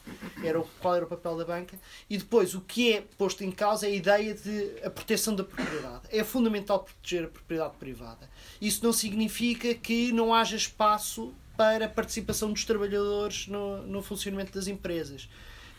era 0.42 0.60
qual 0.80 0.96
era 0.96 1.04
o 1.04 1.08
papel 1.08 1.36
da 1.36 1.44
banca. 1.44 1.78
E 2.10 2.18
depois, 2.18 2.54
o 2.54 2.60
que 2.60 2.94
é 2.94 3.04
posto 3.16 3.44
em 3.44 3.52
causa 3.52 3.86
é 3.86 3.90
a 3.90 3.94
ideia 3.94 4.34
de 4.34 4.72
a 4.82 4.90
proteção 4.90 5.36
da 5.36 5.44
propriedade. 5.44 6.08
É 6.10 6.24
fundamental 6.24 6.82
proteger 6.82 7.26
a 7.26 7.28
propriedade 7.28 7.74
privada. 7.78 8.28
Isso 8.60 8.84
não 8.84 8.92
significa 8.92 9.72
que 9.74 10.10
não 10.10 10.34
haja 10.34 10.56
espaço 10.56 11.32
para 11.56 11.84
a 11.84 11.88
participação 11.88 12.52
dos 12.52 12.64
trabalhadores 12.64 13.46
no, 13.46 13.82
no 13.82 14.02
funcionamento 14.02 14.52
das 14.52 14.66
empresas. 14.66 15.28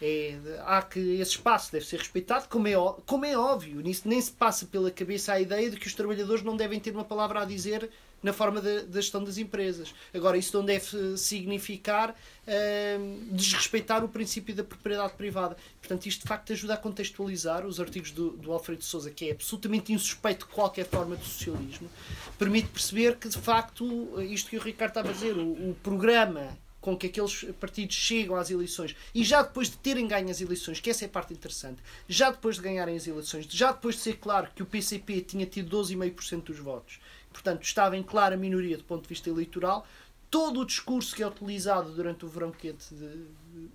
É, 0.02 0.38
há 0.66 0.82
que 0.82 1.00
esse 1.00 1.32
espaço 1.32 1.72
deve 1.72 1.86
ser 1.86 1.98
respeitado, 1.98 2.48
como 2.50 2.68
é, 2.68 2.74
como 3.06 3.26
é 3.26 3.38
óbvio. 3.38 3.82
Nisso 3.82 4.08
nem 4.08 4.22
se 4.22 4.32
passa 4.32 4.66
pela 4.66 4.92
cabeça 4.92 5.34
a 5.34 5.40
ideia 5.40 5.70
de 5.70 5.78
que 5.78 5.88
os 5.88 5.94
trabalhadores 5.94 6.44
não 6.44 6.56
devem 6.56 6.80
ter 6.80 6.92
uma 6.92 7.04
palavra 7.04 7.42
a 7.42 7.46
dizer 7.46 7.90
na 8.22 8.34
forma 8.34 8.62
da, 8.62 8.82
gestão 9.00 9.24
das 9.24 9.38
empresas. 9.38 9.94
Agora, 10.14 10.38
isso 10.38 10.56
não 10.58 10.66
deve 10.66 11.18
significar 11.18 12.12
uh, 12.12 13.36
desrespeitar 13.36 14.04
o 14.04 14.10
princípio 14.10 14.56
da 14.56 14.64
propriedade 14.64 15.14
privada. 15.14 15.56
Portanto, 15.80 16.06
isto 16.08 16.22
de 16.22 16.28
facto 16.28 16.52
ajuda 16.52 16.74
a 16.74 16.78
contextualizar 16.78 17.66
os 17.66 17.80
artigos 17.80 18.12
do, 18.12 18.32
do 18.32 18.52
Alfredo 18.52 18.84
Souza, 18.84 19.12
que 19.12 19.30
é 19.30 19.32
absolutamente 19.32 19.94
insuspeito 19.94 20.48
de 20.48 20.54
qualquer 20.54 20.86
forma 20.86 21.16
de 21.16 21.26
socialismo, 21.26 21.90
permite 22.38 22.68
perceber 22.70 23.18
que 23.18 23.30
de 23.30 23.38
facto, 23.38 24.22
isto 24.22 24.50
que 24.50 24.58
o 24.58 24.62
Ricardo 24.62 24.92
estava 24.92 25.10
a 25.10 25.14
dizer, 25.14 25.38
o, 25.38 25.70
o 25.70 25.78
programa 25.84 26.58
com 26.88 26.96
que 26.96 27.08
aqueles 27.08 27.44
partidos 27.60 27.98
chegam 27.98 28.38
às 28.38 28.50
eleições 28.50 28.96
e 29.14 29.22
já 29.22 29.42
depois 29.42 29.70
de 29.70 29.76
terem 29.76 30.08
ganho 30.08 30.30
as 30.30 30.40
eleições, 30.40 30.80
que 30.80 30.90
essa 30.90 31.04
é 31.04 31.08
a 31.08 31.10
parte 31.10 31.34
interessante, 31.34 31.82
já 32.08 32.32
depois 32.32 32.56
de 32.56 32.62
ganharem 32.62 32.96
as 32.96 33.06
eleições, 33.06 33.46
já 33.50 33.74
depois 33.74 33.96
de 33.96 34.02
ser 34.04 34.20
claro 34.20 34.48
que 34.56 34.64
o 34.64 34.66
PCP 34.66 35.20
tinha 35.20 35.46
tido 35.46 35.78
12,5% 35.78 36.44
dos 36.44 36.60
votos, 36.60 37.02
portanto 37.30 37.62
estava 37.64 37.98
em 37.98 38.04
clara 38.04 38.38
minoria 38.38 38.78
do 38.78 38.86
ponto 38.86 39.02
de 39.02 39.10
vista 39.10 39.30
eleitoral, 39.30 39.86
todo 40.32 40.62
o 40.62 40.66
discurso 40.66 41.14
que 41.14 41.22
é 41.22 41.28
utilizado 41.28 41.92
durante 41.92 42.24
o 42.24 42.30
verão 42.30 42.54
quente 42.54 42.96
de, 42.96 43.26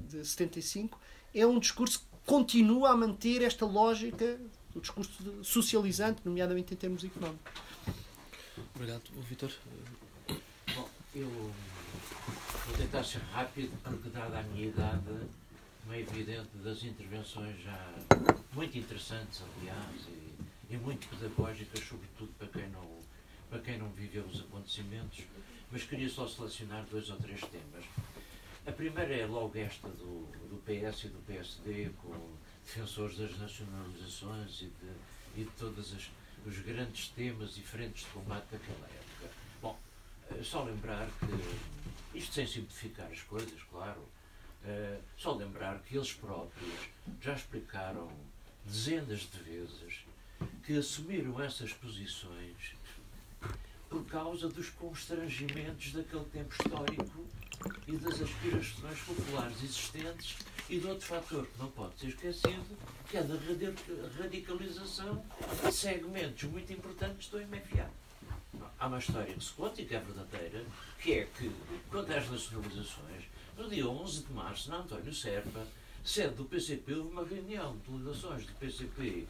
de 0.09 0.26
75 0.26 0.98
é 1.34 1.47
um 1.47 1.59
discurso 1.59 1.98
que 1.98 2.06
continua 2.24 2.93
a 2.93 2.97
manter 2.97 3.43
esta 3.43 3.66
lógica, 3.66 4.40
o 4.74 4.80
discurso 4.80 5.12
socializante, 5.44 6.22
nomeadamente 6.24 6.72
em 6.72 6.76
termos 6.78 7.05
económicos. 7.05 7.52
Obrigado, 8.74 9.02
Vitor. 9.28 9.52
Bom, 10.74 10.89
eu 11.14 11.52
Vou 12.26 12.76
tentar 12.76 13.02
ser 13.02 13.20
rápido, 13.32 13.76
porque, 13.82 14.08
dada 14.10 14.38
a 14.38 14.42
minha 14.42 14.68
idade, 14.68 15.02
é 15.90 16.00
evidente 16.00 16.56
das 16.62 16.84
intervenções 16.84 17.60
já 17.62 17.92
muito 18.52 18.78
interessantes, 18.78 19.42
aliás, 19.42 20.06
e, 20.08 20.74
e, 20.74 20.76
muito 20.76 21.08
pedagógicas, 21.08 21.84
sobretudo 21.84 22.32
para 22.38 22.46
quem, 22.48 22.68
não, 22.70 22.88
para 23.50 23.58
quem 23.58 23.78
não 23.78 23.90
viveu 23.90 24.24
os 24.24 24.40
acontecimentos, 24.40 25.24
mas 25.70 25.82
queria 25.82 26.08
só 26.08 26.26
selecionar 26.28 26.84
dois 26.90 27.10
ou 27.10 27.16
três 27.16 27.40
temas. 27.40 27.84
A 28.66 28.70
primeira 28.70 29.14
é 29.14 29.26
logo 29.26 29.58
esta 29.58 29.88
do, 29.88 30.28
do 30.48 30.62
PS 30.64 31.04
e 31.04 31.08
do 31.08 31.18
PSD, 31.26 31.90
com 32.00 32.14
defensores 32.64 33.18
das 33.18 33.36
nacionalizações 33.36 34.62
e 34.62 34.66
de, 34.66 35.40
e 35.40 35.44
de 35.44 35.50
todos 35.58 35.92
os 36.46 36.58
grandes 36.60 37.08
temas 37.08 37.56
e 37.56 37.62
frentes 37.62 38.04
de 38.04 38.10
combate 38.10 38.46
daquela 38.52 38.86
época. 38.86 39.11
Eh, 40.38 40.42
só 40.42 40.62
lembrar 40.62 41.09
que 41.18 42.18
isto 42.18 42.34
sem 42.34 42.46
simplificar 42.46 43.10
as 43.10 43.20
coisas, 43.22 43.62
claro. 43.70 44.00
Uh, 44.64 45.02
só 45.16 45.34
lembrar 45.34 45.80
que 45.80 45.96
eles 45.96 46.12
próprios 46.12 46.88
já 47.20 47.34
explicaram 47.34 48.09
dezenas 48.64 49.28
de 49.28 49.38
vezes 49.42 50.04
que 50.64 50.78
assumiram 50.78 51.42
essas 51.42 51.72
posições 51.72 52.76
por 53.88 54.04
causa 54.06 54.48
dos 54.48 54.70
constrangimentos 54.70 55.92
daquele 55.92 56.24
tempo 56.26 56.54
histórico 56.54 57.26
e 57.88 57.96
das 57.96 58.22
aspirações 58.22 59.00
populares 59.00 59.64
existentes 59.64 60.36
e 60.70 60.78
de 60.78 60.86
outro 60.86 61.06
fator 61.06 61.44
que 61.44 61.59
não 61.59 61.70
pode 61.72 61.98
ser 61.98 62.09
esquecido, 62.10 62.78
que 63.10 63.16
é 63.16 63.22
da 63.24 63.34
radicalização 64.16 65.24
de 65.64 65.72
segmentos 65.72 66.44
muito 66.44 66.72
importantes 66.72 67.28
do 67.28 67.38
MFA 67.38 67.90
há 68.78 68.86
uma 68.86 68.98
história 68.98 69.32
que 69.32 69.44
se 69.44 69.52
conta 69.52 69.80
e 69.80 69.84
que 69.86 69.94
é 69.94 70.00
verdadeira, 70.00 70.64
que 71.00 71.12
é 71.12 71.24
que, 71.24 71.50
quanto 71.90 72.12
às 72.12 72.28
nacionalizações, 72.28 73.24
no 73.56 73.68
dia 73.68 73.86
11 73.86 74.24
de 74.24 74.32
março, 74.32 74.70
na 74.70 74.78
António 74.78 75.14
Serpa, 75.14 75.66
sede 76.04 76.34
do 76.34 76.44
PCP, 76.44 76.94
houve 76.94 77.12
uma 77.12 77.24
reunião 77.24 77.76
de 77.76 77.92
delegações 77.92 78.44
do 78.44 78.52
PCP 78.54 79.26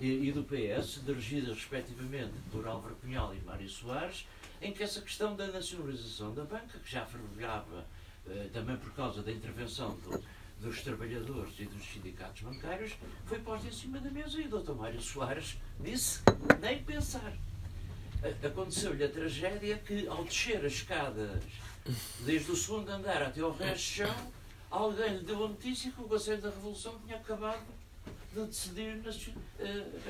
e, 0.00 0.32
do 0.32 0.42
PS, 0.42 1.04
dirigidas 1.04 1.56
respectivamente 1.56 2.32
por 2.50 2.66
Álvaro 2.66 2.96
Cunhal 2.96 3.34
e 3.34 3.40
Mário 3.40 3.68
Soares, 3.68 4.26
em 4.60 4.72
que 4.72 4.82
essa 4.82 5.00
questão 5.00 5.36
da 5.36 5.46
nacionalização 5.48 6.34
da 6.34 6.44
banca, 6.44 6.78
que 6.78 6.90
já 6.90 7.04
fervilhava 7.04 7.86
eh, 8.26 8.48
também 8.52 8.76
por 8.76 8.90
causa 8.92 9.22
da 9.22 9.30
intervenção 9.30 9.96
do, 9.98 10.22
dos 10.60 10.82
trabalhadores 10.82 11.54
e 11.58 11.66
dos 11.66 11.84
sindicatos 11.84 12.42
bancários, 12.42 12.94
foi 13.26 13.38
posta 13.40 13.68
em 13.68 13.72
cima 13.72 14.00
da 14.00 14.10
mesa 14.10 14.40
e 14.40 14.46
o 14.46 14.60
Dr. 14.60 14.72
Mário 14.72 15.00
Soares 15.00 15.58
disse 15.80 16.22
nem 16.60 16.82
pensar 16.82 17.36
aconteceu-lhe 18.42 19.04
a 19.04 19.08
tragédia 19.08 19.78
que, 19.78 20.06
ao 20.08 20.24
descer 20.24 20.64
as 20.64 20.72
escadas, 20.72 21.42
desde 22.20 22.50
o 22.50 22.56
segundo 22.56 22.88
andar 22.90 23.22
até 23.22 23.40
ao 23.40 23.52
resto 23.52 23.76
de 23.76 23.82
chão, 23.82 24.32
alguém 24.70 25.18
lhe 25.18 25.24
deu 25.24 25.44
a 25.44 25.48
notícia 25.48 25.90
que 25.90 26.00
o 26.00 26.04
Conselho 26.04 26.40
da 26.40 26.50
Revolução 26.50 26.98
tinha 27.04 27.16
acabado 27.16 27.64
de 28.32 28.46
decidir 28.46 28.96
nas, 28.96 29.16
uh, 29.16 29.32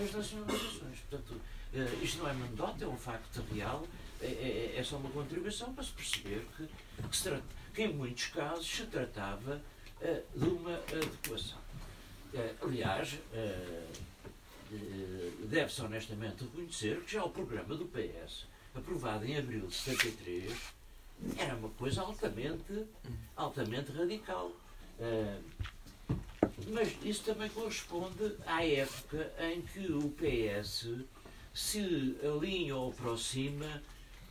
as 0.03 0.13
nacionalizações. 0.13 1.01
Portanto, 1.11 1.33
uh, 1.33 2.05
isto 2.05 2.19
não 2.19 2.29
é 2.29 2.33
uma 2.33 2.47
anedota, 2.47 2.85
é 2.85 2.89
um 2.89 2.97
facto 2.97 3.45
real, 3.53 3.87
é, 4.21 4.27
é, 4.27 4.75
é, 4.79 4.85
só 4.85 4.97
uma 4.97 5.11
contribuição 5.11 5.75
para 5.75 5.85
se 5.85 5.93
perceber 5.93 6.47
que, 6.57 6.67
que, 7.09 7.17
se 7.17 7.25
trata, 7.25 7.45
que 7.75 7.83
em 7.83 7.93
muitos 7.93 8.27
casos 8.29 8.67
se 8.67 8.87
tratava 8.87 9.61
uh, 10.01 10.39
de 10.39 10.49
uma 10.49 10.77
adequação. 10.77 11.59
aliás, 12.63 13.19
deve-se 15.45 15.83
honestamente 15.83 16.45
reconhecer 16.45 17.01
que 17.03 17.13
já 17.13 17.25
o 17.25 17.31
programa 17.31 17.75
do 17.75 17.87
PS, 17.87 18.47
aprovado 18.75 19.25
em 19.25 19.37
abril 19.37 19.67
de 19.67 19.75
73, 19.75 20.53
era 21.39 21.55
uma 21.55 21.69
coisa 21.71 22.03
altamente, 22.03 22.87
altamente 23.37 23.93
radical. 23.93 24.53
Uh, 24.99 25.43
mas 26.69 26.97
isso 27.03 27.25
também 27.25 27.49
corresponde 27.51 28.37
à 28.47 28.65
época 28.65 29.33
em 29.41 29.63
que 29.63 29.93
o 29.93 30.11
PS 30.11 30.89
se 31.53 32.17
alinha 32.23 32.77
ou 32.77 32.91
aproxima 32.91 33.83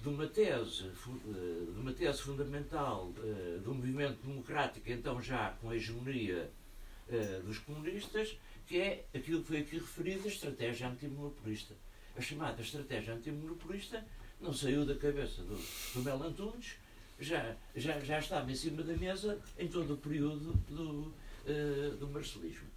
de 0.01 0.09
uma 0.09 0.27
tese, 0.27 0.85
eh, 0.85 1.71
de 1.73 1.79
uma 1.79 1.93
tese 1.93 2.21
fundamental 2.21 3.11
do 3.63 3.73
movimento 3.73 4.17
democrático, 4.25 4.91
então 4.91 5.21
já 5.21 5.51
com 5.61 5.69
a 5.69 5.75
hegemonia 5.75 6.49
dos 7.45 7.59
comunistas, 7.59 8.37
que 8.67 8.79
é 8.79 9.05
aquilo 9.13 9.41
que 9.41 9.47
foi 9.47 9.57
aqui 9.59 9.77
referido, 9.77 10.25
a 10.25 10.27
estratégia 10.27 10.87
antimonopolista. 10.87 11.75
a 12.17 12.21
chamada 12.21 12.61
estratégia 12.61 13.13
antimonopolista 13.13 14.05
não 14.39 14.53
saiu 14.53 14.85
da 14.85 14.95
cabeça 14.95 15.41
do, 15.41 15.55
do 15.93 16.03
Mel 16.03 16.21
Antunes, 16.21 16.75
já, 17.19 17.55
já, 17.75 17.99
já 17.99 18.19
estava 18.19 18.51
em 18.51 18.55
cima 18.55 18.83
da 18.83 18.93
mesa 18.93 19.39
em 19.57 19.67
todo 19.67 19.93
o 19.93 19.97
período 19.97 20.53
do, 20.69 21.13
uh, 21.45 21.97
do 21.97 22.07
marcelismo. 22.09 22.67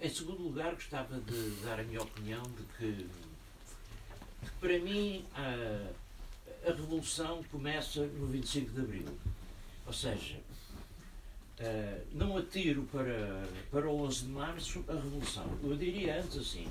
Em 0.00 0.08
segundo 0.08 0.42
lugar, 0.42 0.74
gostava 0.74 1.20
de 1.20 1.50
dar 1.64 1.80
a 1.80 1.82
minha 1.82 2.00
opinião 2.00 2.42
de 2.42 2.62
que, 2.76 2.92
de 2.92 4.50
que 4.50 4.50
para 4.60 4.78
mim, 4.78 5.24
a, 5.34 5.90
a 6.68 6.72
revolução 6.72 7.42
começa 7.44 8.06
no 8.06 8.26
25 8.28 8.70
de 8.70 8.80
Abril. 8.80 9.18
Ou 9.86 9.92
seja, 9.92 10.36
Uh, 11.60 12.06
não 12.12 12.36
atiro 12.36 12.84
para, 12.84 13.48
para 13.70 13.88
o 13.88 14.02
11 14.02 14.26
de 14.26 14.30
março 14.30 14.84
a 14.86 14.92
revolução. 14.92 15.58
Eu 15.62 15.76
diria 15.76 16.20
antes 16.20 16.38
assim, 16.38 16.68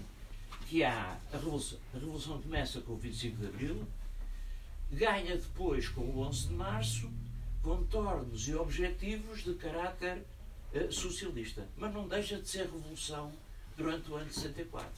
que 0.68 0.81
há 0.81 1.18
a 1.34 1.38
revolução, 1.38 1.77
a 1.93 1.97
revolução 1.97 2.41
começa 2.41 2.80
com 2.80 2.93
o 2.93 2.97
25 2.97 3.38
de 3.38 3.47
abril, 3.47 3.88
ganha 4.89 5.35
depois 5.35 5.89
com 5.89 6.01
o 6.01 6.19
11 6.19 6.47
de 6.47 6.53
março 6.53 7.11
contornos 7.61 8.47
e 8.47 8.55
objetivos 8.55 9.43
de 9.43 9.55
caráter 9.55 10.23
uh, 10.73 10.91
socialista, 10.91 11.68
mas 11.76 11.93
não 11.93 12.07
deixa 12.07 12.39
de 12.39 12.47
ser 12.47 12.59
revolução 12.59 13.34
durante 13.76 14.09
o 14.09 14.15
ano 14.15 14.27
de 14.27 14.35
64. 14.35 14.89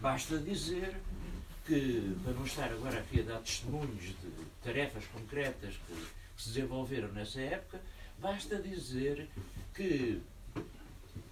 Basta 0.00 0.38
dizer 0.38 0.96
que, 1.66 2.16
para 2.24 2.32
não 2.32 2.44
estar 2.44 2.72
agora 2.72 2.98
aqui 2.98 3.20
a 3.20 3.22
dar 3.22 3.38
testemunhos 3.38 4.02
de 4.02 4.14
tarefas 4.62 5.04
concretas 5.06 5.74
que, 5.86 5.94
que 5.94 6.42
se 6.42 6.48
desenvolveram 6.48 7.12
nessa 7.12 7.40
época, 7.40 7.80
Basta 8.20 8.56
dizer 8.56 9.28
que 9.74 10.20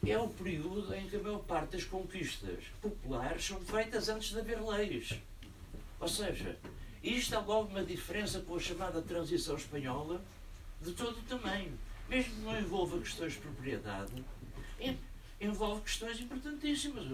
é 0.06 0.16
o 0.18 0.28
período 0.28 0.94
em 0.94 1.06
que 1.06 1.16
a 1.16 1.20
maior 1.20 1.40
parte 1.40 1.72
das 1.72 1.84
conquistas 1.84 2.64
populares 2.80 3.44
são 3.44 3.60
feitas 3.60 4.08
antes 4.08 4.30
de 4.30 4.38
haver 4.38 4.62
leis. 4.62 5.20
Ou 6.00 6.08
seja, 6.08 6.56
isto 7.02 7.34
há 7.34 7.40
logo 7.40 7.68
uma 7.68 7.84
diferença 7.84 8.40
com 8.40 8.56
a 8.56 8.60
chamada 8.60 9.02
transição 9.02 9.56
espanhola 9.56 10.22
de 10.80 10.92
todo 10.92 11.18
o 11.18 11.22
tamanho. 11.22 11.78
Mesmo 12.08 12.36
que 12.36 12.40
não 12.40 12.58
envolva 12.58 12.98
questões 13.00 13.34
de 13.34 13.40
propriedade, 13.40 14.24
envolve 15.38 15.82
questões 15.82 16.18
importantíssimas. 16.20 17.04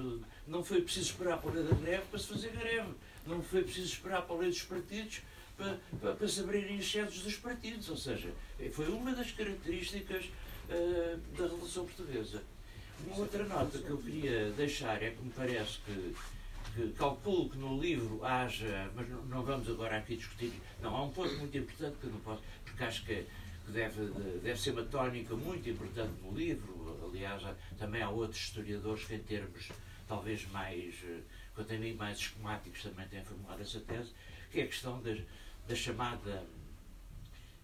Não 0.46 0.62
foi 0.62 0.82
preciso 0.82 1.10
esperar 1.10 1.38
para 1.38 1.50
a 1.50 1.54
lei 1.54 1.64
da 1.64 1.74
greve 1.74 2.04
para 2.10 2.18
se 2.20 2.26
fazer 2.28 2.52
greve. 2.52 2.94
Não 3.26 3.42
foi 3.42 3.64
preciso 3.64 3.92
esperar 3.92 4.22
para 4.22 4.36
a 4.36 4.38
lei 4.38 4.50
dos 4.50 4.62
partidos 4.62 5.20
para, 5.56 5.78
para, 6.00 6.14
para 6.14 6.28
se 6.28 6.40
abrirem 6.40 6.78
excedos 6.78 7.20
dos 7.20 7.36
partidos. 7.36 7.88
Ou 7.88 7.96
seja, 7.96 8.32
foi 8.72 8.88
uma 8.88 9.12
das 9.14 9.30
características 9.32 10.26
uh, 10.68 11.16
da 11.36 11.44
Revolução 11.44 11.84
Portuguesa. 11.84 12.42
Uma 13.06 13.18
outra 13.18 13.44
nota 13.44 13.78
que 13.78 13.90
eu 13.90 13.98
queria 13.98 14.50
deixar 14.52 15.02
é 15.02 15.10
que 15.10 15.22
me 15.22 15.30
parece 15.30 15.78
que, 15.80 16.14
que 16.74 16.92
calculo 16.92 17.50
que 17.50 17.58
no 17.58 17.80
livro 17.80 18.24
haja, 18.24 18.90
mas 18.94 19.08
não, 19.08 19.22
não, 19.26 19.42
vamos 19.42 19.68
agora 19.68 19.98
aqui 19.98 20.16
discutir, 20.16 20.52
não, 20.80 20.94
há 20.94 21.04
um 21.04 21.10
ponto 21.10 21.34
muito 21.36 21.56
importante 21.58 21.96
que 22.00 22.06
eu 22.06 22.10
não 22.10 22.20
posso, 22.20 22.42
porque 22.64 22.82
acho 22.82 23.04
que, 23.04 23.26
que 23.66 23.72
deve, 23.72 24.06
deve 24.42 24.58
ser 24.58 24.70
uma 24.70 24.84
tónica 24.84 25.34
muito 25.34 25.68
importante 25.68 26.12
no 26.22 26.32
livro, 26.36 26.98
aliás, 27.10 27.44
há, 27.44 27.54
também 27.78 28.00
há 28.00 28.08
outros 28.08 28.40
historiadores 28.40 29.04
que 29.04 29.14
em 29.16 29.18
termos 29.18 29.68
talvez 30.08 30.46
mais, 30.50 30.94
eh, 31.04 31.20
quanto 31.54 31.74
a 31.74 31.76
mim, 31.76 31.94
mais 31.94 32.18
esquemáticos 32.18 32.82
também 32.82 33.06
têm 33.08 33.24
formulado 33.24 33.60
essa 33.60 33.80
tese, 33.80 34.12
que 34.50 34.60
é 34.60 34.64
a 34.64 34.66
questão 34.66 35.02
das, 35.02 35.18
da 35.66 35.74
chamada 35.74 36.44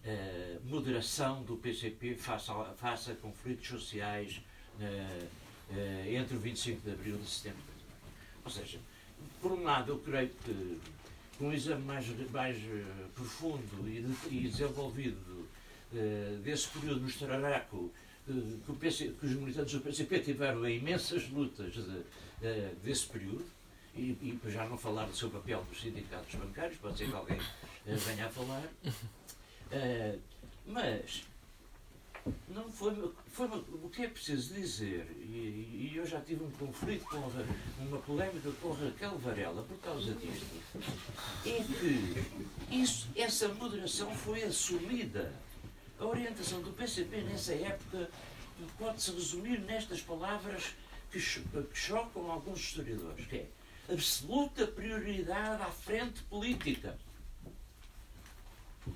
uh, 0.03 0.61
moderação 0.65 1.43
do 1.43 1.55
PCP 1.57 2.15
face 2.15 2.49
a, 2.49 2.65
face 2.75 3.11
a 3.11 3.15
conflitos 3.15 3.67
sociais 3.67 4.41
uh, 4.79 5.41
entre 6.09 6.35
o 6.35 6.39
25 6.39 6.81
de 6.81 6.91
abril 6.91 7.19
e 7.23 7.27
setembro. 7.27 7.61
Ou 8.43 8.51
seja, 8.51 8.79
por 9.41 9.51
um 9.51 9.63
lado, 9.63 9.91
eu 9.93 9.99
creio 9.99 10.29
que 10.29 10.79
com 11.37 11.47
um 11.47 11.53
exame 11.53 11.83
mais, 11.85 12.05
mais 12.31 12.57
profundo 13.15 13.87
e, 13.87 14.01
de, 14.01 14.35
e 14.35 14.49
desenvolvido 14.49 15.47
desse 16.43 16.67
período 16.67 17.01
mostrará 17.01 17.61
que, 17.61 17.91
que, 18.65 18.73
PC, 18.73 19.15
que, 19.19 19.25
os 19.25 19.31
militantes 19.33 19.73
do 19.73 19.81
PCP 19.81 20.19
tiveram 20.19 20.67
imensas 20.69 21.29
lutas 21.29 21.73
de, 21.73 22.03
desse 22.83 23.07
período 23.07 23.45
e, 23.95 24.17
e 24.21 24.39
já 24.49 24.67
não 24.67 24.77
falar 24.77 25.05
do 25.05 25.15
seu 25.15 25.29
papel 25.29 25.63
dos 25.69 25.81
sindicatos 25.81 26.35
bancários, 26.35 26.77
pode 26.77 26.97
ser 26.97 27.07
que 27.07 27.15
alguém 27.15 27.39
venha 27.85 28.27
a 28.27 28.29
falar. 28.29 28.63
Uh, 28.85 30.19
mas 30.65 31.23
não 32.47 32.69
foi, 32.69 33.13
foi 33.27 33.47
o 33.47 33.89
que 33.89 34.03
é 34.03 34.07
preciso 34.07 34.53
dizer, 34.53 35.07
e, 35.19 35.89
e, 35.91 35.93
eu 35.95 36.05
já 36.05 36.21
tive 36.21 36.43
um 36.43 36.51
conflito 36.51 37.03
com 37.05 37.17
uma 37.17 37.97
polémica 37.99 38.51
com 38.61 38.71
Raquel 38.71 39.17
Varela 39.17 39.63
por 39.63 39.77
causa 39.79 40.13
disto, 40.13 40.45
é 41.45 41.63
que 41.63 42.75
isso, 42.75 43.09
essa 43.15 43.47
moderação 43.49 44.13
foi 44.15 44.43
assumida. 44.43 45.33
A 45.99 46.05
orientação 46.05 46.61
do 46.61 46.71
PCP 46.71 47.21
nessa 47.21 47.53
época 47.53 48.09
pode-se 48.77 49.11
resumir 49.11 49.59
nestas 49.61 50.01
palavras 50.01 50.75
que, 51.11 51.19
que 51.19 51.77
chocam 51.77 52.31
alguns 52.31 52.59
historiadores, 52.59 53.25
que 53.25 53.37
é 53.37 53.47
absoluta 53.89 54.67
prioridade 54.67 55.61
à 55.61 55.71
frente 55.71 56.21
política. 56.23 56.97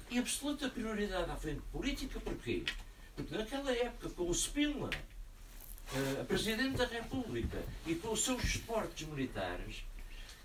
E 0.09 0.19
absoluta 0.19 0.69
prioridade 0.69 1.29
à 1.29 1.35
frente 1.35 1.61
política 1.71 2.19
porquê? 2.19 2.63
Porque 3.15 3.35
naquela 3.35 3.71
época, 3.71 4.09
com 4.09 4.23
o 4.23 4.33
Spínola, 4.33 4.89
eh, 5.93 6.21
a 6.21 6.25
Presidente 6.25 6.77
da 6.77 6.85
República, 6.85 7.61
e 7.85 7.95
com 7.95 8.11
os 8.11 8.23
seus 8.23 8.43
esportes 8.43 9.07
militares, 9.07 9.83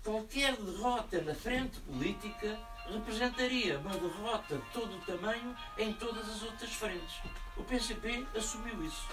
qualquer 0.03 0.55
derrota 0.55 1.21
na 1.21 1.35
frente 1.35 1.79
política 1.81 2.59
representaria 2.91 3.79
uma 3.79 3.97
derrota 3.97 4.57
de 4.57 4.69
todo 4.73 4.95
o 4.95 5.01
tamanho 5.01 5.55
em 5.77 5.93
todas 5.93 6.27
as 6.29 6.43
outras 6.43 6.73
frentes. 6.73 7.15
O 7.57 7.63
PCP 7.63 8.25
assumiu 8.35 8.83
isso 8.83 9.07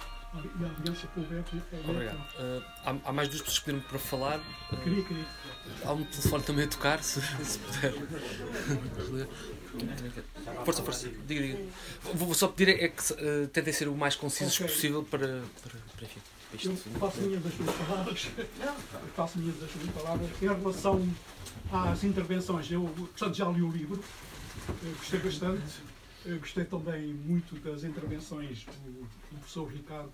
Obrigado. 1.89 2.17
Uh, 2.17 2.63
há, 2.85 2.97
há, 3.05 3.13
mais 3.13 3.29
duas 3.29 3.41
pessoas 3.41 3.59
que 3.61 3.65
pediram 3.65 3.89
para 3.89 3.99
falar. 3.99 4.39
Uh, 4.39 4.77
queria, 4.77 5.05
queria. 5.05 5.27
Há 5.85 5.93
um 5.93 6.05
telefone 6.05 6.45
também 6.45 6.65
a 6.65 6.69
tocar, 6.69 7.03
se, 7.05 7.21
se 7.21 7.59
puder. 7.59 7.95
força, 10.65 10.83
força. 10.83 11.09
Diga, 11.27 11.41
diga. 11.41 11.59
Vou 12.15 12.35
só 12.35 12.49
pedir 12.49 12.83
é 12.83 12.89
que 12.89 13.13
uh, 13.13 13.49
tentem 13.49 13.73
ser 13.73 13.89
o 13.89 13.97
mais 13.97 14.15
concisos 14.15 14.55
okay. 14.55 14.67
possível 14.67 15.03
para, 15.03 15.43
para, 15.63 15.79
para 15.97 16.05
enfim. 16.05 16.21
Eu 16.65 16.77
faço 16.99 17.21
minhas 17.21 17.43
das 17.43 17.55
minhas 17.55 17.77
palavras. 17.77 18.29
faço 19.15 19.39
minhas 19.39 19.57
das 19.61 19.75
minhas 19.75 19.95
palavras. 19.95 20.31
Em 20.43 20.47
relação 20.47 21.09
às 21.73 22.05
intervenções, 22.05 22.71
eu 22.71 22.83
portanto, 22.97 23.35
já 23.35 23.49
li 23.49 23.63
o 23.63 23.71
livro, 23.71 24.03
gostei 24.99 25.21
bastante. 25.21 25.88
Eu 26.29 26.39
gostei 26.41 26.67
também 26.67 27.07
muito 27.07 27.59
das 27.61 27.85
intervenções 27.85 28.67
do, 28.67 29.01
do 29.01 29.39
professor 29.39 29.67
Ricardo 29.67 30.13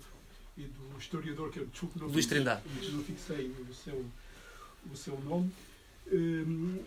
e 0.57 0.61
do 0.61 0.97
historiador 0.97 1.51
que 1.51 1.59
eu 1.59 1.65
desculpe 1.65 1.99
não, 1.99 2.07
Luís 2.07 2.25
Trindade. 2.25 2.61
não 2.93 3.03
fixei 3.03 3.53
o 3.69 3.73
seu, 3.73 4.05
o 4.89 4.95
seu 4.95 5.19
nome. 5.19 5.51
Hum, 6.09 6.79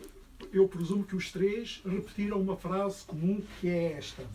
eu 0.50 0.66
presumo 0.66 1.04
que 1.04 1.14
os 1.14 1.30
três 1.30 1.82
repetiram 1.84 2.40
uma 2.40 2.56
frase 2.56 3.04
comum 3.04 3.42
que 3.60 3.68
é 3.68 3.92
esta, 3.98 4.26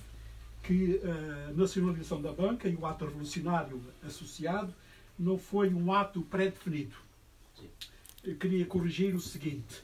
que 0.61 1.01
a 1.03 1.53
nacionalização 1.53 2.21
da 2.21 2.31
banca 2.31 2.69
e 2.69 2.75
o 2.75 2.85
ato 2.85 3.05
revolucionário 3.05 3.81
associado 4.03 4.71
não 5.17 5.39
foi 5.39 5.73
um 5.73 5.91
ato 5.91 6.21
pré-definido. 6.21 6.95
Queria 8.39 8.65
corrigir 8.67 9.15
o 9.15 9.19
seguinte 9.19 9.81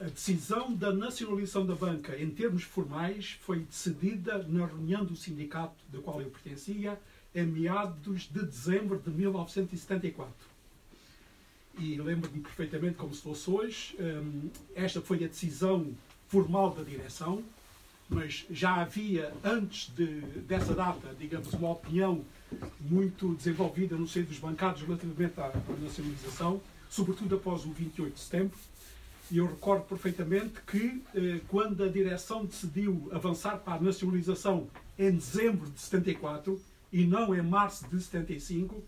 a 0.00 0.04
decisão 0.04 0.74
da 0.74 0.92
nacionalização 0.92 1.64
da 1.64 1.74
banca, 1.74 2.20
em 2.20 2.28
termos 2.30 2.64
formais, 2.64 3.38
foi 3.40 3.60
decidida 3.60 4.38
na 4.48 4.66
reunião 4.66 5.04
do 5.04 5.14
sindicato 5.14 5.76
da 5.92 6.00
qual 6.00 6.20
eu 6.20 6.28
pertencia, 6.28 6.98
em 7.34 7.46
meados 7.46 8.22
de 8.22 8.44
dezembro 8.44 8.98
de 8.98 9.10
1974. 9.10 10.32
E 11.78 11.96
lembro-me 11.96 12.40
perfeitamente 12.40 12.96
como 12.96 13.12
se 13.14 13.22
fosse 13.22 13.50
hoje. 13.50 13.96
Eh, 13.98 14.22
esta 14.76 15.00
foi 15.00 15.24
a 15.24 15.28
decisão 15.28 15.92
formal 16.28 16.70
da 16.72 16.84
direção, 16.84 17.42
mas 18.08 18.46
já 18.50 18.76
havia, 18.76 19.32
antes 19.42 19.92
de, 19.94 20.20
dessa 20.42 20.74
data, 20.74 21.14
digamos, 21.18 21.52
uma 21.54 21.70
opinião 21.72 22.24
muito 22.80 23.34
desenvolvida 23.34 23.96
no 23.96 24.06
seio 24.06 24.26
dos 24.26 24.38
bancários 24.38 24.82
relativamente 24.82 25.40
à, 25.40 25.46
à 25.46 25.80
nacionalização 25.82 26.60
sobretudo 26.94 27.34
após 27.34 27.64
o 27.64 27.72
28 27.72 28.14
de 28.14 28.20
setembro. 28.20 28.56
E 29.28 29.38
eu 29.38 29.46
recordo 29.46 29.82
perfeitamente 29.84 30.60
que, 30.64 31.02
eh, 31.14 31.40
quando 31.48 31.82
a 31.82 31.88
direção 31.88 32.44
decidiu 32.44 33.08
avançar 33.10 33.58
para 33.58 33.74
a 33.74 33.80
nacionalização 33.80 34.68
em 34.96 35.10
dezembro 35.10 35.68
de 35.68 35.80
74 35.80 36.60
e 36.92 37.04
não 37.04 37.34
em 37.34 37.42
março 37.42 37.88
de 37.88 38.00
75, 38.00 38.80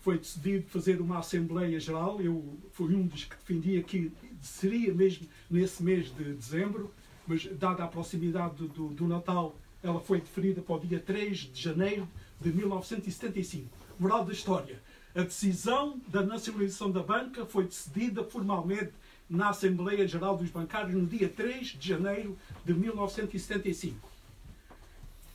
foi 0.00 0.18
decidido 0.18 0.66
fazer 0.68 0.98
uma 0.98 1.18
Assembleia 1.18 1.78
Geral. 1.78 2.22
Eu 2.22 2.58
fui 2.72 2.94
um 2.94 3.06
dos 3.06 3.24
que 3.24 3.36
defendia 3.36 3.82
que 3.82 4.10
seria 4.40 4.94
mesmo 4.94 5.26
nesse 5.50 5.82
mês 5.82 6.06
de 6.14 6.24
dezembro, 6.32 6.90
mas, 7.26 7.44
dada 7.58 7.84
a 7.84 7.88
proximidade 7.88 8.66
do, 8.66 8.88
do 8.88 9.06
Natal, 9.06 9.58
ela 9.82 10.00
foi 10.00 10.20
deferida 10.20 10.62
para 10.62 10.76
o 10.76 10.80
dia 10.80 11.00
3 11.00 11.38
de 11.52 11.60
janeiro 11.60 12.08
de 12.40 12.50
1975. 12.50 13.68
Moral 13.98 14.24
da 14.24 14.32
história: 14.32 14.80
A 15.16 15.22
decisão 15.22 15.98
da 16.08 16.22
nacionalização 16.22 16.90
da 16.90 17.02
banca 17.02 17.46
foi 17.46 17.64
decidida 17.64 18.22
formalmente 18.22 18.92
na 19.30 19.48
Assembleia 19.48 20.06
Geral 20.06 20.36
dos 20.36 20.50
Bancários 20.50 20.94
no 20.94 21.06
dia 21.06 21.26
3 21.26 21.68
de 21.68 21.88
janeiro 21.88 22.36
de 22.62 22.74
1975. 22.74 23.96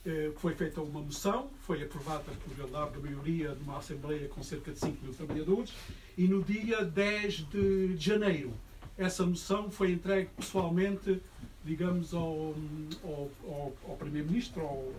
Eh, 0.06 0.30
Foi 0.36 0.54
feita 0.54 0.80
uma 0.80 1.00
moção, 1.00 1.50
foi 1.62 1.82
aprovada 1.82 2.22
por 2.22 2.70
larga 2.70 3.00
maioria 3.00 3.56
numa 3.56 3.78
Assembleia 3.78 4.28
com 4.28 4.40
cerca 4.40 4.70
de 4.70 4.78
5 4.78 5.04
mil 5.04 5.14
trabalhadores, 5.14 5.72
e 6.16 6.28
no 6.28 6.44
dia 6.44 6.84
10 6.84 7.48
de 7.50 7.96
janeiro 7.96 8.54
essa 8.96 9.26
moção 9.26 9.68
foi 9.68 9.90
entregue 9.90 10.30
pessoalmente, 10.36 11.20
digamos, 11.64 12.14
ao, 12.14 12.54
ao, 13.02 13.30
ao, 13.48 13.72
ao 13.88 13.96
Primeiro-Ministro, 13.96 14.62
ao, 14.62 14.92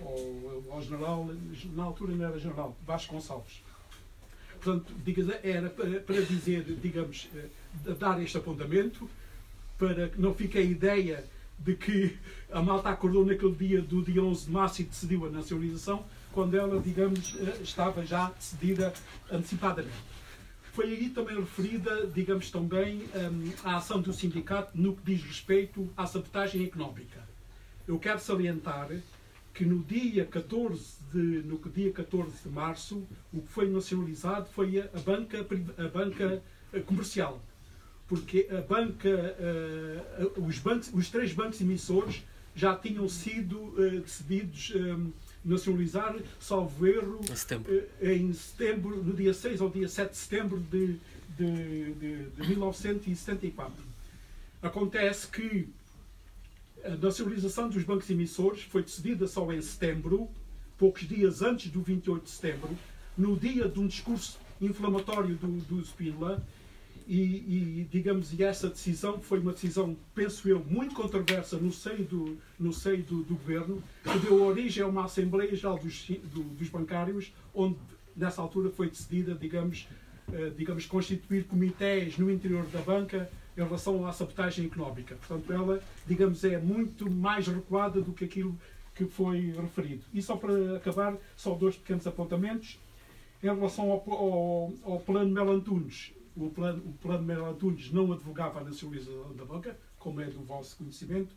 ao, 0.00 0.74
ao, 0.74 0.82
General, 0.82 1.28
na 1.74 1.84
altura 1.84 2.14
não 2.14 2.26
era 2.26 2.38
General, 2.38 2.76
Vasco 2.84 3.14
Gonçalves. 3.14 3.62
Portanto, 4.60 4.92
era 5.42 5.70
para, 5.70 6.00
para 6.00 6.20
dizer, 6.22 6.64
digamos, 6.82 7.28
eh, 7.34 7.92
dar 7.98 8.20
este 8.22 8.36
apontamento, 8.36 9.08
para 9.78 10.08
que 10.08 10.20
não 10.20 10.34
fique 10.34 10.58
a 10.58 10.62
ideia 10.62 11.24
de 11.58 11.74
que 11.74 12.16
a 12.50 12.60
malta 12.62 12.88
acordou 12.88 13.24
naquele 13.24 13.54
dia 13.54 13.82
do 13.82 14.02
dia 14.02 14.22
11 14.22 14.46
de 14.46 14.50
março 14.50 14.82
e 14.82 14.84
decidiu 14.84 15.26
a 15.26 15.30
nacionalização, 15.30 16.04
quando 16.32 16.56
ela, 16.56 16.80
digamos, 16.80 17.34
eh, 17.38 17.58
estava 17.62 18.04
já 18.04 18.30
decidida 18.30 18.92
antecipadamente. 19.30 20.16
Foi 20.72 20.92
aí 20.92 21.08
também 21.08 21.34
referida, 21.40 22.06
digamos 22.08 22.50
também, 22.50 23.08
hum, 23.14 23.50
a 23.64 23.76
ação 23.76 23.98
do 23.98 24.12
sindicato 24.12 24.72
no 24.74 24.94
que 24.94 25.02
diz 25.04 25.22
respeito 25.22 25.88
à 25.96 26.06
sabotagem 26.06 26.64
económica. 26.64 27.26
Eu 27.88 27.98
quero 27.98 28.18
salientar 28.18 28.90
que 29.56 29.64
no 29.64 29.82
dia 29.84 30.26
14 30.26 30.84
de, 31.12 31.18
no 31.48 31.58
dia 31.74 31.90
14 31.90 32.42
de 32.42 32.48
março, 32.50 33.02
o 33.32 33.40
que 33.40 33.48
foi 33.48 33.70
nacionalizado 33.70 34.46
foi 34.50 34.80
a, 34.80 35.00
banca, 35.00 35.38
a 35.78 35.88
banca 35.88 36.42
eh, 36.74 36.80
comercial. 36.80 37.40
Porque 38.06 38.46
a 38.50 38.60
banca, 38.60 39.08
eh, 39.08 40.30
os, 40.36 40.58
bancos, 40.58 40.90
os 40.92 41.08
três 41.08 41.32
bancos 41.32 41.58
emissores 41.60 42.22
já 42.54 42.76
tinham 42.76 43.08
sido 43.08 43.74
eh, 43.78 44.00
decididos 44.00 44.72
eh, 44.74 44.96
nacionalizar, 45.44 46.14
salvo 46.38 46.86
erro, 46.86 47.20
Em 47.30 47.34
setembro. 47.36 47.72
eh, 48.00 48.14
em 48.14 48.32
setembro, 48.34 49.02
no 49.02 49.14
dia 49.14 49.32
6 49.32 49.60
ou 49.62 49.70
dia 49.70 49.88
7 49.88 50.10
de 50.10 50.16
setembro 50.18 50.60
de, 50.70 50.98
de, 51.38 51.94
de, 51.94 52.24
de 52.30 52.48
1974. 52.48 53.72
Acontece 54.62 55.26
que 55.28 55.66
a 56.86 56.96
nacionalização 56.96 57.68
dos 57.68 57.82
bancos 57.84 58.08
emissores 58.10 58.62
foi 58.62 58.82
decidida 58.82 59.26
só 59.26 59.50
em 59.52 59.60
setembro, 59.60 60.28
poucos 60.78 61.06
dias 61.08 61.42
antes 61.42 61.70
do 61.70 61.80
28 61.80 62.24
de 62.24 62.30
setembro, 62.30 62.70
no 63.16 63.36
dia 63.36 63.68
de 63.68 63.80
um 63.80 63.86
discurso 63.86 64.38
inflamatório 64.60 65.34
do, 65.36 65.48
do 65.64 65.80
e, 67.08 67.14
e, 67.14 67.88
digamos, 67.90 68.32
e 68.32 68.42
essa 68.42 68.68
decisão 68.68 69.20
foi 69.20 69.38
uma 69.38 69.52
decisão, 69.52 69.96
penso 70.14 70.48
eu, 70.48 70.64
muito 70.68 70.94
controversa 70.94 71.56
no 71.56 71.72
seio 71.72 72.04
do, 72.04 72.36
no 72.58 72.72
seio 72.72 73.02
do, 73.04 73.22
do 73.22 73.34
governo, 73.36 73.82
que 74.02 74.18
deu 74.18 74.42
origem 74.42 74.82
a 74.82 74.86
uma 74.88 75.04
Assembleia 75.04 75.54
Geral 75.54 75.78
dos, 75.78 76.04
do- 76.34 76.42
dos 76.42 76.68
Bancários, 76.68 77.32
onde, 77.54 77.76
nessa 78.16 78.42
altura, 78.42 78.70
foi 78.70 78.90
decidida, 78.90 79.34
digamos, 79.36 79.86
eh, 80.32 80.50
digamos, 80.56 80.84
constituir 80.86 81.44
comitês 81.44 82.18
no 82.18 82.28
interior 82.28 82.66
da 82.66 82.80
banca 82.80 83.30
em 83.56 83.62
relação 83.62 84.06
à 84.06 84.12
sabotagem 84.12 84.66
económica. 84.66 85.16
Portanto, 85.16 85.52
ela, 85.52 85.82
digamos, 86.06 86.44
é 86.44 86.58
muito 86.58 87.10
mais 87.10 87.46
recuada 87.48 88.00
do 88.00 88.12
que 88.12 88.24
aquilo 88.24 88.56
que 88.94 89.04
foi 89.06 89.52
referido. 89.52 90.04
E 90.12 90.20
só 90.20 90.36
para 90.36 90.76
acabar, 90.76 91.16
só 91.36 91.54
dois 91.54 91.76
pequenos 91.76 92.06
apontamentos. 92.06 92.78
Em 93.42 93.46
relação 93.46 93.90
ao, 93.90 94.04
ao, 94.10 94.72
ao 94.82 95.00
plano 95.00 95.30
Mel 95.30 95.50
Antunes, 95.50 96.12
o 96.36 96.50
plano, 96.50 96.82
o 96.84 96.92
plano 96.94 97.22
Mel 97.24 97.46
Antunes 97.46 97.92
não 97.92 98.12
advogava 98.12 98.60
a 98.60 98.64
nacionalização 98.64 99.34
da 99.34 99.44
banca, 99.44 99.76
como 99.98 100.20
é 100.20 100.26
do 100.26 100.40
vosso 100.40 100.76
conhecimento. 100.76 101.34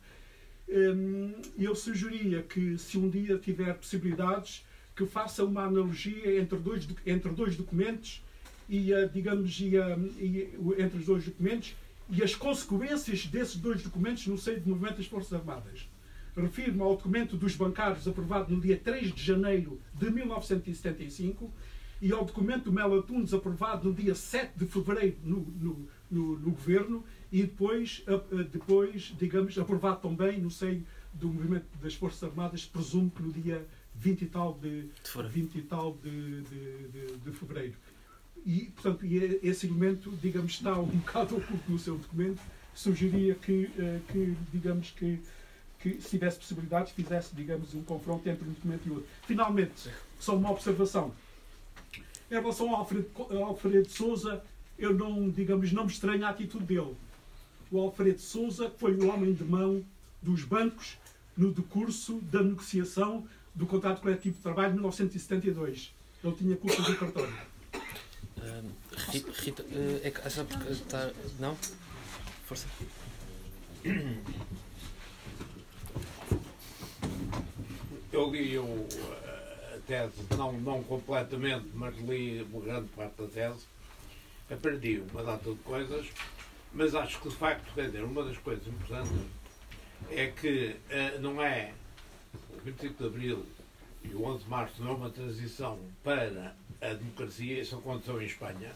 Hum, 0.68 1.34
Eu 1.58 1.76
sugeria 1.76 2.44
que, 2.44 2.78
se 2.78 2.98
um 2.98 3.10
dia 3.10 3.38
tiver 3.38 3.74
possibilidades, 3.74 4.66
que 4.96 5.06
faça 5.06 5.44
uma 5.46 5.64
analogia 5.64 6.40
entre 6.40 6.58
dois, 6.58 6.88
entre 7.06 7.32
dois 7.32 7.56
documentos 7.56 8.22
e, 8.70 8.92
digamos, 9.14 9.60
e 9.60 9.76
e 10.20 10.58
entre 10.78 11.00
os 11.00 11.06
dois 11.06 11.26
documentos 11.26 11.76
e 12.10 12.24
as 12.24 12.34
consequências 12.36 13.26
desses 13.28 13.56
dois 13.56 13.84
documentos 13.84 14.26
no 14.28 14.38
seio 14.38 14.60
do 14.62 14.70
movimento 14.70 14.98
das 14.98 15.06
Forças 15.06 15.34
Armadas. 15.34 15.88
Refiro-me 16.36 16.82
ao 16.82 16.96
documento 16.96 17.36
dos 17.38 17.56
bancários 17.56 18.08
aprovado 18.08 18.54
no 18.56 18.62
dia 18.62 18.78
3 18.78 19.14
de 19.14 19.22
janeiro 19.24 19.80
de 19.94 20.10
1975 20.10 21.52
e 22.02 22.12
ao 22.14 22.24
documento 22.24 22.66
do 22.66 22.72
Melo 22.72 23.04
Tunes 23.04 23.34
aprovado 23.34 23.90
no 23.90 23.94
dia 23.94 24.16
7 24.16 24.58
de 24.58 24.66
fevereiro 24.66 25.18
no, 25.24 25.42
no, 25.42 25.88
no- 26.10 26.40
no 26.40 26.52
governo 26.52 27.04
e 27.32 27.42
depois, 27.44 28.04
depois, 28.52 29.14
digamos, 29.20 29.58
aprovado 29.60 30.00
também 30.08 30.40
no 30.40 30.50
seio 30.50 30.84
do 31.14 31.28
movimento 31.28 31.66
das 31.82 31.94
Forças 31.94 32.24
Armadas, 32.24 32.66
presumo 32.66 33.12
que 33.12 33.22
no 33.22 33.32
dia 33.34 33.68
20 33.96 34.22
e 34.22 34.26
tal 34.28 34.54
de, 34.54 34.84
De 35.04 35.10
fora. 35.10 35.28
20 35.28 35.56
e 35.58 35.62
tal 35.64 35.98
de, 36.02 36.42
de, 36.44 36.88
de- 36.88 37.18
de 37.18 37.32
fevereiro. 37.34 37.76
E, 38.46 38.72
portanto, 38.76 39.06
e 39.06 39.40
esse 39.44 39.68
elemento, 39.68 40.12
digamos, 40.22 40.54
está 40.54 40.78
um 40.78 40.86
bocado 40.86 41.38
oculto 41.38 41.72
no 41.72 41.80
seu 41.80 41.98
documento. 41.98 42.42
Sugeria 42.74 43.36
que, 43.36 43.70
eh, 43.78 44.00
que 44.12 44.36
digamos, 44.52 44.92
que, 44.92 45.20
que 45.80 46.02
se 46.02 46.10
tivesse 46.10 46.38
possibilidades, 46.38 46.94
fizesse, 46.94 47.36
digamos, 47.36 47.74
um 47.74 47.84
confronto 47.84 48.28
entre 48.30 48.48
um 48.48 48.54
documento 48.54 48.88
e 48.88 48.92
outro. 48.92 49.08
Finalmente, 49.26 49.90
só 50.20 50.36
uma 50.36 50.52
observação. 50.52 51.14
Em 52.32 52.36
relação 52.36 52.70
ao 52.70 52.78
Alfredo, 52.78 53.10
ao 53.18 53.44
Alfredo 53.44 53.90
Souza, 53.90 54.42
eu 54.78 54.94
não, 54.94 55.30
digamos, 55.30 55.72
não 55.72 55.86
me 55.86 55.92
estranho 55.92 56.26
a 56.26 56.30
atitude 56.30 56.64
dele. 56.64 56.96
O 57.72 57.80
Alfredo 57.80 58.20
Souza 58.20 58.72
foi 58.78 58.96
o 58.96 59.10
homem 59.10 59.34
de 59.34 59.44
mão 59.44 59.84
dos 60.22 60.44
bancos 60.44 60.98
no 61.36 61.52
decurso 61.52 62.20
da 62.32 62.42
negociação 62.42 63.28
do 63.54 63.66
contrato 63.66 64.02
coletivo 64.02 64.38
de 64.38 64.42
trabalho 64.42 64.70
de 64.70 64.76
1972. 64.76 65.94
Ele 66.24 66.36
tinha 66.36 66.56
culpa 66.56 66.82
do 66.82 66.96
cartório. 66.96 67.34
Ri- 69.08 69.26
Rita, 69.40 69.64
eh, 69.72 70.02
é 70.08 70.12
que- 70.12 70.22
porque 70.22 70.72
está. 70.72 71.12
Não? 71.40 71.56
Força. 72.46 72.68
Eu 78.12 78.32
li 78.32 78.58
o, 78.58 78.88
eh, 78.92 79.76
a 79.76 79.80
tese, 79.88 80.14
não, 80.36 80.54
não 80.54 80.84
completamente, 80.84 81.68
mas 81.74 81.96
li 82.00 82.42
uma 82.52 82.62
grande 82.62 82.88
parte 82.90 83.22
da 83.22 83.28
tese. 83.28 83.66
Aprendi 84.50 85.04
uma 85.12 85.24
data 85.24 85.50
de 85.52 85.58
coisas, 85.58 86.08
mas 86.74 86.96
acho 86.96 87.20
que 87.22 87.30
de 87.30 87.36
facto, 87.36 87.72
quer 87.74 87.86
dizer, 87.86 88.04
uma 88.04 88.24
das 88.24 88.38
coisas 88.40 88.66
importantes 88.68 89.12
é 90.10 90.28
que 90.28 90.76
eh, 90.90 91.20
não 91.20 91.42
é 91.42 91.74
o 92.56 92.60
25 92.62 92.96
de 93.04 93.08
Abril 93.08 93.46
e 94.04 94.08
o 94.16 94.24
11 94.26 94.44
de 94.44 94.50
Março 94.50 94.82
não 94.84 94.92
é 94.92 94.96
uma 94.96 95.10
transição 95.12 95.80
para 96.04 96.56
a 96.82 96.94
democracia, 96.94 97.62
isso 97.62 97.76
aconteceu 97.76 98.22
em 98.22 98.26
Espanha, 98.26 98.72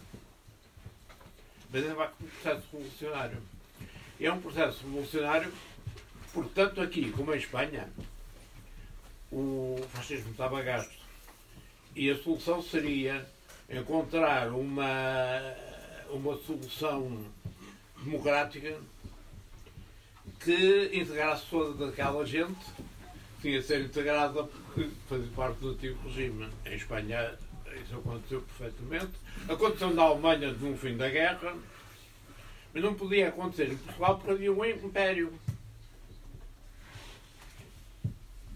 mas 1.72 1.86
é 1.86 1.94
um 1.94 1.96
processo 1.96 2.68
revolucionário. 2.72 3.38
É 4.20 4.32
um 4.32 4.42
processo 4.42 4.84
revolucionário, 4.84 5.54
portanto, 6.34 6.82
aqui, 6.82 7.12
como 7.12 7.34
em 7.34 7.38
Espanha, 7.38 7.90
o 9.32 9.78
fascismo 9.90 10.32
estava 10.32 10.62
gasto. 10.62 10.94
E 11.96 12.10
a 12.10 12.18
solução 12.18 12.62
seria 12.62 13.26
encontrar 13.70 14.50
uma, 14.50 15.40
uma 16.10 16.38
solução 16.38 17.26
democrática 18.04 18.80
que 20.40 20.92
integrasse 20.94 21.46
toda 21.50 21.90
aquela 21.90 22.26
gente 22.26 22.66
que 23.36 23.50
tinha 23.50 23.60
de 23.60 23.66
ser 23.66 23.82
integrada 23.82 24.44
porque 24.44 24.90
fazia 25.08 25.32
parte 25.36 25.60
do 25.60 25.72
antigo 25.72 26.08
regime. 26.08 26.50
Em 26.66 26.76
Espanha 26.76 27.38
isso 27.84 27.96
aconteceu 27.96 28.42
perfeitamente. 28.42 29.14
Aconteceu 29.48 29.94
na 29.94 30.04
Alemanha 30.04 30.52
no 30.54 30.78
fim 30.78 30.96
da 30.98 31.10
guerra, 31.10 31.56
mas 32.74 32.84
não 32.84 32.94
podia 32.94 33.30
acontecer 33.30 33.72
em 33.72 33.78
Portugal 33.78 34.18
porque 34.18 34.32
havia 34.32 34.52
um 34.52 34.66
império. 34.66 35.34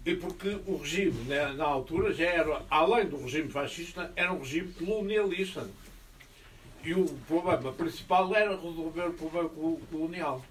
E 0.04 0.14
porque 0.16 0.58
o 0.66 0.78
regime, 0.78 1.24
né, 1.24 1.52
na 1.52 1.64
altura, 1.64 2.14
já 2.14 2.24
era, 2.24 2.64
além 2.70 3.06
do 3.06 3.18
regime 3.22 3.50
fascista, 3.50 4.10
era 4.16 4.32
um 4.32 4.38
regime 4.38 4.72
colonialista. 4.72 5.68
E 6.82 6.94
o 6.94 7.04
problema 7.26 7.72
principal 7.72 8.34
era 8.34 8.56
resolver 8.56 9.08
o 9.08 9.12
problema 9.12 9.48
colo- 9.50 9.80
colonial. 9.90 10.42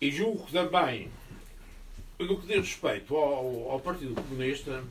E 0.00 0.10
julgo 0.10 0.46
também, 0.50 1.10
no 2.18 2.38
que 2.40 2.46
diz 2.46 2.56
respeito 2.56 3.16
ao, 3.16 3.70
ao 3.70 3.80
Partido 3.80 4.14
Comunista, 4.14 4.82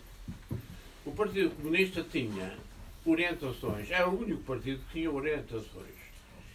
o 1.10 1.12
Partido 1.12 1.50
Comunista 1.56 2.04
tinha 2.04 2.56
orientações, 3.04 3.90
era 3.90 4.08
o 4.08 4.22
único 4.22 4.44
partido 4.44 4.80
que 4.86 5.00
tinha 5.00 5.12
orientações. 5.12 5.98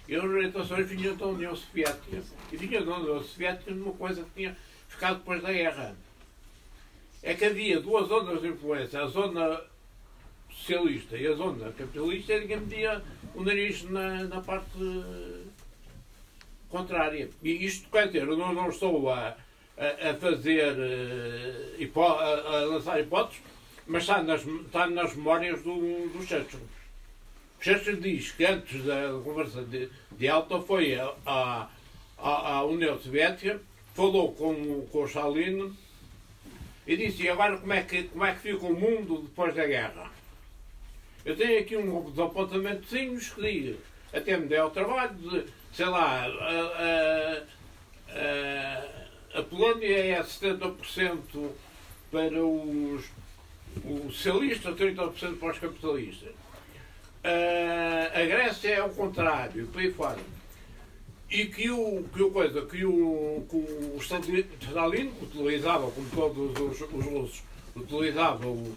E 0.06 0.14
as 0.14 0.22
orientações 0.22 0.86
vinham 0.86 1.16
da 1.16 1.26
União 1.26 1.56
Soviética. 1.56 2.22
E 2.52 2.56
vinham 2.56 2.84
da 2.84 2.96
União 2.98 3.22
Soviética 3.22 3.72
numa 3.72 3.92
coisa 3.94 4.22
que 4.22 4.30
tinha 4.36 4.56
ficado 4.88 5.18
depois 5.18 5.42
da 5.42 5.52
guerra. 5.52 5.96
É 7.22 7.34
que 7.34 7.44
havia 7.44 7.80
duas 7.80 8.06
zonas 8.08 8.42
de 8.42 8.48
influência. 8.48 9.02
A 9.02 9.06
zona 9.06 9.60
socialista 10.50 11.16
e 11.16 11.26
a 11.26 11.34
zona 11.34 11.72
capitalista, 11.72 12.38
ninguém 12.38 12.60
metia 12.60 13.02
o 13.34 13.42
nariz 13.42 13.82
na, 13.90 14.24
na 14.24 14.40
parte 14.40 14.78
contrária. 16.68 17.28
E 17.42 17.64
isto 17.64 17.88
quer 17.90 18.06
dizer, 18.06 18.28
eu 18.28 18.36
não, 18.36 18.52
não 18.52 18.68
estou 18.68 19.10
a, 19.10 19.36
a, 19.76 20.10
a 20.10 20.14
fazer, 20.14 20.76
eh, 20.78 21.90
a, 21.96 22.56
a 22.56 22.64
lançar 22.66 23.00
hipóteses, 23.00 23.42
mas 23.86 24.02
está 24.02 24.22
nas, 24.22 24.44
está 24.44 24.86
nas 24.86 25.14
memórias 25.14 25.62
do, 25.62 26.08
do 26.08 26.26
Churchill. 26.26 26.60
Churchill 27.60 28.00
diz 28.00 28.32
que 28.32 28.44
antes 28.44 28.84
da 28.84 29.20
conversa 29.22 29.62
de, 29.62 29.88
de 30.12 30.28
Alta 30.28 30.60
foi 30.60 30.94
a, 30.96 31.12
a, 31.26 31.68
a 32.18 32.64
União 32.64 32.98
Soviética, 32.98 33.60
falou 33.94 34.32
com, 34.32 34.86
com 34.86 34.98
o 35.02 35.06
Stalin 35.06 35.74
e 36.86 36.96
disse, 36.96 37.22
e 37.22 37.28
agora 37.28 37.56
como 37.58 37.72
é, 37.72 37.82
que, 37.82 38.04
como 38.04 38.24
é 38.24 38.34
que 38.34 38.40
fica 38.40 38.66
o 38.66 38.78
mundo 38.78 39.22
depois 39.22 39.54
da 39.54 39.66
guerra? 39.66 40.10
Eu 41.24 41.36
tenho 41.36 41.60
aqui 41.60 41.76
uns 41.76 42.18
apontamentos 42.18 42.90
que 43.30 43.40
diz, 43.40 43.76
até 44.12 44.36
me 44.36 44.46
deu 44.46 44.66
o 44.66 44.70
trabalho 44.70 45.14
de, 45.14 45.46
sei 45.72 45.86
lá, 45.86 46.24
a, 46.24 47.40
a, 48.10 49.38
a, 49.38 49.38
a 49.38 49.42
Polónia 49.42 50.16
é 50.16 50.22
70% 50.22 51.50
para 52.10 52.44
os, 52.44 53.06
os 53.84 54.16
socialistas, 54.16 54.74
30% 54.76 55.38
para 55.38 55.52
os 55.52 55.58
capitalistas. 55.58 56.30
A, 57.22 58.20
a 58.20 58.24
Grécia 58.24 58.68
é 58.68 58.82
o 58.82 58.90
contrário, 58.90 59.66
por 59.68 59.80
aí 59.80 59.92
fora. 59.92 60.20
E 61.30 61.46
que 61.46 61.70
o, 61.70 62.04
que 62.14 62.22
o 62.22 62.30
coisa, 62.30 62.66
que 62.66 62.84
o, 62.84 63.46
que 63.48 63.56
o 63.56 63.96
Stalin 63.98 65.12
utilizava, 65.22 65.90
como 65.90 66.08
todos 66.10 66.60
os, 66.60 66.80
os 66.80 67.04
russos, 67.04 67.42
utilizava 67.74 68.46
o, 68.46 68.76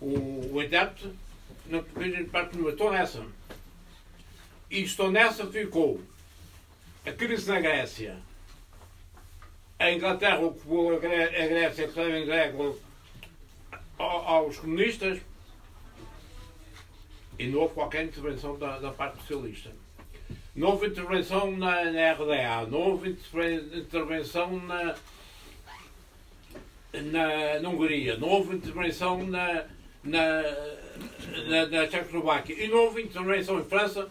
o, 0.00 0.50
o 0.54 0.62
intérprete, 0.62 1.10
não 1.66 1.84
parte 2.30 2.54
nenhuma. 2.54 2.72
Estou 2.72 2.90
nessa. 2.90 3.24
E 4.70 4.80
estou 4.82 5.10
nessa 5.10 5.46
ficou 5.46 6.00
a 7.04 7.12
crise 7.12 7.48
na 7.48 7.60
Grécia. 7.60 8.16
A 9.78 9.92
Inglaterra 9.92 10.40
ocupou 10.40 10.96
a 10.96 10.98
Grécia, 10.98 11.84
que 11.84 11.90
estava 11.90 12.18
entregue 12.18 12.56
aos 13.98 14.58
comunistas 14.58 15.20
e 17.38 17.46
não 17.46 17.60
houve 17.60 17.74
qualquer 17.74 18.04
intervenção 18.04 18.58
da, 18.58 18.78
da 18.78 18.90
parte 18.92 19.18
socialista. 19.18 19.70
Não 20.54 20.68
houve 20.68 20.86
intervenção 20.86 21.54
na, 21.56 21.84
na 21.84 22.12
RDA, 22.12 22.66
não 22.70 22.78
houve 22.78 23.10
intervenção 23.10 24.58
na, 24.60 24.94
na, 26.94 27.60
na 27.60 27.68
Hungria, 27.68 28.16
não 28.16 28.28
houve 28.28 28.56
intervenção 28.56 29.22
na, 29.26 29.66
na, 30.02 30.42
na, 31.48 31.66
na 31.66 31.86
Tchecoslováquia 31.86 32.64
e 32.64 32.68
não 32.68 32.78
houve 32.78 33.02
intervenção 33.02 33.60
em 33.60 33.64
França 33.64 34.08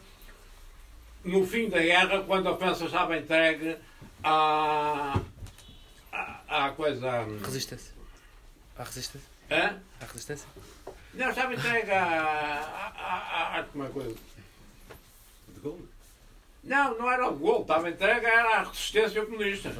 no 1.23 1.45
fim 1.45 1.67
da 1.67 1.79
guerra, 1.79 2.21
quando 2.21 2.47
a 2.47 2.55
França 2.55 2.85
estava 2.85 3.17
entregue 3.17 3.75
à, 4.23 5.19
à, 6.11 6.65
à 6.67 6.69
coisa. 6.69 7.21
Hum, 7.23 7.39
resistência. 7.43 7.93
À 8.77 8.83
resistência? 8.83 9.34
Hã? 9.49 9.80
À 10.01 10.05
resistência? 10.05 10.47
Não, 11.13 11.30
estava 11.30 11.53
entregue 11.53 11.91
à. 11.91 12.03
à, 12.03 13.57
à, 13.57 13.59
à 13.59 13.63
como 13.63 13.85
é 13.85 13.89
coisa? 13.89 14.15
De 15.53 15.59
gol? 15.61 15.80
Não, 16.63 16.97
não 16.97 17.11
era 17.11 17.30
o 17.30 17.35
gol, 17.35 17.61
estava 17.61 17.89
entregue 17.89 18.26
à 18.26 18.63
resistência 18.63 19.26
comunista. 19.26 19.73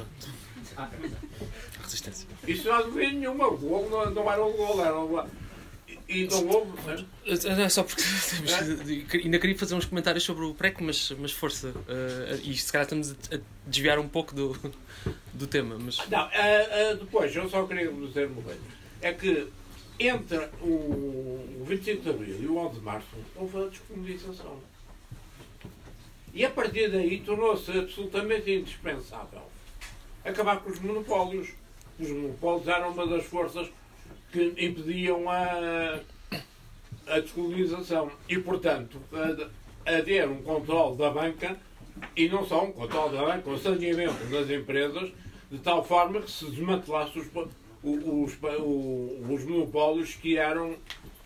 A 0.76 0.88
resistência. 1.82 2.28
Isso 2.46 2.68
não 2.68 2.76
havia 2.76 3.12
nenhuma. 3.12 3.48
O 3.48 3.56
gol 3.56 3.90
não, 3.90 4.10
não 4.10 4.32
era 4.32 4.44
o 4.44 4.52
gol, 4.52 4.84
era 4.84 4.98
o. 4.98 5.26
E 6.08 6.28
não 6.28 6.46
houve. 6.46 6.72
Não 7.44 7.64
é 7.64 7.68
só 7.68 7.82
porque 7.82 8.02
ainda 9.24 9.38
queria 9.40 9.58
fazer 9.58 9.74
uns 9.74 9.84
comentários 9.84 10.22
sobre 10.22 10.44
o 10.44 10.54
PREC, 10.54 10.80
mas, 10.82 11.10
mas 11.18 11.32
força. 11.32 11.68
Uh, 11.68 12.40
e 12.44 12.56
se 12.56 12.70
calhar 12.70 12.84
estamos 12.84 13.12
a 13.32 13.40
desviar 13.66 13.98
um 13.98 14.08
pouco 14.08 14.32
do, 14.32 14.56
do 15.34 15.46
tema. 15.48 15.76
Mas... 15.78 15.98
Não, 16.08 16.26
uh, 16.26 16.28
uh, 16.28 16.96
depois, 16.98 17.34
eu 17.34 17.48
só 17.50 17.66
queria 17.66 17.90
dizer 17.90 18.28
uma 18.28 18.42
coisa. 18.42 18.60
É 19.00 19.12
que 19.12 19.48
entre 19.98 20.38
o 20.60 21.64
25 21.66 22.02
de 22.02 22.10
Abril 22.10 22.42
e 22.42 22.46
o 22.46 22.56
11 22.58 22.74
de 22.74 22.84
Março 22.84 23.08
houve 23.34 23.58
a 23.58 23.68
descomunização. 23.68 24.58
E 26.34 26.44
a 26.44 26.50
partir 26.50 26.90
daí 26.90 27.20
tornou-se 27.20 27.70
absolutamente 27.70 28.50
indispensável 28.50 29.42
acabar 30.22 30.60
com 30.60 30.70
os 30.70 30.80
monopólios. 30.80 31.48
Os 31.98 32.10
monopólios 32.10 32.68
eram 32.68 32.90
uma 32.90 33.06
das 33.06 33.24
forças 33.24 33.68
que 34.30 34.52
impediam 34.58 35.30
a, 35.30 36.00
a 37.06 37.20
descolonização. 37.20 38.10
E, 38.28 38.38
portanto, 38.38 39.00
haver 39.86 40.28
um 40.28 40.42
controle 40.42 40.96
da 40.96 41.10
banca, 41.10 41.56
e 42.14 42.28
não 42.28 42.44
só 42.44 42.64
um 42.64 42.72
controle 42.72 43.16
da 43.16 43.24
banca, 43.24 43.48
um 43.48 43.58
saneamento 43.58 44.24
das 44.26 44.50
empresas, 44.50 45.10
de 45.50 45.58
tal 45.58 45.82
forma 45.82 46.20
que 46.20 46.30
se 46.30 46.44
desmantelasse 46.50 47.18
os, 47.18 47.28
os, 47.86 48.32
os, 48.34 49.30
os 49.30 49.44
monopólios 49.44 50.14
que 50.14 50.36
eram 50.36 50.76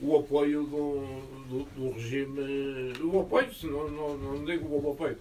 o 0.01 0.19
apoio 0.19 0.65
do, 0.65 1.01
do, 1.49 1.65
do 1.77 1.91
regime. 1.93 2.93
O 3.03 3.21
apoio, 3.21 3.49
não, 3.65 3.91
não, 3.91 4.19
não 4.19 4.45
digo 4.45 4.69
o 4.69 4.93
apoio, 4.93 5.19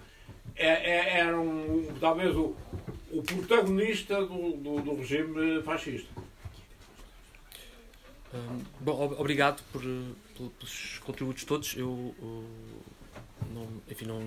é, 0.55 0.67
é, 0.67 1.19
eram 1.19 1.85
talvez 1.99 2.35
o, 2.35 2.55
o 3.11 3.23
protagonista 3.23 4.25
do, 4.25 4.51
do, 4.57 4.81
do 4.81 4.95
regime 4.95 5.61
fascista. 5.63 6.09
Um, 8.33 8.61
bom, 8.79 9.15
obrigado 9.17 9.63
por, 9.71 9.81
por, 9.81 10.49
pelos 10.51 10.99
contributos 10.99 11.43
todos. 11.45 11.75
Eu, 11.75 12.13
eu 12.21 12.43
não, 13.53 13.67
enfim, 13.89 14.05
não. 14.05 14.21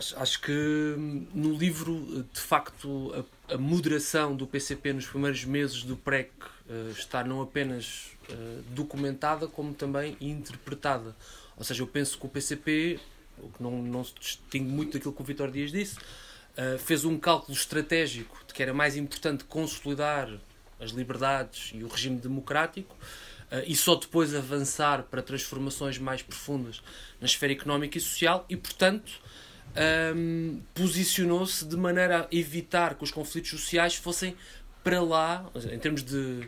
Acho, 0.00 0.18
acho, 0.18 0.40
que 0.40 0.96
no 1.34 1.52
livro, 1.52 2.26
de 2.32 2.40
facto, 2.40 3.12
a, 3.50 3.54
a, 3.54 3.58
moderação 3.58 4.34
do 4.34 4.46
PCP 4.46 4.94
nos 4.94 5.06
primeiros 5.06 5.44
meses 5.44 5.82
do 5.82 5.94
PREC 5.94 6.30
uh, 6.40 6.90
está 6.92 7.22
não 7.22 7.42
apenas 7.42 8.12
uh, 8.30 8.62
documentada, 8.70 9.46
como 9.46 9.74
também 9.74 10.16
interpretada. 10.18 11.14
Ou 11.54 11.62
seja, 11.62 11.82
eu 11.82 11.86
penso 11.86 12.18
que 12.18 12.24
o 12.24 12.30
PCP, 12.30 12.98
o 13.40 13.50
que 13.50 13.62
não, 13.62 13.82
não 13.82 14.02
se 14.02 14.14
distingue 14.18 14.70
muito 14.70 14.94
daquilo 14.94 15.12
que 15.12 15.20
o 15.20 15.24
Vitor 15.24 15.50
Dias 15.50 15.70
disse, 15.70 15.98
uh, 15.98 16.78
fez 16.78 17.04
um 17.04 17.18
cálculo 17.18 17.52
estratégico 17.52 18.42
de 18.48 18.54
que 18.54 18.62
era 18.62 18.72
mais 18.72 18.96
importante 18.96 19.44
consolidar 19.44 20.30
as 20.80 20.92
liberdades 20.92 21.72
e 21.74 21.84
o 21.84 21.88
regime 21.88 22.16
democrático 22.16 22.96
e 23.66 23.74
só 23.74 23.96
depois 23.96 24.32
avançar 24.32 25.02
para 25.02 25.20
transformações 25.20 25.98
mais 25.98 26.22
profundas 26.22 26.80
na 27.20 27.26
esfera 27.26 27.52
económica 27.52 27.98
e 27.98 28.00
social 28.00 28.46
e, 28.48 28.56
portanto, 28.56 29.10
um, 30.16 30.60
posicionou-se 30.74 31.64
de 31.64 31.76
maneira 31.76 32.22
a 32.22 32.34
evitar 32.34 32.94
que 32.94 33.04
os 33.04 33.10
conflitos 33.10 33.50
sociais 33.50 33.94
fossem 33.94 34.36
para 34.82 35.00
lá, 35.00 35.50
em 35.70 35.78
termos 35.78 36.02
de, 36.02 36.40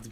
de 0.00 0.10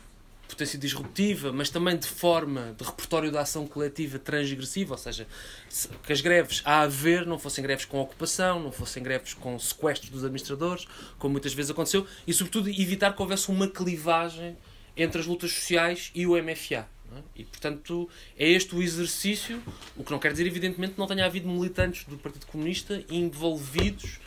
potência 0.49 0.79
disruptiva, 0.79 1.53
mas 1.53 1.69
também 1.69 1.97
de 1.97 2.07
forma 2.07 2.75
de 2.79 2.85
repertório 2.85 3.31
da 3.33 3.41
ação 3.41 3.67
coletiva 3.67 4.19
transgressiva, 4.19 4.95
ou 4.95 4.99
seja, 4.99 5.27
que 6.03 6.13
as 6.13 6.21
greves 6.21 6.63
a 6.65 6.83
haver 6.83 7.27
não 7.27 7.39
fossem 7.39 7.63
greves 7.63 7.85
com 7.85 8.01
ocupação, 8.01 8.63
não 8.63 8.73
fossem 8.73 9.03
greves 9.03 9.35
com 9.35 9.59
sequestros 9.59 10.11
dos 10.11 10.25
administradores, 10.25 10.87
como 11.19 11.33
muitas 11.33 11.53
vezes 11.53 11.71
aconteceu, 11.71 12.07
e 12.27 12.33
sobretudo 12.33 12.71
evitar 12.71 13.15
que 13.15 13.21
houvesse 13.21 13.51
uma 13.51 13.69
clivagem 13.69 14.57
entre 14.97 15.21
as 15.21 15.27
lutas 15.27 15.53
sociais 15.53 16.11
e 16.15 16.27
o 16.27 16.41
MFA. 16.43 16.89
É? 17.17 17.41
E, 17.41 17.45
portanto, 17.45 18.09
é 18.39 18.49
este 18.49 18.75
o 18.75 18.83
exercício, 18.83 19.63
o 19.97 20.05
que 20.05 20.11
não 20.11 20.19
quer 20.19 20.33
dizer, 20.33 20.47
evidentemente, 20.47 20.95
que 20.95 20.99
não 20.99 21.07
tenha 21.07 21.25
havido 21.25 21.49
militantes 21.49 22.05
do 22.05 22.17
Partido 22.17 22.47
Comunista 22.47 23.03
envolvidos 23.11 24.19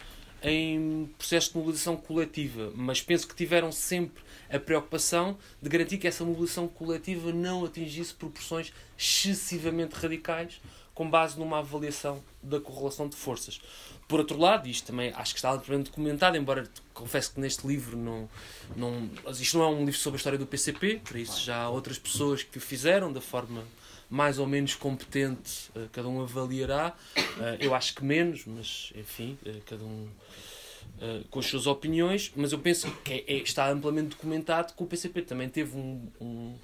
em 0.42 1.10
processos 1.18 1.52
de 1.52 1.58
mobilização 1.58 1.98
coletiva, 1.98 2.72
mas 2.76 3.02
penso 3.02 3.28
que 3.28 3.36
tiveram 3.36 3.72
sempre 3.72 4.24
a 4.50 4.58
preocupação 4.58 5.38
de 5.62 5.70
garantir 5.70 5.98
que 5.98 6.08
essa 6.08 6.24
mobilização 6.24 6.68
coletiva 6.68 7.32
não 7.34 7.66
atingisse 7.66 8.14
proporções 8.14 8.72
excessivamente 8.98 9.96
radicais 9.96 10.62
com 11.00 11.10
base 11.10 11.40
numa 11.40 11.60
avaliação 11.60 12.22
da 12.44 12.60
correlação 12.60 13.08
de 13.08 13.16
forças. 13.16 13.62
Por 14.06 14.20
outro 14.20 14.38
lado, 14.38 14.68
isto 14.68 14.88
também 14.88 15.14
acho 15.16 15.34
que 15.34 15.38
está 15.38 15.50
amplamente 15.50 15.92
documentado, 15.92 16.36
embora 16.36 16.70
confesso 16.94 17.34
que 17.34 17.40
neste 17.40 17.66
livro 17.66 17.96
não, 17.96 18.30
não. 18.76 19.10
Isto 19.32 19.60
não 19.60 19.64
é 19.64 19.68
um 19.70 19.86
livro 19.86 19.98
sobre 19.98 20.18
a 20.18 20.20
história 20.20 20.38
do 20.38 20.46
PCP, 20.46 21.00
para 21.02 21.18
isso 21.18 21.40
já 21.40 21.56
há 21.62 21.70
outras 21.70 21.98
pessoas 21.98 22.44
que 22.44 22.58
o 22.58 22.62
fizeram 22.62 23.14
da 23.14 23.22
forma 23.22 23.64
mais 24.10 24.40
ou 24.40 24.46
menos 24.46 24.76
competente, 24.76 25.72
eh, 25.74 25.86
cada 25.94 26.10
um 26.10 26.22
avaliará. 26.22 26.94
Eh, 27.16 27.58
eu 27.62 27.74
acho 27.74 27.96
que 27.96 28.04
menos, 28.04 28.44
mas 28.46 28.92
enfim, 28.94 29.38
eh, 29.46 29.62
cada 29.66 29.86
um 29.86 30.04
uh, 30.04 31.24
com 31.30 31.40
as 31.40 31.46
suas 31.46 31.66
opiniões, 31.66 32.30
mas 32.36 32.52
eu 32.52 32.60
penso 32.60 32.92
que 33.06 33.14
é, 33.14 33.24
é, 33.26 33.38
está 33.38 33.70
amplamente 33.70 34.10
documentado 34.10 34.74
que 34.74 34.84
o 34.84 34.86
PCP 34.86 35.22
também 35.22 35.48
teve 35.48 35.78
um, 35.78 36.12
um, 36.20 36.56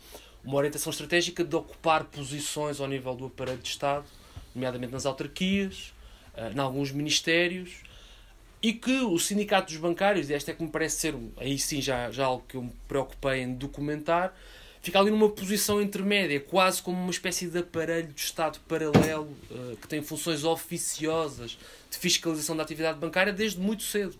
uma 0.43 0.57
orientação 0.57 0.91
estratégica 0.91 1.41
de 1.41 1.55
ocupar 1.55 2.03
posições 2.03 2.81
ao 2.81 2.87
nível 2.87 3.15
do 3.15 3.27
aparelho 3.27 3.59
de 3.59 3.69
Estado, 3.69 4.05
nomeadamente 4.55 4.93
nas 4.93 5.05
autarquias, 5.05 5.93
uh, 6.33 6.55
em 6.55 6.59
alguns 6.59 6.91
ministérios, 6.91 7.83
e 8.61 8.73
que 8.73 9.01
o 9.01 9.19
sindicato 9.19 9.71
dos 9.71 9.79
bancários, 9.79 10.29
e 10.29 10.33
esta 10.33 10.49
é 10.49 10.53
que 10.55 10.63
me 10.63 10.69
parece 10.69 10.99
ser, 10.99 11.15
aí 11.37 11.59
sim 11.59 11.81
já, 11.81 12.09
já 12.09 12.25
algo 12.25 12.43
que 12.47 12.57
eu 12.57 12.63
me 12.63 12.71
preocupei 12.87 13.41
em 13.41 13.53
documentar, 13.53 14.35
fica 14.81 14.99
ali 14.99 15.11
numa 15.11 15.29
posição 15.29 15.81
intermédia, 15.81 16.39
quase 16.39 16.81
como 16.81 16.97
uma 16.97 17.11
espécie 17.11 17.47
de 17.47 17.59
aparelho 17.59 18.07
de 18.07 18.21
Estado 18.21 18.59
paralelo 18.67 19.35
uh, 19.51 19.77
que 19.77 19.87
tem 19.87 20.01
funções 20.01 20.43
oficiosas 20.43 21.57
de 21.91 21.97
fiscalização 21.97 22.55
da 22.55 22.63
atividade 22.63 22.99
bancária 22.99 23.33
desde 23.33 23.59
muito 23.59 23.83
cedo. 23.83 24.15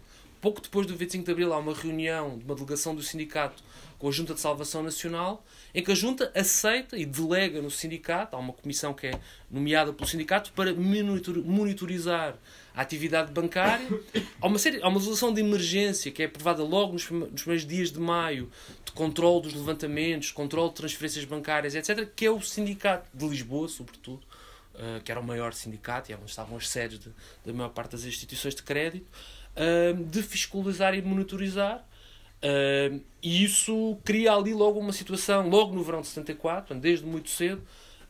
Pouco 0.45 0.61
depois 0.61 0.85
do 0.85 0.95
25 0.95 1.25
de 1.25 1.31
Abril 1.31 1.51
há 1.51 1.57
uma 1.57 1.73
reunião 1.73 2.37
de 2.37 2.45
uma 2.45 2.53
delegação 2.53 2.93
do 2.93 3.01
sindicato 3.01 3.63
com 3.97 4.07
a 4.07 4.11
Junta 4.11 4.35
de 4.35 4.39
Salvação 4.39 4.83
Nacional, 4.83 5.43
em 5.73 5.83
que 5.83 5.91
a 5.91 5.95
Junta 5.95 6.31
aceita 6.35 6.95
e 6.95 7.03
delega 7.03 7.63
no 7.63 7.71
sindicato, 7.71 8.35
há 8.35 8.39
uma 8.39 8.53
comissão 8.53 8.93
que 8.93 9.07
é 9.07 9.19
nomeada 9.49 9.91
pelo 9.91 10.07
sindicato 10.07 10.51
para 10.51 10.71
monitorizar 10.71 12.35
a 12.75 12.81
atividade 12.81 13.31
bancária. 13.31 13.87
Há 14.39 14.45
uma, 14.45 14.59
série, 14.59 14.83
há 14.83 14.87
uma 14.87 14.97
legislação 14.97 15.33
de 15.33 15.41
emergência 15.41 16.11
que 16.11 16.21
é 16.21 16.27
aprovada 16.27 16.61
logo 16.61 16.93
nos, 16.93 17.09
nos 17.09 17.41
primeiros 17.41 17.65
dias 17.65 17.91
de 17.91 17.99
maio, 17.99 18.47
de 18.85 18.91
controle 18.91 19.41
dos 19.41 19.53
levantamentos, 19.55 20.29
controle 20.29 20.69
de 20.69 20.75
transferências 20.75 21.25
bancárias, 21.25 21.73
etc., 21.73 22.07
que 22.15 22.23
é 22.23 22.29
o 22.29 22.39
sindicato 22.39 23.09
de 23.11 23.27
Lisboa, 23.27 23.67
sobretudo, 23.67 24.21
uh, 24.75 25.01
que 25.03 25.11
era 25.11 25.19
o 25.19 25.23
maior 25.23 25.55
sindicato 25.55 26.11
e 26.11 26.13
é 26.13 26.17
onde 26.17 26.29
estavam 26.29 26.55
as 26.55 26.69
sedes 26.69 26.99
de, 26.99 27.09
da 27.43 27.51
maior 27.51 27.69
parte 27.69 27.93
das 27.93 28.03
instituições 28.03 28.53
de 28.53 28.61
crédito, 28.61 29.07
de 30.07 30.21
fiscalizar 30.21 30.93
e 30.93 31.01
monitorizar. 31.01 31.85
E 33.23 33.43
isso 33.43 33.97
cria 34.03 34.33
ali 34.33 34.53
logo 34.53 34.79
uma 34.79 34.93
situação, 34.93 35.49
logo 35.49 35.73
no 35.73 35.83
verão 35.83 36.01
de 36.01 36.07
74, 36.07 36.75
desde 36.75 37.05
muito 37.05 37.29
cedo, 37.29 37.63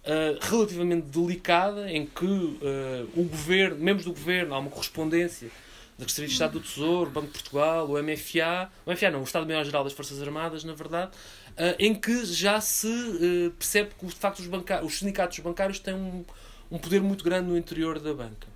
uh, 0.05 0.37
relativamente 0.41 1.07
delicada, 1.07 1.91
em 1.91 2.05
que 2.05 2.25
uh, 2.25 3.09
o 3.15 3.23
governo, 3.23 3.77
membros 3.77 4.05
do 4.05 4.11
governo, 4.11 4.53
há 4.53 4.59
uma 4.59 4.69
correspondência 4.69 5.49
da 5.97 6.03
Secretaria 6.03 6.27
de 6.27 6.33
Estado 6.33 6.51
do 6.53 6.59
Tesouro, 6.59 7.09
Banco 7.09 7.27
de 7.27 7.33
Portugal, 7.33 7.89
o 7.89 8.03
MFA, 8.03 8.69
o 8.85 8.91
MFA 8.91 9.11
não, 9.11 9.21
o 9.21 9.23
Estado-Maior-Geral 9.23 9.83
das 9.83 9.93
Forças 9.93 10.21
Armadas, 10.21 10.63
na 10.63 10.73
verdade, 10.73 11.11
uh, 11.51 11.75
em 11.79 11.95
que 11.95 12.25
já 12.25 12.59
se 12.59 12.87
percebe 13.57 13.91
que, 13.97 14.05
de 14.05 14.15
facto, 14.15 14.39
os, 14.39 14.49
os 14.83 14.99
sindicatos 14.99 15.39
bancários 15.39 15.79
têm 15.79 15.93
um, 15.93 16.25
um, 16.69 16.77
poder 16.77 17.01
muito 17.01 17.23
grande 17.23 17.47
no 17.47 17.57
interior 17.57 17.99
da 17.99 18.13
banca. 18.13 18.47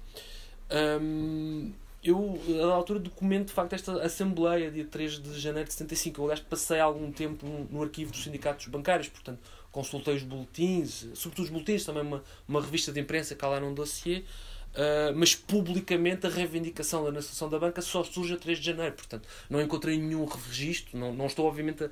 Eu, 2.04 2.40
a 2.64 2.74
altura, 2.74 3.00
documento 3.00 3.48
de 3.48 3.54
facto 3.54 3.74
esta 3.74 4.02
Assembleia, 4.02 4.72
dia 4.72 4.86
3 4.86 5.20
de 5.22 5.40
janeiro 5.40 5.68
de 5.68 5.74
75. 5.74 6.22
Eu, 6.22 6.26
aliás, 6.26 6.40
passei 6.40 6.80
algum 6.80 7.12
tempo 7.12 7.46
no, 7.70 7.84
arquivo 7.84 8.12
dos 8.12 8.24
sindicatos 8.24 8.68
bancários, 8.68 9.10
portanto, 9.10 9.40
consultei 9.72 10.16
os 10.16 10.24
boletins, 10.24 11.08
sobretudo 11.14 11.46
os 11.46 11.52
boletins, 11.52 11.84
também 11.84 12.02
uma, 12.02 12.24
uma 12.48 12.62
revista 12.62 12.92
de 12.92 13.00
imprensa 13.00 13.36
que 13.36 13.46
lá 13.46 13.60
num 13.60 13.74
dossiê, 13.74 14.20
uh, 14.20 15.14
mas 15.14 15.36
publicamente 15.36 16.26
a 16.26 16.30
reivindicação 16.30 17.04
da 17.04 17.12
nacionalização 17.12 17.50
da 17.50 17.60
banca 17.60 17.82
só 17.82 18.02
surge 18.04 18.34
a 18.34 18.38
3 18.38 18.60
de 18.60 18.66
janeiro, 18.66 18.96
portanto 18.96 19.28
não 19.50 19.62
encontrei 19.62 19.98
nenhum 19.98 20.24
registro, 20.26 20.98
não, 20.98 21.14
não 21.14 21.26
estou 21.26 21.46
obviamente 21.46 21.84
a, 21.84 21.88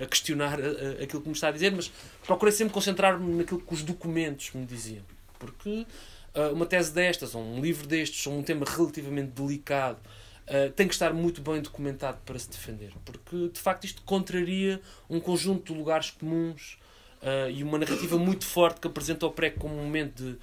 a, 0.00 0.04
a 0.04 0.06
questionar 0.06 0.58
aquilo 1.02 1.20
que 1.22 1.28
me 1.28 1.34
está 1.34 1.48
a 1.48 1.52
dizer, 1.52 1.72
mas 1.72 1.90
procurei 2.24 2.52
sempre 2.52 2.72
concentrar-me 2.72 3.34
naquilo 3.34 3.60
que 3.60 3.74
os 3.74 3.82
documentos 3.82 4.52
me 4.54 4.64
diziam, 4.64 5.02
porque 5.38 5.86
uma 6.52 6.64
tese 6.64 6.92
destas, 6.92 7.34
ou 7.34 7.42
um 7.42 7.60
livro 7.60 7.86
destes, 7.86 8.26
ou 8.26 8.38
um 8.38 8.42
tema 8.42 8.64
relativamente 8.66 9.30
delicado, 9.32 9.98
Uh, 10.42 10.72
tem 10.72 10.88
que 10.88 10.92
estar 10.92 11.14
muito 11.14 11.40
bem 11.40 11.62
documentado 11.62 12.18
para 12.26 12.36
se 12.36 12.50
defender, 12.50 12.92
porque 13.04 13.48
de 13.48 13.60
facto 13.60 13.84
isto 13.84 14.02
contraria 14.02 14.82
um 15.08 15.20
conjunto 15.20 15.72
de 15.72 15.78
lugares 15.78 16.10
comuns 16.10 16.78
uh, 17.22 17.48
e 17.48 17.62
uma 17.62 17.78
narrativa 17.78 18.18
muito 18.18 18.44
forte 18.44 18.80
que 18.80 18.88
apresenta 18.88 19.24
o 19.24 19.30
PREC 19.30 19.56
como 19.58 19.74
um 19.74 19.84
momento 19.84 20.22
de 20.22 20.36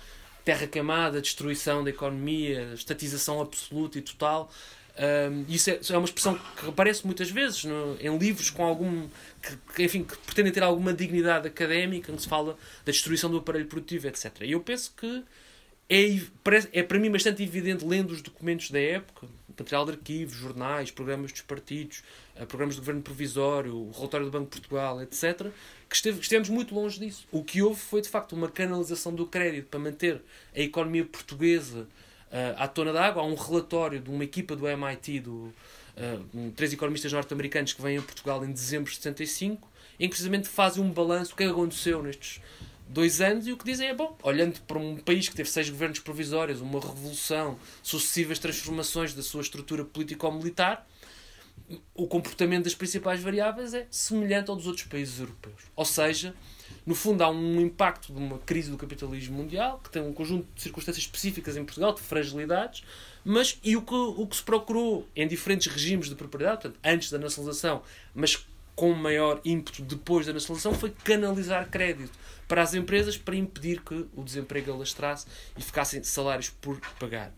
terra 0.45 0.65
queimada, 0.67 1.21
destruição 1.21 1.83
da 1.83 1.89
economia, 1.89 2.71
estatização 2.73 3.41
absoluta 3.41 3.99
e 3.99 4.01
total. 4.01 4.49
Uh, 4.95 5.45
isso 5.47 5.69
é, 5.69 5.79
é, 5.89 5.97
uma 5.97 6.05
expressão 6.05 6.39
que 6.57 6.69
aparece 6.69 7.05
muitas 7.05 7.29
vezes 7.29 7.65
no, 7.65 7.97
em 7.99 8.17
livros 8.17 8.49
com 8.49 8.63
algum 8.63 9.07
que, 9.41 9.57
que, 9.75 9.83
enfim, 9.83 10.03
que 10.03 10.17
pretendem 10.17 10.51
ter 10.51 10.63
alguma 10.63 10.93
dignidade 10.93 11.47
académica, 11.47 12.11
onde 12.11 12.21
se 12.21 12.27
fala 12.27 12.57
da 12.85 12.91
destruição 12.91 13.29
do 13.29 13.37
aparelho 13.37 13.67
produtivo, 13.67 14.07
etc. 14.07 14.33
E 14.41 14.53
eu 14.53 14.61
penso 14.61 14.93
que 14.97 15.23
é, 15.89 16.19
é 16.71 16.83
para 16.83 16.99
mim 16.99 17.09
bastante 17.09 17.41
evidente, 17.41 17.85
lendo 17.85 18.11
os 18.11 18.21
documentos 18.21 18.69
da 18.69 18.79
época, 18.79 19.27
material 19.59 19.85
de 19.85 19.91
arquivos, 19.91 20.35
jornais, 20.35 20.91
programas 20.91 21.31
dos 21.31 21.41
partidos, 21.41 22.03
eh, 22.35 22.45
programas 22.45 22.75
do 22.75 22.79
governo 22.79 23.01
provisório, 23.01 23.75
o 23.75 23.91
relatório 23.91 24.25
do 24.25 24.31
Banco 24.31 24.45
de 24.45 24.61
Portugal, 24.61 25.01
etc., 25.01 25.47
que, 25.89 25.95
esteve, 25.95 26.19
estivemos 26.19 26.49
muito 26.49 26.73
longe 26.73 26.99
disso. 26.99 27.27
O 27.31 27.43
que 27.43 27.61
houve 27.61 27.79
foi, 27.79 28.01
de 28.01 28.09
facto, 28.09 28.33
uma 28.33 28.49
canalização 28.49 29.13
do 29.13 29.25
crédito 29.25 29.67
para 29.67 29.79
manter 29.79 30.21
a 30.55 30.59
economia 30.59 31.03
portuguesa 31.03 31.87
uh, 32.31 32.55
à 32.57 32.67
tona 32.67 32.93
d'água. 32.93 33.23
Há 33.23 33.25
um 33.25 33.35
relatório 33.35 33.99
de 33.99 34.09
uma 34.09 34.23
equipa 34.23 34.55
do 34.55 34.67
MIT, 34.67 35.21
do, 35.21 35.31
uh, 35.31 36.51
três 36.55 36.71
economistas 36.71 37.11
norte-americanos 37.11 37.73
que 37.73 37.81
vêm 37.81 37.97
a 37.97 38.01
Portugal 38.01 38.45
em 38.45 38.51
dezembro 38.51 38.89
de 38.89 38.97
75, 38.97 39.67
em 39.99 40.03
que 40.03 40.09
precisamente 40.09 40.47
fazem 40.47 40.83
um 40.83 40.91
balanço 40.91 41.31
do 41.31 41.37
que 41.37 41.43
aconteceu 41.43 42.03
nestes 42.03 42.39
dois 42.89 43.21
anos 43.21 43.47
e 43.47 43.51
o 43.51 43.57
que 43.57 43.63
dizem 43.63 43.87
é, 43.87 43.93
bom, 43.93 44.17
olhando 44.23 44.59
para 44.61 44.79
um 44.79 44.97
país 44.97 45.29
que 45.29 45.35
teve 45.35 45.49
seis 45.49 45.69
governos 45.69 45.99
provisórios, 45.99 46.59
uma 46.59 46.79
revolução, 46.79 47.57
sucessivas 47.83 48.39
transformações 48.39 49.13
da 49.13 49.21
sua 49.21 49.41
estrutura 49.41 49.85
político-militar, 49.85 50.85
o 51.93 52.07
comportamento 52.07 52.63
das 52.63 52.73
principais 52.73 53.21
variáveis 53.21 53.75
é 53.75 53.85
semelhante 53.91 54.49
ao 54.49 54.55
dos 54.55 54.65
outros 54.65 54.87
países 54.87 55.19
europeus. 55.19 55.61
Ou 55.75 55.85
seja, 55.85 56.33
no 56.83 56.95
fundo 56.95 57.23
há 57.23 57.29
um 57.29 57.61
impacto 57.61 58.11
de 58.11 58.17
uma 58.17 58.39
crise 58.39 58.71
do 58.71 58.77
capitalismo 58.77 59.37
mundial, 59.37 59.79
que 59.83 59.91
tem 59.91 60.01
um 60.01 60.11
conjunto 60.11 60.47
de 60.55 60.61
circunstâncias 60.61 61.05
específicas 61.05 61.55
em 61.55 61.63
Portugal, 61.63 61.93
de 61.93 62.01
fragilidades, 62.01 62.83
mas 63.23 63.59
e 63.63 63.77
o 63.77 63.83
que, 63.83 63.93
o 63.93 64.25
que 64.25 64.35
se 64.35 64.43
procurou 64.43 65.07
em 65.15 65.27
diferentes 65.27 65.67
regimes 65.67 66.09
de 66.09 66.15
propriedade, 66.15 66.61
portanto, 66.63 66.79
antes 66.83 67.11
da 67.11 67.19
nacionalização, 67.19 67.83
mas 68.15 68.43
com 68.75 68.93
maior 68.93 69.41
ímpeto 69.43 69.83
depois 69.83 70.25
da 70.25 70.33
nacionalização, 70.33 70.73
foi 70.73 70.91
canalizar 71.03 71.69
crédito 71.69 72.17
para 72.49 72.63
as 72.63 72.73
empresas 72.73 73.15
para 73.15 73.35
impedir 73.35 73.79
que 73.81 74.07
o 74.15 74.23
desemprego 74.23 74.73
alastrasse 74.73 75.27
e 75.55 75.61
ficassem 75.61 76.03
salários 76.03 76.49
por 76.49 76.81
pagar. 76.99 77.31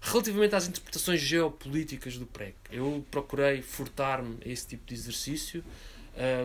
Relativamente 0.00 0.56
às 0.56 0.66
interpretações 0.66 1.20
geopolíticas 1.20 2.18
do 2.18 2.26
PREC, 2.26 2.54
eu 2.70 3.06
procurei 3.10 3.62
furtar-me 3.62 4.38
a 4.44 4.48
esse 4.48 4.66
tipo 4.66 4.84
de 4.84 4.94
exercício. 4.94 5.64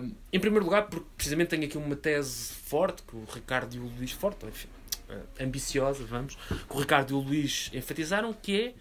Um, 0.03 0.11
em 0.31 0.39
primeiro 0.39 0.63
lugar, 0.63 0.87
porque 0.87 1.07
precisamente 1.17 1.49
tenho 1.49 1.65
aqui 1.65 1.77
uma 1.77 1.95
tese 1.95 2.53
forte, 2.53 3.01
que 3.01 3.15
o 3.15 3.25
Ricardo 3.25 3.75
e 3.75 3.79
o 3.79 3.87
Luís, 3.87 4.11
forte, 4.11 4.45
enfim, 4.45 4.67
uh, 5.09 5.43
ambiciosa, 5.43 6.03
vamos, 6.05 6.35
que 6.35 6.75
o 6.75 6.79
Ricardo 6.79 7.11
e 7.11 7.13
o 7.13 7.19
Luís 7.19 7.71
enfatizaram, 7.73 8.33
que 8.33 8.61
é 8.61 8.73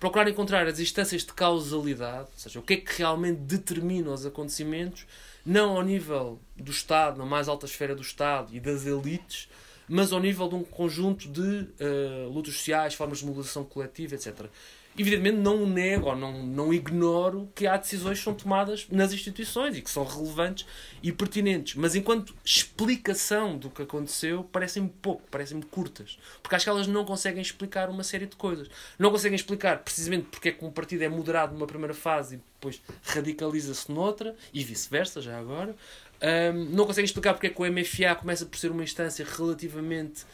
procurar 0.00 0.28
encontrar 0.28 0.66
as 0.66 0.80
instâncias 0.80 1.22
de 1.24 1.32
causalidade, 1.32 2.28
ou 2.32 2.38
seja, 2.38 2.58
o 2.58 2.62
que 2.62 2.74
é 2.74 2.76
que 2.78 2.98
realmente 2.98 3.38
determina 3.40 4.10
os 4.10 4.26
acontecimentos, 4.26 5.06
não 5.48 5.76
ao 5.76 5.82
nível 5.82 6.38
do 6.54 6.70
Estado, 6.70 7.18
na 7.18 7.24
mais 7.24 7.48
alta 7.48 7.64
esfera 7.64 7.94
do 7.94 8.02
Estado 8.02 8.54
e 8.54 8.60
das 8.60 8.84
elites, 8.84 9.48
mas 9.88 10.12
ao 10.12 10.20
nível 10.20 10.46
de 10.48 10.54
um 10.54 10.62
conjunto 10.62 11.26
de 11.26 11.40
uh, 11.40 12.28
lutas 12.30 12.54
sociais, 12.54 12.92
formas 12.92 13.20
de 13.20 13.24
mobilização 13.24 13.64
coletiva, 13.64 14.14
etc 14.14 14.50
evidentemente 14.98 15.36
não 15.36 15.66
nego 15.66 16.08
ou 16.08 16.16
não, 16.16 16.42
não 16.44 16.74
ignoro 16.74 17.48
que 17.54 17.66
há 17.66 17.76
decisões 17.76 18.18
que 18.18 18.24
são 18.24 18.34
tomadas 18.34 18.86
nas 18.90 19.12
instituições 19.12 19.76
e 19.76 19.82
que 19.82 19.90
são 19.90 20.04
relevantes 20.04 20.66
e 21.02 21.12
pertinentes. 21.12 21.76
Mas 21.76 21.94
enquanto 21.94 22.34
explicação 22.44 23.56
do 23.56 23.70
que 23.70 23.82
aconteceu, 23.82 24.44
parecem-me 24.44 24.88
pouco, 24.88 25.22
parecem-me 25.30 25.64
curtas. 25.64 26.18
Porque 26.42 26.56
acho 26.56 26.64
que 26.64 26.70
elas 26.70 26.86
não 26.86 27.04
conseguem 27.04 27.40
explicar 27.40 27.88
uma 27.88 28.02
série 28.02 28.26
de 28.26 28.36
coisas. 28.36 28.68
Não 28.98 29.10
conseguem 29.10 29.36
explicar 29.36 29.78
precisamente 29.78 30.26
porque 30.30 30.48
é 30.48 30.52
que 30.52 30.64
um 30.64 30.70
partido 30.70 31.02
é 31.02 31.08
moderado 31.08 31.54
numa 31.54 31.66
primeira 31.66 31.94
fase 31.94 32.36
e 32.36 32.38
depois 32.38 32.82
radicaliza-se 33.02 33.90
noutra, 33.90 34.34
e 34.52 34.64
vice-versa, 34.64 35.22
já 35.22 35.38
agora. 35.38 35.76
Um, 36.20 36.64
não 36.74 36.84
conseguem 36.84 37.04
explicar 37.04 37.32
porque 37.32 37.46
é 37.46 37.50
que 37.50 37.62
o 37.62 37.72
MFA 37.72 38.16
começa 38.16 38.44
por 38.44 38.58
ser 38.58 38.72
uma 38.72 38.82
instância 38.82 39.24
relativamente 39.24 40.24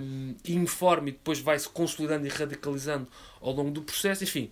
um, 0.00 0.34
informe 0.46 1.10
e 1.10 1.12
depois 1.12 1.40
vai-se 1.40 1.68
consolidando 1.68 2.26
e 2.26 2.30
radicalizando 2.30 3.06
ao 3.40 3.52
longo 3.52 3.70
do 3.70 3.82
processo. 3.82 4.24
Enfim, 4.24 4.50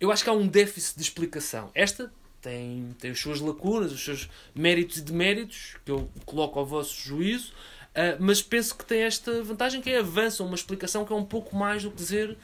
eu 0.00 0.10
acho 0.10 0.22
que 0.22 0.30
há 0.30 0.32
um 0.32 0.46
déficit 0.46 0.96
de 0.96 1.02
explicação. 1.02 1.70
Esta 1.74 2.12
tem, 2.40 2.94
tem 2.98 3.10
as 3.10 3.18
suas 3.18 3.40
lacunas, 3.40 3.92
os 3.92 4.04
seus 4.04 4.28
méritos 4.54 4.98
e 4.98 5.02
deméritos, 5.02 5.76
que 5.84 5.90
eu 5.90 6.10
coloco 6.26 6.58
ao 6.58 6.66
vosso 6.66 6.94
juízo, 7.00 7.52
uh, 7.92 8.16
mas 8.18 8.42
penso 8.42 8.76
que 8.76 8.84
tem 8.84 9.02
esta 9.02 9.42
vantagem 9.42 9.80
que 9.80 9.90
é 9.90 9.98
avança 9.98 10.42
uma 10.42 10.54
explicação 10.54 11.04
que 11.04 11.12
é 11.12 11.16
um 11.16 11.24
pouco 11.24 11.56
mais 11.56 11.82
do 11.82 11.90
que 11.90 11.96
dizer 11.96 12.36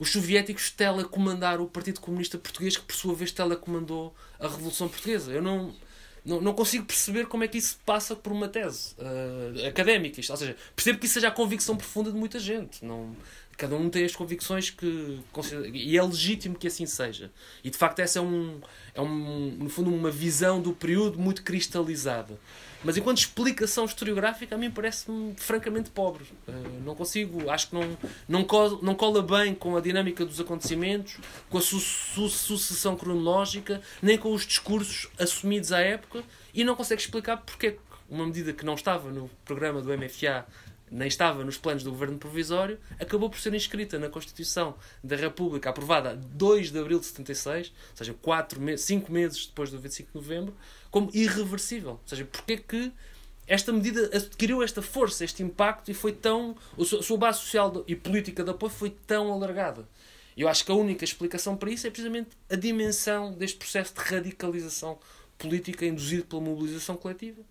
os 0.00 0.10
soviéticos 0.10 0.70
telecomandaram 0.70 1.62
o 1.62 1.68
Partido 1.68 2.00
Comunista 2.00 2.38
Português, 2.38 2.74
que 2.74 2.82
por 2.82 2.94
sua 2.94 3.14
vez 3.14 3.30
telecomandou 3.32 4.14
a 4.38 4.48
Revolução 4.48 4.88
Portuguesa. 4.88 5.30
Eu 5.30 5.42
não 5.42 5.74
não, 6.24 6.40
não 6.40 6.52
consigo 6.52 6.84
perceber 6.84 7.26
como 7.26 7.44
é 7.44 7.48
que 7.48 7.58
isso 7.58 7.78
passa 7.84 8.14
por 8.14 8.32
uma 8.32 8.48
tese 8.48 8.94
uh, 8.98 9.66
académica. 9.66 10.20
Isto, 10.20 10.30
ou 10.30 10.36
seja, 10.36 10.56
percebo 10.74 10.98
que 10.98 11.06
isso 11.06 11.14
seja 11.14 11.28
a 11.28 11.30
convicção 11.30 11.76
profunda 11.76 12.10
de 12.12 12.18
muita 12.18 12.38
gente. 12.38 12.84
Não, 12.84 13.14
cada 13.56 13.76
um 13.76 13.90
tem 13.90 14.04
as 14.04 14.16
convicções 14.16 14.70
que 14.70 15.20
e 15.72 15.96
é 15.96 16.02
legítimo 16.02 16.56
que 16.56 16.66
assim 16.66 16.86
seja. 16.86 17.30
E 17.62 17.70
de 17.70 17.76
facto 17.76 18.00
essa 18.00 18.18
é 18.18 18.22
um 18.22 18.60
é 18.94 19.00
um 19.00 19.56
no 19.58 19.68
fundo 19.68 19.94
uma 19.94 20.10
visão 20.10 20.60
do 20.60 20.72
período 20.72 21.18
muito 21.18 21.42
cristalizada. 21.42 22.38
Mas 22.82 22.96
enquanto 22.96 23.18
explicação 23.18 23.84
historiográfica, 23.84 24.54
a 24.54 24.58
mim 24.58 24.70
parece-me 24.70 25.34
francamente 25.36 25.90
pobre. 25.90 26.24
Uh, 26.48 26.80
não 26.84 26.94
consigo, 26.94 27.50
acho 27.50 27.68
que 27.68 27.74
não, 27.74 27.98
não, 28.28 28.44
cola, 28.44 28.78
não 28.82 28.94
cola 28.94 29.22
bem 29.22 29.54
com 29.54 29.76
a 29.76 29.80
dinâmica 29.80 30.24
dos 30.24 30.40
acontecimentos, 30.40 31.18
com 31.48 31.58
a 31.58 31.60
su 31.60 31.78
su 31.78 32.28
sucessão 32.28 32.96
cronológica, 32.96 33.80
nem 34.00 34.16
com 34.16 34.32
os 34.32 34.46
discursos 34.46 35.08
assumidos 35.18 35.72
à 35.72 35.80
época 35.80 36.22
e 36.54 36.64
não 36.64 36.74
consegue 36.74 37.00
explicar 37.00 37.38
porque 37.38 37.66
é 37.66 37.76
uma 38.08 38.26
medida 38.26 38.52
que 38.52 38.64
não 38.64 38.74
estava 38.74 39.10
no 39.10 39.30
programa 39.44 39.80
do 39.80 39.96
MFA 39.96 40.46
nem 40.90 41.08
estava 41.08 41.44
nos 41.44 41.56
planos 41.56 41.82
do 41.82 41.90
governo 41.90 42.18
provisório, 42.18 42.78
acabou 42.98 43.30
por 43.30 43.38
ser 43.38 43.54
inscrita 43.54 43.98
na 43.98 44.08
Constituição 44.08 44.74
da 45.02 45.16
República, 45.16 45.70
aprovada 45.70 46.10
a 46.10 46.14
2 46.14 46.72
de 46.72 46.78
abril 46.78 46.98
de 46.98 47.06
76, 47.06 47.68
ou 47.68 47.96
seja, 47.96 48.14
4 48.20 48.60
meses, 48.60 48.84
5 48.86 49.12
meses 49.12 49.46
depois 49.46 49.70
do 49.70 49.78
25 49.78 50.10
de 50.10 50.14
novembro, 50.14 50.56
como 50.90 51.10
irreversível. 51.14 51.92
Ou 51.92 52.00
seja, 52.04 52.24
porque 52.24 52.54
é 52.54 52.56
que 52.56 52.92
esta 53.46 53.72
medida 53.72 54.10
adquiriu 54.16 54.62
esta 54.62 54.80
força, 54.80 55.24
este 55.24 55.42
impacto 55.42 55.90
e 55.90 55.94
foi 55.94 56.12
tão. 56.12 56.56
A 56.78 57.02
sua 57.02 57.16
base 57.16 57.40
social 57.40 57.84
e 57.86 57.96
política 57.96 58.44
de 58.44 58.50
apoio 58.50 58.70
foi 58.70 58.90
tão 58.90 59.32
alargada. 59.32 59.88
Eu 60.36 60.48
acho 60.48 60.64
que 60.64 60.70
a 60.70 60.74
única 60.74 61.04
explicação 61.04 61.56
para 61.56 61.70
isso 61.70 61.86
é 61.86 61.90
precisamente 61.90 62.30
a 62.48 62.54
dimensão 62.54 63.32
deste 63.32 63.58
processo 63.58 63.92
de 63.92 64.00
radicalização 64.00 64.98
política 65.36 65.84
induzido 65.84 66.24
pela 66.26 66.40
mobilização 66.40 66.96
coletiva. 66.96 67.42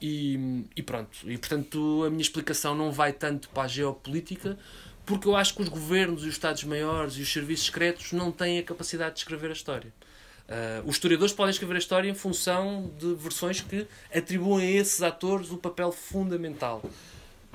E, 0.00 0.64
e, 0.76 0.82
pronto. 0.82 1.18
E 1.24 1.38
portanto 1.38 2.04
a 2.04 2.10
minha 2.10 2.22
explicação 2.22 2.74
não 2.74 2.92
vai 2.92 3.12
tanto 3.12 3.48
para 3.48 3.64
a 3.64 3.68
geopolítica, 3.68 4.58
porque 5.04 5.28
eu 5.28 5.36
acho 5.36 5.54
que 5.54 5.62
os 5.62 5.68
governos 5.68 6.24
e 6.24 6.28
os 6.28 6.34
Estados-maiores 6.34 7.14
e 7.14 7.22
os 7.22 7.32
serviços 7.32 7.66
secretos 7.66 8.12
não 8.12 8.30
têm 8.32 8.58
a 8.58 8.62
capacidade 8.62 9.14
de 9.14 9.20
escrever 9.20 9.50
a 9.50 9.52
história. 9.52 9.92
Uh, 10.48 10.88
os 10.88 10.96
historiadores 10.96 11.32
podem 11.32 11.50
escrever 11.50 11.74
a 11.74 11.78
história 11.78 12.08
em 12.08 12.14
função 12.14 12.90
de 12.98 13.14
versões 13.14 13.60
que 13.60 13.86
atribuem 14.14 14.66
a 14.66 14.80
esses 14.80 15.02
atores 15.02 15.50
o 15.50 15.56
papel 15.56 15.90
fundamental. 15.90 16.82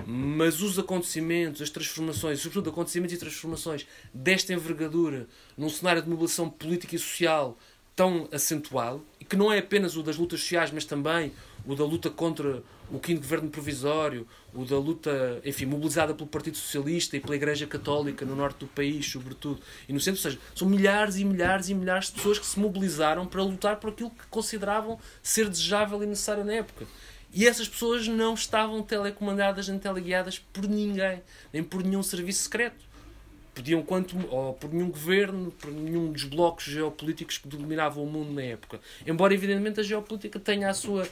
Mas 0.06 0.62
os 0.62 0.80
acontecimentos, 0.80 1.62
as 1.62 1.70
transformações, 1.70 2.40
sobretudo 2.40 2.70
acontecimentos 2.70 3.16
e 3.16 3.18
transformações 3.18 3.88
desta 4.14 4.52
envergadura, 4.54 5.28
num 5.58 5.70
cenário 5.70 6.02
de 6.02 6.10
mobilização 6.10 6.50
política 6.50 6.96
e 6.96 7.00
social 7.00 7.58
tão 7.96 8.28
acentuado, 8.32 9.06
e 9.20 9.26
que 9.26 9.36
não 9.36 9.52
é 9.52 9.60
apenas 9.60 9.96
o 9.96 10.04
das 10.04 10.18
lutas 10.18 10.40
sociais, 10.40 10.72
mas 10.72 10.86
também 10.86 11.32
o 11.66 11.76
da 11.76 11.84
luta 11.84 12.10
contra 12.10 12.64
o 12.92 13.00
quinto 13.00 13.22
governo 13.22 13.50
provisório, 13.50 14.28
o 14.54 14.66
da 14.66 14.78
luta, 14.78 15.42
enfim, 15.46 15.66
mobilizada 15.66 16.14
pelo 16.14 16.28
Partido 16.28 16.58
Socialista 16.58 17.16
e 17.16 17.20
pela 17.20 17.36
Igreja 17.36 17.66
Católica 17.66 18.26
no 18.26 18.36
norte 18.36 18.60
do 18.60 18.68
país, 18.68 19.06
sobretudo, 19.10 19.62
e 19.88 19.94
no 19.94 20.00
centro, 20.00 20.20
ou 20.20 20.24
seja, 20.24 20.40
são 20.54 20.68
milhares 20.68 21.18
e 21.18 21.24
milhares 21.24 21.70
e 21.70 21.74
milhares 21.74 22.08
de 22.08 22.14
pessoas 22.14 22.40
que 22.40 22.46
se 22.46 22.60
mobilizaram 22.60 23.26
para 23.26 23.42
lutar 23.42 23.78
por 23.78 23.92
aquilo 23.92 24.10
que 24.10 24.26
consideravam 24.30 25.00
ser 25.24 25.48
desejável 25.48 26.04
e 26.04 26.06
necessário 26.06 26.44
na 26.44 26.54
época. 26.54 26.86
E 27.34 27.48
essas 27.48 27.68
pessoas 27.70 28.08
não 28.08 28.34
estavam 28.34 28.84
telecomandadas 28.84 29.70
nem 29.70 29.80
teleguiadas 29.80 30.38
por 30.38 30.68
ninguém, 30.68 31.22
nem 31.54 31.64
por 31.64 31.82
nenhum 31.82 32.04
serviço 32.04 32.44
secreto. 32.44 32.92
Podiam 33.56 33.82
quanto, 33.82 34.18
ou 34.30 34.54
por 34.54 34.72
nenhum 34.72 34.90
governo, 34.90 35.52
por 35.52 35.72
nenhum 35.72 36.12
dos 36.12 36.24
blocos 36.24 36.66
geopolíticos 36.66 37.38
que 37.38 37.48
dominavam 37.48 38.04
o 38.04 38.10
mundo 38.10 38.34
na 38.34 38.42
época. 38.42 38.80
Embora, 39.06 39.34
evidentemente, 39.34 39.80
a 39.80 39.84
geopolítica 39.84 40.40
tenha 40.40 40.70
a 40.70 40.74
sua 40.74 41.08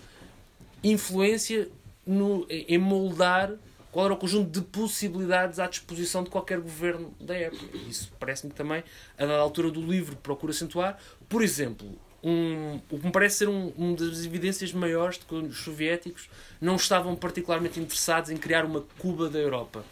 influência 0.84 1.70
no, 2.06 2.46
em 2.50 2.78
moldar 2.78 3.54
qual 3.92 4.06
era 4.06 4.14
o 4.14 4.18
conjunto 4.18 4.50
de 4.50 4.66
possibilidades 4.66 5.60
à 5.60 5.68
disposição 5.68 6.24
de 6.24 6.30
qualquer 6.30 6.60
governo 6.60 7.14
da 7.20 7.36
época. 7.36 7.66
Isso 7.88 8.12
parece-me 8.20 8.54
também, 8.54 8.84
a 9.18 9.26
dada 9.26 9.40
altura 9.40 9.72
do 9.72 9.82
livro, 9.82 10.16
procura 10.18 10.52
acentuar. 10.52 11.00
Por 11.28 11.42
exemplo, 11.42 11.88
um, 12.24 12.80
o 12.90 13.00
que 13.00 13.06
me 13.06 13.12
parece 13.12 13.38
ser 13.38 13.50
um, 13.50 13.70
uma 13.78 13.96
das 13.96 14.26
evidências 14.26 14.74
maiores 14.74 15.18
de 15.18 15.26
que 15.26 15.34
os 15.34 15.58
soviéticos 15.60 16.30
não 16.60 16.76
estavam 16.76 17.16
particularmente 17.16 17.80
interessados 17.80 18.30
em 18.30 18.38
criar 18.38 18.66
uma 18.66 18.84
Cuba 18.98 19.30
da 19.30 19.40
Europa. 19.40 19.84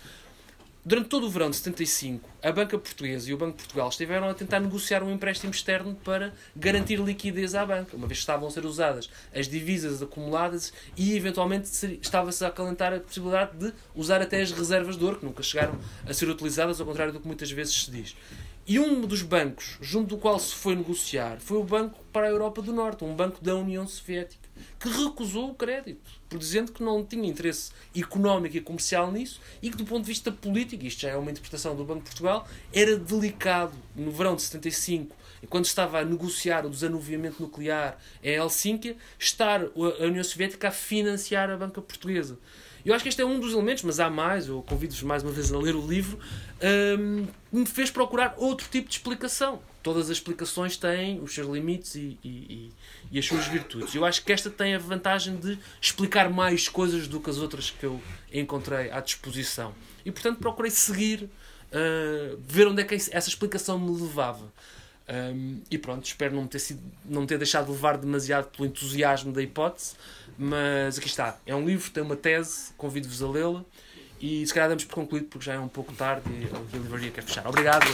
Durante 0.87 1.09
todo 1.09 1.27
o 1.27 1.29
verão 1.29 1.49
de 1.49 1.57
75, 1.57 2.29
a 2.41 2.49
Banca 2.49 2.77
Portuguesa 2.77 3.29
e 3.29 3.33
o 3.33 3.37
Banco 3.37 3.57
de 3.57 3.63
Portugal 3.63 3.89
estiveram 3.89 4.29
a 4.29 4.33
tentar 4.33 4.61
negociar 4.61 5.03
um 5.03 5.11
empréstimo 5.11 5.51
externo 5.51 5.93
para 5.95 6.33
garantir 6.55 6.95
liquidez 7.01 7.55
à 7.55 7.65
banca, 7.65 7.97
uma 7.97 8.07
vez 8.07 8.19
que 8.19 8.23
estavam 8.23 8.47
a 8.47 8.51
ser 8.51 8.65
usadas 8.65 9.09
as 9.35 9.49
divisas 9.49 10.01
acumuladas 10.01 10.71
e, 10.95 11.13
eventualmente, 11.13 11.69
estava-se 12.01 12.45
a 12.45 12.47
acalentar 12.47 12.93
a 12.93 13.01
possibilidade 13.01 13.57
de 13.57 13.73
usar 13.93 14.21
até 14.21 14.41
as 14.41 14.53
reservas 14.53 14.97
de 14.97 15.03
ouro, 15.03 15.19
que 15.19 15.25
nunca 15.25 15.43
chegaram 15.43 15.77
a 16.07 16.13
ser 16.13 16.29
utilizadas, 16.29 16.79
ao 16.79 16.87
contrário 16.87 17.11
do 17.11 17.19
que 17.19 17.27
muitas 17.27 17.51
vezes 17.51 17.83
se 17.83 17.91
diz. 17.91 18.15
E 18.65 18.79
um 18.79 19.01
dos 19.01 19.23
bancos, 19.23 19.77
junto 19.81 20.15
do 20.15 20.17
qual 20.17 20.39
se 20.39 20.55
foi 20.55 20.73
negociar, 20.73 21.41
foi 21.41 21.57
o 21.57 21.65
Banco 21.65 22.01
para 22.13 22.27
a 22.27 22.29
Europa 22.29 22.61
do 22.61 22.71
Norte, 22.71 23.03
um 23.03 23.13
banco 23.13 23.43
da 23.43 23.53
União 23.57 23.85
Soviética, 23.85 24.46
que 24.79 24.89
recusou 24.89 25.51
o 25.51 25.55
crédito, 25.55 25.99
por 26.29 26.39
dizendo 26.39 26.71
que 26.71 26.83
não 26.83 27.03
tinha 27.03 27.27
interesse 27.27 27.71
económico 27.95 28.57
e 28.57 28.61
comercial 28.61 29.11
nisso 29.11 29.39
e 29.61 29.69
que, 29.69 29.77
do 29.77 29.85
ponto 29.85 30.01
de 30.01 30.07
vista 30.07 30.31
político, 30.31 30.85
isto 30.85 31.01
já 31.01 31.09
é 31.09 31.17
uma 31.17 31.31
interpretação 31.31 31.75
do 31.75 31.83
Banco 31.83 31.99
de 31.99 32.05
Portugal, 32.05 32.47
era 32.73 32.97
delicado 32.97 33.73
no 33.95 34.11
verão 34.11 34.35
de 34.35 34.41
75, 34.41 35.15
quando 35.49 35.65
estava 35.65 35.99
a 35.99 36.05
negociar 36.05 36.65
o 36.65 36.69
desanuviamento 36.69 37.41
nuclear 37.41 37.97
em 38.23 38.33
Helsínquia, 38.33 38.97
estar 39.19 39.61
a 39.61 40.05
União 40.05 40.23
Soviética 40.23 40.69
a 40.69 40.71
financiar 40.71 41.49
a 41.49 41.57
banca 41.57 41.81
portuguesa. 41.81 42.37
Eu 42.87 42.93
acho 42.93 43.03
que 43.03 43.09
este 43.09 43.21
é 43.21 43.25
um 43.25 43.37
dos 43.37 43.51
elementos, 43.51 43.83
mas 43.83 43.99
há 43.99 44.09
mais, 44.09 44.47
eu 44.47 44.61
convido-vos 44.61 45.03
mais 45.03 45.21
uma 45.21 45.33
vez 45.33 45.51
a 45.51 45.57
ler 45.57 45.75
o 45.75 45.85
livro, 45.85 46.17
um, 46.97 47.27
me 47.51 47.65
fez 47.65 47.91
procurar 47.91 48.33
outro 48.37 48.65
tipo 48.71 48.87
de 48.87 48.95
explicação. 48.95 49.61
Todas 49.83 50.05
as 50.05 50.11
explicações 50.11 50.77
têm 50.77 51.19
os 51.19 51.33
seus 51.33 51.49
limites 51.49 51.95
e, 51.95 52.17
e, 52.23 52.71
e, 53.11 53.19
as 53.19 53.25
suas 53.25 53.45
virtudes. 53.45 53.93
Eu 53.93 54.05
acho 54.05 54.23
que 54.23 54.31
esta 54.31 54.49
tem 54.49 54.73
a 54.73 54.79
vantagem 54.79 55.35
de 55.35 55.59
explicar 55.81 56.29
mais 56.29 56.69
coisas 56.69 57.09
do 57.09 57.19
que 57.19 57.29
as 57.29 57.39
outras 57.39 57.69
que 57.71 57.85
eu 57.85 58.01
encontrei 58.31 58.89
à 58.89 59.01
disposição. 59.01 59.75
E 60.05 60.11
portanto 60.11 60.37
procurei 60.37 60.71
seguir, 60.71 61.23
uh, 61.23 62.39
ver 62.39 62.69
onde 62.69 62.83
é 62.83 62.85
que 62.85 62.95
essa 62.95 63.27
explicação 63.27 63.77
me 63.77 63.99
levava. 63.99 64.49
Um, 65.09 65.61
e 65.71 65.77
pronto, 65.77 66.05
espero 66.05 66.35
não 66.35 66.45
ter, 66.47 66.59
sido, 66.59 66.81
não 67.05 67.25
ter 67.25 67.37
deixado 67.37 67.65
de 67.65 67.71
levar 67.71 67.97
demasiado 67.97 68.49
pelo 68.49 68.67
entusiasmo 68.67 69.31
da 69.31 69.41
hipótese, 69.41 69.95
mas 70.37 70.97
aqui 70.97 71.07
está. 71.07 71.37
É 71.45 71.55
um 71.55 71.65
livro, 71.65 71.89
tem 71.89 72.03
uma 72.03 72.15
tese, 72.15 72.71
convido-vos 72.77 73.21
a 73.23 73.29
lê-la 73.29 73.65
e 74.19 74.45
se 74.45 74.53
calhar 74.53 74.69
damos 74.69 74.85
por 74.85 74.95
concluído 74.95 75.27
porque 75.27 75.45
já 75.45 75.53
é 75.53 75.59
um 75.59 75.67
pouco 75.67 75.93
tarde 75.93 76.23
e 76.29 76.75
a 76.75 76.77
livraria 76.77 77.11
quer 77.11 77.23
fechar. 77.23 77.47
Obrigado. 77.47 77.85